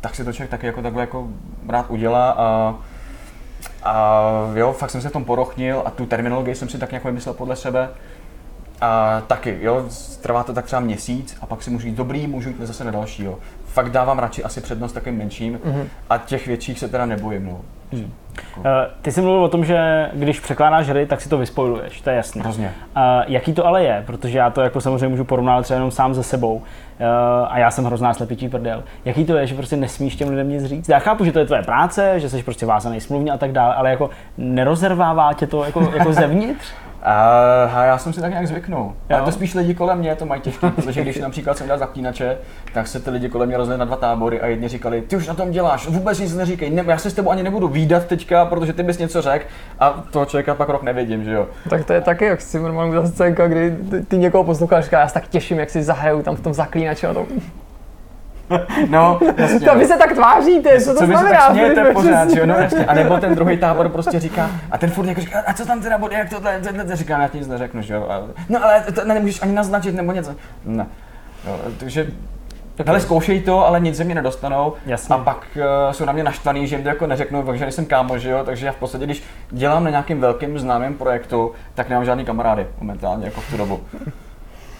tak 0.00 0.14
si 0.14 0.24
to 0.24 0.32
člověk 0.32 0.50
taky 0.50 0.66
jako 0.66 0.82
takhle 0.82 1.02
jako 1.02 1.28
rád 1.68 1.90
udělá 1.90 2.30
a 2.30 2.74
a 3.82 4.22
jo, 4.54 4.72
fakt 4.72 4.90
jsem 4.90 5.00
se 5.00 5.08
v 5.08 5.12
tom 5.12 5.24
porochnil 5.24 5.82
a 5.84 5.90
tu 5.90 6.06
terminologii 6.06 6.54
jsem 6.54 6.68
si 6.68 6.78
tak 6.78 6.90
nějak 6.90 7.04
vymyslel 7.04 7.34
podle 7.34 7.56
sebe. 7.56 7.88
A 8.80 9.22
taky, 9.26 9.58
jo, 9.60 9.88
trvá 10.20 10.44
to 10.44 10.52
tak 10.52 10.64
třeba 10.64 10.80
měsíc 10.80 11.36
a 11.40 11.46
pak 11.46 11.62
si 11.62 11.70
můžu 11.70 11.86
jít 11.86 11.94
dobrý, 11.94 12.26
můžu 12.26 12.48
jít 12.48 12.60
zase 12.60 12.84
na 12.84 12.90
další, 12.90 13.24
jo. 13.24 13.38
Fakt 13.64 13.90
dávám 13.90 14.18
radši 14.18 14.44
asi 14.44 14.60
přednost 14.60 14.92
takovým 14.92 15.18
menším 15.18 15.58
mm-hmm. 15.58 15.84
a 16.10 16.18
těch 16.18 16.46
větších 16.46 16.78
se 16.78 16.88
teda 16.88 17.06
nebojím, 17.06 17.46
no. 17.46 17.60
Hmm. 17.92 18.12
Eh, 18.58 18.90
ty 19.02 19.12
jsi 19.12 19.20
mluvil 19.20 19.44
o 19.44 19.48
tom, 19.48 19.64
že 19.64 20.10
když 20.12 20.40
překládáš 20.40 20.88
hry, 20.88 21.06
tak 21.06 21.20
si 21.20 21.28
to 21.28 21.38
vyspojuješ, 21.38 22.00
to 22.00 22.10
je 22.10 22.16
jasné. 22.16 22.42
Hrozně. 22.42 22.72
Uh, 22.96 23.02
jaký 23.26 23.52
to 23.52 23.66
ale 23.66 23.84
je? 23.84 24.02
Protože 24.06 24.38
já 24.38 24.50
to 24.50 24.60
jako 24.60 24.80
samozřejmě 24.80 25.08
můžu 25.08 25.24
porovnat 25.24 25.62
třeba 25.62 25.76
jenom 25.76 25.90
sám 25.90 26.14
ze 26.14 26.22
sebou. 26.22 26.54
Uh, 26.54 26.62
a 27.48 27.58
já 27.58 27.70
jsem 27.70 27.84
hrozná 27.84 28.14
slepičí 28.14 28.48
prdel. 28.48 28.82
Jaký 29.04 29.24
to 29.24 29.36
je, 29.36 29.46
že 29.46 29.54
prostě 29.54 29.76
nesmíš 29.76 30.16
těm 30.16 30.28
lidem 30.28 30.48
nic 30.48 30.64
říct? 30.64 30.88
Já 30.88 30.98
chápu, 30.98 31.24
že 31.24 31.32
to 31.32 31.38
je 31.38 31.46
tvoje 31.46 31.62
práce, 31.62 32.20
že 32.20 32.30
jsi 32.30 32.42
prostě 32.42 32.66
vázaný 32.66 33.00
smluvně 33.00 33.32
a 33.32 33.38
tak 33.38 33.52
dále, 33.52 33.74
ale 33.74 33.90
jako 33.90 34.10
nerozervává 34.38 35.32
tě 35.32 35.46
to 35.46 35.64
jako, 35.64 35.90
jako 35.96 36.12
zevnitř? 36.22 36.74
A 37.02 37.84
já 37.84 37.98
jsem 37.98 38.12
si 38.12 38.20
tak 38.20 38.30
nějak 38.30 38.46
zvyknul. 38.46 38.92
A 39.18 39.20
to 39.20 39.32
spíš 39.32 39.54
lidi 39.54 39.74
kolem 39.74 39.98
mě 39.98 40.14
to 40.14 40.26
mají 40.26 40.40
těžké, 40.40 40.70
protože 40.76 41.02
když 41.02 41.18
například 41.18 41.58
jsem 41.58 41.68
dal 41.68 41.78
zaklínače, 41.78 42.38
tak 42.74 42.86
se 42.86 43.00
ty 43.00 43.10
lidi 43.10 43.28
kolem 43.28 43.48
mě 43.48 43.56
rozdělili 43.56 43.78
na 43.78 43.84
dva 43.84 43.96
tábory 43.96 44.40
a 44.40 44.46
jedni 44.46 44.68
říkali, 44.68 45.02
ty 45.02 45.16
už 45.16 45.26
na 45.26 45.34
tom 45.34 45.50
děláš, 45.50 45.86
vůbec 45.86 46.18
nic 46.18 46.34
neříkej, 46.34 46.70
ne, 46.70 46.84
já 46.86 46.98
se 46.98 47.10
s 47.10 47.14
tebou 47.14 47.30
ani 47.30 47.42
nebudu 47.42 47.68
výdat 47.68 48.06
teďka, 48.06 48.44
protože 48.44 48.72
ty 48.72 48.82
bys 48.82 48.98
něco 48.98 49.22
řekl 49.22 49.44
a 49.78 50.04
toho 50.10 50.24
člověka 50.24 50.54
pak 50.54 50.68
rok 50.68 50.82
nevidím, 50.82 51.24
že 51.24 51.32
jo. 51.32 51.48
Tak 51.70 51.84
to 51.84 51.92
je 51.92 52.00
taky 52.00 52.24
jak 52.24 52.40
si 52.40 52.60
normálně 52.60 53.06
scénka, 53.06 53.48
kdy 53.48 53.76
ty 54.08 54.18
někoho 54.18 54.44
posloucháš, 54.44 54.84
říká, 54.84 55.00
já 55.00 55.08
se 55.08 55.14
tak 55.14 55.28
těším, 55.28 55.58
jak 55.58 55.70
si 55.70 55.82
zahrajou 55.82 56.22
tam 56.22 56.36
v 56.36 56.40
tom 56.40 56.54
zaklínači 56.54 57.06
a 57.06 57.14
to 57.14 57.26
No, 58.88 59.20
jasně. 59.36 59.60
To 59.60 59.78
vy 59.78 59.86
se 59.86 59.96
tak 59.96 60.12
tváříte, 60.12 60.80
co 60.80 60.94
to 60.94 60.98
co 60.98 61.06
znamená? 61.06 61.46
Co 61.46 61.54
vy 61.54 61.68
se 61.68 61.74
tak 61.74 61.92
pořád, 61.92 62.28
jo, 62.28 62.46
no 62.46 62.54
jasně. 62.54 62.86
A 62.86 62.94
nebo 62.94 63.18
ten 63.18 63.34
druhý 63.34 63.58
tábor 63.58 63.88
prostě 63.88 64.20
říká, 64.20 64.50
a 64.70 64.78
ten 64.78 64.90
furt 64.90 65.06
jako 65.06 65.20
říká, 65.20 65.42
a 65.46 65.52
co 65.52 65.66
tam 65.66 65.80
teda 65.80 65.98
bude, 65.98 66.16
jak 66.16 66.30
tohle, 66.30 66.60
tohle, 66.60 66.96
říká, 66.96 67.22
já 67.22 67.28
ti 67.28 67.38
nic 67.38 67.48
neřeknu, 67.48 67.82
že 67.82 67.94
jo. 67.94 68.06
A, 68.10 68.22
no 68.48 68.64
ale 68.64 68.84
to 68.94 69.04
nemůžeš 69.04 69.42
ani 69.42 69.52
naznačit 69.52 69.94
nebo 69.94 70.12
něco. 70.12 70.34
Ne. 70.64 70.86
Jo, 71.46 71.58
takže 71.78 72.06
ale 72.86 73.00
zkoušej 73.00 73.40
to, 73.40 73.66
ale 73.66 73.80
nic 73.80 73.96
ze 73.96 74.04
mě 74.04 74.14
nedostanou. 74.14 74.74
Jasně. 74.86 75.14
A 75.14 75.18
pak 75.18 75.46
uh, 75.56 75.92
jsou 75.92 76.04
na 76.04 76.12
mě 76.12 76.24
naštvaný, 76.24 76.66
že 76.66 76.76
jim 76.76 76.82
to 76.82 76.88
jako 76.88 77.06
neřeknu, 77.06 77.42
takže 77.42 77.64
nejsem 77.64 77.86
kámo, 77.86 78.18
že 78.18 78.30
jo. 78.30 78.42
Takže 78.44 78.66
já 78.66 78.72
v 78.72 78.76
podstatě, 78.76 79.04
když 79.04 79.22
dělám 79.50 79.84
na 79.84 79.90
nějakým 79.90 80.20
velkým 80.20 80.58
známém 80.58 80.94
projektu, 80.94 81.52
tak 81.74 81.88
nemám 81.88 82.04
žádný 82.04 82.24
kamarády 82.24 82.66
momentálně, 82.80 83.24
jako 83.24 83.40
v 83.40 83.50
tu 83.50 83.56
dobu. 83.56 83.80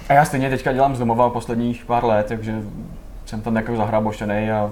A 0.08 0.12
já 0.12 0.24
stejně 0.24 0.50
teďka 0.50 0.72
dělám 0.72 0.96
z 0.96 0.98
domova 0.98 1.30
posledních 1.30 1.84
pár 1.84 2.04
let, 2.04 2.26
takže 2.26 2.54
jsem 3.28 3.40
tam 3.40 3.56
jako 3.56 3.76
zahrabošený 3.76 4.50
a 4.50 4.70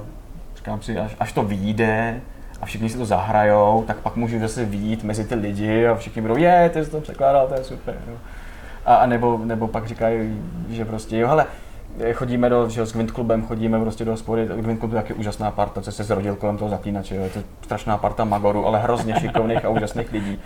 říkám 0.56 0.82
si, 0.82 0.98
až, 0.98 1.16
až 1.20 1.32
to 1.32 1.42
vyjde 1.42 2.20
a 2.60 2.66
všichni 2.66 2.88
si 2.88 2.98
to 2.98 3.04
zahrajou, 3.06 3.84
tak 3.86 3.96
pak 3.96 4.16
můžu 4.16 4.38
zase 4.38 4.64
vyjít 4.64 5.04
mezi 5.04 5.24
ty 5.24 5.34
lidi 5.34 5.86
a 5.86 5.94
všichni 5.94 6.22
budou, 6.22 6.36
je, 6.36 6.70
ty 6.72 6.84
jsi 6.84 6.90
to 6.90 7.00
překládal, 7.00 7.48
to 7.48 7.54
je 7.54 7.64
super. 7.64 7.94
Jo. 8.10 8.16
A, 8.84 8.94
a 8.94 9.06
nebo, 9.06 9.40
nebo 9.44 9.68
pak 9.68 9.86
říkají, 9.86 10.42
že 10.68 10.84
prostě, 10.84 11.18
jo, 11.18 11.28
hele, 11.28 11.46
chodíme 12.12 12.48
do, 12.48 12.68
že 12.68 12.86
s 12.86 12.92
Gwent 12.92 13.10
klubem, 13.10 13.46
chodíme 13.46 13.80
prostě 13.80 14.04
do 14.04 14.10
hospody, 14.10 14.46
Gwent 14.46 14.80
klub 14.80 14.92
je 14.92 14.96
taky 14.96 15.14
úžasná 15.14 15.50
parta, 15.50 15.80
co 15.80 15.92
se 15.92 16.04
zrodil 16.04 16.36
kolem 16.36 16.56
toho 16.56 16.68
zaklínače, 16.68 17.14
je 17.14 17.28
to 17.28 17.40
strašná 17.62 17.98
parta 17.98 18.24
magoru, 18.24 18.66
ale 18.66 18.80
hrozně 18.80 19.14
šikovných 19.20 19.64
a 19.64 19.68
úžasných 19.68 20.12
lidí. 20.12 20.40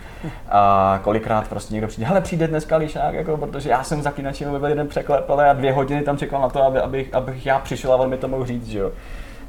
A 0.49 0.99
kolikrát 1.03 1.47
prostě 1.47 1.73
někdo 1.73 1.87
přijde, 1.87 2.07
hele 2.07 2.21
přijde 2.21 2.47
dneska 2.47 2.77
Lišák, 2.77 3.13
jako, 3.13 3.37
protože 3.37 3.69
já 3.69 3.83
jsem 3.83 4.01
zaklínači 4.01 4.45
byl 4.45 4.65
jeden 4.65 4.87
překlep, 4.87 5.29
ale 5.29 5.47
já 5.47 5.53
dvě 5.53 5.73
hodiny 5.73 6.01
tam 6.01 6.17
čekal 6.17 6.41
na 6.41 6.49
to, 6.49 6.63
aby, 6.63 6.79
abych, 6.79 7.13
abych 7.13 7.45
já 7.45 7.59
přišel 7.59 7.93
a 7.93 7.95
on 7.95 8.09
mi 8.09 8.17
to 8.17 8.27
mohl 8.27 8.45
říct, 8.45 8.67
že 8.67 8.79
jo. 8.79 8.91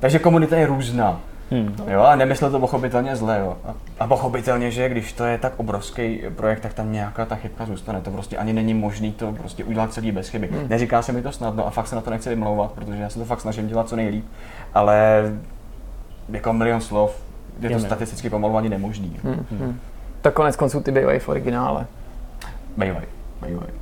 Takže 0.01 0.19
komunita 0.19 0.57
je 0.57 0.67
různá. 0.67 1.21
Hmm. 1.53 1.75
Jo, 1.89 2.01
a 2.01 2.17
nemyslel 2.17 2.51
to 2.51 2.61
pochopitelně 2.61 3.17
zle, 3.17 3.39
jo. 3.41 3.57
A, 3.65 3.75
a 4.01 4.07
pochopitelně, 4.07 4.71
že 4.71 4.89
když 4.89 5.13
to 5.13 5.25
je 5.25 5.39
tak 5.39 5.53
obrovský 5.57 6.23
projekt, 6.37 6.61
tak 6.61 6.75
tam 6.75 6.93
nějaká 6.93 7.25
ta 7.25 7.37
chybka 7.37 7.67
zůstane. 7.67 8.01
To 8.01 8.11
prostě 8.11 8.37
ani 8.37 8.53
není 8.53 8.75
možný 8.75 9.13
to 9.13 9.33
prostě 9.33 9.65
udělat 9.65 9.93
celý 9.93 10.13
bez 10.13 10.29
chyby. 10.29 10.49
Hmm. 10.53 10.69
Neříká 10.69 11.03
se 11.03 11.13
mi 11.13 11.23
to 11.23 11.33
snadno 11.33 11.67
a 11.67 11.71
fakt 11.71 11.87
se 11.87 11.95
na 11.95 12.01
to 12.01 12.11
nechci 12.11 12.29
vymlouvat, 12.29 12.73
protože 12.73 13.03
já 13.03 13.09
se 13.09 13.19
to 13.19 13.25
fakt 13.25 13.41
snažím 13.41 13.69
dělat 13.69 13.89
co 13.89 13.97
nejlíp, 13.97 14.27
ale 14.75 15.23
jako 16.29 16.53
milion 16.53 16.81
slov 16.81 17.23
je 17.61 17.71
to 17.71 17.81
statisticky 17.81 18.31
pomalu 18.31 18.57
ani 18.57 18.69
nemožný. 18.69 19.21
Hmm. 19.25 19.47
Hmm. 19.51 19.81
Tak 20.21 20.35
konec 20.35 20.57
konců 20.57 20.81
ty 20.81 20.93
bývají 20.93 21.19
v 21.19 21.29
originále. 21.29 21.87
Bývají, 22.77 23.07
bývají. 23.47 23.73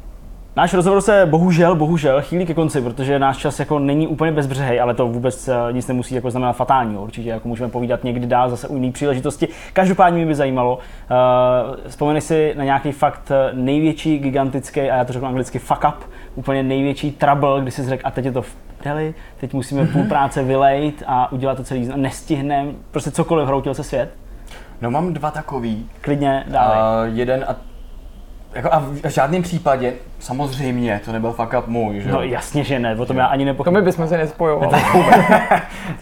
Náš 0.57 0.75
rozhovor 0.75 1.01
se 1.01 1.27
bohužel, 1.27 1.75
bohužel 1.75 2.23
chýlí 2.23 2.47
ke 2.47 2.55
konci, 2.55 2.83
protože 2.83 3.19
náš 3.19 3.37
čas 3.37 3.59
jako 3.59 3.79
není 3.79 4.07
úplně 4.07 4.33
bezbřehej, 4.33 4.81
ale 4.81 4.95
to 4.95 5.07
vůbec 5.09 5.49
eh, 5.49 5.55
nic 5.73 5.89
nemusí 5.89 6.15
jako 6.15 6.31
znamenat 6.31 6.53
fatálního. 6.53 7.03
Určitě 7.03 7.29
jako 7.29 7.49
můžeme 7.49 7.71
povídat 7.71 8.05
někdy 8.05 8.27
dál 8.27 8.51
zase 8.51 8.69
u 8.69 8.75
jiné 8.75 8.93
příležitosti. 8.93 9.49
Každopádně 9.73 10.17
mě 10.17 10.27
by 10.27 10.35
zajímalo, 10.35 10.77
uh, 10.77 11.77
vzpomeneš 11.87 12.25
si 12.25 12.55
na 12.57 12.65
nějaký 12.65 12.93
fakt 12.93 13.31
eh, 13.31 13.51
největší, 13.53 14.19
gigantický, 14.19 14.81
a 14.81 14.97
já 14.97 15.05
to 15.05 15.13
řeknu 15.13 15.29
anglicky, 15.29 15.59
fuck 15.59 15.85
up, 15.89 16.11
úplně 16.35 16.63
největší 16.63 17.13
trouble, 17.13 17.61
kdy 17.63 17.71
jsi 17.71 17.85
řekl, 17.85 18.03
a 18.07 18.11
teď 18.11 18.25
je 18.25 18.33
to 18.33 18.43
v 18.43 18.57
deli, 18.85 19.15
teď 19.41 19.53
musíme 19.53 19.87
půl 19.87 20.05
práce 20.05 20.43
vylejt 20.43 21.03
a 21.07 21.33
udělat 21.33 21.57
to 21.57 21.65
celý, 21.65 21.91
nestihneme, 21.97 22.73
prostě 22.91 23.11
cokoliv, 23.11 23.47
hroutil 23.47 23.75
se 23.75 23.85
svět. 23.85 24.11
No 24.83 24.91
mám 24.91 25.13
dva 25.15 25.31
takový. 25.31 25.91
Klidně 26.01 26.45
dále. 26.49 27.09
Uh, 27.09 27.17
jeden 27.17 27.45
a 27.49 27.70
jako 28.55 28.69
a 28.73 28.79
v 28.79 29.09
žádném 29.09 29.43
případě, 29.43 29.93
samozřejmě, 30.19 31.01
to 31.05 31.13
nebyl 31.13 31.33
fuck 31.33 31.55
up 31.59 31.67
můj, 31.67 32.01
že 32.01 32.09
jo? 32.09 32.15
No 32.15 32.23
jasně, 32.23 32.65
že 32.65 32.79
ne, 32.79 32.97
o 32.97 33.07
tom 33.07 33.17
já 33.17 33.27
ani 33.27 33.45
To 33.45 33.47
nepochybuji. 33.47 33.81
my 33.81 33.85
bychom 33.85 34.09
se 34.09 34.17
nespojovali. 34.19 34.83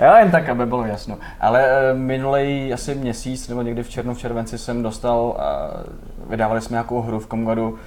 Jo, 0.00 0.12
jen 0.18 0.30
tak, 0.30 0.48
aby 0.48 0.66
bylo 0.66 0.84
jasno. 0.86 1.16
Ale 1.40 1.64
uh, 1.92 1.98
minulý 1.98 2.72
asi 2.72 2.94
měsíc, 2.94 3.48
nebo 3.48 3.62
někdy 3.62 3.82
v 3.82 3.88
červnu, 3.88 4.14
v 4.14 4.18
červenci 4.18 4.58
jsem 4.58 4.82
dostal, 4.82 5.18
uh, 5.18 6.30
vydávali 6.30 6.60
jsme 6.60 6.74
nějakou 6.74 7.02
hru 7.02 7.18
v 7.20 7.26
Komgadu, 7.26 7.78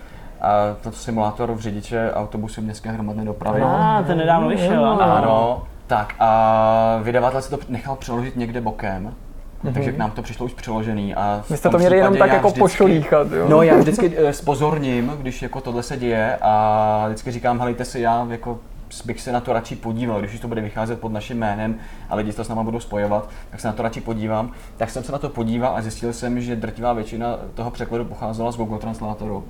a 0.42 0.52
to 0.84 0.92
simulátor 0.92 1.52
v 1.52 1.60
řidiče 1.60 2.12
autobusu 2.14 2.62
městské 2.62 2.92
hromadné 2.92 3.26
dopravy. 3.26 3.62
A, 3.62 4.04
ten 4.08 4.18
nedávno 4.18 4.48
vyšel, 4.50 4.86
ano. 4.86 5.02
Ano, 5.02 5.64
tak 5.88 6.14
a 6.20 7.00
vydavatel 7.04 7.42
si 7.42 7.50
to 7.50 7.58
nechal 7.70 7.96
přeložit 7.96 8.36
někde 8.36 8.62
bokem, 8.62 9.14
takže 9.74 9.92
k 9.92 9.98
nám 9.98 10.12
to 10.12 10.22
přišlo 10.22 10.46
už 10.46 10.54
přeložený. 10.54 11.16
A 11.16 11.44
Vy 11.50 11.58
jste 11.58 11.70
to 11.70 11.78
měli 11.78 11.98
jenom 11.98 12.18
tak 12.18 12.32
jako 12.34 12.48
vždycky- 12.48 12.60
pošolíchat, 12.60 13.32
jo? 13.32 13.46
No 13.50 13.62
já 13.62 13.78
vždycky 13.78 14.14
eh, 14.18 14.34
spozorním, 14.34 15.14
když 15.22 15.42
jako 15.42 15.62
tohle 15.62 15.84
se 15.84 15.98
děje 15.98 16.38
a 16.42 17.04
vždycky 17.08 17.32
říkám, 17.32 17.60
helejte 17.60 17.86
si, 17.86 18.00
já 18.00 18.28
jako 18.30 18.60
bych 19.06 19.22
se 19.22 19.32
na 19.32 19.40
to 19.40 19.54
radši 19.54 19.76
podíval, 19.76 20.20
když 20.20 20.34
už 20.34 20.40
to 20.40 20.48
bude 20.48 20.62
vycházet 20.62 21.00
pod 21.00 21.12
naším 21.12 21.38
jménem 21.38 21.76
a 22.10 22.16
lidi 22.16 22.34
to 22.34 22.44
s 22.44 22.50
náma 22.50 22.64
budou 22.64 22.80
spojovat, 22.80 23.30
tak 23.52 23.60
se 23.60 23.68
na 23.68 23.74
to 23.74 23.84
radši 23.84 24.02
podívám. 24.02 24.52
Tak 24.78 24.90
jsem 24.90 25.04
se 25.04 25.12
na 25.12 25.18
to 25.18 25.30
podíval 25.30 25.76
a 25.78 25.82
zjistil 25.82 26.14
jsem, 26.14 26.42
že 26.42 26.56
drtivá 26.56 26.94
většina 26.94 27.38
toho 27.54 27.72
překladu 27.72 28.06
pocházela 28.06 28.52
z 28.52 28.58
Google 28.58 28.80
Translátoru. 28.80 29.44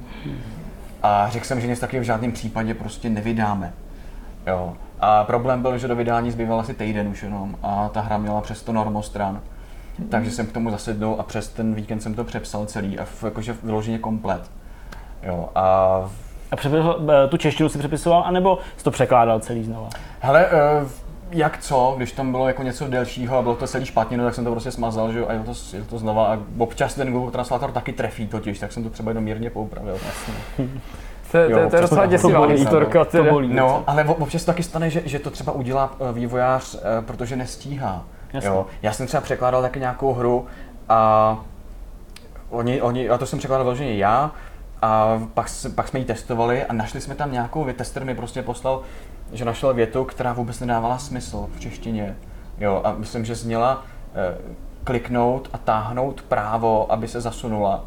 A 1.04 1.30
řekl 1.30 1.46
jsem, 1.46 1.62
že 1.62 1.68
nic 1.68 1.80
takového 1.80 2.04
v 2.04 2.06
žádném 2.06 2.32
případě 2.32 2.74
prostě 2.74 3.10
nevydáme. 3.10 3.74
Jo. 4.48 4.74
A 5.00 5.24
problém 5.24 5.62
byl, 5.62 5.78
že 5.78 5.88
do 5.88 5.96
vydání 5.96 6.32
zbýval 6.32 6.60
asi 6.60 6.74
týden 6.74 7.08
už 7.08 7.24
jenom 7.24 7.56
a 7.64 7.90
ta 7.94 8.02
hra 8.02 8.18
měla 8.18 8.42
přes 8.42 8.64
to 8.64 8.74
normostran. 8.74 9.42
Takže 10.10 10.32
jsem 10.32 10.46
k 10.46 10.52
tomu 10.52 10.72
zasedl 10.72 11.16
a 11.20 11.24
přes 11.24 11.48
ten 11.48 11.74
víkend 11.76 12.00
jsem 12.00 12.14
to 12.14 12.24
přepsal 12.24 12.66
celý 12.66 13.00
a 13.00 13.06
v, 13.06 13.24
jakože 13.24 13.56
vyloženě 13.64 14.00
komplet. 14.00 14.42
Jo, 15.24 15.50
a 15.56 15.64
A 16.52 16.56
přepisal, 16.56 17.00
eh, 17.26 17.28
tu 17.28 17.38
češtinu 17.38 17.70
si 17.70 17.78
přepisoval, 17.80 18.24
anebo 18.26 18.58
jsi 18.78 18.84
to 18.84 18.92
překládal 18.92 19.40
celý 19.40 19.64
znova? 19.64 19.90
hele, 20.20 20.46
eh, 20.46 20.86
jak 21.32 21.58
co, 21.58 21.94
když 21.98 22.12
tam 22.12 22.32
bylo 22.32 22.48
jako 22.48 22.64
něco 22.64 22.88
delšího 22.88 23.38
a 23.38 23.42
bylo 23.42 23.56
to 23.56 23.68
celý 23.68 23.86
špatně, 23.86 24.18
no, 24.18 24.24
tak 24.24 24.36
jsem 24.36 24.44
to 24.46 24.52
prostě 24.52 24.72
smazal, 24.72 25.12
že 25.12 25.20
jo, 25.20 25.26
a 25.30 25.34
jel 25.34 25.44
to, 25.44 25.54
jel 25.74 25.86
to 25.90 25.98
znova 25.98 26.26
a 26.34 26.38
občas 26.58 26.94
ten 26.96 27.12
Google 27.12 27.32
Translator 27.32 27.72
taky 27.72 27.94
trefí 27.94 28.28
totiž, 28.28 28.60
tak 28.60 28.72
jsem 28.72 28.84
to 28.84 28.90
třeba 28.90 29.12
jenom 29.12 29.24
mírně 29.24 29.50
poupravil. 29.50 29.98
To, 31.32 31.38
je- 31.38 31.50
to, 31.50 31.60
je- 31.60 31.68
to 31.68 31.76
je 31.76 31.82
docela 31.82 32.04
to- 32.04 32.10
děsivá 32.10 32.46
historka. 32.48 33.06
Bolí. 33.32 33.54
No, 33.54 33.84
ale 33.88 34.04
občas 34.04 34.44
to 34.46 34.52
taky 34.52 34.64
stane, 34.64 34.90
že, 34.90 35.02
že 35.06 35.20
to 35.20 35.30
třeba 35.30 35.52
udělá 35.52 35.94
eh, 36.10 36.14
vývojář, 36.14 36.78
protože 37.06 37.36
nestíhá. 37.36 38.04
Jasně. 38.34 38.50
Jo. 38.50 38.66
Já 38.82 38.94
jsem 38.94 39.08
třeba 39.08 39.22
překládal 39.22 39.62
taky 39.62 39.80
nějakou 39.80 40.14
hru 40.14 40.46
a 40.90 41.40
oni, 42.50 42.82
oni, 42.82 43.10
a 43.10 43.18
to 43.18 43.26
jsem 43.26 43.40
překládal 43.40 43.64
vyloženě 43.64 43.96
já, 43.96 44.32
a 44.82 45.22
pak, 45.34 45.48
pak 45.76 45.88
jsme 45.88 46.00
ji 46.00 46.06
testovali 46.06 46.66
a 46.66 46.74
našli 46.74 47.02
jsme 47.02 47.16
tam 47.16 47.32
nějakou 47.32 47.64
věc, 47.64 47.78
tester 47.78 48.06
mi 48.06 48.16
prostě 48.16 48.42
poslal, 48.44 48.82
že 49.34 49.46
našel 49.46 49.74
větu, 49.74 50.04
která 50.04 50.34
vůbec 50.34 50.60
nedávala 50.60 50.98
smysl 50.98 51.48
v 51.56 51.60
češtině. 51.60 52.16
Jo, 52.60 52.82
a 52.84 52.94
myslím, 52.94 53.26
že 53.26 53.36
zněla 53.36 53.86
eh, 54.16 54.38
kliknout 54.84 55.50
a 55.54 55.58
táhnout 55.58 56.22
právo, 56.22 56.92
aby 56.92 57.08
se 57.08 57.22
zasunula. 57.22 57.86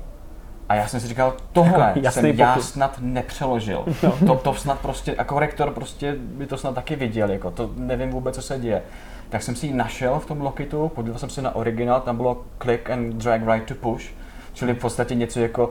A 0.68 0.74
já 0.74 0.88
jsem 0.88 1.00
si 1.00 1.08
říkal, 1.08 1.34
tohle 1.52 1.92
Jasný 1.96 2.22
jsem 2.22 2.38
já 2.38 2.54
pokut. 2.54 2.66
snad 2.66 2.96
nepřeložil. 3.00 3.84
To, 4.26 4.34
to 4.34 4.54
snad 4.54 4.78
prostě, 4.78 5.14
a 5.16 5.24
korektor 5.24 5.70
prostě 5.70 6.16
by 6.18 6.46
to 6.46 6.56
snad 6.58 6.74
taky 6.74 6.96
viděl, 6.96 7.30
jako 7.30 7.50
to 7.50 7.70
nevím 7.76 8.10
vůbec, 8.10 8.34
co 8.34 8.42
se 8.42 8.58
děje. 8.58 8.82
Tak 9.28 9.42
jsem 9.42 9.56
si 9.56 9.66
ji 9.66 9.72
našel 9.72 10.18
v 10.18 10.26
tom 10.26 10.40
Lokitu, 10.40 10.88
podíval 10.88 11.18
jsem 11.18 11.30
se 11.30 11.42
na 11.42 11.54
originál, 11.54 12.00
tam 12.00 12.16
bylo 12.16 12.44
click 12.62 12.90
and 12.90 13.14
drag 13.14 13.40
right 13.52 13.68
to 13.68 13.74
push, 13.74 14.04
čili 14.52 14.74
v 14.74 14.78
podstatě 14.78 15.14
něco 15.14 15.40
jako 15.40 15.70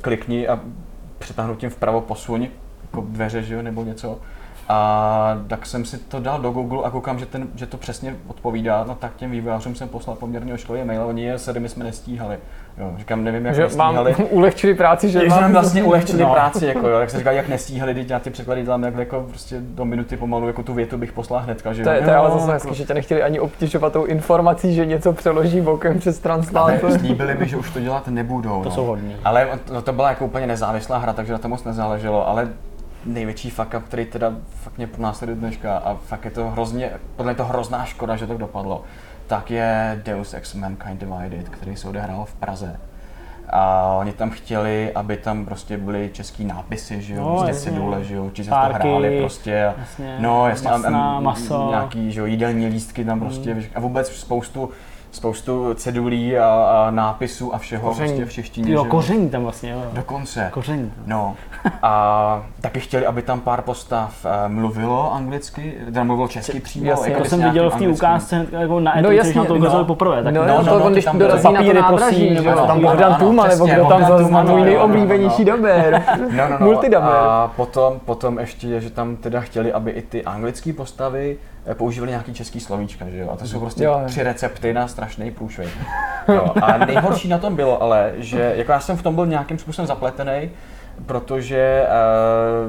klikni 0.00 0.48
a 0.48 0.60
přetáhnutím 1.18 1.70
vpravo 1.70 2.00
posuň, 2.00 2.48
jako 2.82 3.00
dveře, 3.00 3.42
že 3.42 3.54
jo, 3.54 3.62
nebo 3.62 3.84
něco. 3.84 4.18
A 4.68 5.42
tak 5.46 5.66
jsem 5.66 5.84
si 5.84 5.98
to 5.98 6.20
dal 6.20 6.40
do 6.40 6.50
Google 6.50 6.84
a 6.84 6.90
koukám, 6.90 7.18
že, 7.18 7.26
ten, 7.26 7.48
že 7.54 7.66
to 7.66 7.76
přesně 7.76 8.16
odpovídá, 8.26 8.84
no 8.84 8.94
tak 8.94 9.16
těm 9.16 9.30
vývojářům 9.30 9.74
jsem 9.74 9.88
poslal 9.88 10.16
poměrně 10.16 10.54
ošklivý 10.54 10.84
mail, 10.84 11.02
oni 11.02 11.22
je 11.22 11.38
sedy 11.38 11.60
my 11.60 11.68
jsme 11.68 11.84
nestíhali. 11.84 12.38
Jo, 12.78 12.92
říkám, 12.98 13.24
nevím, 13.24 13.46
jak 13.46 13.54
Že 13.54 13.66
vám 13.66 13.94
nestíhali. 13.94 14.14
ulehčili 14.30 14.74
práci, 14.74 15.08
že 15.10 15.28
nám 15.28 15.40
vám 15.40 15.52
vlastně 15.52 15.82
ulehčili 15.82 16.22
No. 16.22 16.32
práci, 16.32 16.66
jako 16.66 16.88
jo, 16.88 16.98
jak 16.98 17.10
se 17.10 17.18
říká, 17.18 17.32
jak 17.32 17.48
nestíhali, 17.48 17.94
teď 17.94 18.10
já 18.10 18.18
ty 18.18 18.30
překlady 18.30 18.62
dělám 18.62 18.82
jak 18.82 18.94
jako 18.96 19.20
prostě 19.28 19.56
do 19.60 19.84
minuty 19.84 20.16
pomalu, 20.16 20.46
jako 20.46 20.62
tu 20.62 20.74
větu 20.74 20.98
bych 20.98 21.12
poslal 21.12 21.40
hnedka, 21.40 21.72
že 21.72 21.82
To 21.84 21.90
je, 21.90 21.96
jo. 21.96 22.04
to 22.04 22.10
je 22.10 22.16
ale 22.16 22.30
zase 22.30 22.40
jako- 22.42 22.52
hezky, 22.52 22.74
že 22.74 22.84
tě 22.84 22.94
nechtěli 22.94 23.22
ani 23.22 23.40
obtěžovat 23.40 23.92
tou 23.92 24.04
informací, 24.04 24.74
že 24.74 24.86
něco 24.86 25.12
přeloží 25.12 25.60
bokem 25.60 25.98
přes 25.98 26.16
Ale 26.16 26.22
translátor. 26.22 26.92
slíbili 26.98 27.34
mi, 27.34 27.48
že 27.48 27.56
už 27.56 27.70
to 27.70 27.80
dělat 27.80 28.08
nebudou. 28.08 28.58
To 28.62 28.68
no. 28.68 28.74
jsou 28.74 28.84
hodní. 28.84 29.16
Ale 29.24 29.48
to, 29.64 29.82
to 29.82 29.92
byla 29.92 30.08
jako 30.08 30.24
úplně 30.24 30.46
nezávislá 30.46 30.98
hra, 30.98 31.12
takže 31.12 31.32
na 31.32 31.38
to 31.38 31.48
moc 31.48 31.64
nezáleželo, 31.64 32.28
ale 32.28 32.48
největší 33.06 33.50
fuck 33.50 33.74
up, 33.78 33.82
který 33.84 34.04
teda 34.04 34.32
fakt 34.62 34.76
mě 34.76 34.86
pronásleduje 34.86 35.36
dneška 35.36 35.76
a 35.76 35.96
fakt 36.06 36.24
je 36.24 36.30
to 36.30 36.50
hrozně, 36.50 36.90
podle 37.16 37.32
mě 37.32 37.36
to 37.36 37.44
hrozná 37.44 37.84
škoda, 37.84 38.16
že 38.16 38.26
to 38.26 38.38
dopadlo, 38.38 38.82
tak 39.32 39.50
je 39.50 40.00
Deus 40.04 40.34
Ex 40.34 40.54
Mankind 40.54 41.00
Divided, 41.00 41.48
který 41.48 41.76
se 41.76 41.88
odehrál 41.88 42.24
v 42.24 42.34
Praze. 42.34 42.76
A 43.50 43.82
oni 43.98 44.12
tam 44.12 44.30
chtěli, 44.30 44.92
aby 44.94 45.16
tam 45.16 45.44
prostě 45.44 45.76
byly 45.76 46.10
český 46.12 46.44
nápisy, 46.44 47.02
že 47.02 47.14
jo, 47.14 47.20
No, 47.24 47.36
prostě 47.36 47.54
cedule, 47.54 48.04
že 48.04 48.14
jo, 48.14 48.30
či 48.32 48.44
se 48.44 48.50
to 48.50 48.56
hráli 48.56 49.20
prostě. 49.20 49.64
a- 49.66 49.74
jasně, 49.80 50.16
no, 50.18 50.48
jasně, 50.48 50.70
a- 50.70 50.74
a- 50.74 50.76
masná, 50.76 51.20
maso. 51.20 51.66
nějaký, 51.70 52.12
že 52.12 52.20
jo, 52.20 52.26
jídelní 52.26 52.66
lístky 52.66 53.04
tam 53.04 53.20
prostě, 53.20 53.56
a 53.74 53.80
vůbec 53.80 54.08
spoustu, 54.08 54.70
spoustu 55.12 55.74
cedulí 55.74 56.38
a, 56.38 56.46
a 56.46 56.90
nápisů 56.90 57.54
a 57.54 57.58
všeho 57.58 57.88
Koření. 57.88 58.08
prostě 58.08 58.24
v 58.24 58.32
češtině. 58.32 58.72
Jo, 58.72 58.82
že 58.84 58.88
koření 58.88 59.30
tam 59.30 59.42
vlastně, 59.42 59.70
jo. 59.70 59.82
Dokonce. 59.92 60.48
Koření. 60.52 60.92
No. 61.06 61.34
A 61.82 62.42
taky 62.60 62.80
chtěli, 62.80 63.06
aby 63.06 63.22
tam 63.22 63.40
pár 63.40 63.62
postav 63.62 64.26
eh, 64.26 64.48
mluvilo 64.48 65.14
anglicky, 65.14 65.74
teda 65.84 66.04
mluvilo 66.04 66.28
česky 66.28 66.60
přímo. 66.60 66.86
Jasně, 66.90 67.12
jako 67.12 67.22
To 67.22 67.28
jsem 67.28 67.42
viděl 67.42 67.70
v 67.70 67.76
té 67.76 67.88
ukázce 67.88 68.36
hned 68.36 68.52
jako 68.52 68.80
na 68.80 68.92
No 68.94 68.98
etu, 69.00 69.08
když 69.08 69.18
jasně, 69.18 69.34
nám 69.34 69.46
to 69.46 69.58
no. 69.58 69.84
poprvé. 69.84 70.22
Tak 70.22 70.34
No, 70.34 70.40
No, 70.46 70.48
no, 70.48 70.62
no, 70.62 70.72
to 70.72 70.78
no, 70.78 70.90
když 70.90 71.04
tam 71.04 71.18
dorazí 71.18 71.52
na 71.52 71.62
to 71.62 71.72
nádraží, 71.72 72.30
nebo 72.30 72.66
tam 72.66 72.80
Bohdan 72.80 73.14
Tuma, 73.14 73.46
nebo 73.46 73.66
kdo 73.66 73.74
tam 73.74 74.00
Bohdan 74.00 74.08
zase 74.08 74.24
Tuma, 74.24 74.42
no, 74.42 74.50
můj 74.50 74.60
no, 74.60 74.66
no, 74.66 74.72
nejoblíbenější 74.72 75.44
no. 75.44 75.56
daber. 75.56 76.02
No, 76.36 76.48
no, 76.48 76.72
no. 76.90 77.02
A 77.02 77.52
potom, 77.56 78.00
potom 78.04 78.38
ještě 78.38 78.66
je, 78.68 78.80
že 78.80 78.90
tam 78.90 79.16
teda 79.16 79.40
chtěli, 79.40 79.72
aby 79.72 79.90
i 79.90 80.02
ty 80.02 80.24
anglické 80.24 80.72
postavy 80.72 81.36
používali 81.74 82.10
nějaký 82.10 82.34
český 82.34 82.60
slovíčka, 82.60 83.08
že 83.08 83.18
jo? 83.18 83.30
A 83.30 83.36
to 83.36 83.46
jsou 83.46 83.60
prostě 83.60 83.84
Jo, 83.84 84.02
tři 84.06 84.22
recepty 84.22 84.72
na 84.72 84.88
strašný 84.88 85.30
průšvih. 85.30 85.78
Jo. 86.28 86.54
A 86.62 86.78
nejhorší 86.78 87.28
na 87.28 87.38
tom 87.38 87.56
bylo 87.56 87.82
ale, 87.82 88.12
že 88.16 88.52
jako 88.56 88.72
já 88.72 88.80
jsem 88.80 88.96
v 88.96 89.02
tom 89.02 89.14
byl 89.14 89.26
nějakým 89.26 89.58
způsobem 89.58 89.86
zapletený, 89.86 90.50
protože 91.06 91.86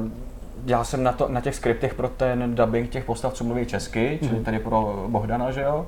uh, 0.00 0.08
dělal 0.64 0.84
jsem 0.84 1.02
na, 1.02 1.12
to, 1.12 1.28
na 1.28 1.40
těch 1.40 1.54
skriptech 1.54 1.94
pro 1.94 2.08
ten 2.08 2.54
dubbing 2.54 2.90
těch 2.90 3.04
postav, 3.04 3.32
co 3.32 3.44
mluví 3.44 3.66
česky, 3.66 4.18
čili 4.28 4.40
tady 4.40 4.58
pro 4.58 5.04
Bohdana, 5.08 5.50
že 5.50 5.60
jo? 5.60 5.86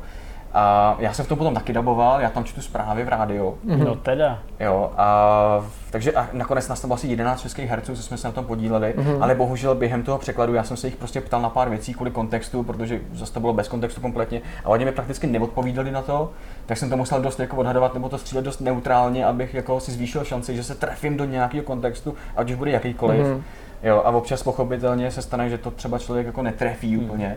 A 0.54 0.96
já 0.98 1.12
jsem 1.12 1.24
v 1.24 1.28
tom 1.28 1.38
potom 1.38 1.54
taky 1.54 1.72
daboval, 1.72 2.20
já 2.20 2.30
tam 2.30 2.44
čtu 2.44 2.60
zprávy 2.60 3.04
v 3.04 3.08
rádiu. 3.08 3.58
No 3.64 3.96
teda. 3.96 4.38
Jo, 4.60 4.90
a 4.96 5.64
takže 5.90 6.12
a 6.12 6.28
nakonec 6.32 6.68
nás 6.68 6.80
tam 6.80 6.88
bylo 6.88 6.94
asi 6.94 7.08
11 7.08 7.40
českých 7.40 7.70
herců, 7.70 7.96
co 7.96 8.02
jsme 8.02 8.16
se 8.16 8.28
na 8.28 8.32
tom 8.32 8.44
podíleli, 8.44 8.94
mm-hmm. 8.96 9.22
ale 9.22 9.34
bohužel 9.34 9.74
během 9.74 10.02
toho 10.02 10.18
překladu 10.18 10.54
já 10.54 10.64
jsem 10.64 10.76
se 10.76 10.86
jich 10.86 10.96
prostě 10.96 11.20
ptal 11.20 11.42
na 11.42 11.50
pár 11.50 11.68
věcí 11.68 11.94
kvůli 11.94 12.10
kontextu, 12.10 12.62
protože 12.62 13.00
zase 13.12 13.32
to 13.32 13.40
bylo 13.40 13.52
bez 13.52 13.68
kontextu 13.68 14.00
kompletně 14.00 14.40
a 14.64 14.68
oni 14.68 14.84
mi 14.84 14.92
prakticky 14.92 15.26
neodpovídali 15.26 15.90
na 15.90 16.02
to, 16.02 16.30
tak 16.66 16.78
jsem 16.78 16.90
to 16.90 16.96
musel 16.96 17.20
dost 17.20 17.40
jako 17.40 17.56
odhadovat 17.56 17.94
nebo 17.94 18.08
to 18.08 18.18
střílet 18.18 18.44
dost 18.44 18.60
neutrálně, 18.60 19.26
abych 19.26 19.54
jako 19.54 19.80
si 19.80 19.92
zvýšil 19.92 20.24
šanci, 20.24 20.56
že 20.56 20.64
se 20.64 20.74
trefím 20.74 21.16
do 21.16 21.24
nějakého 21.24 21.64
kontextu, 21.64 22.14
ať 22.36 22.50
už 22.50 22.56
bude 22.56 22.70
jakýkoliv. 22.70 23.26
Mm-hmm. 23.26 23.42
Jo, 23.82 24.02
a 24.04 24.10
občas 24.10 24.42
pochopitelně 24.42 25.10
se 25.10 25.22
stane, 25.22 25.50
že 25.50 25.58
to 25.58 25.70
třeba 25.70 25.98
člověk 25.98 26.26
jako 26.26 26.42
netrefí 26.42 26.96
úplně. 26.96 27.36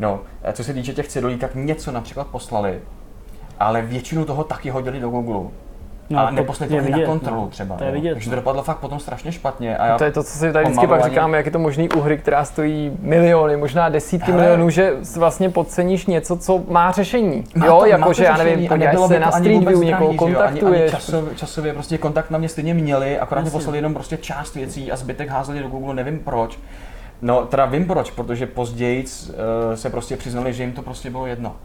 No, 0.00 0.20
co 0.52 0.64
se 0.64 0.74
týče 0.74 0.92
těch 0.92 1.08
cedulí, 1.08 1.36
tak 1.36 1.50
něco 1.54 1.92
například 1.92 2.26
poslali, 2.26 2.80
ale 3.60 3.82
většinu 3.82 4.24
toho 4.24 4.44
taky 4.44 4.70
hodili 4.70 5.00
do 5.00 5.10
Google. 5.10 5.50
No, 6.10 6.20
a 6.20 6.26
to 6.26 6.34
neposlali 6.34 6.72
to 6.72 6.90
na 6.90 7.06
kontrolu 7.06 7.40
no. 7.40 7.48
třeba. 7.48 7.76
To 7.76 7.84
je 7.84 7.92
vidět, 7.92 8.12
Takže 8.14 8.30
no. 8.30 8.36
to 8.36 8.40
dopadlo 8.40 8.62
fakt 8.62 8.78
potom 8.78 9.00
strašně 9.00 9.32
špatně. 9.32 9.76
A 9.76 9.86
já, 9.86 9.98
To 9.98 10.04
je 10.04 10.12
to, 10.12 10.22
co 10.22 10.30
si 10.30 10.52
tady 10.52 10.64
vždycky 10.64 10.86
pak 10.86 11.04
říkáme, 11.04 11.36
jak 11.36 11.46
je 11.46 11.52
to 11.52 11.58
možný 11.58 11.88
u 11.88 12.00
hry, 12.00 12.18
která 12.18 12.44
stojí 12.44 12.92
miliony, 13.00 13.56
možná 13.56 13.88
desítky 13.88 14.30
Hele. 14.32 14.42
milionů, 14.42 14.70
že 14.70 14.92
vlastně 15.16 15.50
podceníš 15.50 16.06
něco, 16.06 16.36
co 16.36 16.62
má 16.68 16.92
řešení. 16.92 17.44
Má 17.54 17.66
jo, 17.66 17.72
to- 17.72 17.80
má 17.80 17.86
jako 17.86 18.04
to 18.08 18.12
že 18.12 18.24
já 18.24 18.36
nevím, 18.36 18.54
a 18.66 18.68
podíváš 18.68 18.78
nebylo 18.80 19.08
se 19.08 19.18
na 19.20 19.30
Street 19.32 19.64
View, 19.64 19.80
někoho 19.84 19.84
že 19.84 19.90
jo? 19.90 19.96
Ani- 19.96 20.06
Ani 20.08 20.16
kontaktuješ. 20.18 20.90
časově, 20.90 21.34
časově 21.34 21.72
prostě 21.72 21.98
kontakt 21.98 22.30
na 22.30 22.38
mě 22.38 22.48
stejně 22.48 22.74
měli, 22.74 23.18
akorát 23.18 23.40
mě 23.40 23.50
poslali 23.50 23.78
jenom 23.78 23.94
prostě 23.94 24.16
část 24.16 24.54
věcí 24.54 24.92
a 24.92 24.96
zbytek 24.96 25.28
házeli 25.28 25.60
do 25.60 25.68
Google, 25.68 25.94
nevím 25.94 26.18
proč. 26.18 26.58
No, 27.24 27.46
teda 27.46 27.64
vím 27.66 27.86
proč, 27.86 28.10
protože 28.10 28.46
později 28.46 29.04
uh, 29.04 29.34
se 29.74 29.90
prostě 29.90 30.16
přiznali, 30.16 30.52
že 30.52 30.62
jim 30.62 30.72
to 30.72 30.82
prostě 30.82 31.10
bylo 31.10 31.26
jedno. 31.26 31.56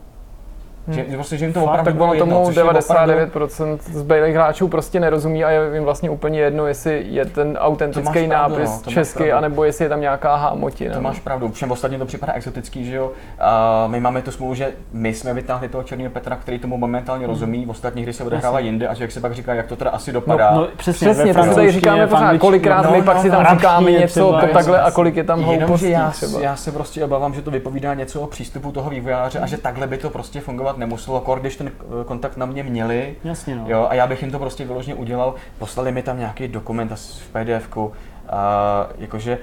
Že, 0.88 1.06
že 1.10 1.16
prostě, 1.16 1.38
že 1.38 1.46
jim 1.46 1.54
to 1.54 1.60
Fakt, 1.60 1.70
opravdu 1.70 1.86
Tak 1.86 1.96
bylo 1.96 2.14
jedno, 2.14 2.26
tomu 2.36 2.46
což 2.46 2.56
je 2.56 2.64
opravdu- 2.64 2.80
99% 2.80 3.80
zbylých 3.82 4.36
hráčů 4.36 4.68
prostě 4.68 5.00
nerozumí 5.00 5.44
a 5.44 5.50
je 5.50 5.74
jim 5.74 5.84
vlastně 5.84 6.10
úplně 6.10 6.40
jedno, 6.40 6.68
jestli 6.68 7.06
je 7.10 7.26
ten 7.26 7.58
autentický 7.62 8.28
pravdu, 8.28 8.56
nápis 8.56 8.86
no, 8.86 8.92
česky, 8.92 9.18
pravdu. 9.18 9.38
anebo 9.38 9.64
jestli 9.64 9.86
je 9.86 9.90
tam 9.90 10.02
nějaká 10.02 10.36
hámotina. 10.36 10.94
To 10.94 11.02
máš 11.02 11.20
pravdu, 11.20 11.52
všem 11.52 11.72
ostatním 11.72 12.00
to 12.00 12.06
připadá 12.06 12.34
exotický, 12.34 12.86
že 12.86 12.96
jo. 12.96 13.12
A 13.40 13.88
my 13.88 14.00
máme 14.00 14.22
tu 14.22 14.32
smlouvu, 14.32 14.56
že 14.56 14.72
my 14.94 15.14
jsme 15.14 15.34
vytáhli 15.34 15.70
toho 15.70 15.84
černého 15.84 16.10
Petra, 16.10 16.36
který 16.36 16.60
tomu 16.60 16.78
momentálně 16.78 17.28
rozumí, 17.28 17.66
v 17.66 17.70
ostatních 17.70 18.06
hry 18.06 18.14
se 18.14 18.24
odehrává 18.24 18.60
jinde 18.60 18.88
a 18.88 18.96
člověk 18.96 19.12
se 19.12 19.20
pak 19.20 19.34
říká, 19.34 19.54
jak 19.54 19.68
to 19.68 19.76
teda 19.76 19.92
asi 19.92 20.12
dopadá. 20.12 20.52
No, 20.52 20.68
přesně, 20.78 21.10
Přesně, 21.10 21.34
to 21.34 21.44
si 21.44 21.56
tady 21.56 21.72
říkáme 21.72 22.08
pořád, 22.08 22.38
kolikrát 22.38 22.82
no, 22.82 22.92
my 22.92 22.98
no, 22.98 23.04
pak 23.04 23.20
si 23.20 23.30
tam 23.30 23.44
no, 23.44 23.56
říkáme 23.56 23.92
něco 23.92 24.40
takhle 24.54 24.82
a 24.82 24.92
kolik 24.92 25.16
je 25.16 25.24
tam 25.24 25.42
hloupostí 25.42 25.90
já, 25.90 26.56
se 26.56 26.72
prostě 26.72 27.06
obávám, 27.06 27.34
že 27.34 27.42
to 27.42 27.52
vypovídá 27.52 27.94
něco 27.94 28.22
o 28.22 28.28
přístupu 28.28 28.72
toho 28.72 28.90
vývojáře 28.90 29.40
a 29.40 29.48
že 29.48 29.58
takhle 29.58 29.88
by 29.88 29.98
to 29.98 30.10
prostě 30.10 30.42
fungovat 30.70 30.78
nemuselo, 30.78 31.22
kor, 31.22 31.40
když 31.40 31.56
ten 31.56 31.68
eh, 31.68 32.04
kontakt 32.06 32.38
na 32.38 32.46
mě 32.46 32.64
měli. 32.64 33.16
Jasně, 33.24 33.56
no. 33.56 33.64
Jo, 33.68 33.88
a 33.90 33.94
já 33.94 34.08
bych 34.08 34.22
jim 34.22 34.32
to 34.32 34.40
prostě 34.40 34.66
vyloženě 34.66 34.96
udělal. 34.96 35.36
Poslali 35.60 35.92
mi 35.92 36.04
tam 36.04 36.18
nějaký 36.20 36.48
dokument 36.48 36.92
asi 36.92 37.24
v 37.24 37.30
PDF-ku, 37.34 37.92
a 38.30 38.88
jakože 38.98 39.38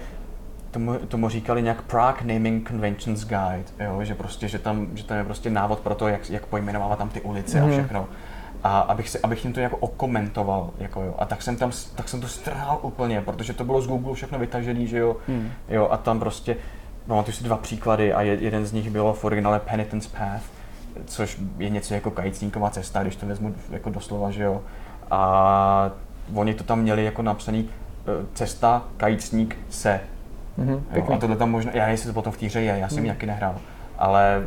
tomu, 0.70 0.94
tomu 1.09 1.28
říkali 1.28 1.62
nějak 1.62 1.82
Prague 1.82 2.35
Naming 2.35 2.69
Conventions 2.69 3.24
Guide, 3.24 3.65
jo, 3.81 4.05
že 4.05 4.15
prostě, 4.15 4.48
že 4.48 4.59
tam, 4.59 4.86
že 4.94 5.05
tam 5.05 5.16
je 5.19 5.24
prostě 5.24 5.51
návod 5.51 5.81
pro 5.81 5.94
to, 5.94 6.09
jak, 6.09 6.31
jak 6.31 6.47
pojmenovávat 6.47 6.98
tam 6.98 7.09
ty 7.09 7.20
ulice 7.20 7.61
Mhm. 7.61 7.69
a 7.69 7.73
všechno. 7.73 8.07
A 8.65 8.81
abych, 8.81 9.09
si, 9.09 9.19
abych 9.20 9.44
jim 9.44 9.53
to 9.53 9.61
jako 9.61 9.77
okomentoval, 9.77 10.70
jako 10.78 11.03
jo. 11.03 11.15
A 11.19 11.24
tak 11.24 11.43
jsem 11.43 11.57
tam, 11.57 11.70
tak 11.94 12.09
jsem 12.09 12.20
to 12.20 12.28
strhal 12.28 12.78
úplně, 12.82 13.20
protože 13.20 13.53
to 13.53 13.65
bylo 13.65 13.81
z 13.82 13.86
Google 13.86 14.15
všechno 14.15 14.39
vytažený, 14.39 14.86
že 14.86 14.98
jo. 14.98 15.16
Hmm. 15.28 15.51
Jo, 15.69 15.89
a 15.90 15.97
tam 15.97 16.20
prostě, 16.20 16.57
pamatuju 17.07 17.35
si 17.36 17.44
dva 17.44 17.57
příklady 17.57 18.12
a 18.12 18.23
je, 18.23 18.35
jeden 18.40 18.66
z 18.66 18.73
nich 18.73 18.90
bylo 18.90 19.12
v 19.15 19.24
originále 19.24 19.61
Penitence 19.61 20.09
Path, 20.19 20.43
což 21.05 21.40
je 21.59 21.68
něco 21.70 21.94
jako 21.94 22.10
kajícníková 22.10 22.70
cesta, 22.70 23.02
když 23.02 23.16
to 23.16 23.27
vezmu 23.27 23.55
jako 23.70 23.90
doslova, 23.90 24.31
že 24.31 24.43
jo. 24.43 24.62
A 25.10 25.90
oni 26.35 26.55
to 26.55 26.64
tam 26.64 26.81
měli 26.81 27.05
jako 27.05 27.23
napsaný 27.23 27.68
eh, 27.68 28.27
cesta, 28.35 28.82
kajícník 28.97 29.56
se. 29.70 30.01
Mhm, 30.56 30.85
Jo, 30.94 31.06
a 31.14 31.18
tohle 31.18 31.36
tam 31.36 31.51
možná, 31.51 31.73
já 31.74 31.89
jestli 31.89 32.06
to 32.06 32.12
potom 32.14 32.32
v 32.32 32.36
té 32.36 32.47
hře 32.47 32.60
je, 32.60 32.78
já 32.78 32.89
jsem 32.89 33.05
ji 33.05 33.10
taky 33.10 33.27
nehrál, 33.27 33.55
ale 33.98 34.43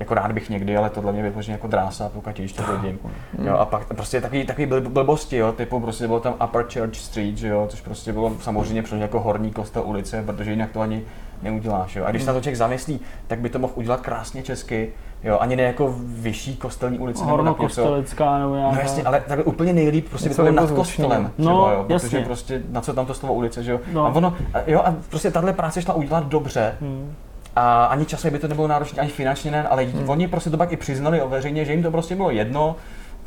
jako 0.00 0.14
rád 0.14 0.32
bych 0.32 0.50
někdy, 0.50 0.76
ale 0.76 0.90
tohle 0.90 1.12
mě 1.12 1.22
vyloženě 1.22 1.54
jako 1.54 1.66
drásá, 1.66 2.08
pokud 2.08 2.32
když 2.36 2.52
to 2.52 2.62
vidím. 2.76 2.98
Jo, 3.44 3.56
a 3.56 3.64
pak 3.64 3.84
prostě 3.94 4.20
takový, 4.20 4.46
takový 4.46 4.66
bl- 4.66 4.88
blbosti, 4.88 5.36
jo, 5.36 5.52
typu 5.52 5.80
prostě 5.80 6.06
bylo 6.06 6.20
tam 6.20 6.34
Upper 6.44 6.64
Church 6.72 6.96
Street, 6.96 7.36
že 7.38 7.48
jo, 7.48 7.66
což 7.70 7.80
prostě 7.80 8.12
bylo 8.12 8.32
samozřejmě 8.40 8.82
přesně 8.82 9.02
jako 9.02 9.20
horní 9.20 9.50
kostel 9.50 9.82
ulice, 9.82 10.22
protože 10.22 10.50
jinak 10.50 10.70
to 10.70 10.80
ani 10.80 11.02
neuděláš, 11.42 11.96
jo. 11.96 12.04
A 12.04 12.10
když 12.10 12.22
se 12.22 12.26
na 12.28 12.32
to 12.34 12.40
člověk 12.40 12.56
zamyslí, 12.56 13.00
tak 13.26 13.38
by 13.38 13.48
to 13.50 13.58
mohl 13.58 13.72
udělat 13.76 14.00
krásně 14.00 14.42
česky, 14.42 14.92
jo, 15.24 15.38
ani 15.38 15.56
ne 15.56 15.62
jako 15.62 15.94
vyšší 15.98 16.56
kostelní 16.56 16.98
ulice 16.98 17.20
něco. 17.20 17.30
Hornokostelická 17.30 18.38
nebo 18.38 18.54
nějaká. 18.54 18.74
No 18.74 18.80
jasně, 18.80 19.02
ale 19.02 19.22
takhle 19.26 19.44
úplně 19.44 19.72
nejlíp 19.72 20.08
prostě 20.08 20.28
bylo 20.28 20.50
nad 20.52 20.70
kostelem, 20.70 21.30
třeba, 21.36 21.50
No, 21.52 21.70
jo, 21.70 21.84
protože 21.88 21.92
jasně. 22.16 22.20
prostě 22.20 22.62
na 22.70 22.80
co 22.80 22.92
tam 22.94 23.06
to 23.06 23.14
slovo 23.14 23.34
ulice, 23.34 23.62
že 23.62 23.72
jo. 23.72 23.80
No. 23.92 24.04
A 24.06 24.08
ono, 24.08 24.34
jo, 24.66 24.80
a 24.84 24.94
prostě 25.10 25.30
tahle 25.30 25.52
práce 25.52 25.82
šla 25.82 25.94
udělat 25.94 26.26
dobře, 26.26 26.74
Hmm. 26.80 27.14
a 27.56 27.84
ani 27.84 28.04
časově 28.04 28.30
by 28.30 28.38
to 28.38 28.48
nebylo 28.48 28.68
náročné, 28.68 29.00
ani 29.02 29.10
finančně 29.10 29.50
ne, 29.50 29.68
ale 29.68 29.84
hmm. 29.84 30.08
oni 30.10 30.28
prostě 30.28 30.50
to 30.50 30.56
pak 30.56 30.72
i 30.72 30.76
přiznali 30.76 31.22
o 31.22 31.28
veřejně, 31.28 31.64
že 31.64 31.72
jim 31.72 31.82
to 31.82 31.90
prostě 31.90 32.16
bylo 32.16 32.30
jedno, 32.30 32.76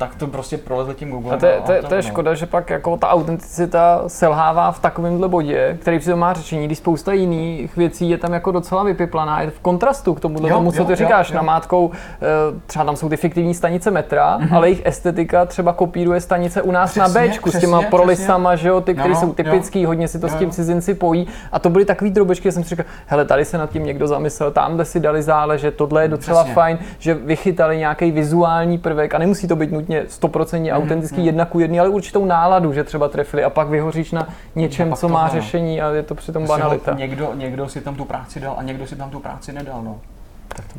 tak 0.02 0.14
to 0.14 0.26
prostě 0.26 0.58
prolezli 0.58 0.94
tím 0.94 1.10
Google. 1.10 1.34
A 1.34 1.36
to 1.38 1.46
je, 1.46 1.60
to, 1.66 1.72
je, 1.72 1.82
to 1.82 1.94
je 1.94 2.02
škoda, 2.02 2.34
že 2.34 2.46
pak 2.46 2.70
jako 2.70 2.96
ta 2.96 3.08
autenticita 3.10 4.02
selhává 4.06 4.72
v 4.72 4.78
takovémhle 4.80 5.28
bodě, 5.28 5.78
který 5.80 5.98
přitom 5.98 6.18
má 6.18 6.32
řešení, 6.32 6.66
když 6.66 6.78
spousta 6.78 7.12
jiných 7.12 7.76
věcí 7.76 8.10
je 8.10 8.18
tam 8.18 8.32
jako 8.32 8.50
docela 8.52 8.82
vypiplaná, 8.84 9.40
je 9.42 9.50
v 9.50 9.60
kontrastu 9.60 10.14
k 10.14 10.20
tomu, 10.20 10.46
Jo, 10.46 10.54
tomu 10.54 10.72
co 10.72 10.78
jo, 10.78 10.84
ty 10.84 10.92
jo, 10.92 10.96
říkáš, 10.96 11.30
jo. 11.30 11.36
namátkou, 11.36 11.90
eh, 11.94 12.26
třeba 12.66 12.84
tam 12.84 12.96
jsou 12.96 13.08
ty 13.08 13.16
fiktivní 13.16 13.54
stanice 13.54 13.90
metra, 13.90 14.38
Mhm. 14.38 14.54
ale 14.56 14.66
jejich 14.68 14.86
estetika 14.86 15.44
třeba 15.44 15.72
kopíruje 15.72 16.20
stanice 16.20 16.62
u 16.62 16.70
nás 16.70 16.96
na 16.96 17.04
Přesně, 17.04 17.28
Bčku 17.28 17.50
s 17.50 17.58
těma 17.60 17.78
přesně, 17.78 17.90
prolisama, 17.90 18.56
že 18.56 18.68
jo, 18.68 18.80
ty, 18.80 18.94
které 18.94 19.08
Jo, 19.14 19.16
jsou 19.20 19.26
jo. 19.26 19.32
typický, 19.32 19.84
hodně 19.84 20.08
si 20.08 20.18
to 20.20 20.26
Jo, 20.26 20.32
s 20.32 20.36
tím 20.36 20.48
jo. 20.48 20.52
cizinci 20.54 20.94
pojí 20.94 21.26
a 21.52 21.58
to 21.58 21.70
byly 21.70 21.84
takový 21.84 22.10
drobečky, 22.10 22.48
že 22.48 22.52
jsem 22.52 22.62
si 22.64 22.68
říkal, 22.70 22.86
hele, 23.06 23.24
tady 23.24 23.44
se 23.44 23.58
nad 23.58 23.70
tím 23.70 23.84
někdo 23.84 24.06
zamyslel, 24.06 24.50
tamhle 24.50 24.84
si 24.84 25.00
dali 25.00 25.22
záležet, 25.22 25.76
tohle 25.76 26.02
je 26.02 26.08
docela 26.08 26.42
Přesně. 26.42 26.54
fajn, 26.54 26.78
že 26.98 27.14
vychytali 27.14 27.78
nějaký 27.78 28.10
vizuální 28.10 28.78
prvek 28.78 29.14
a 29.14 29.18
nemusí 29.18 29.48
to 29.48 29.56
být 29.56 29.72
nutně 29.72 29.91
100% 30.00 30.76
autentický 30.76 31.26
jedna 31.26 31.44
ku 31.44 31.58
jedný, 31.58 31.80
ale 31.80 31.88
určitou 31.88 32.24
náladu, 32.24 32.72
že 32.72 32.84
třeba 32.84 33.08
trefili 33.08 33.44
a 33.44 33.50
pak 33.50 33.68
vyhoříš 33.68 34.12
na 34.12 34.28
něčem, 34.54 34.90
pak 34.90 34.98
co 34.98 35.06
to 35.06 35.12
má 35.12 35.20
ano. 35.20 35.30
řešení 35.30 35.82
a 35.82 35.90
je 35.90 36.02
to 36.02 36.14
přitom 36.14 36.46
banalita. 36.46 36.94
Někdo, 36.94 37.32
někdo 37.34 37.68
si 37.68 37.80
tam 37.80 37.94
tu 37.94 38.04
práci 38.04 38.40
dal 38.40 38.54
a 38.58 38.62
někdo 38.62 38.86
si 38.86 38.96
tam 38.96 39.10
tu 39.10 39.20
práci 39.20 39.52
nedal, 39.52 39.82
no. 39.82 40.00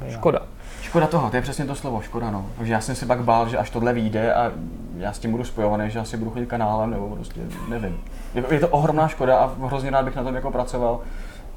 Škoda. 0.09 0.39
Škoda 0.81 1.07
toho, 1.07 1.29
to 1.29 1.35
je 1.35 1.41
přesně 1.41 1.65
to 1.65 1.75
slovo, 1.75 2.01
škoda 2.01 2.31
no. 2.31 2.45
Takže 2.57 2.73
já 2.73 2.81
jsem 2.81 2.95
si 2.95 3.05
pak 3.05 3.23
bál, 3.23 3.49
že 3.49 3.57
až 3.57 3.69
tohle 3.69 3.93
vyjde 3.93 4.33
a 4.33 4.51
já 4.97 5.13
s 5.13 5.19
tím 5.19 5.31
budu 5.31 5.43
spojovaný, 5.43 5.89
že 5.89 5.99
asi 5.99 6.17
budu 6.17 6.31
chodit 6.31 6.45
kanálem 6.45 6.91
nebo 6.91 7.09
prostě 7.09 7.41
nevím. 7.67 8.01
Je, 8.35 8.43
je 8.51 8.59
to 8.59 8.67
ohromná 8.67 9.07
škoda 9.07 9.37
a 9.37 9.51
hrozně 9.65 9.89
rád 9.89 10.05
bych 10.05 10.15
na 10.15 10.23
tom 10.23 10.35
jako 10.35 10.51
pracoval 10.51 10.99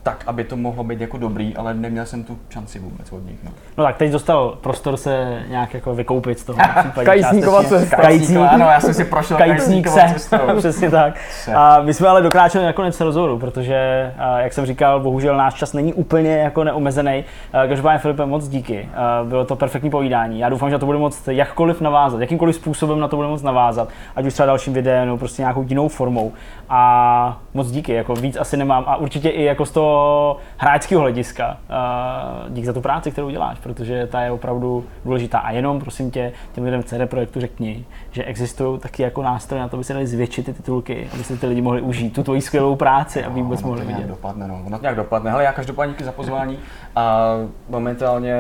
tak, 0.07 0.25
aby 0.27 0.45
to 0.45 0.57
mohlo 0.57 0.85
být 0.85 1.01
jako 1.01 1.19
dobrý, 1.19 1.57
ale 1.57 1.75
neměl 1.75 2.07
jsem 2.07 2.25
tu 2.25 2.39
šanci 2.49 2.79
vůbec 2.79 3.13
od 3.13 3.27
nich. 3.27 3.45
No. 3.45 3.51
No 3.79 3.85
tak 3.85 3.97
teď 3.97 4.13
dostal 4.13 4.59
prostor 4.61 4.97
se 4.97 5.43
nějak 5.49 5.75
jako 5.75 5.95
vykoupit 5.95 6.39
z 6.39 6.45
toho. 6.45 6.59
částečně. 7.05 7.79
cesta. 7.79 7.97
Kajícník, 7.97 8.39
Ano, 8.51 8.65
já 8.67 8.81
jsem 8.81 8.95
si 8.95 9.05
prošel 9.05 9.37
Kajícník 9.37 9.89
se, 9.89 10.01
cestou. 10.13 10.37
přesně 10.59 10.91
tak. 10.91 11.15
A 11.55 11.83
my 11.83 11.95
jsme 11.95 12.09
ale 12.09 12.23
dokráčeli 12.23 12.65
na 12.65 12.73
konec 12.73 13.01
rozhovoru, 13.01 13.39
protože, 13.39 14.13
jak 14.39 14.53
jsem 14.53 14.67
říkal, 14.67 15.01
bohužel 15.01 15.37
náš 15.37 15.55
čas 15.55 15.73
není 15.73 15.93
úplně 15.93 16.37
jako 16.37 16.65
neomezený. 16.65 17.25
Každopádně 17.69 17.99
Filipe, 17.99 18.27
moc 18.27 18.49
díky. 18.49 18.89
A 18.97 19.25
Bylo 19.25 19.45
to 19.45 19.57
perfektní 19.57 19.91
povídání. 19.91 20.39
Já 20.39 20.49
doufám, 20.49 20.71
že 20.71 20.79
to 20.79 20.87
bude 20.87 20.99
moc 20.99 21.29
jakkoliv 21.29 21.81
navázat, 21.81 22.21
jakýmkoliv 22.21 22.55
způsobem 22.55 23.01
na 23.01 23.09
to 23.09 23.17
bude 23.17 23.29
moc 23.29 23.43
navázat, 23.43 23.89
ať 24.17 24.27
už 24.27 24.33
třeba 24.33 24.47
dalším 24.47 24.75
videem 24.75 25.05
nebo 25.07 25.19
prostě 25.19 25.43
nějakou 25.43 25.63
jinou 25.69 25.89
formou. 25.89 26.33
A 26.69 27.41
moc 27.55 27.71
díky, 27.71 27.93
jako 27.93 28.15
víc 28.15 28.37
asi 28.37 28.57
nemám 28.57 28.85
a 28.87 28.97
určitě 28.97 29.29
i 29.29 29.45
jako 29.45 29.67
z 29.67 29.71
toho 29.71 30.37
hráčského 30.57 31.01
hlediska. 31.01 31.57
A 31.71 32.45
díky 32.49 32.67
za 32.67 32.73
tu 32.73 32.81
práci, 32.81 33.11
kterou 33.11 33.31
děláš, 33.31 33.59
protože 33.59 34.07
ta 34.07 34.21
je 34.21 34.31
opravdu 34.31 34.85
důležitá. 35.05 35.39
A 35.39 35.51
jenom, 35.51 35.81
prosím 35.81 36.11
tě, 36.11 36.33
těm 36.53 36.65
lidem 36.65 36.83
v 36.83 36.85
CD 36.85 37.11
Projektu 37.11 37.41
řekni, 37.41 37.85
že 38.11 38.25
existují 38.25 38.79
taky 38.79 39.03
jako 39.03 39.23
nástroje 39.23 39.63
na 39.63 39.69
to, 39.69 39.77
aby 39.77 39.85
se 39.85 39.93
dali 39.93 40.07
zvětšit 40.07 40.47
ty 40.47 40.53
titulky, 40.53 41.09
aby 41.15 41.25
se 41.25 41.37
ty 41.37 41.47
lidi 41.47 41.63
mohli 41.63 41.81
užít 41.81 42.13
tu 42.13 42.23
tvoji 42.23 42.41
skvělou 42.41 42.77
práci, 42.77 43.25
aby 43.25 43.43
vůbec 43.43 43.61
ono 43.61 43.69
mohli 43.69 43.83
to 43.83 43.89
nějak 43.89 44.01
vidět. 44.03 44.15
dopadne, 44.15 44.49
no. 44.49 44.61
Ono 44.67 44.79
to 44.79 44.83
nějak 44.83 44.97
dopadne. 44.97 45.31
Hele, 45.31 45.45
já 45.45 45.53
každopádně 45.53 45.93
díky 45.93 46.05
za 46.05 46.13
pozvání 46.13 46.59
a 46.97 47.35
momentálně 47.69 48.35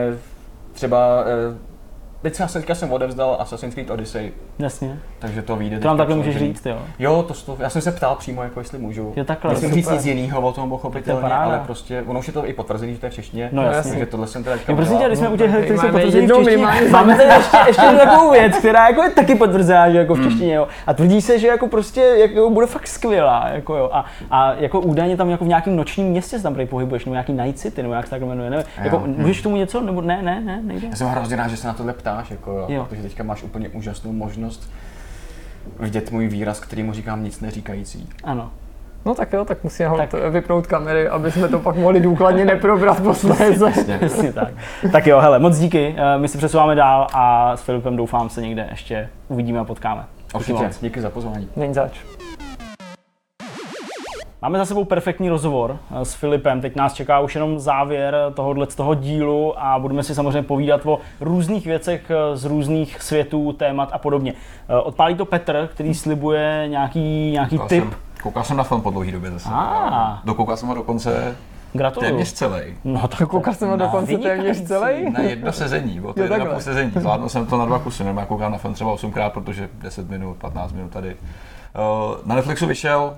třeba 0.73 0.98
eh, 1.20 1.76
Teď 2.27 2.35
jsem, 2.35 2.48
teďka 2.48 2.74
jsem 2.74 2.93
odevzdal 2.93 3.36
Assassin's 3.40 3.74
Creed 3.74 3.90
Odyssey, 3.90 4.32
Jasně. 4.59 4.98
takže 5.19 5.43
to 5.43 5.57
vyjde. 5.57 5.78
To 5.78 5.89
nám 5.89 5.97
takhle 5.97 6.16
můžeš 6.16 6.35
přeložený. 6.35 6.55
říct, 6.55 6.66
jo. 6.66 6.78
Jo, 6.98 7.24
to, 7.28 7.35
to, 7.35 7.62
já 7.62 7.70
jsem 7.70 7.82
se 7.82 7.93
ptal 7.93 8.15
přímo, 8.16 8.43
jako 8.43 8.61
jestli 8.61 8.78
můžu. 8.78 9.12
Jo, 9.16 9.24
takhle, 9.24 9.51
Myslím 9.51 9.73
říct 9.73 9.90
nic 9.90 10.05
jiného 10.07 10.40
o 10.40 10.53
tom 10.53 10.69
pochopitelně, 10.69 11.23
paráda. 11.23 11.44
ale 11.44 11.61
prostě, 11.66 12.05
ono 12.07 12.19
už 12.19 12.27
je 12.27 12.32
to 12.32 12.47
i 12.48 12.53
potvrzený, 12.53 12.94
že 12.94 13.01
to 13.01 13.07
je 13.07 13.11
v 13.11 13.15
češtině. 13.15 13.48
No 13.53 13.62
jasně. 13.62 13.90
Takže 13.90 14.07
tohle 14.07 14.27
jsem 14.27 14.44
teda 14.44 14.57
Jo, 14.69 14.77
prosím 14.77 14.98
tě, 14.98 15.07
když 15.07 15.19
jsme 15.19 15.28
u 15.28 15.36
těch 15.36 15.51
her, 15.51 15.65
které 15.65 15.78
jsou 15.78 15.86
Máme 15.86 15.93
potvrzené 15.93 16.27
v 16.27 16.36
češtině, 16.36 16.90
máme 16.90 17.16
tady 17.16 17.28
ještě, 17.28 17.57
ještě 17.66 17.82
jednu 17.82 17.98
takovou 17.98 18.31
věc, 18.31 18.57
která 18.59 18.89
jako 18.89 19.03
je 19.03 19.11
taky 19.11 19.35
potvrzená, 19.35 19.90
že 19.90 19.98
jako 19.98 20.15
v 20.15 20.23
češtině, 20.23 20.55
jo. 20.55 20.69
A 20.86 20.94
tvrdí 20.94 21.23
se, 21.23 21.39
že 21.39 21.47
jako 21.47 21.66
prostě 21.69 22.01
jako 22.01 22.51
bude 22.51 22.66
fakt 22.66 22.86
skvělá, 22.86 23.48
jako 23.53 23.77
jo. 23.77 23.90
A, 23.93 24.05
a 24.31 24.53
jako 24.55 24.81
údajně 24.81 25.16
tam 25.16 25.31
jako 25.31 25.44
v 25.44 25.48
nějakém 25.48 25.77
nočním 25.77 26.07
městě 26.07 26.36
se 26.36 26.43
tam 26.43 26.57
pohybuješ, 26.66 27.05
nebo 27.05 27.15
nějaký 27.15 27.32
Night 27.32 27.59
City, 27.59 27.82
nebo 27.82 27.94
jak 27.94 28.05
se 28.05 28.11
tak 28.11 28.23
jmenuje, 28.23 28.51
nevím. 28.51 28.66
Jako, 28.82 29.03
můžeš 29.07 29.43
tomu 29.43 29.57
něco, 29.57 29.81
nebo 29.81 30.01
ne, 30.01 30.23
ne, 30.23 30.40
ne, 30.40 30.61
nejde? 30.62 30.86
Já 30.90 30.97
jsem 30.97 31.07
hrozně 31.07 31.36
rád, 31.36 31.48
že 31.48 31.57
se 31.57 31.66
na 31.66 31.73
tohle 31.74 31.93
ptáš, 32.16 32.30
jako 32.30 32.51
jo, 32.51 32.66
Jo. 32.68 32.84
protože 32.84 33.02
teďka 33.02 33.22
máš 33.24 33.43
úplně 33.43 33.68
úžasnou 33.68 34.12
možnost 34.12 34.70
vidět 35.80 36.10
můj 36.12 36.28
výraz, 36.28 36.60
kterýmu 36.60 36.93
říkám 36.93 37.24
nic 37.24 37.40
neříkající. 37.40 38.09
Ano. 38.24 38.51
No 39.05 39.14
tak 39.14 39.32
jo, 39.32 39.44
tak 39.44 39.64
musíme 39.64 39.88
hold 39.88 40.01
Tak. 40.01 40.12
vypnout 40.30 40.66
kamery, 40.66 41.09
aby 41.09 41.32
jsme 41.32 41.48
to 41.48 41.59
pak 41.59 41.76
mohli 41.76 42.01
důkladně 42.01 42.44
neprobrat 42.44 43.02
posléze. 43.02 43.70
Přesně 43.97 44.32
tak. 44.32 44.48
Tak 44.93 45.06
jo, 45.06 45.20
hele, 45.20 45.38
moc 45.38 45.59
díky, 45.59 45.94
eh, 45.98 46.18
my 46.18 46.28
se 46.28 46.38
přesouváme 46.38 46.74
dál 46.74 47.06
a 47.14 47.56
s 47.56 47.62
Filipem 47.62 47.97
doufám 47.97 48.28
se 48.28 48.43
někde 48.43 48.66
ještě 48.70 49.09
uvidíme 49.28 49.59
a 49.59 49.64
potkáme. 49.64 50.05
Určitě, 50.34 50.70
díky 50.80 51.01
za 51.01 51.10
pozvání. 51.10 51.48
Není 51.56 51.74
zač. 51.74 51.93
Máme 54.47 54.59
za 54.59 54.64
sebou 54.64 54.85
perfektní 54.85 55.28
rozhovor 55.28 55.78
eh, 55.90 56.05
s 56.05 56.14
Filipem. 56.14 56.60
Teď 56.60 56.77
nás 56.77 56.94
čeká 56.94 57.20
už 57.20 57.35
jenom 57.35 57.59
závěr 57.59 58.16
tohohle 58.35 58.66
z 58.70 58.74
toho 58.74 58.94
dílu 58.94 59.60
a 59.60 59.78
budeme 59.78 60.02
si 60.02 60.14
samozřejmě 60.14 60.43
povídat 60.43 60.81
o 60.86 60.98
různých 61.20 61.66
věcech 61.66 62.10
eh, 62.10 62.36
z 62.36 62.44
různých 62.44 63.02
světů, 63.02 63.52
témat 63.52 63.89
a 63.93 63.98
podobně. 63.98 64.32
Eh, 64.68 64.77
Odpálí 64.77 65.14
to 65.14 65.24
Petr, 65.24 65.68
který 65.74 65.94
slibuje 65.94 66.64
nějaký, 66.68 67.31
nějaký 67.31 67.56
Koukal 67.56 67.68
tip. 67.68 67.85
Jsem, 67.85 67.94
koukal 68.23 68.44
jsem 68.44 68.56
na 68.56 68.64
film 68.64 68.81
po 68.81 68.90
dlouhé 68.90 69.12
době 69.12 69.31
zase. 69.31 69.48
Ah. 69.52 70.18
Dokoukal 70.24 70.56
jsem 70.56 70.68
ho 70.68 70.74
dokonce 70.74 71.36
Gratuluju. 71.73 72.10
téměř 72.10 72.32
celý. 72.32 72.60
No, 72.85 73.09
tak 73.09 73.28
Koukal 73.28 73.55
jsem 73.55 73.68
ho 73.68 73.77
dokonce 73.77 74.18
téměř 74.18 74.62
celý. 74.62 75.10
Na 75.10 75.20
jedno 75.20 75.52
sezení, 75.52 76.01
bylo 76.01 76.12
to 76.12 76.20
Jo, 76.20 76.32
jedno 76.32 76.47
půl 76.47 76.60
sezení. 76.60 76.93
Zvládl 76.97 77.28
jsem 77.28 77.47
to 77.47 77.59
na 77.59 77.64
dva 77.64 77.78
kusy, 77.78 78.05
nebo 78.05 78.20
já 78.20 78.27
koukám 78.27 78.52
na 78.52 78.59
film 78.59 78.74
třeba 78.74 78.94
8krát, 78.94 79.31
protože 79.31 79.68
10 79.74 80.10
minut, 80.10 80.36
15 80.36 80.73
minut 80.73 80.90
tady. 80.90 81.16
Na 82.27 82.35
Netflixu 82.35 82.66
vyšel 82.66 83.14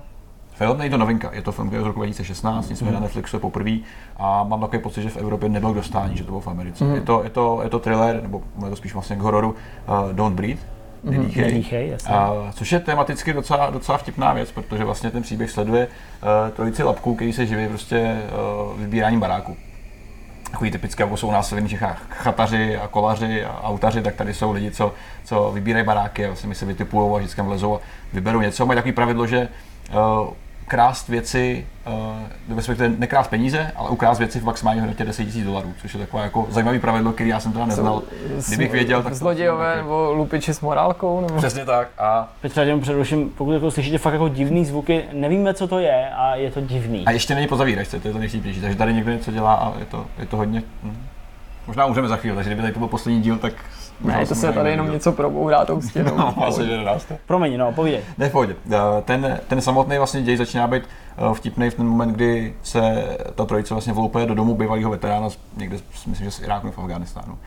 film, 0.59 0.77
není 0.77 0.89
to 0.89 0.97
novinka, 0.97 1.29
je 1.33 1.41
to 1.41 1.51
film, 1.51 1.67
který 1.67 1.79
je 1.79 1.83
z 1.83 1.87
roku 1.87 1.99
2016, 1.99 2.69
nicméně 2.69 2.93
na 2.93 2.99
Netflixu 2.99 3.35
je 3.35 3.39
poprvé 3.39 3.71
a 4.17 4.43
mám 4.43 4.61
takový 4.61 4.81
pocit, 4.81 5.01
že 5.01 5.09
v 5.09 5.17
Evropě 5.17 5.49
nebyl 5.49 5.71
k 5.71 5.75
dostání, 5.75 6.17
že 6.17 6.23
to 6.23 6.31
bylo 6.31 6.41
v 6.41 6.47
Americe. 6.47 6.85
Je, 6.85 7.01
to, 7.01 7.23
je, 7.23 7.29
to, 7.29 7.59
je 7.63 7.69
to 7.69 7.79
thriller, 7.79 8.21
nebo 8.23 8.41
je 8.63 8.69
to 8.69 8.75
spíš 8.75 8.93
vlastně 8.93 9.15
k 9.15 9.19
hororu 9.19 9.49
uh, 9.49 10.13
Don't 10.13 10.35
Breathe, 10.35 10.61
Nedýchej. 11.03 11.43
Nedýchej, 11.43 11.89
jasně. 11.89 12.15
A, 12.15 12.51
což 12.53 12.71
je 12.71 12.79
tematicky 12.79 13.33
docela, 13.33 13.69
docela 13.69 13.97
vtipná 13.97 14.33
věc, 14.33 14.51
protože 14.51 14.83
vlastně 14.83 15.11
ten 15.11 15.23
příběh 15.23 15.51
sleduje 15.51 15.87
uh, 15.87 16.55
trojici 16.55 16.83
lapků, 16.83 17.15
který 17.15 17.33
se 17.33 17.45
živí 17.45 17.67
prostě 17.67 18.21
uh, 18.71 18.79
vybíráním 18.79 19.19
baráku. 19.19 19.57
Takový 20.51 20.71
typické, 20.71 21.03
jako 21.03 21.17
jsou 21.17 21.27
u 21.27 21.31
nás 21.31 21.51
v 21.51 21.67
Čechách 21.67 22.05
chataři 22.09 22.77
a 22.77 22.87
kolaři 22.87 23.45
a 23.45 23.61
autaři, 23.63 24.01
tak 24.01 24.15
tady 24.15 24.33
jsou 24.33 24.51
lidi, 24.51 24.71
co, 24.71 24.93
co 25.23 25.51
vybírají 25.53 25.85
baráky 25.85 26.25
a 26.25 26.27
vlastně 26.27 26.49
my 26.49 26.55
se 26.55 26.65
vytipují 26.65 27.15
a 27.15 27.17
vždycky 27.17 27.41
vlezou 27.41 27.75
a 27.75 27.79
vyberou 28.13 28.41
něco. 28.41 28.65
Mají 28.65 28.77
takový 28.77 28.91
pravidlo, 28.91 29.27
že 29.27 29.47
uh, 29.91 30.33
krást 30.69 31.07
věci, 31.07 31.67
uh, 32.47 32.55
respektive 32.55 32.89
nekrást 32.89 33.29
peníze, 33.29 33.71
ale 33.75 33.89
ukrást 33.89 34.19
věci 34.19 34.39
v 34.39 34.43
maximální 34.43 34.79
hodnotě 34.79 35.05
10 35.05 35.35
000 35.35 35.45
dolarů, 35.45 35.73
což 35.81 35.93
je 35.93 35.99
takové 35.99 36.23
jako 36.23 36.47
zajímavý 36.49 36.79
pravidlo, 36.79 37.11
který 37.11 37.29
já 37.29 37.39
jsem 37.39 37.51
teda 37.51 37.65
neznal. 37.65 38.01
Kdybych 38.47 38.71
věděl, 38.71 39.03
tak 39.03 39.13
to- 39.13 39.17
Zlodějové 39.17 39.75
nebo 39.75 40.13
lupiči 40.13 40.53
s 40.53 40.61
morálkou? 40.61 41.21
Nebo... 41.21 41.37
Přesně 41.37 41.65
tak. 41.65 41.87
A 41.97 42.29
Petře, 42.41 42.61
jenom 42.61 42.81
především, 42.81 43.29
pokud 43.29 43.51
jako 43.51 43.71
slyšíte 43.71 43.97
fakt 43.97 44.13
jako 44.13 44.27
divný 44.29 44.65
zvuky, 44.65 45.03
nevíme, 45.13 45.53
co 45.53 45.67
to 45.67 45.79
je 45.79 46.09
a 46.09 46.35
je 46.35 46.51
to 46.51 46.61
divný. 46.61 47.05
A 47.05 47.11
ještě 47.11 47.35
není 47.35 47.47
po 47.47 47.57
zavíračce, 47.57 47.99
to 47.99 48.07
je 48.07 48.13
to 48.13 48.19
nejvtipnější. 48.19 48.61
Takže 48.61 48.77
tady 48.77 48.93
někdo 48.93 49.11
něco 49.11 49.31
dělá 49.31 49.53
a 49.53 49.79
je 49.79 49.85
to, 49.85 50.05
je 50.19 50.25
to 50.25 50.37
hodně... 50.37 50.63
Hm. 50.83 51.05
Možná 51.67 51.87
můžeme 51.87 52.07
za 52.07 52.17
chvíli, 52.17 52.35
takže 52.35 52.49
kdyby 52.49 52.61
tady 52.61 52.73
to 52.73 52.79
byl 52.79 52.87
poslední 52.87 53.21
díl, 53.21 53.37
tak... 53.37 53.53
Ne, 54.01 54.25
to 54.25 54.35
se 54.35 54.53
tady 54.53 54.69
jenom 54.71 54.91
něco 54.91 55.11
probourá 55.11 55.65
tou 55.65 55.81
stěnou. 55.81 56.11
No, 56.17 56.43
asi, 56.47 56.65
že 56.65 56.77
nedá 56.77 56.99
se 56.99 57.07
to. 57.07 57.13
Promiň, 57.27 57.57
no, 57.57 57.71
povídej. 57.71 58.01
Ne, 58.17 58.29
v 58.29 58.31
pohodě. 58.31 58.55
Eh, 58.71 58.77
Ten, 59.05 59.39
ten 59.47 59.61
samotný 59.61 59.97
vlastně 59.97 60.21
děj 60.21 60.37
začíná 60.37 60.67
být 60.67 60.83
eh, 61.17 61.33
vtipný 61.33 61.69
v 61.69 61.73
ten 61.73 61.85
moment, 61.87 62.11
kdy 62.11 62.53
se 62.63 63.03
ta 63.35 63.45
trojice 63.45 63.73
vlastně 63.73 63.93
vloupé 63.93 64.25
do 64.25 64.35
domu 64.35 64.55
bývalého 64.55 64.91
veterána, 64.91 65.29
z- 65.29 65.37
někde, 65.57 65.77
myslím, 66.07 66.25
že 66.25 66.31
z 66.31 66.39
Iráku 66.39 66.67
nebo 66.67 66.81
v 66.81 66.85
Afganistánu, 66.85 67.37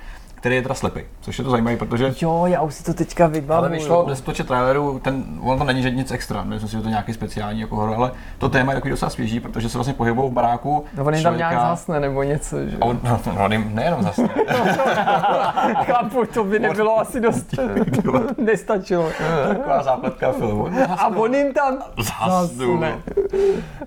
který 0.43 0.55
je 0.57 0.63
teda 0.63 0.75
slepý, 0.75 1.01
což 1.21 1.39
je 1.39 1.45
to 1.45 1.51
zajímavé, 1.51 1.77
protože 1.77 2.15
Jo, 2.23 2.45
já 2.47 2.63
už 2.63 2.75
si 2.75 2.85
to 2.85 2.95
teďka 2.95 3.27
vybavuju. 3.27 3.59
ale 3.59 3.69
vyšlo 3.69 4.07
bez 4.07 4.21
počet 4.21 4.47
trailerů, 4.47 4.99
ten, 4.99 5.25
on 5.41 5.59
to 5.59 5.65
není 5.65 5.83
že 5.83 5.91
nic 5.91 6.11
extra, 6.11 6.43
myslím 6.45 6.69
si, 6.69 6.77
že 6.77 6.83
to 6.83 6.89
je 6.89 6.91
nějaký 6.91 7.13
speciální 7.13 7.61
jako 7.61 7.77
horor, 7.77 7.95
ale 7.97 8.13
to 8.39 8.49
téma 8.49 8.73
je 8.73 8.77
takový 8.77 8.91
docela 8.91 9.11
svěží, 9.11 9.41
protože 9.41 9.69
se 9.69 9.79
vlastně 9.79 9.95
pohybují 9.95 10.31
v 10.31 10.33
baráku. 10.33 10.85
No, 10.97 11.05
on 11.05 11.15
jim 11.15 11.23
tam 11.23 11.37
nějak 11.37 11.61
zasne 11.61 12.01
nebo 12.01 12.23
něco, 12.23 12.69
že? 12.69 12.77
On, 12.79 13.01
no, 13.03 13.21
no, 13.27 13.45
on 13.45 13.53
jim 13.53 13.75
nejenom 13.75 14.03
zase. 14.03 14.29
Chápu, 15.85 16.25
to 16.35 16.45
by 16.45 16.59
nebylo 16.59 17.01
asi 17.01 17.21
dost, 17.21 17.55
nestačilo. 18.39 19.09
Taková 19.49 19.83
zápletka 19.83 20.33
filmu. 20.33 20.69
A 20.99 21.07
on 21.07 21.35
jim 21.35 21.53
tam 21.55 21.79
zasne. 21.99 22.99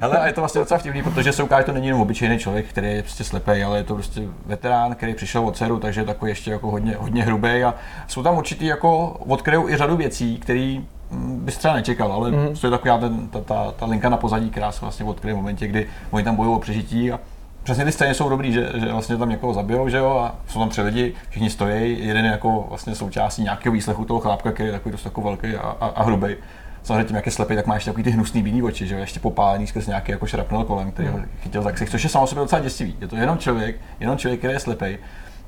Hele, 0.01 0.17
a 0.17 0.27
je 0.27 0.33
to 0.33 0.41
vlastně 0.41 0.59
docela 0.59 0.77
vtipný, 0.77 1.03
protože 1.03 1.33
se 1.33 1.43
ukáže, 1.43 1.61
že 1.61 1.65
to 1.65 1.71
není 1.71 1.87
jenom 1.87 2.01
obyčejný 2.01 2.39
člověk, 2.39 2.65
který 2.65 2.87
je 2.95 3.01
prostě 3.03 3.23
slepý, 3.23 3.63
ale 3.63 3.77
je 3.77 3.83
to 3.83 3.93
prostě 3.93 4.21
veterán, 4.45 4.95
který 4.95 5.13
přišel 5.13 5.45
od 5.47 5.57
dceru, 5.57 5.79
takže 5.79 6.01
je 6.01 6.05
takový 6.05 6.31
ještě 6.31 6.44
jako 6.51 6.71
hodně, 6.71 6.95
hodně 6.99 7.23
hrubý 7.23 7.63
a 7.63 7.73
jsou 8.07 8.23
tam 8.23 8.37
určitý 8.37 8.65
jako 8.65 9.07
odkryjou 9.09 9.69
i 9.69 9.77
řadu 9.77 9.97
věcí, 9.97 10.37
které 10.37 10.77
bys 11.21 11.57
třeba 11.57 11.73
nečekal, 11.73 12.13
ale 12.13 12.31
mm-hmm. 12.31 12.61
to 12.61 12.67
je 12.67 12.71
taková 12.71 12.97
ten, 12.97 13.27
ta, 13.27 13.41
ta, 13.41 13.71
ta, 13.71 13.85
linka 13.85 14.09
na 14.09 14.17
pozadí, 14.17 14.49
která 14.49 14.71
se 14.71 14.81
vlastně 14.81 15.05
odkryje 15.05 15.33
v 15.33 15.37
momentě, 15.37 15.67
kdy 15.67 15.87
oni 16.11 16.23
tam 16.23 16.35
bojují 16.35 16.55
o 16.55 16.59
přežití 16.59 17.11
a 17.11 17.19
Přesně 17.65 17.85
ty 17.85 17.91
scény 17.91 18.13
jsou 18.13 18.29
dobrý, 18.29 18.53
že, 18.53 18.69
že 18.75 18.91
vlastně 18.91 19.17
tam 19.17 19.29
někoho 19.29 19.53
zabijou, 19.53 19.89
že 19.89 19.97
jo, 19.97 20.09
a 20.09 20.35
jsou 20.47 20.59
tam 20.59 20.69
tři 20.69 20.81
lidi, 20.81 21.13
všichni 21.29 21.49
stojí, 21.49 22.07
jeden 22.07 22.25
je 22.25 22.31
jako 22.31 22.65
vlastně 22.69 22.95
součástí 22.95 23.43
nějakého 23.43 23.73
výslechu 23.73 24.05
toho 24.05 24.19
chlápka, 24.19 24.51
který 24.51 24.67
je 24.67 24.73
takový 24.73 24.91
dost 24.91 25.05
jako 25.05 25.21
velký 25.21 25.55
a, 25.55 25.61
a, 25.61 25.87
a 25.87 26.03
hrubý. 26.03 26.35
Samozřejmě 26.83 27.03
tím, 27.03 27.15
jak 27.15 27.25
je 27.25 27.31
slepý, 27.31 27.55
tak 27.55 27.67
má 27.67 27.73
ještě 27.73 27.89
takový 27.89 28.03
ty 28.03 28.09
hnusný 28.09 28.43
bílý 28.43 28.63
oči, 28.63 28.87
že 28.87 28.95
jo, 28.95 29.01
ještě 29.01 29.19
popálený 29.19 29.67
skrz 29.67 29.87
nějaký 29.87 30.11
jako 30.11 30.25
šrapnel 30.25 30.63
kolem, 30.63 30.91
který 30.91 31.07
ho 31.07 31.19
chytil 31.41 31.63
tak 31.63 31.77
si, 31.77 31.85
což 31.85 32.03
je 32.03 32.09
samo 32.09 32.27
sobě 32.27 32.43
docela 32.43 32.61
děsivý. 32.61 32.95
Je 33.01 33.07
to 33.07 33.15
jenom 33.15 33.37
člověk, 33.37 33.75
jenom 33.99 34.17
člověk, 34.17 34.39
který 34.39 34.53
je 34.53 34.59
slepý, 34.59 34.97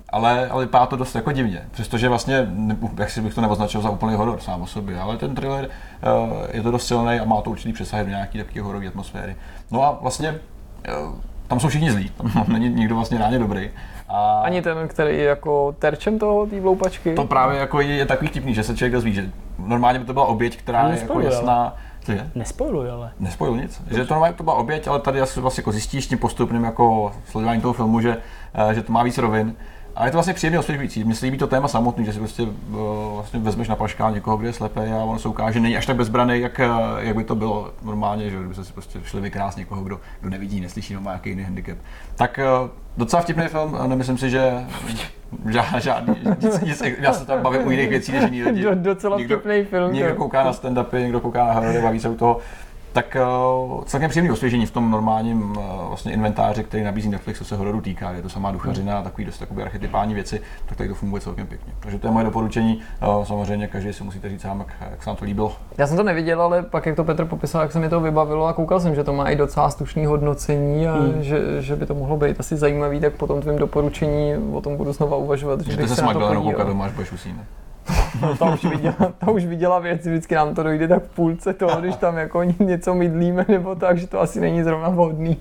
ale, 0.09 0.47
ale 0.47 0.65
vypadá 0.65 0.85
to 0.85 0.95
dost 0.95 1.15
jako 1.15 1.31
divně, 1.31 1.61
přestože 1.71 2.09
vlastně, 2.09 2.47
jak 2.97 3.09
si 3.09 3.21
bych 3.21 3.33
to 3.33 3.41
neoznačil 3.41 3.81
za 3.81 3.89
úplný 3.89 4.15
horor 4.15 4.39
sám 4.39 4.61
o 4.61 4.67
sobě, 4.67 4.99
ale 4.99 5.17
ten 5.17 5.35
thriller 5.35 5.69
uh, 5.69 6.37
je 6.51 6.61
to 6.61 6.71
dost 6.71 6.87
silný 6.87 7.19
a 7.19 7.25
má 7.25 7.41
to 7.41 7.49
určitý 7.49 7.73
přesahy 7.73 8.03
do 8.03 8.09
nějaký 8.09 8.37
takové 8.37 8.61
hororové 8.61 8.87
atmosféry. 8.87 9.35
No 9.71 9.83
a 9.83 9.97
vlastně 10.01 10.31
uh, 10.31 11.15
tam 11.47 11.59
jsou 11.59 11.67
všichni 11.67 11.91
zlí, 11.91 12.11
tam 12.17 12.45
není 12.53 12.69
nikdo 12.69 12.95
vlastně 12.95 13.17
ráně 13.17 13.39
dobrý. 13.39 13.69
A 14.09 14.41
Ani 14.41 14.61
ten, 14.61 14.87
který 14.87 15.17
je 15.17 15.23
jako 15.23 15.75
terčem 15.79 16.19
toho, 16.19 16.45
té 16.45 16.59
vloupačky. 16.59 17.13
to 17.15 17.25
právě 17.25 17.59
jako 17.59 17.81
je, 17.81 17.95
je 17.95 18.05
takový 18.05 18.29
vtipný, 18.29 18.53
že 18.53 18.63
se 18.63 18.75
člověk 18.75 18.93
dozví, 18.93 19.13
že 19.13 19.29
normálně 19.59 19.99
by 19.99 20.05
to 20.05 20.13
byla 20.13 20.25
oběť, 20.25 20.57
která 20.57 20.89
je 20.89 20.99
jako 20.99 21.19
jasná. 21.19 21.75
Co 22.07 22.11
je? 22.11 22.31
Nespojluj, 22.35 22.91
ale. 22.91 23.11
Nespojil 23.19 23.57
nic. 23.57 23.81
Že 23.91 24.05
to 24.05 24.13
normálně 24.13 24.33
to 24.33 24.43
byla 24.43 24.55
oběť, 24.55 24.87
ale 24.87 24.99
tady 24.99 25.21
asi 25.21 25.41
vlastně 25.41 25.61
jako 25.61 25.71
zjistíš 25.71 26.07
tím 26.07 26.17
postupným 26.17 26.63
jako 26.63 27.11
sledováním 27.25 27.61
toho 27.61 27.73
filmu, 27.73 28.01
že, 28.01 28.17
eh, 28.53 28.73
že 28.73 28.83
to 28.83 28.93
má 28.93 29.03
víc 29.03 29.17
rovin. 29.17 29.55
A 29.97 30.05
je 30.05 30.11
to 30.11 30.15
vlastně 30.17 30.33
příjemně 30.33 30.59
osvěžující. 30.59 31.03
Mně 31.03 31.15
se 31.15 31.25
líbí 31.25 31.37
to 31.37 31.47
téma 31.47 31.67
samotný, 31.67 32.05
že 32.05 32.13
si 32.13 32.19
prostě 32.19 32.43
eh, 32.43 32.75
vlastně 33.13 33.39
vezmeš 33.39 33.67
na 33.67 33.75
paškál 33.75 34.11
někoho, 34.11 34.37
kdo 34.37 34.47
je 34.47 34.53
slepý 34.53 34.79
a 34.79 35.03
ono 35.03 35.19
se 35.19 35.27
ukáže, 35.27 35.53
že 35.53 35.59
není 35.59 35.77
až 35.77 35.85
tak 35.85 35.95
bezbraný, 35.95 36.39
jak, 36.39 36.59
eh, 36.59 36.69
jak 36.99 37.15
by 37.15 37.23
to 37.23 37.35
bylo 37.35 37.71
normálně, 37.83 38.29
že 38.29 38.37
kdyby 38.37 38.55
se 38.55 38.65
si 38.65 38.73
prostě 38.73 38.99
šli 39.03 39.21
vykrást 39.21 39.57
někoho, 39.57 39.83
kdo, 39.83 39.99
kdo 40.21 40.29
nevidí, 40.29 40.61
neslyší, 40.61 40.93
nebo 40.93 41.05
má 41.05 41.11
nějaký 41.11 41.29
jiný 41.29 41.43
handicap. 41.43 41.77
Tak 42.15 42.39
eh, 42.39 42.45
docela 42.97 43.21
vtipný 43.21 43.47
film, 43.47 43.77
nemyslím 43.87 44.17
si, 44.17 44.29
že 44.29 44.51
žádný, 45.49 45.81
žádný 45.81 46.15
nic, 46.41 46.61
nic, 46.61 46.83
já 46.99 47.13
se 47.13 47.25
tam 47.25 47.41
bavím 47.41 47.67
u 47.67 47.71
jiných 47.71 47.89
věcí 47.89 48.11
než 48.11 48.23
jiný 48.23 48.43
lidi. 48.43 48.63
Do- 48.63 48.75
docela 48.75 49.17
vtipný 49.17 49.63
film, 49.63 49.93
Někdo 49.93 50.15
kouká 50.15 50.43
na 50.43 50.51
stand-upy, 50.51 50.99
někdo 50.99 51.19
kouká 51.19 51.45
na 51.45 51.53
horory, 51.53 51.81
baví 51.81 51.99
se 51.99 52.09
u 52.09 52.15
toho. 52.15 52.39
Tak 52.97 53.17
uh, 53.69 53.83
celkem 53.83 54.09
příjemný 54.09 54.31
osvěžení 54.31 54.65
v 54.65 54.71
tom 54.71 54.91
normálním 54.91 55.51
uh, 55.51 55.57
vlastně 55.87 56.13
inventáři, 56.13 56.63
který 56.63 56.83
nabízí 56.83 57.09
Netflix, 57.09 57.37
co 57.39 57.45
se 57.45 57.55
hororu 57.55 57.81
týká. 57.81 58.11
Je 58.11 58.21
to 58.21 58.29
samá 58.29 58.51
duchařina 58.51 58.99
a 58.99 59.01
takový 59.01 59.25
dost 59.25 59.37
takový 59.37 59.61
archetypální 59.63 60.13
věci, 60.13 60.41
tak 60.65 60.77
tady 60.77 60.89
to 60.89 60.95
funguje 60.95 61.21
celkem 61.21 61.47
pěkně. 61.47 61.73
Takže 61.79 61.99
to 61.99 62.07
je 62.07 62.11
moje 62.11 62.25
doporučení. 62.25 62.81
Uh, 63.07 63.23
samozřejmě 63.23 63.67
každý 63.67 63.93
si 63.93 64.03
musíte 64.03 64.29
říct 64.29 64.41
sám, 64.41 64.59
jak, 64.59 64.89
jak 64.91 65.03
se 65.03 65.09
vám 65.09 65.17
to 65.17 65.25
líbilo. 65.25 65.51
Já 65.77 65.87
jsem 65.87 65.97
to 65.97 66.03
neviděl, 66.03 66.41
ale 66.41 66.63
pak, 66.63 66.85
jak 66.85 66.95
to 66.95 67.03
Petr 67.03 67.25
popisal, 67.25 67.61
jak 67.61 67.71
se 67.71 67.79
mi 67.79 67.89
to 67.89 67.99
vybavilo 68.01 68.45
a 68.47 68.53
koukal 68.53 68.79
jsem, 68.79 68.95
že 68.95 69.03
to 69.03 69.13
má 69.13 69.29
i 69.29 69.35
docela 69.35 69.69
slušný 69.69 70.05
hodnocení 70.05 70.87
a 70.87 70.93
Hmm. 70.97 71.23
že, 71.23 71.61
že, 71.61 71.75
by 71.75 71.85
to 71.85 71.95
mohlo 71.95 72.17
být 72.17 72.39
asi 72.39 72.57
zajímavý, 72.57 72.99
tak 72.99 73.13
po 73.13 73.27
tom 73.27 73.41
tvém 73.41 73.57
doporučení 73.57 74.33
o 74.53 74.61
tom 74.61 74.77
budu 74.77 74.93
znova 74.93 75.17
uvažovat, 75.17 75.61
že 75.61 75.71
Že 75.71 75.77
se 75.77 75.87
se 75.87 75.95
s 75.95 75.97
na 75.97 76.03
to 76.03 76.05
Magdalenou 76.05 76.41
koukat 76.41 76.55
podíval. 76.55 76.67
doma, 76.73 76.85
až 76.85 76.91
budeš 76.91 77.11
usínat. 77.11 77.45
No, 78.21 78.37
ta, 78.37 78.45
už 78.53 78.65
viděla, 78.65 78.95
ta 79.17 79.31
už 79.31 79.45
viděla 79.45 79.79
věci, 79.79 80.09
vždycky 80.09 80.35
nám 80.35 80.55
to 80.55 80.63
dojde 80.63 80.87
tak 80.87 81.03
v 81.03 81.09
půlce 81.15 81.53
toho, 81.53 81.81
když 81.81 81.95
tam 81.95 82.17
jako 82.17 82.43
něco 82.59 82.93
mydlíme 82.93 83.45
nebo 83.47 83.75
tak, 83.75 83.97
že 83.97 84.07
to 84.07 84.21
asi 84.21 84.39
není 84.39 84.63
zrovna 84.63 84.89
vhodný. 84.89 85.37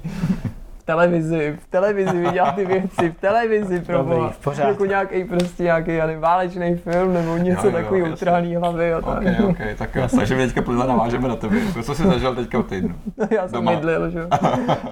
V 0.78 0.84
televizi, 0.86 1.58
v 1.66 1.70
televizi 1.70 2.18
viděla 2.20 2.52
ty 2.52 2.64
věci, 2.66 3.10
v 3.10 3.20
televizi 3.20 3.80
pro 3.80 3.98
Dobrý, 3.98 4.18
v 4.30 4.38
pořádku. 4.38 4.70
Jako 4.72 4.84
nějaký 4.86 5.24
prostě 5.24 5.62
nějaký 5.62 5.90
nevím, 5.90 6.20
válečný 6.20 6.76
film 6.76 7.14
nebo 7.14 7.36
něco 7.36 7.70
takový 7.70 8.00
jasně. 8.00 8.14
utrhaný 8.14 8.56
hlavy 8.56 8.92
a 8.92 9.00
tak. 9.00 9.18
OK, 9.18 9.50
OK, 9.50 9.58
tak 9.78 9.94
jo. 9.94 10.08
Takže 10.16 10.36
my 10.36 10.46
teďka 10.46 10.62
plynule 10.62 10.86
navážeme 10.86 11.28
na 11.28 11.36
tebe. 11.36 11.56
To, 11.74 11.82
co 11.82 11.94
jsi 11.94 12.02
zažil 12.02 12.34
teďka 12.34 12.58
v 12.58 12.62
týdnu. 12.62 12.94
Já 13.30 13.42
jsem 13.48 13.52
Doma. 13.52 13.70
mydlil, 13.70 14.10
že 14.10 14.18
jo. 14.18 14.26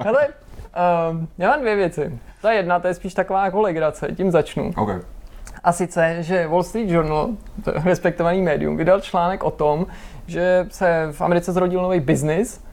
Hele, 0.00 0.28
um, 1.10 1.28
já 1.38 1.50
mám 1.50 1.60
dvě 1.60 1.76
věci. 1.76 2.18
Ta 2.42 2.52
jedna, 2.52 2.80
to 2.80 2.86
je 2.86 2.94
spíš 2.94 3.14
taková 3.14 3.44
jako 3.44 3.60
legrace, 3.60 4.08
tím 4.16 4.30
začnu. 4.30 4.70
OK. 4.76 4.90
A 5.64 5.72
sice, 5.72 6.16
že 6.20 6.46
Wall 6.46 6.62
Street 6.62 6.90
Journal, 6.90 7.28
respektovaný 7.64 8.42
médium, 8.42 8.76
vydal 8.76 9.00
článek 9.00 9.44
o 9.44 9.50
tom, 9.50 9.86
že 10.26 10.66
se 10.70 11.08
v 11.12 11.20
Americe 11.20 11.52
zrodil 11.52 11.82
nový 11.82 12.00
biznis. 12.00 12.63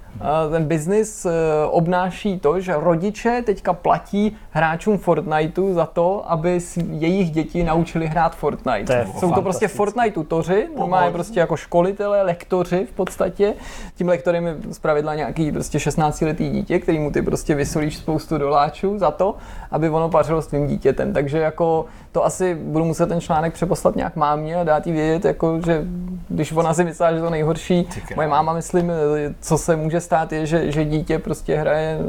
Ten 0.52 0.66
biznis 0.66 1.26
eh, 1.26 1.32
obnáší 1.70 2.40
to, 2.40 2.60
že 2.60 2.74
rodiče 2.78 3.42
teďka 3.46 3.74
platí 3.74 4.38
hráčům 4.52 4.98
Fortniteu 4.98 5.74
za 5.74 5.86
to, 5.86 6.32
aby 6.32 6.60
jejich 6.90 7.32
děti 7.32 7.64
naučili 7.64 8.08
hrát 8.08 8.36
Fortnite. 8.36 8.84
To 8.84 8.94
je 8.94 9.08
Jsou 9.20 9.32
to 9.32 9.42
prostě. 9.42 9.68
Fortnite 9.68 10.12
tutoři, 10.12 10.68
normálně 10.78 11.12
prostě 11.12 11.40
jako 11.40 11.58
školitelé, 11.58 12.22
lektoři 12.22 12.86
v 12.86 12.92
podstatě. 12.92 13.54
Tím 13.96 14.08
lektorem 14.08 14.46
je 14.46 14.56
zpravidla 14.72 15.16
nějaký 15.16 15.52
prostě 15.52 15.80
16 15.80 16.22
letý 16.22 16.50
dítě, 16.50 16.80
který 16.80 17.00
mu 17.00 17.12
ty 17.12 17.22
prostě 17.22 17.56
vysolíš 17.56 17.98
spoustu 17.98 18.38
doláčů 18.38 18.98
za 18.98 19.12
to, 19.12 19.36
aby 19.72 19.90
ono 19.90 20.10
pařilo 20.10 20.42
s 20.42 20.48
tvým 20.48 20.68
dítětem. 20.68 21.14
Takže 21.14 21.38
jako 21.38 21.86
to 22.12 22.26
asi 22.26 22.56
budu 22.56 22.86
muset 22.86 23.08
ten 23.08 23.22
článek 23.22 23.54
přeposlat 23.54 23.96
nějak 23.96 24.16
mámě 24.16 24.56
a 24.56 24.64
dát 24.64 24.88
jí 24.88 24.94
vědět, 24.94 25.26
jako, 25.26 25.60
že 25.66 25.86
když 26.30 26.52
ona 26.52 26.74
si 26.74 26.84
myslela, 26.84 27.14
že 27.14 27.22
to 27.22 27.30
nejhorší, 27.30 27.88
moje 28.16 28.28
máma, 28.28 28.54
myslím, 28.54 28.92
co 29.40 29.58
se 29.58 29.76
může 29.76 30.01
stát, 30.02 30.32
je, 30.32 30.46
že, 30.46 30.72
že 30.72 30.86
dítě 30.86 31.20
prostě 31.20 31.56
hraje 31.56 32.00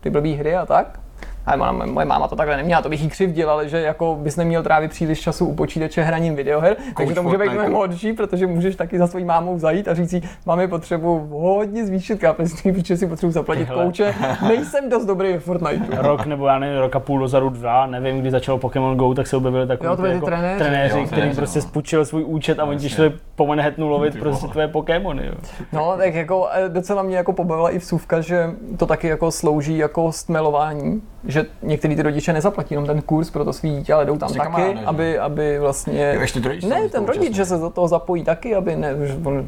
ty 0.00 0.10
blbý 0.10 0.34
hry 0.34 0.56
a 0.56 0.66
tak. 0.66 1.00
Ale 1.46 1.72
moje, 1.72 1.90
moje 1.90 2.06
máma 2.06 2.28
to 2.28 2.36
takhle 2.36 2.56
neměla, 2.56 2.82
to 2.82 2.88
bych 2.88 3.02
jí 3.02 3.08
křivdil, 3.08 3.50
ale 3.50 3.68
že 3.68 3.80
jako 3.80 4.18
bys 4.20 4.36
neměl 4.36 4.62
trávit 4.62 4.90
příliš 4.90 5.20
času 5.20 5.46
u 5.46 5.54
počítače 5.54 6.02
hraním 6.02 6.36
videoher, 6.36 6.76
takže 6.96 7.14
to 7.14 7.22
může 7.22 7.38
být 7.38 7.52
mnohem 7.52 7.72
horší, 7.72 8.12
protože 8.12 8.46
můžeš 8.46 8.76
taky 8.76 8.98
za 8.98 9.06
svojí 9.06 9.24
mámou 9.24 9.58
zajít 9.58 9.88
a 9.88 9.94
říct 9.94 10.10
si, 10.10 10.22
máme 10.46 10.68
potřebu 10.68 11.28
hodně 11.30 11.86
zvýšit 11.86 12.18
kapacity, 12.20 12.72
protože 12.82 12.96
si 12.96 13.06
potřebuji 13.06 13.32
zaplatit 13.32 13.64
Tyhle. 13.64 13.84
kouče, 13.84 14.14
nejsem 14.48 14.88
dost 14.88 15.04
dobrý 15.04 15.36
v 15.36 15.40
Fortnite. 15.40 16.02
Rok 16.02 16.26
nebo 16.26 16.46
já 16.46 16.58
nevím, 16.58 16.78
roka 16.78 17.00
půl 17.00 17.18
dozadu 17.18 17.48
dva, 17.48 17.86
nevím, 17.86 18.20
kdy 18.20 18.30
začal 18.30 18.58
Pokémon 18.58 18.96
Go, 18.96 19.14
tak 19.14 19.26
se 19.26 19.36
objevili 19.36 19.66
takový 19.66 19.86
jo, 19.86 20.06
jako 20.06 20.26
trenéři, 20.26 20.58
trenéři 20.58 20.98
jo, 20.98 21.06
který 21.06 21.34
prostě 21.34 21.58
no. 21.58 21.62
spučil 21.62 22.04
svůj 22.04 22.24
účet 22.24 22.58
a 22.58 22.64
oni 22.64 22.78
ti 22.78 22.88
šli 22.88 23.12
po 23.36 23.46
Manhattanu 23.46 23.88
lovit 23.88 24.18
prostě 24.18 24.48
tvoje 24.48 24.68
Pokémony. 24.68 25.26
Jo. 25.26 25.34
No, 25.72 25.94
tak 25.96 26.14
jako 26.14 26.48
eh, 26.52 26.68
docela 26.68 27.02
mě 27.02 27.16
jako 27.16 27.32
pobavila 27.32 27.70
i 27.70 27.78
vsuvka, 27.78 28.20
že 28.20 28.50
to 28.76 28.86
taky 28.86 29.08
jako 29.08 29.30
slouží 29.30 29.78
jako 29.78 30.12
stmelování, 30.12 31.02
že 31.24 31.44
některý 31.62 31.96
ty 31.96 32.02
rodiče 32.02 32.32
nezaplatí 32.32 32.74
jenom 32.74 32.86
ten 32.86 33.02
kurz 33.02 33.30
pro 33.30 33.44
to 33.44 33.52
svý 33.52 33.70
dítě, 33.70 33.94
ale 33.94 34.04
jdou 34.04 34.18
tam 34.18 34.28
taky, 34.28 34.40
kamaráde, 34.40 34.80
aby, 34.80 35.18
aby 35.18 35.58
vlastně... 35.58 36.12
Jo, 36.14 36.20
ještě 36.20 36.40
rodič 36.40 36.64
ne, 36.64 36.88
ten 36.88 37.04
rodič, 37.04 37.34
že 37.34 37.44
se 37.44 37.58
do 37.58 37.70
toho 37.70 37.88
zapojí 37.88 38.24
taky, 38.24 38.54
aby 38.54 38.76
ne, 38.76 38.94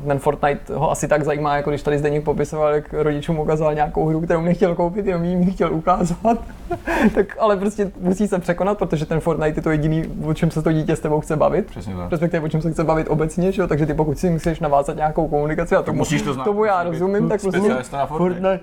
ten 0.07 0.19
Fortnite 0.19 0.75
ho 0.75 0.91
asi 0.91 1.09
tak 1.09 1.25
zajímá, 1.25 1.57
jako 1.57 1.71
když 1.71 1.83
tady 1.83 1.99
Zdeněk 1.99 2.25
popisoval, 2.25 2.75
jak 2.75 2.93
rodičům 2.93 3.39
ukazoval 3.39 3.75
nějakou 3.75 4.07
hru, 4.07 4.21
kterou 4.21 4.41
nechtěl 4.41 4.75
koupit, 4.75 5.07
jenom 5.07 5.25
jim 5.25 5.53
chtěl 5.53 5.75
ukázat. 5.75 6.39
tak 7.15 7.37
ale 7.39 7.57
prostě 7.57 7.91
musí 8.01 8.29
se 8.29 8.39
překonat, 8.39 8.79
protože 8.79 9.07
ten 9.07 9.21
Fortnite 9.21 9.59
je 9.59 9.63
to 9.63 9.71
jediný, 9.71 10.05
o 10.25 10.35
čem 10.35 10.51
se 10.51 10.63
to 10.63 10.73
dítě 10.73 10.97
s 10.97 11.01
tebou 11.01 11.21
chce 11.21 11.37
bavit. 11.37 11.67
Přesně 11.67 11.95
tak. 11.95 12.11
Respektive 12.11 12.45
o 12.45 12.49
čem 12.49 12.63
se 12.63 12.73
chce 12.73 12.85
bavit 12.85 13.07
obecně, 13.11 13.53
že 13.53 13.63
jo? 13.63 13.69
takže 13.69 13.87
ty 13.87 13.95
pokud 13.95 14.19
si 14.19 14.31
musíš 14.31 14.61
navázat 14.61 14.97
nějakou 14.97 15.29
komunikaci 15.29 15.77
a 15.77 15.83
tomu, 15.83 15.99
musíš 15.99 16.23
to 16.23 16.35
znát, 16.35 16.45
tomu 16.45 16.65
já 16.65 16.83
rozumím, 16.83 17.29
tak 17.29 17.43
musíš, 17.43 17.63
Fortnite. 18.07 18.61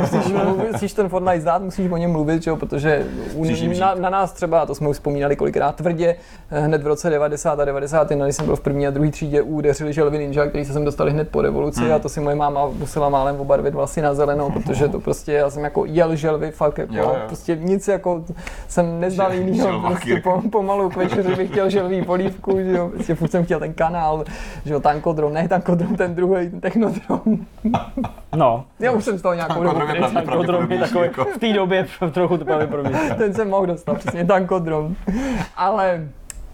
musíš, 0.00 0.32
musíš 0.72 0.92
ten 0.92 1.08
Fortnite 1.08 1.40
znát, 1.40 1.62
musíš 1.62 1.90
o 1.90 1.96
něm 1.96 2.10
mluvit, 2.10 2.42
že 2.42 2.49
jo? 2.50 2.56
protože 2.56 3.06
na, 3.78 3.94
na, 3.94 4.10
nás 4.10 4.32
třeba, 4.32 4.66
to 4.66 4.74
jsme 4.74 4.88
už 4.88 4.96
vzpomínali 4.96 5.36
kolikrát 5.36 5.76
tvrdě, 5.76 6.16
eh, 6.50 6.60
hned 6.60 6.82
v 6.82 6.86
roce 6.86 7.10
90 7.10 7.60
a 7.60 7.64
91, 7.64 8.26
když 8.26 8.36
jsem 8.36 8.46
byl 8.46 8.56
v 8.56 8.60
první 8.60 8.86
a 8.86 8.90
druhé 8.90 9.10
třídě, 9.10 9.42
udeřili 9.42 9.92
želvy 9.92 10.18
ninja, 10.18 10.46
který 10.46 10.64
se 10.64 10.72
sem 10.72 10.84
dostali 10.84 11.10
hned 11.10 11.28
po 11.28 11.42
revoluci 11.42 11.80
hmm. 11.80 11.92
a 11.92 11.98
to 11.98 12.08
si 12.08 12.20
moje 12.20 12.36
máma 12.36 12.68
musela 12.68 13.08
málem 13.08 13.40
obarvit 13.40 13.74
vlastně 13.74 14.02
na 14.02 14.14
zelenou, 14.14 14.50
protože 14.64 14.88
to 14.88 15.00
prostě, 15.00 15.32
já 15.32 15.50
jsem 15.50 15.64
jako 15.64 15.84
jel 15.84 16.16
želvy, 16.16 16.50
fakt 16.50 16.78
jako, 16.78 16.94
jo, 16.94 17.02
jo. 17.02 17.16
prostě 17.26 17.56
nic 17.60 17.88
jako, 17.88 18.24
jsem 18.68 19.00
neznal 19.00 19.32
jinýho, 19.32 19.80
prostě 19.86 20.20
po, 20.24 20.42
pomalu 20.50 20.90
k 20.90 20.96
večeři 20.96 21.36
bych 21.36 21.50
chtěl 21.50 21.70
želvý 21.70 22.04
polívku, 22.04 22.58
že 22.58 22.72
jo, 22.72 22.88
prostě 22.88 23.14
furt 23.14 23.30
jsem 23.30 23.44
chtěl 23.44 23.60
ten 23.60 23.72
kanál, 23.72 24.24
že 24.64 24.72
jo, 24.72 24.80
tankodrom, 24.80 25.32
ne 25.32 25.48
tankodrom, 25.48 25.96
ten 25.96 26.14
druhý, 26.14 26.50
ten 26.50 26.60
technodrom. 26.60 27.38
No. 28.36 28.64
Já 28.78 28.92
už 28.92 29.04
jsem 29.04 29.18
z 29.18 29.22
toho 29.22 29.34
nějakou 29.34 29.62
dobu. 29.62 29.80
Tankodrom 30.24 30.72
je 30.72 30.78
takový, 30.78 31.04
jako- 31.04 31.24
v 31.24 31.38
té 31.38 31.52
době 31.52 31.86
trochu 32.12 32.38
to 32.38 32.44
právě 32.44 32.68
Ten 33.18 33.34
jsem 33.34 33.50
mohl 33.50 33.66
dostat, 33.66 33.98
přesně 33.98 34.24
tankodrom. 34.24 34.96
Ale 35.56 36.08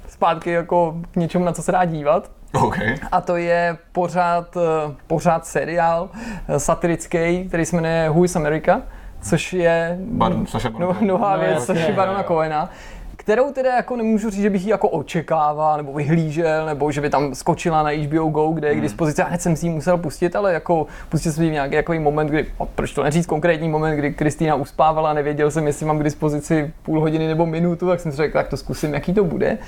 zpátky 0.08 0.50
jako 0.50 0.94
k 1.10 1.16
něčemu, 1.16 1.44
na 1.44 1.52
co 1.52 1.62
se 1.62 1.72
dá 1.72 1.84
dívat. 1.84 2.30
Okay. 2.54 2.96
A 3.12 3.20
to 3.20 3.36
je 3.36 3.78
pořád, 3.92 4.56
eh, 4.56 4.94
pořád 5.06 5.46
seriál 5.46 6.08
eh, 6.48 6.60
satirický, 6.60 7.44
který 7.48 7.64
se 7.64 7.76
jmenuje 7.76 8.10
Who 8.10 8.24
is 8.24 8.36
America, 8.36 8.82
což 9.22 9.52
je 9.52 9.98
Bar- 10.12 10.78
no, 10.78 10.96
nová 11.00 11.36
věc 11.36 11.68
no, 11.68 11.74
Saši 11.74 11.92
Barona 11.92 12.22
Cohena 12.22 12.70
kterou 13.26 13.52
teda 13.52 13.76
jako 13.76 13.96
nemůžu 13.96 14.30
říct, 14.30 14.42
že 14.42 14.50
bych 14.50 14.64
ji 14.64 14.70
jako 14.70 14.88
očekával, 14.88 15.76
nebo 15.76 15.92
vyhlížel, 15.92 16.66
nebo 16.66 16.92
že 16.92 17.00
by 17.00 17.10
tam 17.10 17.34
skočila 17.34 17.82
na 17.82 17.90
HBO 17.90 18.28
Go, 18.28 18.48
kde 18.52 18.68
je 18.68 18.74
k 18.74 18.76
hmm. 18.76 18.82
dispozici. 18.82 19.22
A 19.22 19.26
hned 19.26 19.42
jsem 19.42 19.56
si 19.56 19.66
ji 19.66 19.70
musel 19.70 19.98
pustit, 19.98 20.36
ale 20.36 20.52
jako 20.52 20.86
pustil 21.08 21.32
jsem 21.32 21.44
si 21.44 21.50
nějaký 21.50 21.74
jako 21.74 21.94
moment, 21.94 22.26
kdy, 22.26 22.46
proč 22.74 22.92
to 22.92 23.02
neříct 23.02 23.26
konkrétní 23.26 23.68
moment, 23.68 23.96
kdy 23.96 24.14
Kristýna 24.14 24.54
uspávala, 24.54 25.12
nevěděl 25.12 25.50
jsem, 25.50 25.66
jestli 25.66 25.86
mám 25.86 25.98
k 25.98 26.02
dispozici 26.02 26.72
půl 26.82 27.00
hodiny 27.00 27.26
nebo 27.26 27.46
minutu, 27.46 27.88
tak 27.88 28.00
jsem 28.00 28.12
si 28.12 28.16
řekl, 28.16 28.32
tak 28.32 28.48
to 28.48 28.56
zkusím, 28.56 28.94
jaký 28.94 29.14
to 29.14 29.24
bude. 29.24 29.58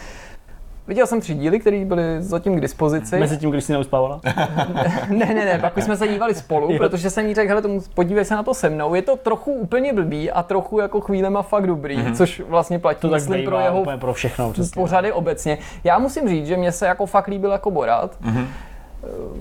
Viděl 0.89 1.07
jsem 1.07 1.21
tři 1.21 1.35
díly, 1.35 1.61
které 1.61 1.85
byly 1.85 2.03
zatím 2.19 2.57
k 2.57 2.61
dispozici. 2.61 3.19
Mezi 3.19 3.39
tím, 3.39 3.51
když 3.51 3.65
si 3.65 3.73
neuspávala? 3.73 4.21
ne, 5.09 5.27
ne, 5.27 5.45
ne, 5.45 5.59
pak 5.61 5.83
jsme 5.83 5.97
se 5.97 6.09
dívali 6.09 6.35
spolu, 6.35 6.79
protože 6.79 7.11
jsem 7.11 7.27
jí 7.27 7.35
řekl, 7.35 7.49
hele, 7.49 7.63
tomu, 7.63 7.81
podívej 7.95 8.25
se 8.25 8.35
na 8.35 8.43
to 8.43 8.55
se 8.55 8.71
mnou. 8.71 8.95
Je 8.95 9.03
to 9.03 9.17
trochu 9.17 9.53
úplně 9.53 9.93
blbý 9.93 10.31
a 10.31 10.43
trochu 10.43 10.79
jako 10.79 11.01
chvílema 11.01 11.43
fakt 11.43 11.67
dobrý, 11.67 11.99
mm-hmm. 11.99 12.17
což 12.17 12.43
vlastně 12.49 12.79
platí, 12.79 13.01
to 13.01 13.09
myslím, 13.09 13.45
pro 13.45 13.59
jeho 13.59 13.85
pro 13.99 14.13
všechno, 14.13 14.53
přesně. 14.53 14.83
pořady 14.83 15.13
obecně. 15.13 15.59
Já 15.85 15.99
musím 15.99 16.29
říct, 16.29 16.47
že 16.47 16.57
mě 16.57 16.73
se 16.73 16.87
jako 16.87 17.07
fakt 17.07 17.27
líbil 17.27 17.51
jako 17.51 17.71
Borat. 17.71 18.17
Mm-hmm 18.23 18.47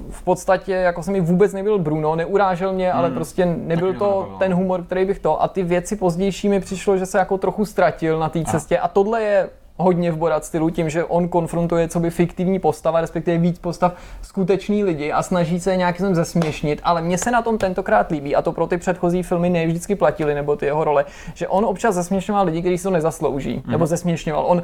v 0.10 0.24
podstatě 0.24 0.72
jako 0.74 1.04
se 1.04 1.12
mi 1.12 1.22
vůbec 1.22 1.54
nebyl 1.54 1.80
Bruno, 1.80 2.16
neurážel 2.16 2.74
mě, 2.74 2.90
hmm. 2.90 3.00
ale 3.00 3.12
prostě 3.12 3.46
nebyl 3.46 3.94
to 3.94 4.36
ten 4.40 4.54
humor, 4.54 4.84
který 4.84 5.06
bych 5.06 5.20
to. 5.20 5.44
A 5.44 5.48
ty 5.48 5.64
věci 5.64 5.96
pozdější 5.96 6.50
mi 6.50 6.60
přišlo, 6.60 6.98
že 6.98 7.06
se 7.06 7.18
jako 7.18 7.38
trochu 7.38 7.66
ztratil 7.66 8.20
na 8.20 8.30
té 8.30 8.44
cestě. 8.44 8.80
A 8.80 8.88
tohle 8.88 9.22
je 9.22 9.50
hodně 9.78 10.12
v 10.12 10.18
Borat 10.18 10.46
stylu 10.46 10.70
tím, 10.70 10.90
že 10.90 11.04
on 11.04 11.28
konfrontuje 11.28 11.88
co 11.88 12.00
by 12.00 12.10
fiktivní 12.10 12.60
postava, 12.60 13.02
respektive 13.02 13.38
víc 13.38 13.60
postav 13.60 13.94
skutečný 14.22 14.84
lidi 14.84 15.12
a 15.12 15.24
snaží 15.24 15.60
se 15.60 15.78
nějakým 15.78 15.98
způsobem 15.98 16.16
zesměšnit, 16.16 16.82
ale 16.84 17.02
mně 17.02 17.18
se 17.18 17.32
na 17.32 17.42
tom 17.42 17.58
tentokrát 17.58 18.12
líbí 18.12 18.36
a 18.36 18.42
to 18.42 18.52
pro 18.52 18.68
ty 18.68 18.78
předchozí 18.78 19.24
filmy 19.24 19.50
nevždycky 19.50 19.96
platily, 19.96 20.36
nebo 20.36 20.56
ty 20.56 20.66
jeho 20.66 20.84
role, 20.84 21.06
že 21.34 21.48
on 21.48 21.66
občas 21.66 21.96
zesměšňoval 21.96 22.46
lidi, 22.46 22.60
kteří 22.62 22.78
si 22.78 22.84
to 22.84 22.92
nezaslouží, 22.92 23.62
mm. 23.66 23.72
nebo 23.72 23.86
zesměšňoval. 23.86 24.46
On 24.48 24.62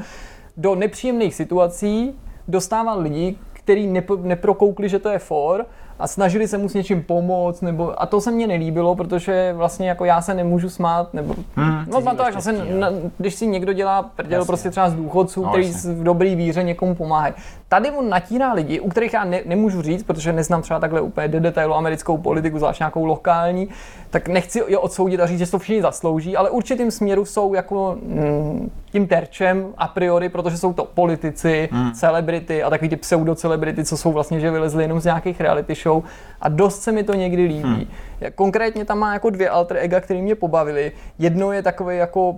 do 0.58 0.76
nepříjemných 0.76 1.36
situací 1.36 2.20
dostával 2.48 3.00
lidi, 3.02 3.36
který 3.54 3.94
neprokoukli, 4.22 4.90
že 4.90 5.00
to 5.00 5.10
je 5.10 5.20
for 5.20 5.66
a 6.00 6.08
snažili 6.08 6.48
se 6.48 6.58
mu 6.58 6.70
s 6.70 6.74
něčím 6.74 7.04
pomoct, 7.04 7.62
nebo, 7.62 8.02
a 8.02 8.06
to 8.06 8.22
se 8.22 8.32
mně 8.32 8.48
nelíbilo, 8.48 8.96
protože 8.96 9.54
vlastně 9.54 9.90
jako 9.90 10.06
já 10.06 10.22
se 10.22 10.34
nemůžu 10.34 10.70
smát, 10.70 11.14
nebo, 11.14 11.36
hmm, 11.56 11.86
no 11.92 12.02
má 12.02 12.12
to 12.12 12.24
tak, 12.24 12.34
vlastně, 12.34 12.54
na, 12.54 12.90
když 13.18 13.36
si 13.36 13.48
někdo 13.48 13.74
dělá 13.74 14.04
prdel 14.04 14.46
prostě 14.46 14.72
třeba 14.72 14.90
z 14.90 14.94
důchodců, 14.94 15.44
no, 15.44 15.50
který 15.50 15.68
jasně. 15.68 15.94
v 15.94 16.04
dobrý 16.04 16.36
víře 16.36 16.64
někomu 16.64 16.96
pomáhají. 16.96 17.34
Tady 17.70 17.92
on 17.92 18.10
natírá 18.10 18.54
lidi, 18.54 18.80
u 18.80 18.90
kterých 18.90 19.14
já 19.14 19.24
ne, 19.24 19.42
nemůžu 19.46 19.82
říct, 19.82 20.04
protože 20.04 20.34
neznám 20.34 20.62
třeba 20.62 20.80
takhle 20.80 21.02
úplně 21.02 21.28
do 21.28 21.40
detailu 21.40 21.74
americkou 21.74 22.18
politiku, 22.18 22.60
zvlášť 22.60 22.80
nějakou 22.80 23.06
lokální, 23.06 23.70
tak 24.10 24.28
nechci 24.28 24.62
je 24.68 24.78
odsoudit 24.78 25.20
a 25.20 25.28
říct, 25.28 25.40
že 25.40 25.52
to 25.52 25.60
všichni 25.60 25.82
zaslouží, 25.82 26.38
ale 26.38 26.50
určitým 26.50 26.92
směru 26.92 27.26
jsou 27.26 27.54
jako 27.54 27.98
mm, 28.02 28.72
tím 28.94 29.08
terčem 29.08 29.74
a 29.78 29.88
priori, 29.88 30.30
protože 30.30 30.58
jsou 30.58 30.74
to 30.74 30.86
politici, 30.86 31.70
hmm. 31.72 31.92
celebrity 31.92 32.64
a 32.64 32.70
takový 32.70 32.90
ty 32.90 32.96
pseudocelebrity, 32.96 33.84
co 33.84 33.98
jsou 33.98 34.12
vlastně, 34.12 34.40
že 34.40 34.52
vylezli 34.52 34.84
jenom 34.84 35.00
z 35.00 35.06
nějakých 35.06 35.42
reality 35.42 35.76
show 35.76 36.04
a 36.42 36.50
dost 36.50 36.82
se 36.82 36.92
mi 36.92 37.04
to 37.04 37.14
někdy 37.14 37.44
líbí. 37.44 37.64
Hmm. 37.64 37.86
Konkrétně 38.36 38.86
tam 38.86 39.00
má 39.00 39.14
jako 39.14 39.30
dvě 39.30 39.50
alter 39.50 39.78
ega, 39.78 40.00
které 40.00 40.22
mě 40.22 40.36
pobavily. 40.36 40.92
Jedno 41.20 41.52
je 41.52 41.62
takový 41.62 41.98
jako 41.98 42.36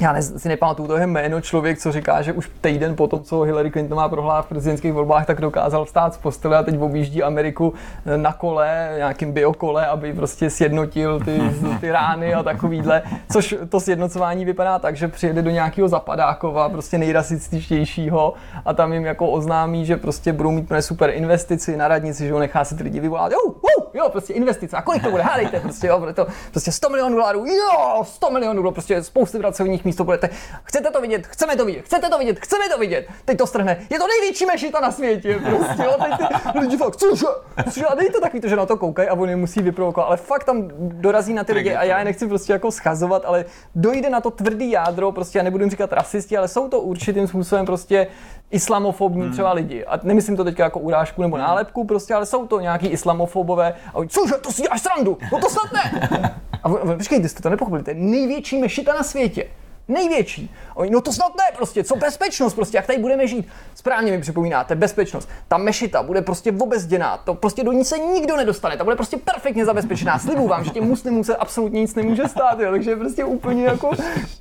já 0.00 0.12
ne, 0.12 0.22
si 0.22 0.48
nepamatuju 0.48 0.88
to 0.88 0.96
je 0.96 1.06
jméno, 1.06 1.40
člověk, 1.40 1.78
co 1.78 1.92
říká, 1.92 2.22
že 2.22 2.32
už 2.32 2.50
týden 2.60 2.96
po 2.96 3.08
tom, 3.08 3.22
co 3.22 3.40
Hillary 3.40 3.70
Clintonová 3.70 4.08
prohlála 4.08 4.42
v 4.42 4.46
prezidentských 4.46 4.92
volbách, 4.92 5.26
tak 5.26 5.40
dokázal 5.40 5.84
vstát 5.84 6.14
z 6.14 6.16
postele 6.16 6.56
a 6.56 6.62
teď 6.62 6.80
objíždí 6.80 7.22
Ameriku 7.22 7.74
eh, 8.06 8.18
na 8.18 8.32
kole, 8.32 8.92
nějakým 8.96 9.32
biokole, 9.32 9.86
aby 9.86 10.12
prostě 10.12 10.50
sjednotil 10.50 11.20
ty, 11.20 11.40
ty 11.80 11.90
rány 11.90 12.34
a 12.34 12.42
takovýhle. 12.42 13.02
Což 13.32 13.54
to 13.68 13.80
sjednocování 13.80 14.44
vypadá 14.44 14.78
tak, 14.78 14.96
že 14.96 15.08
přijede 15.08 15.42
do 15.42 15.50
nějakého 15.50 15.88
zapadákova, 15.88 16.68
prostě 16.68 16.98
nejrasističtějšího 16.98 18.34
a 18.64 18.74
tam 18.74 18.92
jim 18.92 19.04
jako 19.04 19.30
oznámí, 19.30 19.86
že 19.86 19.96
prostě 19.96 20.32
budou 20.32 20.50
mít 20.50 20.72
super 20.80 21.10
investici 21.10 21.76
na 21.76 21.88
radnici, 21.88 22.26
že 22.26 22.32
ho 22.32 22.38
nechá 22.38 22.64
si 22.64 22.76
ty 22.76 22.82
lidi 22.82 23.00
vyvolat. 23.00 23.32
Jo, 23.32 23.54
jo, 23.94 24.08
prostě 24.08 24.32
investice. 24.32 24.76
A 24.76 24.82
kolik 24.82 25.02
to 25.02 25.10
bude? 25.10 25.22
Hádejte, 25.22 25.60
prostě, 25.60 25.86
jo, 25.86 26.06
to 26.14 26.26
prostě 26.50 26.72
100 26.72 26.88
milionů 26.88 27.16
dolarů, 27.16 27.46
jo, 27.46 28.04
100 28.04 28.30
milionů 28.30 28.54
dolarů, 28.54 28.72
prostě 28.72 29.02
spousty 29.02 29.38
pracovních 29.38 29.84
místo 29.84 30.04
budete. 30.04 30.28
Chcete 30.64 30.90
to 30.90 31.00
vidět? 31.00 31.26
Chceme 31.26 31.56
to 31.56 31.64
vidět. 31.64 31.84
Chcete 31.84 32.08
to 32.08 32.18
vidět? 32.18 32.38
Chceme 32.40 32.68
to 32.68 32.78
vidět. 32.78 33.06
Teď 33.24 33.38
to 33.38 33.46
strhne. 33.46 33.86
Je 33.90 33.98
to 33.98 34.06
největší 34.06 34.46
mešita 34.46 34.80
na 34.80 34.90
světě. 34.90 35.40
Prostě, 35.44 35.82
jo, 35.82 35.94
teď 35.98 36.28
ty 36.52 36.58
lidi 36.58 36.76
fakt, 36.76 36.96
cože? 36.96 37.26
cože? 37.70 37.86
A 37.86 37.96
to 38.12 38.20
takový 38.20 38.40
to, 38.40 38.48
že 38.48 38.56
na 38.56 38.66
to 38.66 38.76
koukají 38.76 39.08
a 39.08 39.14
oni 39.14 39.36
musí 39.36 39.62
vyprovokovat. 39.62 40.06
Ale 40.06 40.16
fakt 40.16 40.44
tam 40.44 40.70
dorazí 40.76 41.34
na 41.34 41.44
ty 41.44 41.52
lidi 41.52 41.74
a 41.74 41.84
já 41.84 41.98
je 41.98 42.04
nechci 42.04 42.26
prostě 42.28 42.52
jako 42.52 42.70
schazovat, 42.70 43.22
ale 43.26 43.44
dojde 43.74 44.10
na 44.10 44.20
to 44.20 44.30
tvrdý 44.30 44.70
jádro, 44.70 45.12
prostě 45.12 45.38
já 45.38 45.44
nebudu 45.44 45.68
říkat 45.68 45.92
rasisti, 45.92 46.36
ale 46.36 46.48
jsou 46.48 46.68
to 46.68 46.80
určitým 46.80 47.26
způsobem 47.26 47.66
prostě 47.66 48.06
islamofobní 48.52 49.22
hmm. 49.22 49.32
třeba 49.32 49.52
lidi. 49.52 49.84
A 49.84 50.00
nemyslím 50.02 50.36
to 50.36 50.44
teďka 50.44 50.64
jako 50.64 50.80
urážku 50.80 51.22
nebo 51.22 51.36
hmm. 51.36 51.44
nálepku, 51.44 51.84
prostě, 51.84 52.14
ale 52.14 52.26
jsou 52.26 52.46
to 52.46 52.60
nějaký 52.60 52.86
islamofobové. 52.86 53.74
A 53.94 53.94
oni, 53.94 54.08
cože, 54.08 54.34
to 54.34 54.52
si 54.52 54.62
děláš 54.62 54.82
srandu, 54.82 55.18
no 55.32 55.38
to 55.40 55.50
snad 55.50 55.72
ne. 55.72 56.10
A 56.62 56.68
počkejte, 56.68 57.28
jste 57.28 57.42
to 57.42 57.50
nepochopili, 57.50 57.82
to 57.82 57.90
je 57.90 57.96
největší 57.96 58.60
mešita 58.60 58.94
na 58.94 59.02
světě 59.02 59.44
největší. 59.88 60.50
Oni, 60.74 60.90
no 60.90 61.00
to 61.00 61.12
snad 61.12 61.32
ne, 61.36 61.56
prostě, 61.56 61.84
co 61.84 61.96
bezpečnost, 61.96 62.54
prostě, 62.54 62.76
jak 62.76 62.86
tady 62.86 62.98
budeme 62.98 63.26
žít. 63.26 63.48
Správně 63.74 64.12
mi 64.12 64.20
připomínáte, 64.20 64.74
bezpečnost. 64.74 65.28
Ta 65.48 65.58
mešita 65.58 66.02
bude 66.02 66.22
prostě 66.22 66.52
obezděná, 66.60 67.16
to 67.16 67.34
prostě 67.34 67.64
do 67.64 67.72
ní 67.72 67.84
se 67.84 67.98
nikdo 67.98 68.36
nedostane, 68.36 68.76
ta 68.76 68.84
bude 68.84 68.96
prostě 68.96 69.16
perfektně 69.16 69.64
zabezpečená. 69.64 70.18
Slibuju 70.18 70.48
vám, 70.48 70.64
že 70.64 70.70
těm 70.70 70.84
muslimům 70.84 71.24
se 71.24 71.36
absolutně 71.36 71.80
nic 71.80 71.94
nemůže 71.94 72.28
stát, 72.28 72.60
jo, 72.60 72.70
takže 72.70 72.90
je 72.90 72.96
prostě 72.96 73.24
úplně 73.24 73.64
jako 73.64 73.90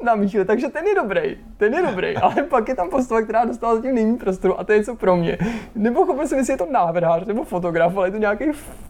na 0.03 0.15
míchu. 0.15 0.43
Takže 0.45 0.67
ten 0.67 0.85
je 0.85 0.95
dobrý, 0.95 1.37
ten 1.57 1.73
je 1.73 1.81
dobrý, 1.81 2.17
ale 2.17 2.43
pak 2.43 2.67
je 2.67 2.75
tam 2.75 2.89
postava, 2.89 3.21
která 3.21 3.45
dostala 3.45 3.75
zatím 3.75 3.95
nejméně 3.95 4.17
prostoru 4.17 4.59
a 4.59 4.63
to 4.63 4.71
je 4.71 4.83
co 4.83 4.95
pro 4.95 5.15
mě. 5.15 5.37
Nebo 5.75 6.05
chopil 6.05 6.27
jsem, 6.27 6.37
jestli 6.37 6.53
je 6.53 6.57
to 6.57 6.67
návrhář 6.71 7.25
nebo 7.25 7.43
fotograf, 7.43 7.97
ale 7.97 8.07
je 8.07 8.11
to 8.11 8.17
nějaký 8.17 8.45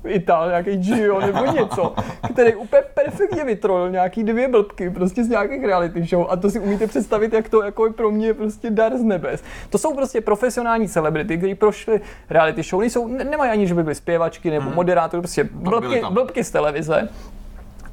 Ital, 0.08 0.48
nějaký 0.48 0.78
Gio 0.78 1.20
nebo 1.20 1.46
něco, 1.46 1.96
který 2.34 2.56
úplně 2.56 2.82
perfektně 2.94 3.44
vytrojil 3.44 3.90
nějaký 3.90 4.24
dvě 4.24 4.48
blbky 4.48 4.90
prostě 4.90 5.24
z 5.24 5.30
nějakých 5.30 5.66
reality 5.66 6.04
show 6.04 6.28
a 6.30 6.36
to 6.36 6.50
si 6.50 6.60
umíte 6.60 6.88
představit, 6.88 7.31
jak 7.34 7.50
to 7.50 7.64
jako 7.64 7.86
je 7.86 7.94
pro 7.94 8.12
mě 8.12 8.34
prostě 8.34 8.70
dar 8.70 8.98
z 8.98 9.04
nebes. 9.04 9.44
To 9.70 9.78
jsou 9.78 9.94
prostě 9.94 10.22
profesionální 10.22 10.88
celebrity, 10.88 11.38
kteří 11.38 11.56
prošli 11.56 12.02
reality 12.30 12.64
show, 12.64 12.80
nejsou, 12.80 13.08
ne, 13.08 13.24
nemají 13.24 13.52
ani, 13.52 13.68
že 13.68 13.76
by 13.76 13.84
byly 13.84 13.96
zpěvačky 13.96 14.52
nebo 14.52 14.66
hmm. 14.66 14.76
moderátory, 14.76 15.22
prostě 15.22 15.44
blbky, 15.44 16.02
blbky 16.10 16.44
z 16.44 16.52
televize. 16.52 17.10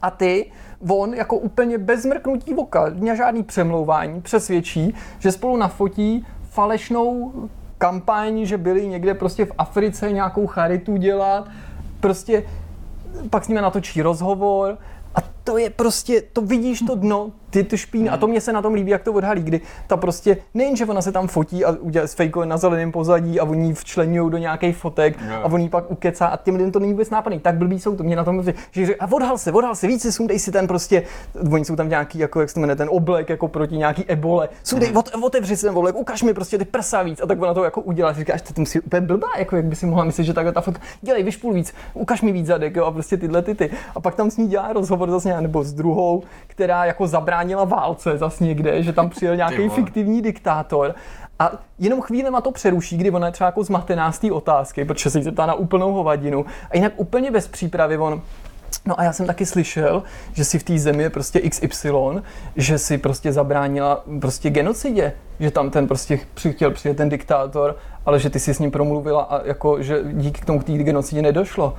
A 0.03 0.11
ty 0.11 0.51
on 0.89 1.15
jako 1.15 1.37
úplně 1.37 1.79
bez 1.79 2.05
mrknutí 2.05 2.55
oka, 2.55 2.91
na 2.95 3.15
žádný 3.15 3.43
přemlouvání, 3.43 4.21
přesvědčí, 4.21 4.95
že 5.19 5.33
spolu 5.33 5.57
nafotí 5.57 6.27
falešnou 6.51 7.33
kampaň, 7.79 8.45
že 8.45 8.59
byli 8.59 8.87
někde 8.87 9.15
prostě 9.15 9.45
v 9.45 9.53
Africe 9.59 10.13
nějakou 10.13 10.47
charitu 10.47 10.97
dělat, 10.97 11.49
prostě 12.01 12.45
pak 13.31 13.45
s 13.45 13.49
nimi 13.49 13.61
natočí 13.61 14.03
rozhovor 14.03 14.79
a 15.15 15.19
to 15.45 15.59
je 15.59 15.71
prostě, 15.71 16.23
to 16.33 16.43
vidíš 16.43 16.81
to 16.81 16.95
dno, 16.95 17.31
ty 17.51 17.65
tu 17.65 17.77
špín, 17.77 18.11
a 18.11 18.17
to 18.17 18.27
mě 18.27 18.41
se 18.41 18.53
na 18.53 18.63
tom 18.63 18.75
líbí, 18.75 18.91
jak 18.91 19.03
to 19.03 19.13
odhalí, 19.13 19.43
kdy 19.43 19.61
ta 19.87 19.97
prostě, 19.97 20.37
nejen, 20.55 20.77
že 20.77 20.85
ona 20.85 21.03
se 21.03 21.13
tam 21.13 21.29
fotí 21.29 21.65
a 21.65 21.71
udělá 21.71 22.07
fejkuje 22.07 22.47
na 22.47 22.57
zeleném 22.57 22.93
pozadí 22.93 23.41
a 23.41 23.45
oni 23.45 23.67
ji 23.67 23.75
včlenují 23.75 24.31
do 24.31 24.39
nějakých 24.39 24.77
fotek 24.77 25.17
no. 25.29 25.35
a 25.35 25.45
oni 25.45 25.69
pak 25.69 25.91
ukecá 25.91 26.27
a 26.27 26.37
těm 26.37 26.55
lidem 26.55 26.73
to 26.73 26.79
není 26.79 26.93
vůbec 26.93 27.11
nápadný. 27.11 27.41
Tak 27.41 27.55
blbý 27.55 27.81
jsou 27.81 27.97
to, 27.97 28.03
mě 28.03 28.17
na 28.17 28.25
tom 28.25 28.43
že, 28.43 28.55
že 28.73 28.97
a 28.97 29.13
odhal 29.13 29.39
se, 29.39 29.53
odhal 29.53 29.75
se, 29.75 29.87
víc 29.87 30.03
si 30.03 30.13
sundej 30.13 30.39
si 30.39 30.53
ten 30.53 30.67
prostě, 30.67 31.03
oni 31.53 31.65
jsou 31.65 31.77
tam 31.77 31.89
nějaký, 31.89 32.19
jako 32.19 32.41
jak 32.41 32.51
se 32.51 32.61
jmenuje, 32.61 32.77
ten 32.77 32.89
oblek 32.93 33.29
jako 33.29 33.49
proti 33.49 33.77
nějaký 33.77 34.05
ebole, 34.05 34.49
sundej, 34.65 34.91
mm. 34.91 35.23
otevři 35.23 35.57
si 35.57 35.67
ten 35.67 35.79
oblek, 35.79 35.97
ukaž 35.97 36.23
mi 36.23 36.35
prostě 36.35 36.59
ty 36.59 36.65
prsa 36.65 37.03
víc 37.03 37.21
a 37.23 37.27
tak 37.27 37.43
ona 37.43 37.55
to 37.55 37.65
jako 37.65 37.81
udělá, 37.81 38.13
říkáš, 38.13 38.43
to 38.43 38.53
musí 38.57 38.81
úplně 38.81 39.01
blbá, 39.01 39.29
jako 39.39 39.57
jak 39.57 39.65
by 39.65 39.77
si 39.77 39.87
mohla 39.87 40.05
myslet, 40.05 40.25
že 40.25 40.35
takhle 40.35 40.53
ta 40.53 40.61
fotka, 40.61 40.83
dělej, 41.03 41.23
vyšpůl 41.23 41.53
víc, 41.53 41.75
ukaž 41.95 42.23
mi 42.23 42.33
víc 42.33 42.47
zadek, 42.47 42.77
jo, 42.77 42.85
a 42.85 42.91
prostě 42.91 43.17
tyhle 43.17 43.43
ty, 43.43 43.55
ty. 43.55 43.71
A 43.95 44.01
pak 44.01 44.15
tam 44.15 44.31
s 44.31 44.37
ní 44.37 44.49
dělá 44.49 44.73
rozhovor 44.73 45.11
zase 45.11 45.41
nebo 45.41 45.65
s 45.65 45.73
druhou, 45.73 46.23
která 46.47 46.85
jako 46.85 47.07
zabránila 47.39 47.65
válce 47.65 48.19
zas 48.19 48.41
někde, 48.41 48.83
že 48.83 48.93
tam 48.93 49.11
přijel 49.11 49.37
nějaký 49.37 49.69
fiktivní 49.69 50.23
diktátor 50.23 50.95
a 51.39 51.53
jenom 51.79 52.01
chvíli 52.01 52.31
to 52.43 52.53
přeruší, 52.53 52.97
kdy 52.97 53.11
ona 53.11 53.27
je 53.27 53.33
třeba 53.33 53.49
jako 53.49 53.65
zmatená 53.65 54.13
z 54.13 54.19
té 54.19 54.33
otázky, 54.33 54.85
protože 54.85 55.11
se 55.11 55.23
zeptá 55.23 55.47
na 55.47 55.55
úplnou 55.55 55.93
hovadinu. 55.93 56.47
A 56.71 56.77
jinak 56.77 56.93
úplně 56.97 57.31
bez 57.31 57.49
přípravy 57.49 57.99
on 57.99 58.23
No 58.87 59.01
a 59.01 59.05
já 59.05 59.13
jsem 59.13 59.27
taky 59.27 59.47
slyšel, 59.47 60.03
že 60.33 60.45
si 60.45 60.59
v 60.59 60.63
té 60.63 60.79
zemi 60.79 61.03
je 61.03 61.11
prostě 61.11 61.41
XY, 61.41 61.91
že 62.57 62.79
si 62.79 62.99
prostě 62.99 63.33
zabránila 63.33 64.05
prostě 64.21 64.51
genocidě, 64.51 65.13
že 65.41 65.51
tam 65.51 65.71
ten 65.71 65.89
prostě 65.89 66.21
chtěl 66.51 66.71
přijet 66.71 66.97
ten 66.97 67.09
diktátor, 67.09 67.77
ale 68.07 68.21
že 68.21 68.31
ty 68.31 68.41
si 68.41 68.55
s 68.55 68.59
ním 68.59 68.71
promluvila 68.71 69.23
a 69.23 69.47
jako, 69.47 69.83
že 69.83 70.01
díky 70.13 70.41
k 70.41 70.45
tomu 70.45 70.59
k 70.59 70.65
té 70.65 70.73
genocidě 70.73 71.23
nedošlo. 71.23 71.75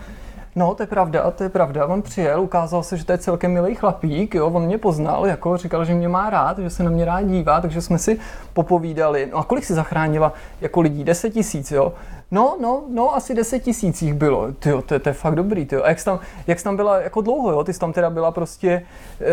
No, 0.56 0.76
to 0.76 0.84
je 0.84 0.88
pravda, 0.88 1.32
to 1.32 1.44
je 1.44 1.50
pravda. 1.50 1.86
On 1.86 2.02
přijel, 2.02 2.42
ukázal 2.42 2.84
se, 2.84 2.98
že 2.98 3.06
to 3.06 3.12
je 3.12 3.18
celkem 3.18 3.54
milý 3.54 3.76
chlapík, 3.76 4.36
jo, 4.36 4.48
on 4.48 4.64
mě 4.64 4.78
poznal, 4.78 5.28
jako 5.28 5.58
říkal, 5.58 5.86
že 5.86 5.94
mě 5.94 6.08
má 6.08 6.30
rád, 6.30 6.60
že 6.60 6.70
se 6.70 6.84
na 6.84 6.90
mě 6.90 7.06
rád 7.06 7.22
dívá, 7.22 7.62
takže 7.62 7.82
jsme 7.82 7.98
si 7.98 8.20
popovídali. 8.54 9.30
No 9.32 9.38
a 9.38 9.44
kolik 9.44 9.66
si 9.66 9.74
zachránila 9.74 10.34
jako 10.62 10.82
lidí? 10.82 11.04
10 11.04 11.30
tisíc, 11.30 11.72
jo? 11.72 11.94
No, 12.32 12.58
no, 12.62 12.84
no, 12.90 13.16
asi 13.16 13.36
10 13.36 13.60
tisíc 13.60 14.02
jich 14.02 14.14
bylo. 14.14 14.52
Tyjo, 14.52 14.82
to, 14.82 15.00
to, 15.00 15.10
je 15.10 15.14
fakt 15.14 15.36
dobrý, 15.36 15.66
tyjo. 15.66 15.84
A 15.84 15.90
jak 15.90 16.00
jsi, 16.00 16.06
tam, 16.06 16.20
jak 16.48 16.60
jsi 16.60 16.64
tam 16.64 16.76
byla 16.76 17.02
jako 17.02 17.22
dlouho, 17.22 17.52
jo? 17.52 17.64
Ty 17.64 17.74
jsi 17.74 17.80
tam 17.80 17.94
teda 17.94 18.10
byla 18.10 18.32
prostě 18.32 18.84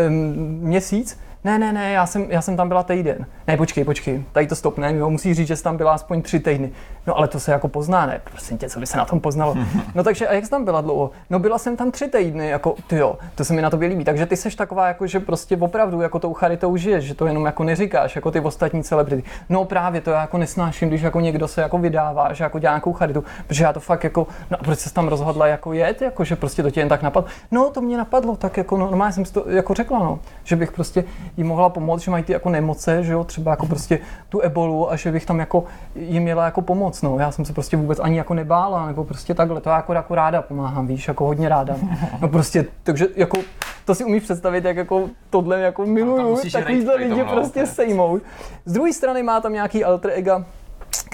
um, 0.07 0.13
měsíc? 0.61 1.19
Ne, 1.47 1.59
ne, 1.59 1.73
ne, 1.73 1.91
já 1.91 2.05
jsem, 2.05 2.25
já 2.29 2.41
jsem 2.41 2.57
tam 2.57 2.67
byla 2.67 2.83
týden. 2.83 3.25
Ne, 3.47 3.57
počkej, 3.57 3.83
počkej, 3.83 4.23
tady 4.31 4.47
to 4.47 4.55
stopne, 4.55 4.95
jo, 4.95 5.09
musí 5.09 5.33
říct, 5.33 5.47
že 5.47 5.55
jsi 5.55 5.63
tam 5.63 5.77
byla 5.77 5.93
aspoň 5.93 6.21
tři 6.21 6.39
týdny. 6.39 6.71
No 7.07 7.17
ale 7.17 7.27
to 7.27 7.39
se 7.39 7.51
jako 7.51 7.67
pozná, 7.67 8.05
ne? 8.05 8.21
Prosím 8.31 8.57
tě, 8.57 8.69
co 8.69 8.79
by 8.79 8.87
se 8.87 8.97
na 8.97 9.05
tom 9.05 9.19
poznalo? 9.19 9.55
No 9.95 10.03
takže 10.03 10.27
a 10.27 10.33
jak 10.33 10.45
jsi 10.45 10.49
tam 10.51 10.65
byla 10.65 10.81
dlouho? 10.81 11.11
No 11.29 11.39
byla 11.39 11.57
jsem 11.57 11.77
tam 11.77 11.91
tři 11.91 12.07
týdny, 12.07 12.47
jako 12.49 12.75
ty 12.87 12.97
jo, 12.97 13.17
to 13.35 13.45
se 13.45 13.53
mi 13.53 13.61
na 13.61 13.69
tobě 13.69 13.89
líbí. 13.89 14.03
Takže 14.03 14.25
ty 14.25 14.37
seš 14.37 14.55
taková, 14.55 14.87
jako 14.87 15.07
že 15.07 15.19
prostě 15.19 15.57
opravdu 15.57 16.01
jako 16.01 16.19
tou 16.19 16.33
charitou 16.33 16.77
žiješ, 16.77 17.03
že 17.03 17.13
to 17.13 17.27
jenom 17.27 17.45
jako 17.45 17.63
neříkáš, 17.63 18.15
jako 18.15 18.31
ty 18.31 18.39
ostatní 18.39 18.83
celebrity. 18.83 19.23
No 19.49 19.65
právě 19.65 20.01
to 20.01 20.11
já 20.11 20.21
jako 20.21 20.37
nesnáším, 20.37 20.89
když 20.89 21.01
jako 21.01 21.19
někdo 21.19 21.47
se 21.47 21.61
jako 21.61 21.77
vydává, 21.77 22.33
že 22.33 22.43
jako 22.43 22.59
dělá 22.59 22.73
nějakou 22.73 22.93
charitu, 22.93 23.23
protože 23.47 23.63
já 23.63 23.73
to 23.73 23.79
fakt 23.79 24.03
jako, 24.03 24.27
no 24.51 24.57
a 24.59 24.63
proč 24.63 24.79
jsi 24.79 24.93
tam 24.93 25.07
rozhodla 25.07 25.47
jako 25.47 25.73
jet, 25.73 26.01
jako 26.01 26.23
že 26.23 26.35
prostě 26.35 26.63
to 26.63 26.71
tě 26.71 26.79
jen 26.79 26.89
tak 26.89 27.01
napadlo? 27.01 27.29
No 27.51 27.69
to 27.69 27.81
mě 27.81 27.97
napadlo, 27.97 28.35
tak 28.35 28.57
jako 28.57 28.77
no, 28.77 28.85
normálně 28.85 29.13
jsem 29.13 29.25
si 29.25 29.33
to 29.33 29.43
jako 29.49 29.73
řekla, 29.73 29.99
no, 29.99 30.19
že 30.43 30.55
bych 30.55 30.71
prostě 30.71 31.03
jí 31.37 31.43
mohla 31.43 31.69
pomoct, 31.69 32.01
že 32.01 32.11
mají 32.11 32.23
ty 32.23 32.33
jako 32.33 32.49
nemoce, 32.49 33.03
že 33.03 33.13
jo, 33.13 33.23
třeba 33.23 33.51
jako 33.51 33.65
prostě 33.65 33.99
tu 34.29 34.39
ebolu 34.39 34.91
a 34.91 34.95
že 34.95 35.11
bych 35.11 35.25
tam 35.25 35.39
jako 35.39 35.63
jim 35.95 36.23
měla 36.23 36.45
jako 36.45 36.61
pomoc, 36.61 37.01
no. 37.01 37.19
Já 37.19 37.31
jsem 37.31 37.45
se 37.45 37.53
prostě 37.53 37.77
vůbec 37.77 37.99
ani 37.99 38.17
jako 38.17 38.33
nebála, 38.33 38.85
nebo 38.87 39.03
prostě 39.03 39.33
takhle, 39.33 39.61
to 39.61 39.69
jako, 39.69 39.93
jako 39.93 40.15
ráda 40.15 40.41
pomáhám, 40.41 40.87
víš, 40.87 41.07
jako 41.07 41.25
hodně 41.25 41.49
ráda. 41.49 41.75
No 42.21 42.27
prostě, 42.27 42.65
takže 42.83 43.07
jako 43.15 43.37
to 43.85 43.95
si 43.95 44.03
umíš 44.05 44.23
představit, 44.23 44.65
jak 44.65 44.77
jako 44.77 45.09
tohle 45.29 45.61
jako 45.61 45.85
miluju, 45.85 46.37
takovýhle 46.51 46.95
lidi 46.95 47.23
prostě 47.23 47.65
sejmout. 47.65 48.21
Z 48.65 48.73
druhé 48.73 48.93
strany 48.93 49.23
má 49.23 49.41
tam 49.41 49.53
nějaký 49.53 49.83
alter 49.83 50.11
ego, 50.15 50.43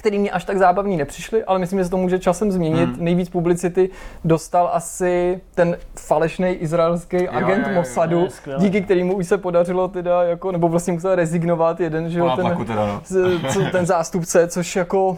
který 0.04 0.20
mě 0.20 0.32
až 0.32 0.44
tak 0.44 0.58
zábavní 0.58 0.98
nepřišly, 0.98 1.44
ale 1.44 1.60
myslím, 1.60 1.80
že 1.80 1.86
se 1.86 1.92
to 1.92 1.98
může 1.98 2.20
časem 2.20 2.52
změnit. 2.52 2.90
Hmm. 2.90 3.04
Nejvíc 3.04 3.30
publicity 3.30 3.90
dostal 4.24 4.70
asi 4.74 5.42
ten 5.56 5.78
falešný 6.00 6.48
izraelský 6.48 7.30
agent 7.30 7.68
jo, 7.68 7.74
jo, 7.74 7.80
Mossadu, 7.80 8.20
jo, 8.20 8.58
díky 8.58 8.82
kterému 8.82 9.16
už 9.16 9.28
se 9.28 9.38
podařilo 9.38 9.88
teda, 9.88 10.24
jako, 10.24 10.52
nebo 10.52 10.70
vlastně 10.70 10.94
musel 10.94 11.16
rezignovat 11.16 11.80
jeden, 11.80 12.10
že 12.10 12.20
jo, 12.20 12.32
ten, 12.36 12.66
teda, 12.66 12.86
no. 12.86 13.02
ten 13.72 13.86
zástupce, 13.86 14.48
což 14.48 14.76
jako 14.76 15.18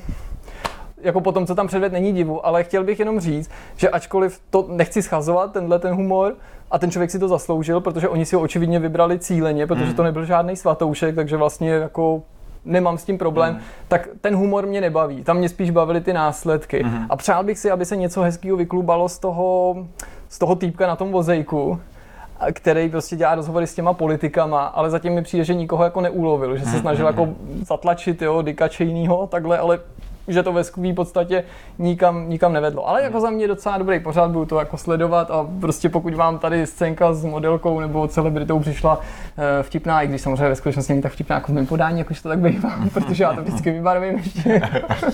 jako 1.02 1.22
po 1.22 1.32
tom, 1.32 1.46
co 1.46 1.56
tam 1.56 1.68
předved, 1.68 1.94
není 1.94 2.14
divu, 2.14 2.46
ale 2.46 2.64
chtěl 2.64 2.84
bych 2.84 3.00
jenom 3.00 3.20
říct, 3.20 3.52
že 3.76 3.90
ačkoliv 3.90 4.40
to 4.50 4.66
nechci 4.70 5.02
schazovat, 5.02 5.54
tenhle 5.54 5.80
ten 5.80 5.94
humor, 5.94 6.36
a 6.72 6.80
ten 6.80 6.92
člověk 6.92 7.12
si 7.12 7.20
to 7.20 7.28
zasloužil, 7.28 7.82
protože 7.82 8.10
oni 8.10 8.26
si 8.26 8.36
ho 8.36 8.42
očividně 8.42 8.80
vybrali 8.80 9.20
cíleně, 9.20 9.68
protože 9.68 9.86
hmm. 9.86 9.96
to 9.96 10.04
nebyl 10.04 10.26
žádný 10.26 10.56
svatoušek, 10.56 11.16
takže 11.16 11.38
vlastně 11.38 11.72
jako 11.72 12.24
nemám 12.66 12.98
s 12.98 13.04
tím 13.04 13.18
problém, 13.18 13.54
mm. 13.54 13.60
tak 13.88 14.08
ten 14.22 14.36
humor 14.36 14.66
mě 14.66 14.82
nebaví. 14.82 15.24
Tam 15.24 15.38
mě 15.38 15.50
spíš 15.50 15.70
bavily 15.70 16.02
ty 16.02 16.14
následky. 16.14 16.84
Mm. 16.84 17.06
A 17.10 17.16
přál 17.16 17.44
bych 17.44 17.60
si, 17.60 17.72
aby 17.72 17.86
se 17.86 17.96
něco 17.96 18.22
hezkého 18.22 18.58
vyklubalo 18.58 19.10
z 19.10 19.20
toho, 19.20 19.76
z 20.30 20.40
toho 20.40 20.56
týpka 20.56 20.88
na 20.88 20.96
tom 20.96 21.12
vozejku, 21.12 21.80
který 22.54 22.90
prostě 22.90 23.16
dělá 23.16 23.36
rozhovory 23.36 23.68
s 23.68 23.76
těma 23.76 23.94
politikama, 23.94 24.66
ale 24.66 24.90
zatím 24.90 25.14
mi 25.14 25.22
přijde, 25.22 25.44
že 25.44 25.54
nikoho 25.54 25.84
jako 25.84 26.02
neulovil, 26.02 26.58
že 26.58 26.64
se 26.64 26.72
mhm, 26.72 26.80
snažil 26.80 27.06
mm. 27.06 27.08
jako 27.08 27.34
zatlačit, 27.66 28.22
jo, 28.22 28.42
Dikačejnýho, 28.42 29.28
takhle, 29.28 29.58
ale 29.58 29.80
že 30.28 30.44
to 30.44 30.54
ve 30.54 30.64
skvělé 30.64 30.96
podstatě 30.96 31.44
nikam, 31.80 32.30
nikam 32.30 32.54
nevedlo. 32.54 32.88
Ale 32.88 33.04
jako 33.04 33.20
za 33.20 33.30
mě 33.30 33.48
docela 33.48 33.78
dobrý 33.78 34.00
pořád, 34.00 34.32
budu 34.32 34.46
to 34.46 34.60
jako 34.60 34.78
sledovat 34.78 35.32
a 35.32 35.48
prostě 35.60 35.90
pokud 35.90 36.14
vám 36.14 36.40
tady 36.40 36.68
scénka 36.68 37.14
s 37.14 37.26
modelkou 37.26 37.80
nebo 37.80 38.08
celebritou 38.08 38.60
přišla 38.60 39.00
eh, 39.38 39.64
vtipná, 39.64 40.02
i 40.02 40.08
když 40.08 40.22
samozřejmě 40.22 40.50
ve 40.50 40.56
skutečnosti 40.56 40.94
není 40.94 41.04
tak 41.04 41.12
vtipná 41.12 41.36
jako 41.36 41.52
v 41.52 41.56
mém 41.56 41.66
podání, 41.66 42.00
jakož 42.00 42.22
to 42.22 42.30
tak 42.30 42.40
bývá, 42.40 42.72
protože 42.94 43.24
já 43.24 43.34
to 43.34 43.42
vždycky 43.42 43.72
vybarvím 43.72 44.18
ještě, 44.18 44.62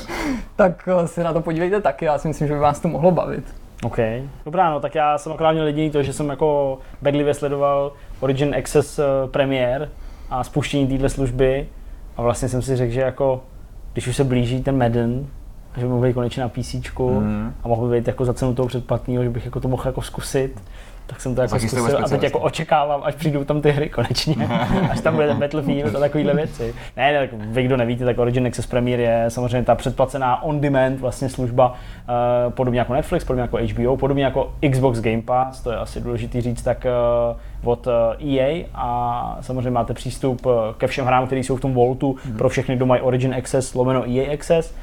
tak 0.55 0.89
eh, 1.03 1.07
se 1.07 1.23
na 1.23 1.33
to 1.33 1.41
podívejte 1.41 1.81
taky, 1.81 2.05
já 2.05 2.17
si 2.17 2.27
myslím, 2.27 2.47
že 2.47 2.53
by 2.53 2.59
vás 2.59 2.79
to 2.79 2.88
mohlo 2.88 3.11
bavit. 3.11 3.43
OK. 3.83 3.97
Dobrá, 4.45 4.71
no 4.71 4.79
tak 4.79 4.95
já 4.95 5.17
jsem 5.17 5.31
akorát 5.31 5.51
měl 5.51 5.65
jediný 5.67 5.89
to, 5.89 6.03
že 6.03 6.13
jsem 6.13 6.29
jako 6.29 6.79
bedlivě 7.01 7.33
sledoval 7.33 7.91
Origin 8.19 8.55
Access 8.55 8.99
eh, 8.99 9.03
premiér 9.31 9.89
a 10.29 10.43
spuštění 10.43 10.88
této 10.88 11.09
služby 11.09 11.67
a 12.17 12.21
vlastně 12.21 12.49
jsem 12.49 12.61
si 12.61 12.75
řekl, 12.75 12.93
že 12.93 13.01
jako 13.01 13.43
když 13.93 14.07
už 14.07 14.15
se 14.15 14.23
blíží 14.23 14.63
ten 14.63 14.77
Madden, 14.77 15.27
že 15.77 15.81
by 15.81 15.88
mohl 15.88 16.07
být 16.07 16.13
konečně 16.13 16.43
na 16.43 16.49
PC 16.49 16.73
mm. 16.99 17.53
a 17.63 17.68
mohl 17.68 17.88
by 17.88 17.97
být 17.97 18.07
jako 18.07 18.26
za 18.26 18.34
cenu 18.34 18.55
toho 18.55 18.68
předplatného, 18.68 19.23
že 19.23 19.30
bych 19.30 19.45
jako 19.45 19.59
to 19.59 19.68
mohl 19.68 19.84
jako 19.85 20.01
zkusit, 20.01 20.61
tak 21.07 21.22
jsem 21.22 21.35
to 21.35 21.41
jako 21.41 21.59
zkusil 21.59 21.97
a 22.05 22.09
teď 22.09 22.23
jako 22.23 22.39
očekávám, 22.39 23.01
až 23.03 23.15
přijdou 23.15 23.43
tam 23.43 23.61
ty 23.61 23.72
hry 23.72 23.89
konečně, 23.89 24.35
až 24.89 25.01
tam 25.01 25.15
bude 25.15 25.27
ten 25.27 25.39
Battlefield 25.39 25.95
a 25.95 25.99
takovéhle 25.99 26.34
věci. 26.34 26.73
Ne, 26.97 27.13
ne, 27.13 27.19
tak 27.19 27.30
vy, 27.34 27.63
kdo 27.63 27.77
nevíte, 27.77 28.05
tak 28.05 28.19
Origin 28.19 28.47
Access 28.47 28.68
Premier 28.68 28.99
je 28.99 29.26
samozřejmě 29.27 29.65
ta 29.65 29.76
předplacená 29.76 30.43
on-demand 30.43 30.99
vlastně 30.99 31.30
služba, 31.30 31.72
uh, 31.72 32.53
podobně 32.53 32.80
jako 32.80 32.93
Netflix, 32.93 33.26
podobně 33.26 33.41
jako 33.41 33.57
HBO, 33.57 33.97
podobně 33.97 34.23
jako 34.23 34.53
Xbox 34.72 35.01
Game 35.01 35.22
Pass, 35.22 35.61
to 35.61 35.72
je 35.72 35.77
asi 35.77 36.01
důležitý 36.01 36.41
říct, 36.41 36.61
tak 36.61 36.85
uh, 37.31 37.38
od 37.63 37.88
uh, 37.88 37.93
eh, 38.19 38.39
EA 38.39 38.65
a 38.73 39.38
samozřejmě 39.41 39.71
máte 39.71 39.93
přístup 39.93 40.47
ke 40.77 40.88
všem 40.88 41.05
hrám, 41.05 41.25
které 41.25 41.41
jsou 41.41 41.55
v 41.55 41.61
tom 41.61 41.73
Voltu 41.73 42.13
mm-hmm. 42.13 42.38
pro 42.38 42.49
všechny, 42.49 42.75
kdo 42.75 42.85
mají 42.85 43.01
Origin 43.01 43.35
Access, 43.35 43.73
lomeno 43.73 44.09
EA 44.09 44.33
Access, 44.33 44.75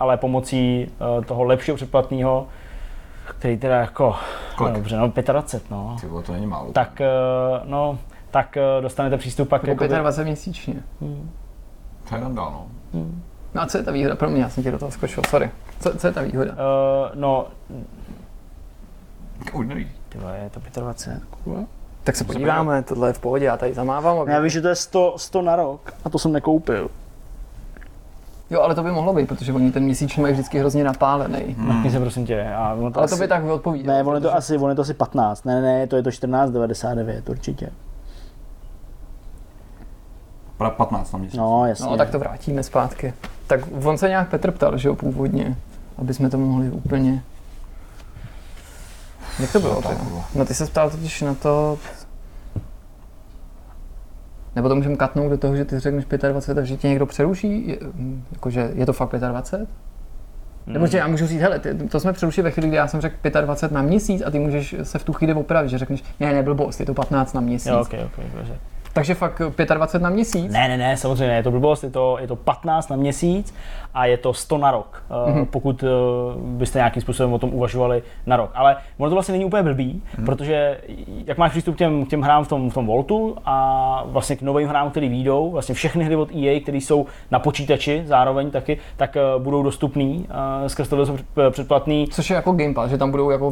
ale 0.00 0.16
pomocí 0.16 0.86
uh, 1.16 1.24
toho 1.24 1.44
lepšího 1.44 1.76
předplatného 1.76 2.46
který 3.24 3.56
teda 3.56 3.76
jako, 3.76 4.16
Kolik? 4.56 4.72
no 4.72 4.78
dobře, 4.78 4.96
no 4.96 5.12
25, 5.32 5.70
no. 5.70 5.96
Ty 6.00 6.06
to 6.26 6.32
není 6.32 6.46
málo. 6.46 6.72
Tak, 6.72 7.00
eh, 7.00 7.06
no, 7.64 7.98
tak 8.30 8.56
eh, 8.56 8.82
dostanete 8.82 9.16
přístup 9.16 9.48
pak 9.48 9.66
jako... 9.66 9.86
25 9.86 10.24
měsíčně. 10.24 10.74
Hmm. 11.00 11.30
To 12.08 12.14
je 12.14 12.20
randál, 12.20 12.50
no. 12.50 12.66
No 13.54 13.62
a 13.62 13.66
co 13.66 13.78
je 13.78 13.84
ta 13.84 13.90
výhoda 13.92 14.16
pro 14.16 14.30
mě? 14.30 14.42
Já 14.42 14.48
jsem 14.48 14.62
ti 14.62 14.70
do 14.70 14.78
toho 14.78 14.90
skočil, 14.90 15.22
sorry. 15.28 15.50
Co, 15.80 15.98
co 15.98 16.06
je 16.06 16.12
ta 16.12 16.22
výhoda? 16.22 16.52
Uh, 16.52 16.58
no, 17.14 17.46
Už 19.52 19.66
neví. 19.66 19.88
ty 20.08 20.18
vole, 20.18 20.38
je 20.38 20.50
to 20.50 20.80
25. 20.80 21.22
kurva. 21.24 21.60
Tak 22.04 22.16
se 22.16 22.24
podíváme, 22.24 22.82
tohle 22.82 23.08
je 23.08 23.12
v 23.12 23.18
pohodě, 23.18 23.44
já 23.44 23.56
tady 23.56 23.74
zamávám. 23.74 24.18
Aby... 24.18 24.32
Já 24.32 24.40
vím, 24.40 24.50
že 24.50 24.60
to 24.60 24.68
je 24.68 24.74
100, 24.74 25.14
100 25.16 25.42
na 25.42 25.56
rok 25.56 25.94
a 26.04 26.10
to 26.10 26.18
jsem 26.18 26.32
nekoupil. 26.32 26.90
Jo, 28.50 28.60
ale 28.60 28.74
to 28.74 28.82
by 28.82 28.90
mohlo 28.90 29.12
být, 29.14 29.28
protože 29.28 29.52
oni 29.52 29.72
ten 29.72 29.84
měsíční 29.84 30.22
mají 30.22 30.32
vždycky 30.32 30.58
hrozně 30.58 30.84
napálený. 30.84 31.56
Hmm. 31.58 31.90
Se 31.90 32.00
prosím 32.00 32.26
tě. 32.26 32.44
A 32.56 32.74
ono 32.74 32.90
to 32.90 32.98
Ale 32.98 33.04
asi, 33.04 33.14
to 33.14 33.20
by 33.20 33.28
tak 33.28 33.44
odpovídá. 33.44 33.92
Ne, 33.92 34.02
ono 34.02 34.14
je 34.14 34.20
to 34.20 34.34
asi, 34.34 34.58
ono 34.58 34.68
je 34.68 34.74
to 34.74 34.82
asi 34.82 34.94
15. 34.94 35.44
Ne, 35.44 35.54
ne, 35.54 35.78
ne, 35.78 35.86
to 35.86 35.96
je 35.96 36.02
to 36.02 36.10
14,99 36.10 37.22
určitě. 37.30 37.70
Pra 40.58 40.70
15 40.70 41.12
na 41.12 41.18
měsíc. 41.18 41.38
No, 41.38 41.66
jasně. 41.66 41.86
No, 41.86 41.96
tak 41.96 42.10
to 42.10 42.18
vrátíme 42.18 42.62
zpátky. 42.62 43.14
Tak 43.46 43.60
on 43.84 43.98
se 43.98 44.08
nějak 44.08 44.28
Petr 44.28 44.50
ptal, 44.50 44.78
že 44.78 44.88
jo, 44.88 44.94
původně, 44.94 45.56
aby 45.98 46.14
jsme 46.14 46.30
to 46.30 46.38
mohli 46.38 46.70
úplně... 46.70 47.22
Jak 49.40 49.52
to 49.52 49.60
bylo? 49.60 49.82
Ty? 49.82 49.88
No 50.34 50.44
ty 50.44 50.54
se 50.54 50.66
ptal 50.66 50.90
totiž 50.90 51.22
na 51.22 51.34
to... 51.34 51.78
Nebo 54.56 54.68
to 54.68 54.76
můžeme 54.76 54.96
katnout 54.96 55.30
do 55.30 55.38
toho, 55.38 55.56
že 55.56 55.64
ty 55.64 55.78
řekneš 55.78 56.04
25 56.04 56.62
a 56.62 56.64
že 56.64 56.76
tě 56.76 56.88
někdo 56.88 57.06
přeruší? 57.06 57.68
Je, 57.68 57.78
jakože 58.32 58.70
je 58.74 58.86
to 58.86 58.92
fakt 58.92 59.12
25? 59.12 59.68
Nebo 60.66 60.86
že 60.86 60.98
já 60.98 61.06
můžu 61.06 61.26
říct, 61.26 61.40
hele, 61.40 61.58
ty, 61.58 61.74
to 61.74 62.00
jsme 62.00 62.12
přerušili 62.12 62.42
ve 62.44 62.50
chvíli, 62.50 62.68
kdy 62.68 62.76
já 62.76 62.88
jsem 62.88 63.00
řekl 63.00 63.40
25 63.40 63.74
na 63.74 63.82
měsíc 63.82 64.22
a 64.26 64.30
ty 64.30 64.38
můžeš 64.38 64.74
se 64.82 64.98
v 64.98 65.04
tu 65.04 65.12
chvíli 65.12 65.34
opravit, 65.34 65.68
že 65.68 65.78
řekneš, 65.78 66.02
ne, 66.20 66.32
ne, 66.32 66.42
blbost, 66.42 66.80
je 66.80 66.86
to 66.86 66.94
15 66.94 67.32
na 67.32 67.40
měsíc. 67.40 67.66
Jo, 67.66 67.80
okay, 67.80 68.04
okay, 68.04 68.24
dobře. 68.34 68.58
Takže 68.92 69.14
fakt 69.14 69.42
25 69.74 70.02
na 70.02 70.10
měsíc? 70.10 70.52
Ne, 70.52 70.68
ne, 70.68 70.76
ne, 70.76 70.96
samozřejmě, 70.96 71.36
je 71.36 71.42
to 71.42 71.50
blbost, 71.50 71.84
je 71.84 71.90
to, 71.90 72.18
je 72.20 72.26
to 72.26 72.36
15 72.36 72.88
na 72.88 72.96
měsíc 72.96 73.54
a 73.94 74.06
je 74.06 74.16
to 74.16 74.32
100 74.32 74.58
na 74.58 74.70
rok, 74.70 75.02
Mhm. 75.10 75.34
mm-hmm. 75.42 75.46
pokud 75.50 75.82
uh, 75.82 75.88
byste 76.42 76.78
nějakým 76.78 77.02
způsobem 77.02 77.32
o 77.32 77.38
tom 77.38 77.54
uvažovali 77.54 78.02
na 78.26 78.36
rok. 78.36 78.50
Ale 78.54 78.76
ono 78.98 79.10
to 79.10 79.14
vlastně 79.16 79.32
není 79.32 79.44
úplně 79.44 79.62
blbý, 79.62 79.92
Mhm. 79.92 80.02
mm-hmm. 80.22 80.26
protože 80.26 80.80
jak 81.26 81.38
máš 81.38 81.50
přístup 81.50 81.74
k 81.74 81.78
těm, 81.78 82.06
k 82.06 82.08
těm 82.08 82.22
hrám 82.22 82.44
v 82.44 82.48
tom, 82.48 82.70
v 82.70 82.74
tom 82.74 82.86
Voltu 82.86 83.36
a 83.44 84.02
vlastně 84.06 84.36
k 84.36 84.42
novým 84.42 84.68
hrám, 84.68 84.90
které 84.90 85.08
výjdou, 85.08 85.50
vlastně 85.50 85.74
všechny 85.74 86.04
hry 86.04 86.16
od 86.16 86.28
EA, 86.34 86.60
které 86.60 86.78
jsou 86.78 87.06
na 87.30 87.38
počítači 87.38 88.02
zároveň 88.06 88.50
taky, 88.50 88.78
tak 88.96 89.16
uh, 89.36 89.42
budou 89.42 89.62
dostupný 89.62 90.26
uh, 90.60 90.66
skrz 90.66 90.88
tohle 90.88 91.06
předplatný 91.50 92.06
Což 92.10 92.30
je 92.30 92.36
jako 92.36 92.52
Game 92.52 92.74
Pass, 92.74 92.90
že 92.90 92.98
tam 92.98 93.10
budou 93.10 93.30
jako 93.30 93.50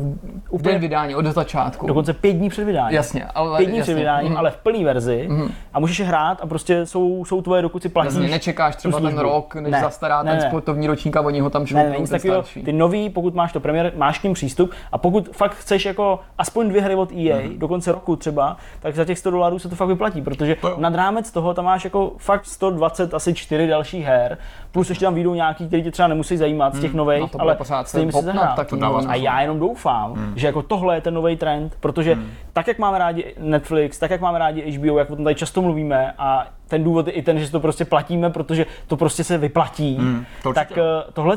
v, 0.52 0.62
den 0.62 0.80
vydání 0.80 1.14
od 1.14 1.24
začátku. 1.26 1.86
dokonce 1.86 2.12
pět 2.12 2.32
dní 2.32 2.48
před 2.48 2.64
vydáním. 2.64 2.96
Jasně, 2.96 3.24
ale 3.24 3.56
Pět 3.58 3.66
dní 3.68 3.78
jasně. 3.78 3.92
před 3.92 3.98
vydáním, 4.00 4.28
Mhm. 4.28 4.38
ale 4.38 4.50
v 4.50 4.56
plné 4.56 4.84
verzi 4.84 5.28
a 5.74 5.80
můžeš 5.80 5.98
je 5.98 6.04
hrát 6.06 6.38
a 6.42 6.46
prostě 6.46 6.86
jsou, 6.86 7.24
jsou 7.24 7.42
tvoje, 7.42 7.62
dokud 7.62 7.82
si 7.82 7.88
platíš. 7.88 8.14
Jasně, 8.14 8.28
nečekáš 8.30 8.76
třeba 8.76 9.00
ten 9.00 9.18
rok, 9.18 9.54
než 9.54 9.72
Ne, 9.72 9.80
zastará 9.80 10.22
ne, 10.22 10.31
ten 10.32 10.42
ne. 10.42 10.48
sportovní 10.48 10.86
ročník 10.86 11.16
a 11.16 11.20
oni 11.20 11.40
ho 11.40 11.50
tam 11.50 11.62
Ne, 11.62 11.66
šoupnou, 11.66 11.90
ne, 11.90 11.98
nic 11.98 12.10
takového. 12.10 12.42
starší. 12.42 12.62
Ty 12.62 12.72
nový, 12.72 13.10
pokud 13.10 13.34
máš 13.34 13.52
to 13.52 13.60
premiér, 13.60 13.92
máš 13.96 14.18
k 14.18 14.22
ním 14.22 14.32
přístup 14.32 14.70
a 14.92 14.98
pokud 14.98 15.28
fakt 15.28 15.54
chceš 15.54 15.84
jako 15.84 16.20
aspoň 16.38 16.68
dvě 16.68 16.82
hry 16.82 16.94
od 16.94 17.12
EA 17.12 17.36
Mhm. 17.48 17.58
do 17.58 17.68
konce 17.68 17.92
roku 17.92 18.16
třeba, 18.16 18.56
tak 18.80 18.94
za 18.94 19.04
těch 19.04 19.18
100 19.18 19.30
dolarů 19.30 19.58
se 19.58 19.68
to 19.68 19.76
fakt 19.76 19.88
vyplatí, 19.88 20.22
protože 20.22 20.54
To 20.54 20.68
jo. 20.68 20.76
nad 20.78 20.94
rámec 20.94 21.30
toho 21.30 21.54
tam 21.54 21.64
máš 21.64 21.84
jako 21.84 22.12
fakt 22.18 22.46
120, 22.46 23.14
asi 23.14 23.34
4 23.34 23.66
další 23.66 24.00
her, 24.00 24.38
plus 24.72 24.88
ještě 24.88 25.04
tam 25.04 25.14
vyjdou 25.14 25.34
nějaký, 25.34 25.66
který 25.66 25.82
tě 25.82 25.90
třeba 25.90 26.08
nemusí 26.08 26.36
zajímat 26.36 26.74
z 26.74 26.80
těch 26.80 26.94
nových, 26.94 27.20
No 27.20 27.28
ale 27.38 27.54
pořád 27.54 27.88
stejně 27.88 28.12
se 28.12 28.18
si 28.18 28.24
zahrát. 28.24 28.58
A 29.08 29.14
já 29.14 29.40
jenom 29.40 29.58
doufám, 29.58 30.32
že 30.36 30.46
jako 30.46 30.62
tohle 30.62 30.96
je 30.96 31.00
ten 31.00 31.14
nový 31.14 31.36
trend, 31.36 31.76
protože 31.80 32.18
tak, 32.52 32.68
jak 32.68 32.78
máme 32.78 32.98
rádi 32.98 33.34
Netflix, 33.38 33.98
tak, 33.98 34.10
jak 34.10 34.20
máme 34.20 34.38
rádi 34.38 34.70
HBO, 34.72 34.98
jak 34.98 35.10
o 35.10 35.16
tom 35.16 35.24
tady 35.24 35.34
často 35.34 35.62
mluvíme 35.62 36.12
a 36.18 36.46
ten 36.72 36.84
důvod 36.84 37.06
je 37.06 37.12
i 37.12 37.22
ten, 37.22 37.38
že 37.38 37.50
to 37.50 37.60
prostě 37.60 37.84
platíme, 37.84 38.30
protože 38.30 38.66
to 38.86 38.96
prostě 38.96 39.24
se 39.24 39.38
vyplatí, 39.38 39.96
Hmm, 39.96 40.24
to 40.42 40.48
určitě. 40.48 40.66
tak 40.74 40.78
tohle 41.12 41.36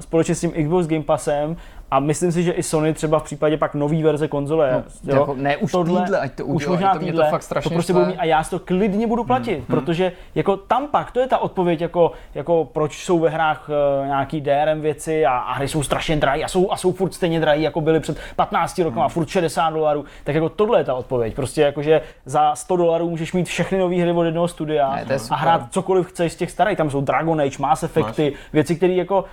společně 0.00 0.34
s 0.34 0.40
tím 0.40 0.50
Xbox 0.52 0.86
Game 0.86 1.02
Passem 1.02 1.56
a 1.94 2.00
myslím 2.00 2.32
si, 2.32 2.42
že 2.42 2.52
i 2.52 2.62
Sony 2.62 2.94
třeba 2.94 3.18
v 3.18 3.22
případě 3.22 3.56
pak 3.56 3.74
nový 3.74 4.02
verze 4.02 4.28
konzole, 4.28 4.82
No, 5.04 5.14
jako 5.14 5.34
ne 5.38 5.56
už 5.56 5.72
týdle, 5.84 6.18
ať 6.20 6.32
to 6.32 6.46
už 6.46 6.66
udělají, 6.66 6.70
možná 6.76 6.92
to 6.92 6.98
mě 6.98 7.12
to 7.12 7.18
týdle, 7.18 7.30
fakt 7.30 7.42
strašně 7.42 7.68
to 7.68 7.74
prostě 7.74 7.92
budou 7.92 8.06
mít 8.06 8.16
a 8.16 8.24
já 8.24 8.42
si 8.44 8.50
to 8.50 8.58
klidně 8.58 9.06
budu 9.06 9.24
platit, 9.24 9.54
Hmm, 9.56 9.66
protože 9.66 10.12
jako 10.34 10.56
tam 10.56 10.86
pak, 10.88 11.10
to 11.10 11.20
je 11.20 11.26
ta 11.26 11.38
odpověď, 11.38 11.80
jako, 11.80 12.12
jako 12.34 12.68
proč 12.72 13.04
jsou 13.04 13.18
ve 13.18 13.30
hrách 13.30 13.68
uh, 14.00 14.06
nějaký 14.06 14.40
DRM 14.40 14.80
věci 14.80 15.26
a, 15.26 15.30
a 15.38 15.52
hry 15.52 15.68
jsou 15.68 15.82
strašně 15.82 16.16
drahé 16.16 16.42
a 16.42 16.48
jsou, 16.48 16.70
a 16.72 16.76
jsou 16.76 16.92
furt 16.92 17.14
stejně 17.14 17.40
drahé, 17.40 17.58
jako 17.58 17.80
byly 17.80 18.00
před 18.00 18.18
15 18.36 18.78
roky 18.78 18.94
Hmm. 18.94 19.02
a 19.02 19.08
furt 19.08 19.28
60 19.28 19.70
dolarů, 19.70 20.04
tak 20.24 20.34
jako 20.34 20.48
tohle 20.48 20.80
je 20.80 20.84
ta 20.84 20.94
odpověď. 20.94 21.34
Prostě 21.34 21.62
jakože 21.62 22.00
za 22.24 22.54
100 22.54 22.76
dolarů 22.76 23.10
můžeš 23.10 23.32
mít 23.32 23.46
všechny 23.46 23.78
nové 23.78 23.96
hry 23.96 24.12
od 24.12 24.24
jednoho 24.24 24.48
studia 24.48 24.90
Ne, 24.94 25.04
je 25.10 25.18
a 25.30 25.36
hrát 25.36 25.62
cokoliv 25.70 26.06
chceš 26.06 26.32
z 26.32 26.36
těch 26.36 26.50
starých. 26.50 26.78
Tam 26.78 26.90
jsou 26.90 27.00
Dragon 27.00 27.40
Age, 27.40 27.56
Mass 27.60 27.82
Effecty, 27.82 28.32
věci, 28.52 28.76
které 28.76 28.92
jako, 28.92 29.24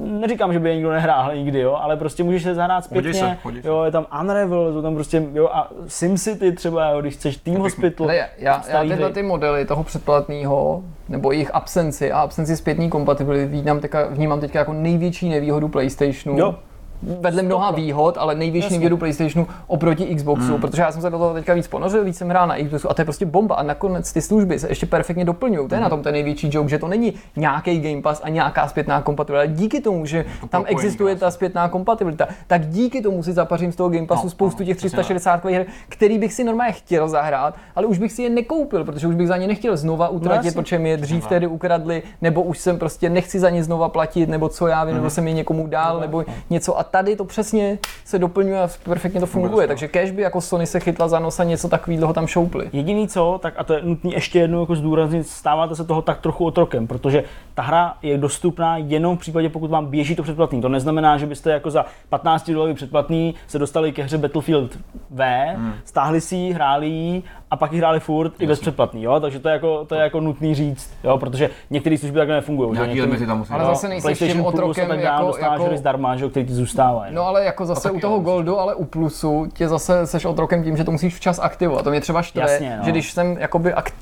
neříkám, 0.00 0.52
že 0.52 0.58
by 0.58 0.68
je 0.68 0.74
nikdo 0.74 0.90
nehrál 0.90 1.34
nikdy, 1.34 1.60
jo, 1.60 1.78
ale 1.80 1.96
prostě 1.96 2.09
můžeš 2.18 2.42
se 2.42 2.54
zahrát 2.54 2.84
zpětně, 2.84 3.14
se, 3.14 3.36
se. 3.62 3.68
jo, 3.68 3.82
je 3.82 3.90
tam 3.90 4.06
Unravel, 4.20 4.72
jsou 4.72 4.82
tam 4.82 4.94
prostě, 4.94 5.26
jo, 5.32 5.48
a 5.52 5.70
SimCity 5.86 6.52
třeba, 6.52 6.90
jo, 6.90 7.00
když 7.00 7.14
chceš 7.14 7.36
Team 7.36 7.56
Hospital. 7.56 8.06
Ale 8.06 8.16
já, 8.38 8.62
já, 8.68 8.82
tyhle 8.82 9.12
ty 9.12 9.22
modely 9.22 9.64
toho 9.64 9.84
předplatného, 9.84 10.82
nebo 11.08 11.32
jejich 11.32 11.54
absenci 11.54 12.12
a 12.12 12.20
absenci 12.20 12.56
zpětní 12.56 12.90
kompatibility 12.90 13.46
vnímám 13.46 13.80
teďka, 13.80 14.06
vnímám 14.06 14.40
teďka 14.40 14.58
jako 14.58 14.72
největší 14.72 15.28
nevýhodu 15.28 15.68
PlayStationu. 15.68 16.38
Jo. 16.38 16.54
Vedle 17.02 17.42
mnoha 17.42 17.70
výhod, 17.70 18.18
ale 18.18 18.34
největší 18.34 18.72
nevýhodu 18.72 18.96
PlayStationu 18.96 19.46
oproti 19.66 20.14
Xboxu, 20.14 20.46
Hmm. 20.52 20.60
protože 20.60 20.82
já 20.82 20.92
jsem 20.92 21.02
se 21.02 21.10
do 21.10 21.18
toho 21.18 21.34
teďka 21.34 21.54
víc 21.54 21.68
ponořil, 21.68 22.04
víc 22.04 22.16
jsem 22.18 22.28
hrál 22.28 22.46
na 22.46 22.56
Xboxu 22.64 22.90
a 22.90 22.94
to 22.94 23.00
je 23.00 23.04
prostě 23.04 23.26
bomba. 23.26 23.54
A 23.54 23.62
nakonec 23.62 24.12
ty 24.12 24.22
služby 24.22 24.58
se 24.58 24.68
ještě 24.68 24.86
perfektně 24.86 25.24
doplňují. 25.24 25.68
To 25.68 25.74
je 25.74 25.80
na 25.80 25.86
Hmm. 25.86 25.90
tom 25.90 26.02
ten 26.02 26.12
největší 26.12 26.50
joke, 26.52 26.68
že 26.68 26.78
to 26.78 26.88
není 26.88 27.14
nějaký 27.36 27.80
Game 27.80 28.02
Pass 28.02 28.20
a 28.24 28.28
nějaká 28.28 28.68
zpětná 28.68 29.02
kompatibilita. 29.02 29.40
Ale 29.40 29.48
díky 29.48 29.80
tomu, 29.80 30.06
že 30.06 30.24
tam 30.48 30.64
existuje 30.66 31.16
ta 31.16 31.30
zpětná 31.30 31.68
kompatibilita, 31.68 32.28
tak 32.46 32.66
díky 32.66 33.02
tomu 33.02 33.22
si 33.22 33.32
zapařím 33.32 33.72
z 33.72 33.76
toho 33.76 33.88
Game 33.90 34.06
Passu 34.06 34.26
No, 34.26 34.30
spoustu 34.30 34.62
no, 34.62 34.66
těch 34.66 34.76
přesně 34.76 34.96
tak. 34.96 35.04
360 35.04 35.44
her, 35.44 35.66
který 35.88 36.18
bych 36.18 36.32
si 36.32 36.44
normálně 36.44 36.72
chtěl 36.72 37.08
zahrát, 37.08 37.54
ale 37.76 37.86
už 37.86 37.98
bych 37.98 38.12
si 38.12 38.22
je 38.22 38.30
nekoupil, 38.30 38.84
protože 38.84 39.06
už 39.08 39.14
bych 39.14 39.28
za 39.28 39.36
ně 39.36 39.46
nechtěl 39.46 39.76
znova 39.76 40.08
utratit, 40.08 40.44
jasně. 40.46 40.62
protože 40.62 40.78
mi 40.78 40.88
je 40.88 40.96
dřív 40.96 41.26
tedy 41.26 41.46
ukradli, 41.46 42.02
nebo 42.22 42.42
už 42.42 42.58
jsem 42.58 42.78
prostě 42.78 43.08
nechci 43.10 43.40
za 43.40 43.50
ně 43.50 43.64
znova 43.64 43.88
platit, 43.88 44.28
nebo 44.28 44.48
co 44.48 44.66
já 44.66 44.84
vím, 44.84 44.92
Mhm. 44.94 45.00
nebo 45.02 45.10
jsem 45.10 45.28
je 45.28 45.32
někomu 45.34 45.66
dál, 45.66 46.00
nebo 46.00 46.24
něco. 46.50 46.78
A 46.78 46.84
tady 46.90 47.16
to 47.16 47.24
přesně 47.24 47.78
se 48.04 48.18
doplňuje 48.18 48.60
a 48.62 48.68
perfektně 48.82 49.20
to 49.20 49.26
funguje. 49.26 49.50
skvěle. 49.50 49.66
Takže 49.68 49.88
kež 49.88 50.10
by 50.10 50.22
jako 50.22 50.40
Sony 50.40 50.66
se 50.66 50.80
chytla 50.80 51.08
za 51.08 51.18
nos 51.18 51.40
a 51.40 51.44
něco 51.44 51.68
takového 51.68 52.12
tam 52.12 52.26
šoupli. 52.26 52.70
Jediný 52.72 53.08
co, 53.08 53.38
tak 53.42 53.54
a 53.56 53.64
to 53.64 53.72
je 53.72 53.82
nutné 53.82 54.10
ještě 54.14 54.38
jednou 54.38 54.60
jako 54.60 54.76
zdůraznit, 54.76 55.26
stáváte 55.26 55.74
se 55.76 55.84
toho 55.84 56.02
tak 56.02 56.20
trochu 56.20 56.44
otrokem, 56.46 56.86
protože 56.86 57.24
ta 57.54 57.62
hra 57.62 57.94
je 58.02 58.18
dostupná 58.18 58.76
jenom 58.76 59.16
v 59.16 59.20
případě, 59.20 59.48
pokud 59.48 59.70
vám 59.70 59.86
běží 59.86 60.16
to 60.16 60.22
předplatný. 60.22 60.60
To 60.60 60.68
neznamená, 60.68 61.18
že 61.18 61.26
byste 61.26 61.50
jako 61.50 61.70
za 61.70 61.84
15 62.08 62.50
dolarů 62.50 62.74
předplatný 62.74 63.34
se 63.46 63.58
dostali 63.58 63.92
ke 63.92 64.02
hře 64.02 64.18
Battlefield 64.18 64.78
V, 65.10 65.24
Hmm. 65.56 65.72
stáhli 65.84 66.20
si 66.20 66.36
ji, 66.36 66.52
hráli 66.52 66.86
ji 66.88 67.22
a 67.50 67.56
pak 67.56 67.72
ji 67.72 67.78
hráli 67.78 68.00
furt 68.00 68.32
i 68.38 68.46
bez 68.46 68.60
předplatný, 68.60 69.02
jo? 69.02 69.20
takže 69.20 69.38
to 69.38 69.48
je 69.48 69.52
jako, 69.52 69.84
to 69.84 69.94
je 69.94 70.00
jako 70.00 70.20
nutný 70.20 70.54
říct, 70.54 70.90
jo? 71.04 71.18
protože 71.18 71.50
některé 71.70 71.98
služby 71.98 72.18
takhle 72.18 72.34
nefungují. 72.36 72.72
Nějaký 72.72 72.88
Některý- 72.90 73.06
limity 73.10 73.26
tam 73.26 73.38
musí 73.38 73.52
Ale 73.52 73.64
zase 73.64 73.88
nejseš 73.88 74.18
tím 74.18 74.32
Plus 74.32 74.44
a 74.44 74.48
otrokem 74.48 74.88
tak 74.88 75.02
dále 75.02 75.16
jako, 75.16 75.26
dostáváš 75.26 75.60
jako 75.60 75.76
zdarma, 75.76 76.16
že, 76.16 76.24
jo, 76.24 76.30
který 76.30 76.46
ti 76.46 76.52
zůstávají. 76.54 77.14
No 77.14 77.26
ale 77.26 77.44
jako 77.44 77.66
zase 77.66 77.90
u 77.90 78.00
toho 78.00 78.14
jo. 78.16 78.20
Goldu, 78.22 78.58
ale 78.58 78.74
u 78.74 78.84
Plusu 78.84 79.46
tě 79.54 79.68
zase 79.68 80.06
seš 80.06 80.24
otrokem 80.24 80.64
tím, 80.64 80.76
že 80.76 80.84
to 80.84 80.90
musíš 80.90 81.14
včas 81.16 81.38
aktivovat. 81.38 81.84
To 81.84 81.90
mě 81.90 82.00
třeba 82.00 82.22
štve, 82.22 82.42
Jasně, 82.42 82.76
no. 82.78 82.84
že 82.84 82.90
když 82.90 83.12
jsem 83.12 83.36
jakoby 83.38 83.74
akt- 83.74 83.94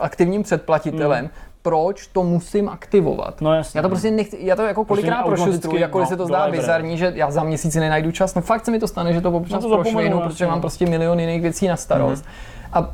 aktivním 0.00 0.42
předplatitelem, 0.42 1.30
proč 1.62 2.06
to 2.06 2.22
musím 2.22 2.68
aktivovat? 2.68 3.40
No 3.40 3.54
jasně. 3.54 3.78
Já 3.78 3.82
to 3.82 3.88
prostě 3.88 4.10
nechci, 4.10 4.38
já 4.40 4.56
to 4.56 4.62
jako 4.62 4.84
kolikrát 4.84 5.18
automaticky, 5.20 5.44
prošustruju, 5.44 5.76
jakkoliv 5.78 6.06
no, 6.06 6.08
se 6.08 6.16
to 6.16 6.26
zdá 6.26 6.48
bizarní, 6.50 6.98
že 6.98 7.12
já 7.14 7.30
za 7.30 7.42
měsíc 7.44 7.74
nenajdu 7.74 8.12
čas. 8.12 8.34
No 8.34 8.42
fakt 8.42 8.64
se 8.64 8.70
mi 8.70 8.78
to 8.78 8.88
stane, 8.88 9.12
že 9.12 9.20
to 9.20 9.30
občas 9.30 9.62
No 9.62 9.68
to 9.68 9.68
no 9.68 9.82
prošvihnu, 9.82 10.16
jasně, 10.16 10.28
protože 10.30 10.46
mám 10.46 10.54
no. 10.54 10.60
prostě 10.60 10.86
milion 10.86 11.20
jiných 11.20 11.42
věcí 11.42 11.68
na 11.68 11.76
starost. 11.76 12.24
A 12.74 12.90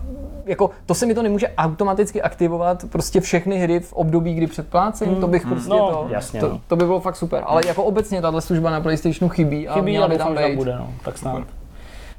jako 0.47 0.70
to 0.86 0.94
se 0.94 1.07
mi 1.07 1.15
to 1.15 1.23
nemůže 1.23 1.48
automaticky 1.59 2.23
aktivovat 2.23 2.85
prostě 2.93 3.20
všechny 3.20 3.59
hry 3.59 3.81
v 3.81 3.93
období, 3.93 4.35
kdy 4.35 4.47
předplácím, 4.47 5.16
to 5.16 5.27
bych 5.28 5.47
prostě 5.47 5.70
No, 5.70 5.78
to, 5.78 6.07
jasně, 6.09 6.40
to, 6.40 6.48
no. 6.48 6.61
to, 6.69 6.77
by 6.77 6.85
bylo 6.85 7.01
fakt 7.01 7.16
super. 7.16 7.43
Ale 7.47 7.62
jako 7.66 7.85
obecně 7.85 8.23
tahle 8.23 8.40
služba 8.40 8.70
na 8.70 8.81
PlayStationu 8.81 9.28
chybí 9.28 9.69
a 9.69 9.74
Chybí 9.74 9.90
měla 9.90 10.09
by 10.09 10.19
tam 10.19 10.35
být. 10.36 10.57
bude, 10.57 10.77
no. 10.77 10.89
tak 11.05 11.19
snad. 11.19 11.43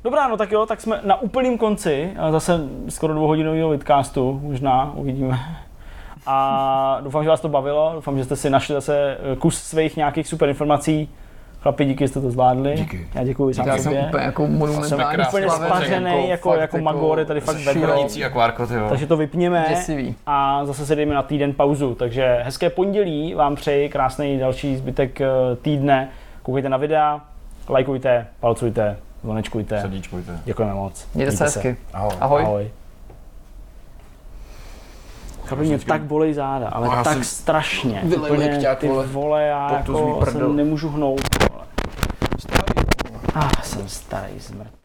Dobrá, 0.03 0.27
no 0.27 0.37
tak 0.37 0.51
jo, 0.51 0.65
tak 0.65 0.81
jsme 0.81 1.01
na 1.03 1.21
úplném 1.21 1.57
konci, 1.57 2.11
a 2.19 2.31
zase 2.31 2.59
skoro 2.89 3.13
dvouhodinového 3.13 3.69
vidcastu, 3.69 4.39
možná, 4.43 4.91
uvidíme. 4.95 5.39
A 6.25 6.97
doufám, 7.01 7.23
že 7.23 7.29
vás 7.29 7.41
to 7.41 7.49
bavilo, 7.49 7.91
doufám, 7.95 8.17
že 8.17 8.23
jste 8.23 8.35
si 8.35 8.49
našli 8.49 8.75
zase 8.75 9.17
kus 9.39 9.57
svých 9.57 9.97
nějakých 9.97 10.27
super 10.27 10.49
informací. 10.49 11.09
Chlapi, 11.61 11.85
díky, 11.85 12.03
že 12.03 12.07
jste 12.07 12.21
to 12.21 12.31
zvládli. 12.31 12.73
Díky. 12.75 13.07
Já 13.15 13.23
děkuji 13.23 13.53
sám 13.53 13.67
Já 13.67 13.77
jsem 13.77 13.93
úplně 13.93 14.23
jako 14.23 14.43
Jsem 14.43 14.57
monumentální 14.57 15.15
krásně 15.15 15.29
úplně 15.29 15.49
slavený, 15.49 15.69
spařený, 15.69 16.29
jako, 16.29 16.55
jako 16.55 16.77
Magor 16.77 17.19
je 17.19 17.25
tady 17.25 17.41
fakt 17.41 17.57
vedro. 17.57 18.05
Akvárko, 18.25 18.67
ty 18.67 18.73
jo. 18.73 18.85
Takže 18.89 19.07
to 19.07 19.17
vypněme 19.17 19.65
Děsivý. 19.69 20.15
a 20.25 20.65
zase 20.65 20.85
se 20.85 20.95
dejme 20.95 21.15
na 21.15 21.23
týden 21.23 21.53
pauzu. 21.53 21.95
Takže 21.95 22.39
hezké 22.43 22.69
pondělí 22.69 23.33
vám 23.33 23.55
přeji, 23.55 23.89
krásný 23.89 24.39
další 24.39 24.77
zbytek 24.77 25.21
eh, 25.21 25.27
týdne. 25.61 26.09
Koukejte 26.43 26.69
na 26.69 26.77
videa, 26.77 27.21
lajkujte, 27.69 28.27
palcujte, 28.39 28.97
zvonečkujte. 29.23 29.81
Srdíčkujte. 29.81 30.39
Děkujeme 30.45 30.73
moc. 30.73 31.07
Mějte 31.15 31.31
se 31.31 31.43
hezky. 31.43 31.77
Ahoj. 31.93 32.13
Ahoj. 32.19 32.43
Ahoj. 32.43 32.71
Fakt 35.51 35.59
mě 35.59 35.79
tak 35.79 36.01
bolej 36.01 36.33
záda, 36.33 36.67
ale 36.69 36.87
No, 36.87 37.03
tak 37.03 37.23
strašně. 37.23 38.01
Vylej 38.03 38.59
ty 38.79 38.87
vole. 39.05 39.43
já 39.43 39.73
jako 39.73 40.25
se 40.31 40.47
nemůžu 40.47 40.89
hnout. 40.89 41.21
Ah, 43.35 43.61
jsem 43.63 43.89
starý 43.89 44.39
zmrt. 44.39 44.80